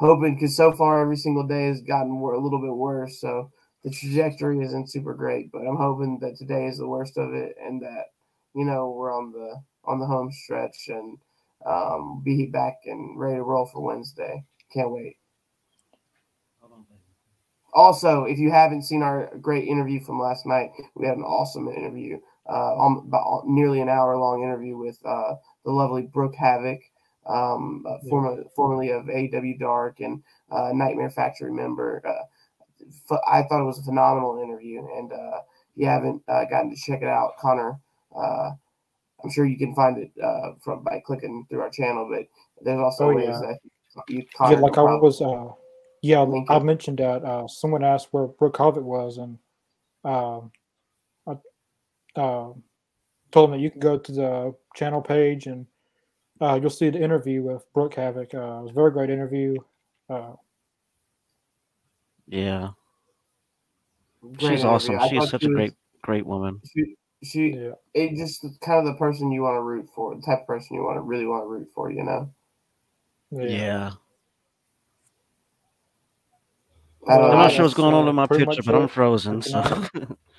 hoping 0.00 0.34
because 0.34 0.56
so 0.56 0.72
far 0.72 1.00
every 1.00 1.16
single 1.16 1.46
day 1.46 1.66
has 1.68 1.80
gotten 1.82 2.18
wor- 2.18 2.34
a 2.34 2.40
little 2.40 2.60
bit 2.60 2.74
worse. 2.74 3.20
So 3.20 3.52
the 3.84 3.90
trajectory 3.90 4.60
isn't 4.60 4.90
super 4.90 5.14
great, 5.14 5.50
but 5.52 5.66
I'm 5.66 5.76
hoping 5.76 6.18
that 6.20 6.36
today 6.36 6.66
is 6.66 6.78
the 6.78 6.86
worst 6.88 7.16
of 7.16 7.32
it 7.34 7.56
and 7.62 7.80
that 7.82 8.06
you 8.54 8.64
know 8.64 8.90
we're 8.90 9.16
on 9.16 9.32
the 9.32 9.62
on 9.84 9.98
the 9.98 10.06
home 10.06 10.30
stretch 10.32 10.88
and 10.88 11.18
um, 11.66 12.22
be 12.24 12.46
back 12.46 12.78
and 12.86 13.18
ready 13.18 13.36
to 13.36 13.42
roll 13.42 13.66
for 13.66 13.80
Wednesday. 13.80 14.44
Can't 14.72 14.90
wait. 14.90 15.16
Also, 17.72 18.24
if 18.24 18.38
you 18.38 18.50
haven't 18.50 18.82
seen 18.82 19.02
our 19.02 19.30
great 19.40 19.68
interview 19.68 20.00
from 20.00 20.18
last 20.20 20.44
night, 20.44 20.70
we 20.96 21.06
had 21.06 21.16
an 21.16 21.22
awesome 21.22 21.68
interview, 21.68 22.18
uh, 22.48 22.76
um, 22.76 23.04
about 23.06 23.46
nearly 23.46 23.80
an 23.80 23.88
hour 23.88 24.16
long 24.16 24.42
interview 24.42 24.76
with 24.76 24.98
uh, 25.06 25.34
the 25.64 25.70
lovely 25.70 26.02
Brooke 26.02 26.34
Havok, 26.34 26.80
um, 27.26 27.84
uh, 27.88 27.98
Yeah. 28.02 28.10
former, 28.10 28.44
formerly 28.56 28.90
of 28.90 29.08
AW 29.08 29.56
Dark 29.58 30.00
and 30.00 30.22
uh, 30.50 30.72
Nightmare 30.74 31.10
Factory 31.10 31.52
member. 31.52 32.02
Uh, 32.90 32.94
ph- 33.08 33.20
I 33.30 33.42
thought 33.42 33.62
it 33.62 33.66
was 33.66 33.78
a 33.78 33.82
phenomenal 33.84 34.40
interview, 34.42 34.80
and 34.96 35.12
uh, 35.12 35.38
if 35.74 35.76
you 35.76 35.86
haven't 35.86 36.22
uh, 36.28 36.44
gotten 36.46 36.70
to 36.70 36.76
check 36.76 37.02
it 37.02 37.08
out, 37.08 37.32
Connor, 37.40 37.78
uh, 38.16 38.50
I'm 39.22 39.30
sure 39.30 39.44
you 39.46 39.58
can 39.58 39.74
find 39.74 39.98
it 39.98 40.10
uh, 40.22 40.52
from 40.60 40.82
by 40.82 41.00
clicking 41.04 41.46
through 41.48 41.60
our 41.60 41.70
channel. 41.70 42.08
But 42.10 42.26
there's 42.64 42.80
also 42.80 43.04
Oh, 43.04 43.12
ways 43.14 43.28
yeah. 43.28 43.40
that 43.40 43.58
you, 44.08 44.24
Yeah, 44.40 44.58
like 44.58 44.78
I 44.78 44.82
was. 44.82 45.20
Uh, 45.20 45.52
yeah, 46.02 46.24
I 46.48 46.58
it. 46.58 46.64
mentioned 46.64 46.98
that. 46.98 47.24
Uh, 47.24 47.46
someone 47.46 47.84
asked 47.84 48.08
where 48.12 48.26
Brooke 48.26 48.56
Havok 48.56 48.82
was, 48.82 49.18
and 49.18 49.38
um, 50.04 50.50
I, 51.26 51.32
uh, 52.18 52.52
told 53.30 53.50
him 53.50 53.50
that 53.52 53.60
you 53.60 53.70
can 53.70 53.80
go 53.80 53.98
to 53.98 54.12
the 54.12 54.54
channel 54.74 55.00
page 55.02 55.46
and 55.46 55.66
uh, 56.40 56.58
you'll 56.60 56.70
see 56.70 56.90
the 56.90 57.00
interview 57.00 57.42
with 57.42 57.64
Brooke 57.74 57.94
Havok. 57.94 58.34
Uh, 58.34 58.60
it 58.60 58.62
was 58.62 58.70
a 58.70 58.74
very 58.74 58.90
great 58.90 59.10
interview. 59.10 59.56
Uh, 60.08 60.32
Yeah, 62.26 62.58
Great 62.58 62.70
she's 64.38 64.64
awesome. 64.64 64.94
interview. 64.94 65.20
I 65.20 65.22
She's 65.22 65.30
such 65.30 65.40
she 65.42 65.46
a 65.46 65.50
was- 65.50 65.56
great, 65.56 65.74
great 66.02 66.26
woman. 66.26 66.60
She, 66.74 66.94
she 67.22 67.48
yeah, 67.54 67.72
it 67.94 68.16
just 68.16 68.44
kind 68.60 68.78
of 68.78 68.86
the 68.86 68.98
person 68.98 69.30
you 69.30 69.42
want 69.42 69.56
to 69.56 69.62
root 69.62 69.88
for, 69.94 70.14
the 70.14 70.22
type 70.22 70.40
of 70.42 70.46
person 70.46 70.76
you 70.76 70.82
want 70.82 70.96
to 70.96 71.02
really 71.02 71.26
want 71.26 71.44
to 71.44 71.48
root 71.48 71.68
for, 71.74 71.90
you 71.90 72.02
know. 72.04 72.30
yeah. 73.30 73.44
Yeah. 73.46 73.90
I 77.08 77.16
don't 77.16 77.24
I'm 77.24 77.30
know, 77.30 77.36
not 77.38 77.52
sure 77.52 77.62
what's 77.64 77.74
going 77.74 77.94
on 77.94 78.06
uh, 78.06 78.10
in 78.10 78.14
my 78.16 78.26
picture, 78.26 78.62
but 78.62 78.74
I'm 78.74 78.88
frozen. 78.88 79.40
So 79.42 79.60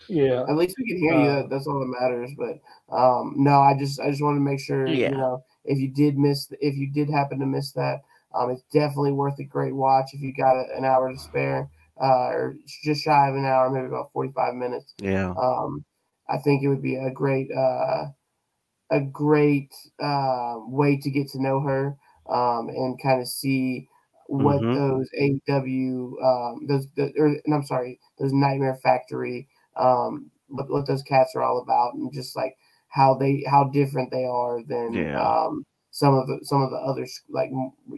Yeah, 0.07 0.43
At 0.47 0.55
least 0.57 0.75
we 0.77 0.87
can 0.87 0.97
hear 0.97 1.13
you. 1.13 1.27
Uh, 1.29 1.41
That, 1.41 1.49
that's 1.49 1.67
all 1.67 1.79
that 1.79 1.85
matters. 2.01 2.31
But 2.37 2.59
um, 2.95 3.33
no, 3.37 3.59
I 3.61 3.75
just 3.77 3.99
I 3.99 4.09
just 4.09 4.21
want 4.21 4.35
to 4.37 4.41
make 4.41 4.59
sure 4.59 4.85
Yeah. 4.87 5.09
you 5.09 5.17
know 5.17 5.43
if 5.65 5.79
you 5.79 5.87
did 5.87 6.17
miss 6.17 6.51
if 6.61 6.75
you 6.75 6.87
did 6.91 7.09
happen 7.09 7.39
to 7.39 7.45
miss 7.45 7.71
that, 7.73 8.01
um, 8.35 8.51
it's 8.51 8.63
definitely 8.73 9.11
worth 9.11 9.39
a 9.39 9.43
great 9.43 9.73
watch 9.75 10.11
if 10.13 10.21
you 10.21 10.33
got 10.33 10.55
a, 10.55 10.65
an 10.77 10.85
hour 10.85 11.11
to 11.11 11.17
spare, 11.17 11.69
uh, 12.01 12.29
or 12.29 12.55
just 12.83 13.03
shy 13.03 13.29
of 13.29 13.35
an 13.35 13.45
hour, 13.45 13.69
maybe 13.69 13.87
about 13.87 14.11
forty 14.13 14.31
five 14.33 14.55
minutes. 14.55 14.95
yeah, 14.97 15.35
Um, 15.41 15.85
I 16.29 16.37
think 16.39 16.63
it 16.63 16.69
would 16.69 16.81
be 16.83 16.95
a 16.95 17.11
great 17.11 17.49
uh, 17.51 18.07
a 18.89 19.01
great 19.01 19.73
uh, 19.99 20.55
way 20.59 20.97
to 20.97 21.09
get 21.09 21.29
to 21.29 21.41
know 21.41 21.61
her 21.61 21.97
um, 22.29 22.69
and 22.69 23.01
kind 23.01 23.21
of 23.21 23.27
see 23.27 23.87
what 24.27 24.61
Mhm. 24.61 24.73
those 24.73 25.09
AW 25.19 26.15
um, 26.23 26.67
those 26.67 26.87
the, 26.95 27.11
or, 27.17 27.27
and 27.45 27.53
I'm 27.53 27.63
sorry 27.65 27.99
those 28.19 28.33
Nightmare 28.33 28.75
Factory 28.83 29.49
um, 29.77 30.31
what, 30.47 30.69
what 30.69 30.87
those 30.87 31.03
cats 31.03 31.33
are 31.35 31.41
all 31.43 31.59
about 31.61 31.93
and 31.95 32.13
just 32.13 32.35
like 32.35 32.55
how 32.89 33.13
they 33.15 33.43
how 33.49 33.65
different 33.65 34.11
they 34.11 34.25
are 34.25 34.61
than 34.63 35.05
Yeah. 35.05 35.21
um, 35.21 35.65
some 35.91 36.13
of 36.15 36.27
the 36.27 36.39
some 36.43 36.61
of 36.61 36.69
the 36.71 36.77
other 36.77 37.07
like 37.29 37.49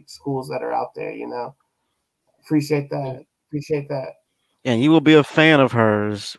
schools 0.06 0.48
that 0.48 0.62
are 0.62 0.72
out 0.72 0.94
there. 0.94 1.12
You 1.12 1.26
know, 1.28 1.56
appreciate 2.44 2.90
that. 2.90 3.24
Appreciate 3.54 3.88
that. 3.88 4.14
and 4.64 4.82
you 4.82 4.90
will 4.90 5.00
be 5.00 5.14
a 5.14 5.22
fan 5.22 5.60
of 5.60 5.70
hers. 5.70 6.36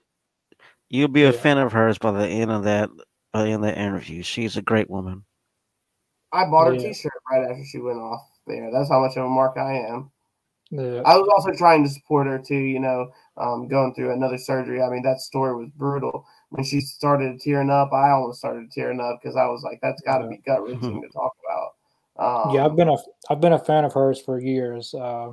You'll 0.90 1.08
be 1.08 1.24
a 1.24 1.32
fan 1.32 1.58
of 1.58 1.72
hers 1.72 1.98
by 1.98 2.12
the 2.12 2.28
end 2.28 2.52
of 2.52 2.64
that 2.66 2.90
by 3.32 3.44
the 3.44 3.48
end 3.52 3.64
of 3.64 3.74
that 3.74 3.78
interview. 3.78 4.22
She's 4.22 4.58
a 4.58 4.62
great 4.62 4.90
woman. 4.90 5.24
I 6.34 6.44
bought 6.50 6.68
her 6.68 6.74
Yeah. 6.74 6.82
T-shirt 6.90 7.14
right 7.32 7.50
after 7.50 7.64
she 7.64 7.80
went 7.80 8.00
off 8.00 8.28
there. 8.48 8.70
That's 8.70 8.90
how 8.90 9.00
much 9.00 9.16
of 9.16 9.24
a 9.24 9.30
mark 9.30 9.56
I 9.58 9.76
am. 9.88 10.12
yeah. 10.72 11.04
I 11.06 11.16
was 11.16 11.30
also 11.38 11.58
trying 11.58 11.84
to 11.86 11.90
support 11.90 12.28
her 12.28 12.38
too, 12.38 12.56
you 12.58 12.80
know, 12.82 13.12
um, 13.38 13.70
going 13.70 13.94
through 13.96 14.12
another 14.12 14.38
surgery. 14.38 14.82
I 14.82 14.90
mean, 14.90 15.04
that 15.04 15.22
story 15.22 15.56
was 15.56 15.70
brutal. 15.78 16.26
When 16.50 16.66
she 16.66 16.82
started 16.82 17.40
tearing 17.40 17.70
up, 17.70 17.94
I 17.94 18.10
almost 18.12 18.40
started 18.40 18.72
tearing 18.74 19.00
up 19.00 19.20
because 19.22 19.38
I 19.38 19.46
was 19.48 19.64
like, 19.64 19.80
"That's 19.82 20.02
got 20.02 20.18
to 20.18 20.26
Yeah. 20.26 20.32
be 20.32 20.38
gut 20.46 20.64
wrenching 20.64 21.02
to 21.02 21.08
talk 21.10 21.32
about." 21.46 21.72
Um, 22.50 22.56
yeah, 22.56 22.66
I've 22.66 22.76
been 22.76 22.90
a 22.90 22.98
I've 23.30 23.40
been 23.42 23.54
a 23.54 23.60
fan 23.60 23.86
of 23.86 23.94
hers 23.94 24.20
for 24.22 24.38
years. 24.40 24.94
Uh, 24.94 25.32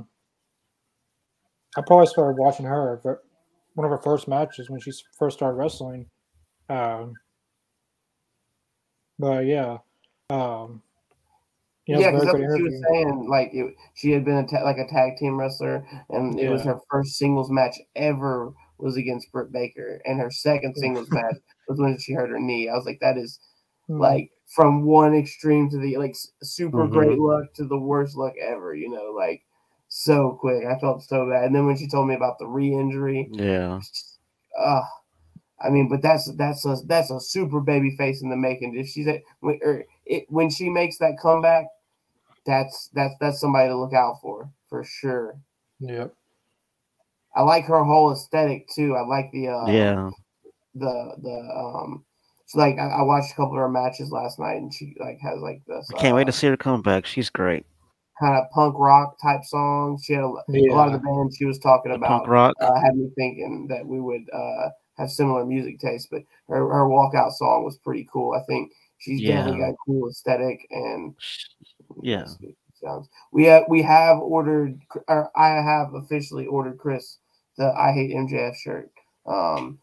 I 1.77 1.82
probably 1.82 2.07
started 2.07 2.36
watching 2.39 2.66
her 2.66 3.01
one 3.74 3.85
of 3.85 3.90
her 3.90 3.99
first 4.03 4.28
matches 4.28 4.70
when 4.70 4.81
she 4.81 4.93
first 5.19 5.39
started 5.39 5.57
wrestling. 5.57 6.11
Um, 6.69 7.19
but 9.19 9.47
yeah, 9.47 9.78
um, 10.31 10.82
yeah, 11.86 12.01
yeah, 12.01 12.11
because 12.11 12.23
a 12.23 12.27
that's 12.27 12.39
very 12.39 12.39
what 12.39 12.47
good 12.47 12.57
she 12.57 12.62
was 12.62 12.81
saying. 12.89 13.28
Like, 13.31 13.51
it, 13.53 13.74
she 13.94 14.12
had 14.12 14.24
been 14.24 14.36
a 14.39 14.47
ta- 14.47 14.65
like 14.65 14.78
a 14.78 14.86
tag 14.86 15.16
team 15.19 15.39
wrestler, 15.39 15.86
and 16.11 16.39
it 16.39 16.49
was 16.49 16.65
her 16.65 16.78
first 16.90 17.16
singles 17.19 17.51
match 17.51 17.77
ever 17.97 18.53
was 18.78 18.97
against 18.97 19.31
Britt 19.32 19.53
Baker, 19.53 20.01
and 20.05 20.20
her 20.20 20.31
second 20.31 20.77
singles 20.77 21.09
match 21.11 21.36
was 21.69 21.78
when 21.81 21.99
she 21.99 22.15
hurt 22.15 22.31
her 22.31 22.40
knee. 22.40 22.69
I 22.69 22.74
was 22.74 22.86
like, 22.86 22.99
that 23.01 23.19
is 23.19 23.39
Mm, 23.89 23.99
like 23.99 24.31
from 24.55 24.85
one 24.86 25.15
extreme 25.15 25.70
to 25.70 25.78
the 25.78 25.99
like 25.99 26.15
super 26.43 26.89
Mhm. 26.89 26.93
great 26.93 27.19
luck 27.19 27.53
to 27.57 27.65
the 27.66 27.78
worst 27.78 28.16
luck 28.16 28.35
ever. 28.40 28.74
You 28.74 28.90
know, 28.90 29.12
like 29.16 29.43
so 29.94 30.39
quick. 30.40 30.64
I 30.64 30.78
felt 30.78 31.02
so 31.02 31.28
bad. 31.28 31.44
And 31.44 31.55
then 31.55 31.66
when 31.66 31.77
she 31.77 31.86
told 31.86 32.09
me 32.09 32.14
about 32.14 32.39
the 32.39 32.47
re-injury, 32.47 33.28
Yeah, 33.31 33.81
uh 34.59 34.82
I 35.62 35.69
mean, 35.69 35.89
but 35.89 36.02
that's 36.02 36.32
that's 36.36 36.64
a 36.64 36.77
that's 36.86 37.10
a 37.10 37.20
super 37.20 37.60
baby 37.60 37.94
face 37.97 38.23
in 38.23 38.31
the 38.31 38.36
making. 38.36 38.77
If 38.77 38.89
she's 38.89 39.06
at 39.06 39.20
when, 39.40 39.60
or 39.62 39.85
it, 40.06 40.24
when 40.28 40.51
she 40.51 40.70
makes 40.70 40.98
that 40.98 41.19
comeback, 41.20 41.66
that's 42.47 42.89
that's 42.94 43.14
that's 43.20 43.40
somebody 43.40 43.69
to 43.69 43.77
look 43.77 43.93
out 43.93 44.20
for 44.20 44.51
for 44.69 44.82
sure. 44.82 45.39
Yep. 45.81 46.14
I 47.36 47.43
like 47.43 47.66
her 47.66 47.85
whole 47.85 48.12
aesthetic 48.12 48.69
too. 48.74 48.97
I 48.97 49.02
like 49.02 49.31
the 49.31 49.48
uh, 49.48 49.66
yeah, 49.66 50.10
the 50.74 51.14
the 51.23 51.55
um. 51.55 52.05
So 52.47 52.59
like 52.59 52.78
I, 52.78 52.89
I 52.89 53.02
watched 53.02 53.32
a 53.32 53.36
couple 53.36 53.52
of 53.52 53.59
her 53.59 53.69
matches 53.69 54.10
last 54.10 54.39
night, 54.39 54.56
and 54.56 54.73
she 54.73 54.97
like 54.98 55.20
has 55.20 55.40
like 55.40 55.62
this. 55.66 55.89
I 55.94 55.98
can't 55.98 56.16
wait 56.16 56.24
to 56.24 56.31
uh, 56.31 56.32
see 56.32 56.48
her 56.48 56.56
come 56.56 56.82
back. 56.82 57.06
She's 57.06 57.31
great. 57.31 57.64
Kind 58.23 58.36
of 58.36 58.51
punk 58.51 58.77
rock 58.78 59.19
type 59.20 59.44
songs. 59.44 60.05
She 60.05 60.12
had 60.12 60.23
a, 60.23 60.27
a 60.27 60.73
lot 60.74 60.86
of 60.86 60.93
the 60.93 60.99
bands 61.01 61.36
she 61.36 61.44
was 61.44 61.59
talking 61.59 61.93
about 61.93 62.09
punk 62.09 62.28
rock. 62.28 62.55
uh, 62.61 62.81
had 62.81 62.94
me 62.97 63.11
thinking 63.16 63.66
that 63.69 63.85
we 63.85 64.01
would 64.01 64.23
uh, 64.32 64.69
have 64.97 65.11
similar 65.11 65.44
music 65.44 65.81
tastes. 65.81 66.09
But 66.11 66.23
her, 66.49 66.69
her 66.73 66.86
walkout 66.86 67.32
song 67.32 67.65
was 67.65 67.78
pretty 67.78 68.07
cool. 68.12 68.32
I 68.35 68.44
think 68.44 68.73
she's 68.99 69.20
definitely 69.20 69.59
got 69.61 69.70
a 69.70 69.77
cool 69.86 70.09
aesthetic 70.09 70.66
and 70.70 71.15
Yeah. 72.03 72.27
sounds. 72.82 73.09
We 73.32 73.44
have 73.44 73.65
we 73.69 73.82
have 73.82 74.19
ordered. 74.19 74.78
Or 75.09 75.31
I 75.36 75.49
have 75.62 75.94
officially 75.94 76.47
ordered 76.47 76.78
Chris 76.78 77.19
the 77.57 77.73
I 77.77 77.93
hate 77.93 78.15
MJF 78.15 78.55
shirt. 78.57 78.90
Um, 79.27 79.78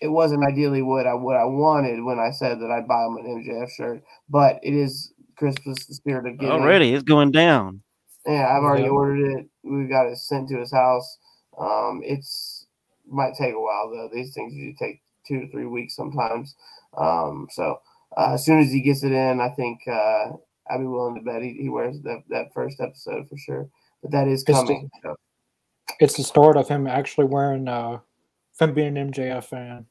it 0.00 0.08
wasn't 0.08 0.44
ideally 0.44 0.82
what 0.82 1.06
I 1.06 1.14
what 1.14 1.36
I 1.36 1.44
wanted 1.44 2.02
when 2.02 2.18
I 2.18 2.30
said 2.30 2.60
that 2.60 2.70
I'd 2.70 2.88
buy 2.88 3.04
him 3.04 3.16
an 3.16 3.44
MJF 3.44 3.70
shirt, 3.70 4.02
but 4.28 4.58
it 4.62 4.74
is 4.74 5.12
Christmas 5.40 5.86
the 5.86 5.94
spirit 5.94 6.26
of 6.26 6.38
giving. 6.38 6.52
Already, 6.54 6.92
it's 6.92 7.02
going 7.02 7.30
down. 7.32 7.80
Yeah, 8.26 8.46
I've 8.54 8.62
already 8.62 8.84
Yeah. 8.84 8.90
ordered 8.90 9.38
it. 9.38 9.46
We've 9.64 9.88
got 9.88 10.06
it 10.06 10.18
sent 10.18 10.48
to 10.50 10.58
his 10.58 10.70
house. 10.70 11.18
Um, 11.58 12.02
it's 12.04 12.66
might 13.08 13.34
take 13.34 13.54
a 13.54 13.60
while 13.60 13.90
though. 13.90 14.08
These 14.12 14.34
things 14.34 14.52
usually 14.54 14.76
take 14.78 15.00
two 15.26 15.40
to 15.40 15.48
three 15.50 15.66
weeks 15.66 15.96
sometimes. 15.96 16.54
Um, 16.96 17.48
so 17.50 17.80
uh, 18.16 18.34
as 18.34 18.44
soon 18.44 18.60
as 18.60 18.70
he 18.70 18.82
gets 18.82 19.02
it 19.02 19.12
in, 19.12 19.40
I 19.40 19.48
think 19.48 19.80
uh, 19.88 20.32
I'd 20.70 20.78
be 20.78 20.84
willing 20.86 21.14
to 21.16 21.22
bet 21.22 21.42
he, 21.42 21.54
he 21.60 21.68
wears 21.70 22.00
that, 22.02 22.22
that 22.28 22.52
first 22.52 22.78
episode 22.80 23.26
for 23.28 23.36
sure. 23.38 23.68
But 24.02 24.12
that 24.12 24.28
is 24.28 24.42
It's 24.46 24.52
coming. 24.52 24.90
It's 26.00 26.16
the 26.16 26.22
start 26.22 26.56
of 26.56 26.68
him 26.68 26.86
actually 26.86 27.26
wearing 27.26 27.66
uh, 27.68 27.98
him 28.58 28.74
being 28.74 28.96
an 28.98 29.10
MJF 29.12 29.44
fan. 29.44 29.86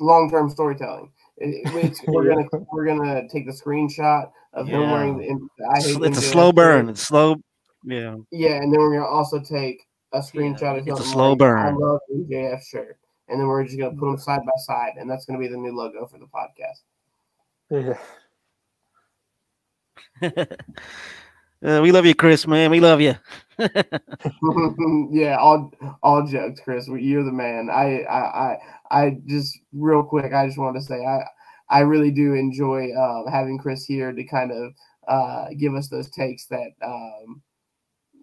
long 0.00 0.30
term 0.30 0.48
storytelling. 0.50 1.12
It- 1.38 1.62
it's, 1.84 2.00
we're 2.06 2.24
gonna 2.34 2.48
we're 2.72 2.86
gonna 2.86 3.28
take 3.28 3.46
the 3.46 3.52
screenshot 3.52 4.30
of 4.56 4.66
him 4.66 4.80
Yeah. 4.80 4.92
wearing 4.92 5.18
the. 5.18 5.28
M- 5.30 5.50
I 5.72 5.78
It's, 5.78 5.86
hate 5.86 6.02
it's 6.02 6.18
a 6.18 6.22
slow 6.22 6.48
shirt. 6.48 6.56
burn. 6.56 6.88
It's 6.88 7.02
slow. 7.02 7.36
Yeah. 7.84 8.16
Yeah, 8.32 8.54
and 8.56 8.72
then 8.72 8.80
we're 8.80 8.94
gonna 8.98 9.06
also 9.06 9.38
take 9.38 9.86
a 10.12 10.18
screenshot 10.18 10.78
of 10.80 10.88
it's 10.88 10.98
a 11.00 11.02
him 11.04 11.08
slow 11.12 11.36
burn. 11.36 11.58
I 11.58 11.70
love 11.70 12.00
MJF 12.12 12.62
shirt, 12.64 12.98
and 13.28 13.38
then 13.38 13.46
we're 13.46 13.62
just 13.64 13.78
gonna 13.78 13.94
put 13.96 14.06
them 14.06 14.18
side 14.18 14.40
by 14.44 14.52
side, 14.66 14.94
and 14.98 15.08
that's 15.08 15.24
gonna 15.26 15.38
be 15.38 15.46
the 15.48 15.56
new 15.56 15.72
logo 15.76 16.06
for 16.06 16.18
the 16.18 16.26
podcast. 16.26 16.82
Yeah. 20.22 20.46
Uh, 21.64 21.80
we 21.82 21.90
love 21.90 22.04
you, 22.04 22.14
Chris, 22.14 22.46
man. 22.46 22.70
We 22.70 22.80
love 22.80 23.00
you. 23.00 23.14
yeah, 25.10 25.36
all 25.40 25.72
all 26.02 26.24
jokes, 26.26 26.60
Chris. 26.60 26.86
You're 26.86 27.24
the 27.24 27.32
man. 27.32 27.70
I 27.72 28.02
I 28.02 28.18
I, 28.20 28.58
I 28.90 29.16
just 29.26 29.58
real 29.72 30.02
quick. 30.02 30.34
I 30.34 30.46
just 30.46 30.58
want 30.58 30.76
to 30.76 30.82
say 30.82 31.04
I 31.04 31.24
I 31.68 31.80
really 31.80 32.10
do 32.10 32.34
enjoy 32.34 32.90
uh, 32.92 33.30
having 33.30 33.58
Chris 33.58 33.84
here 33.84 34.12
to 34.12 34.24
kind 34.24 34.52
of 34.52 34.72
uh, 35.08 35.48
give 35.58 35.74
us 35.74 35.88
those 35.88 36.10
takes 36.10 36.46
that 36.46 36.70
um, 36.84 37.42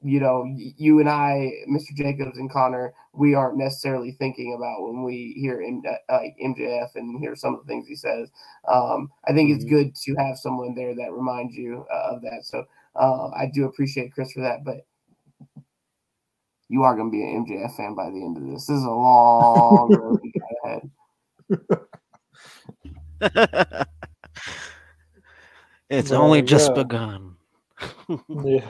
you 0.01 0.19
know 0.19 0.45
you 0.55 0.99
and 0.99 1.09
I, 1.09 1.51
Mr. 1.69 1.93
Jacobs 1.95 2.37
and 2.37 2.51
Connor, 2.51 2.93
we 3.13 3.35
aren't 3.35 3.57
necessarily 3.57 4.11
thinking 4.19 4.53
about 4.57 4.81
when 4.83 5.03
we 5.03 5.33
hear 5.37 5.61
M- 5.61 5.81
uh, 5.87 6.17
like 6.17 6.35
MJF 6.43 6.95
and 6.95 7.19
hear 7.19 7.35
some 7.35 7.55
of 7.55 7.61
the 7.61 7.67
things 7.67 7.87
he 7.87 7.95
says. 7.95 8.29
Um, 8.67 9.09
I 9.27 9.33
think 9.33 9.51
it's 9.51 9.65
Mhm. 9.65 9.69
good 9.69 9.95
to 9.95 10.15
have 10.15 10.37
someone 10.37 10.75
there 10.75 10.95
that 10.95 11.11
reminds 11.13 11.55
you 11.55 11.85
uh, 11.91 12.15
of 12.15 12.21
that. 12.21 12.41
So 12.43 12.65
uh, 12.95 13.29
I 13.29 13.49
do 13.53 13.65
appreciate 13.65 14.13
Chris 14.13 14.31
for 14.33 14.41
that, 14.41 14.63
but 14.65 14.85
you 16.69 16.83
are 16.83 16.95
going 16.95 17.09
to 17.11 17.15
be 17.15 17.23
an 17.23 17.45
MJF 17.45 17.75
fan 17.77 17.93
by 17.95 18.09
the 18.09 18.23
end 18.23 18.37
of 18.37 18.43
this. 18.43 18.65
This 18.67 18.77
is 18.77 18.83
a 18.83 18.89
long 18.89 19.93
road 19.93 20.21
ahead. 20.65 20.89
it's 25.89 26.09
Well, 26.11 26.21
only 26.21 26.41
just 26.41 26.69
yeah. 26.75 26.83
begun. 26.83 27.35
Yeah. 28.43 28.67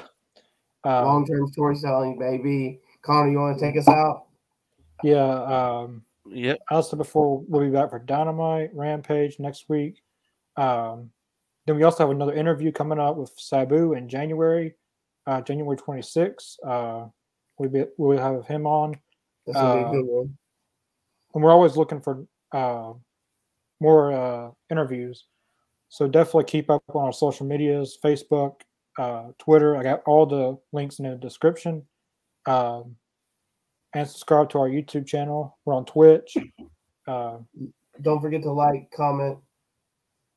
Um, 0.86 1.06
Long 1.06 1.26
term 1.26 1.48
storytelling, 1.48 2.20
baby. 2.20 2.80
Connor, 3.04 3.30
you 3.32 3.38
want 3.40 3.58
to 3.58 3.66
take 3.66 3.78
us 3.78 3.88
out? 3.88 4.26
yeah. 5.04 5.44
Um, 5.44 6.04
Yep. 6.26 6.60
as 6.72 6.90
said 6.90 6.98
before, 7.00 7.40
we'll 7.50 7.62
be 7.66 7.70
back 7.70 7.90
for 7.90 8.00
Dynamite 8.00 8.74
Rampage 8.74 9.40
next 9.40 9.68
week. 9.68 10.02
Um, 10.56 11.12
then 11.68 11.76
we 11.76 11.84
also 11.84 12.04
have 12.04 12.12
another 12.12 12.34
interview 12.34 12.72
coming 12.72 12.98
up 13.00 13.18
with 13.18 13.32
Sabu 13.38 13.94
in 13.94 14.08
January, 14.08 14.76
uh, 15.28 15.42
January 15.42 15.76
26th. 15.76 16.56
Uh, 16.66 17.08
we'll, 17.58 17.70
be, 17.70 17.84
we'll 17.98 18.18
have 18.18 18.46
him 18.48 18.66
on. 18.66 18.96
That's 19.46 19.60
going 19.60 19.84
to 19.84 19.84
be 19.84 19.86
Uh, 19.86 19.90
a 19.90 20.02
good 20.02 20.06
one. 20.10 20.38
And 21.34 21.44
we're 21.44 21.52
always 21.52 21.76
looking 21.76 22.00
for 22.00 22.26
uh, 22.54 22.94
more 23.84 24.12
uh, 24.14 24.52
interviews. 24.72 25.26
So 25.90 26.08
definitely 26.08 26.46
keep 26.46 26.70
up 26.72 26.82
on 26.96 27.06
our 27.06 27.14
social 27.14 27.46
medias, 27.46 27.98
Facebook, 28.04 28.62
uh, 28.98 29.26
Twitter. 29.38 29.76
I 29.78 29.84
got 29.84 30.02
all 30.08 30.26
the 30.26 30.58
links 30.72 30.98
in 31.00 31.08
the 31.10 31.16
description. 31.18 31.84
Um, 32.48 32.96
and 33.94 34.08
subscribe 34.08 34.50
to 34.52 34.58
our 34.60 34.70
YouTube 34.70 35.06
channel. 35.06 35.58
We're 35.66 35.76
on 35.76 35.86
Twitch. 35.86 36.36
Uh, 37.06 37.40
Don't 38.02 38.22
forget 38.22 38.42
to 38.44 38.52
like, 38.54 38.90
comment. 38.96 39.38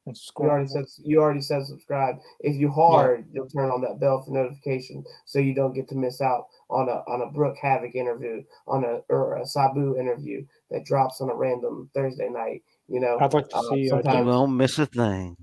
and 0.06 0.16
You 0.16 0.16
subscribe. 0.16 0.51
already 0.51 0.66
said 0.68 0.85
you 1.05 1.20
already 1.20 1.40
said 1.40 1.64
subscribe. 1.64 2.16
If 2.40 2.56
you 2.56 2.73
hard, 2.73 3.24
you'll 3.32 3.48
turn 3.48 3.70
on 3.70 3.81
that 3.82 4.01
bell 4.01 4.20
for 4.24 4.32
notification 4.32 5.05
so 5.27 5.39
you 5.39 5.55
don't 5.55 5.74
get 5.74 5.86
to 5.90 5.94
miss 5.94 6.20
out 6.20 6.47
on 6.68 6.89
a 6.89 7.05
on 7.06 7.23
a 7.23 7.31
Brooke 7.31 7.55
Havok 7.62 7.94
interview, 7.94 8.43
on 8.66 8.82
a 8.82 8.94
or 9.14 9.36
a 9.36 9.47
Sabu 9.47 9.97
interview 9.97 10.44
that 10.73 10.85
drops 10.85 11.20
on 11.20 11.31
a 11.31 11.35
random 11.36 11.89
Thursday 11.94 12.28
night. 12.28 12.64
You 12.88 13.00
know, 13.00 13.18
I'd 13.20 13.34
like 13.34 13.48
to 13.48 13.56
Uh, 13.56 13.62
see. 13.62 13.68
Uh, 13.68 13.74
You 13.76 13.88
sometimes- 13.88 14.26
won't 14.26 14.52
miss 14.52 14.78
a 14.78 14.86
thing. 14.86 15.36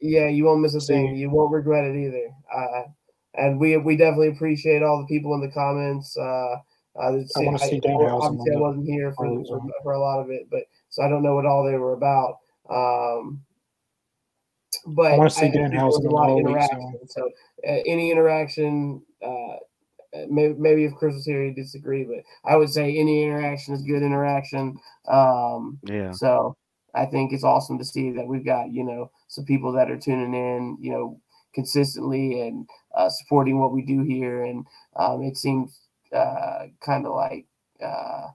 yeah, 0.00 0.26
you 0.28 0.44
won't 0.44 0.60
miss 0.60 0.74
a 0.74 0.80
thing. 0.80 1.14
You 1.16 1.30
won't 1.30 1.52
regret 1.52 1.84
it 1.84 1.96
either. 1.96 2.28
Uh, 2.54 2.82
and 3.34 3.60
we 3.60 3.76
we 3.76 3.96
definitely 3.96 4.28
appreciate 4.28 4.82
all 4.82 4.98
the 4.98 5.06
people 5.06 5.34
in 5.34 5.40
the 5.40 5.50
comments. 5.52 6.16
Uh, 6.16 6.56
uh, 6.98 7.12
that 7.12 7.28
I 7.36 7.44
wanna 7.44 7.58
see 7.60 7.78
Dan 7.78 7.94
Obviously, 7.94 8.52
I 8.56 8.58
wasn't 8.60 8.86
here 8.86 9.12
for, 9.12 9.26
for 9.44 9.60
for 9.84 9.92
a 9.92 10.00
lot 10.00 10.20
of 10.20 10.30
it, 10.30 10.48
but 10.50 10.64
so 10.88 11.02
I 11.04 11.08
don't 11.08 11.22
know 11.22 11.36
what 11.36 11.46
all 11.46 11.64
they 11.64 11.76
were 11.78 11.92
about. 11.92 12.38
Um, 12.68 13.44
but 14.86 15.12
I 15.12 15.16
wanna 15.18 15.30
see 15.30 15.42
think 15.50 15.54
Danhausen 15.54 16.06
a 16.06 16.10
lot 16.10 16.24
of 16.24 16.30
all 16.30 16.42
week, 16.42 16.62
so- 16.62 17.06
So 17.06 17.30
uh, 17.68 17.80
any 17.86 18.10
interaction. 18.10 19.02
Uh, 19.24 19.56
Maybe, 20.28 20.54
maybe 20.58 20.84
if 20.84 20.92
Chris 20.96 21.14
was 21.14 21.24
here, 21.24 21.44
he'd 21.44 21.54
disagree, 21.54 22.02
but 22.02 22.24
I 22.44 22.56
would 22.56 22.68
say 22.68 22.96
any 22.98 23.22
interaction 23.22 23.74
is 23.74 23.82
good 23.82 24.02
interaction. 24.02 24.76
Um, 25.06 25.78
Yeah. 25.84 26.10
so 26.10 26.56
I 26.94 27.06
think 27.06 27.32
it's 27.32 27.44
awesome 27.44 27.78
to 27.78 27.84
see 27.84 28.10
that 28.12 28.26
we've 28.26 28.44
got, 28.44 28.72
you 28.72 28.84
know, 28.84 29.10
some 29.28 29.44
people 29.44 29.72
that 29.72 29.90
are 29.90 29.98
tuning 29.98 30.34
in, 30.34 30.78
you 30.80 30.90
know, 30.92 31.20
consistently 31.54 32.40
and 32.40 32.68
uh, 32.94 33.08
supporting 33.08 33.58
what 33.58 33.72
we 33.72 33.82
do 33.82 34.02
here. 34.02 34.44
And 34.44 34.66
um, 34.96 35.22
it 35.22 35.36
seems 35.36 35.80
uh, 36.12 36.66
kind 36.80 37.06
of 37.06 37.14
like 37.14 37.46
uh, 37.84 38.28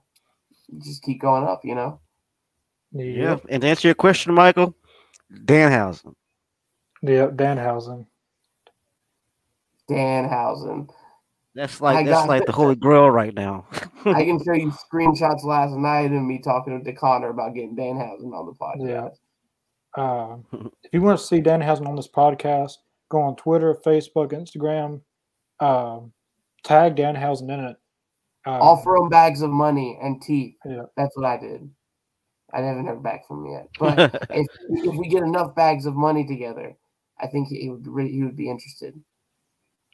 just 0.78 1.02
keep 1.02 1.20
going 1.20 1.44
up, 1.44 1.64
you 1.64 1.74
know? 1.74 2.00
Yeah. 2.92 3.38
And 3.48 3.62
to 3.62 3.68
answer 3.68 3.88
your 3.88 3.94
question, 3.94 4.32
Michael, 4.34 4.74
Danhausen. 5.32 6.14
Yeah, 7.02 7.26
Danhausen. 7.26 8.06
Danhausen. 9.88 10.88
That's 11.56 11.80
like 11.80 11.96
I 11.96 12.02
that's 12.04 12.20
got- 12.20 12.28
like 12.28 12.44
the 12.46 12.52
holy 12.52 12.76
grail 12.76 13.10
right 13.10 13.32
now. 13.34 13.66
I 14.04 14.24
can 14.24 14.38
show 14.44 14.52
you 14.52 14.70
screenshots 14.70 15.42
last 15.42 15.72
night 15.74 16.12
of 16.12 16.22
me 16.22 16.38
talking 16.38 16.84
to 16.84 16.92
Connor 16.92 17.30
about 17.30 17.54
getting 17.54 17.74
Danhausen 17.74 18.32
on 18.32 18.46
the 18.46 18.52
podcast. 18.52 19.10
Yeah. 19.96 20.02
Uh, 20.02 20.36
if 20.84 20.92
you 20.92 21.00
want 21.00 21.18
to 21.18 21.24
see 21.24 21.40
Danhausen 21.40 21.88
on 21.88 21.96
this 21.96 22.08
podcast, 22.08 22.74
go 23.08 23.22
on 23.22 23.34
Twitter, 23.36 23.74
Facebook, 23.74 24.32
Instagram. 24.32 25.00
Um, 25.58 26.12
tag 26.62 26.94
Danhausen 26.96 27.50
in 27.50 27.60
it. 27.64 27.76
Uh, 28.46 28.58
Offer 28.60 28.94
him 28.96 29.08
bags 29.08 29.40
of 29.40 29.48
money 29.50 29.98
and 30.02 30.20
teeth. 30.20 30.56
Yeah. 30.66 30.82
That's 30.96 31.16
what 31.16 31.24
I 31.24 31.38
did. 31.38 31.68
I 32.52 32.60
haven't 32.60 32.86
heard 32.86 33.02
back 33.02 33.26
from 33.26 33.46
him 33.46 33.52
yet. 33.52 33.68
But 33.80 34.28
if, 34.30 34.46
if 34.68 34.94
we 34.94 35.08
get 35.08 35.22
enough 35.22 35.54
bags 35.54 35.86
of 35.86 35.94
money 35.96 36.26
together, 36.26 36.76
I 37.18 37.26
think 37.28 37.48
he 37.48 37.70
would 37.70 38.08
he 38.08 38.22
would 38.22 38.36
be 38.36 38.50
interested. 38.50 39.00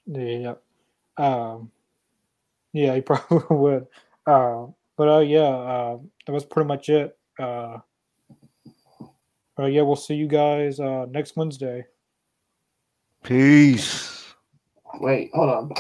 Yeah. 0.07 0.55
Um, 1.17 1.71
yeah, 2.73 2.95
he 2.95 3.01
probably 3.03 3.57
would. 3.57 3.87
Uh, 4.27 4.67
but 4.97 5.09
uh, 5.09 5.21
yeah, 5.21 5.41
uh, 5.41 5.99
that 6.27 6.33
was 6.33 6.45
pretty 6.45 6.69
much 6.69 6.89
it. 6.89 7.17
Uh, 7.39 7.79
uh, 9.59 9.67
yeah, 9.67 9.83
we'll 9.83 9.97
see 9.97 10.15
you 10.15 10.27
guys 10.27 10.81
uh, 10.81 11.07
next 11.11 11.37
Wednesday. 11.37 11.85
Peace. 13.23 14.25
Wait, 15.01 15.31
hold 15.33 15.51
on. 15.51 15.73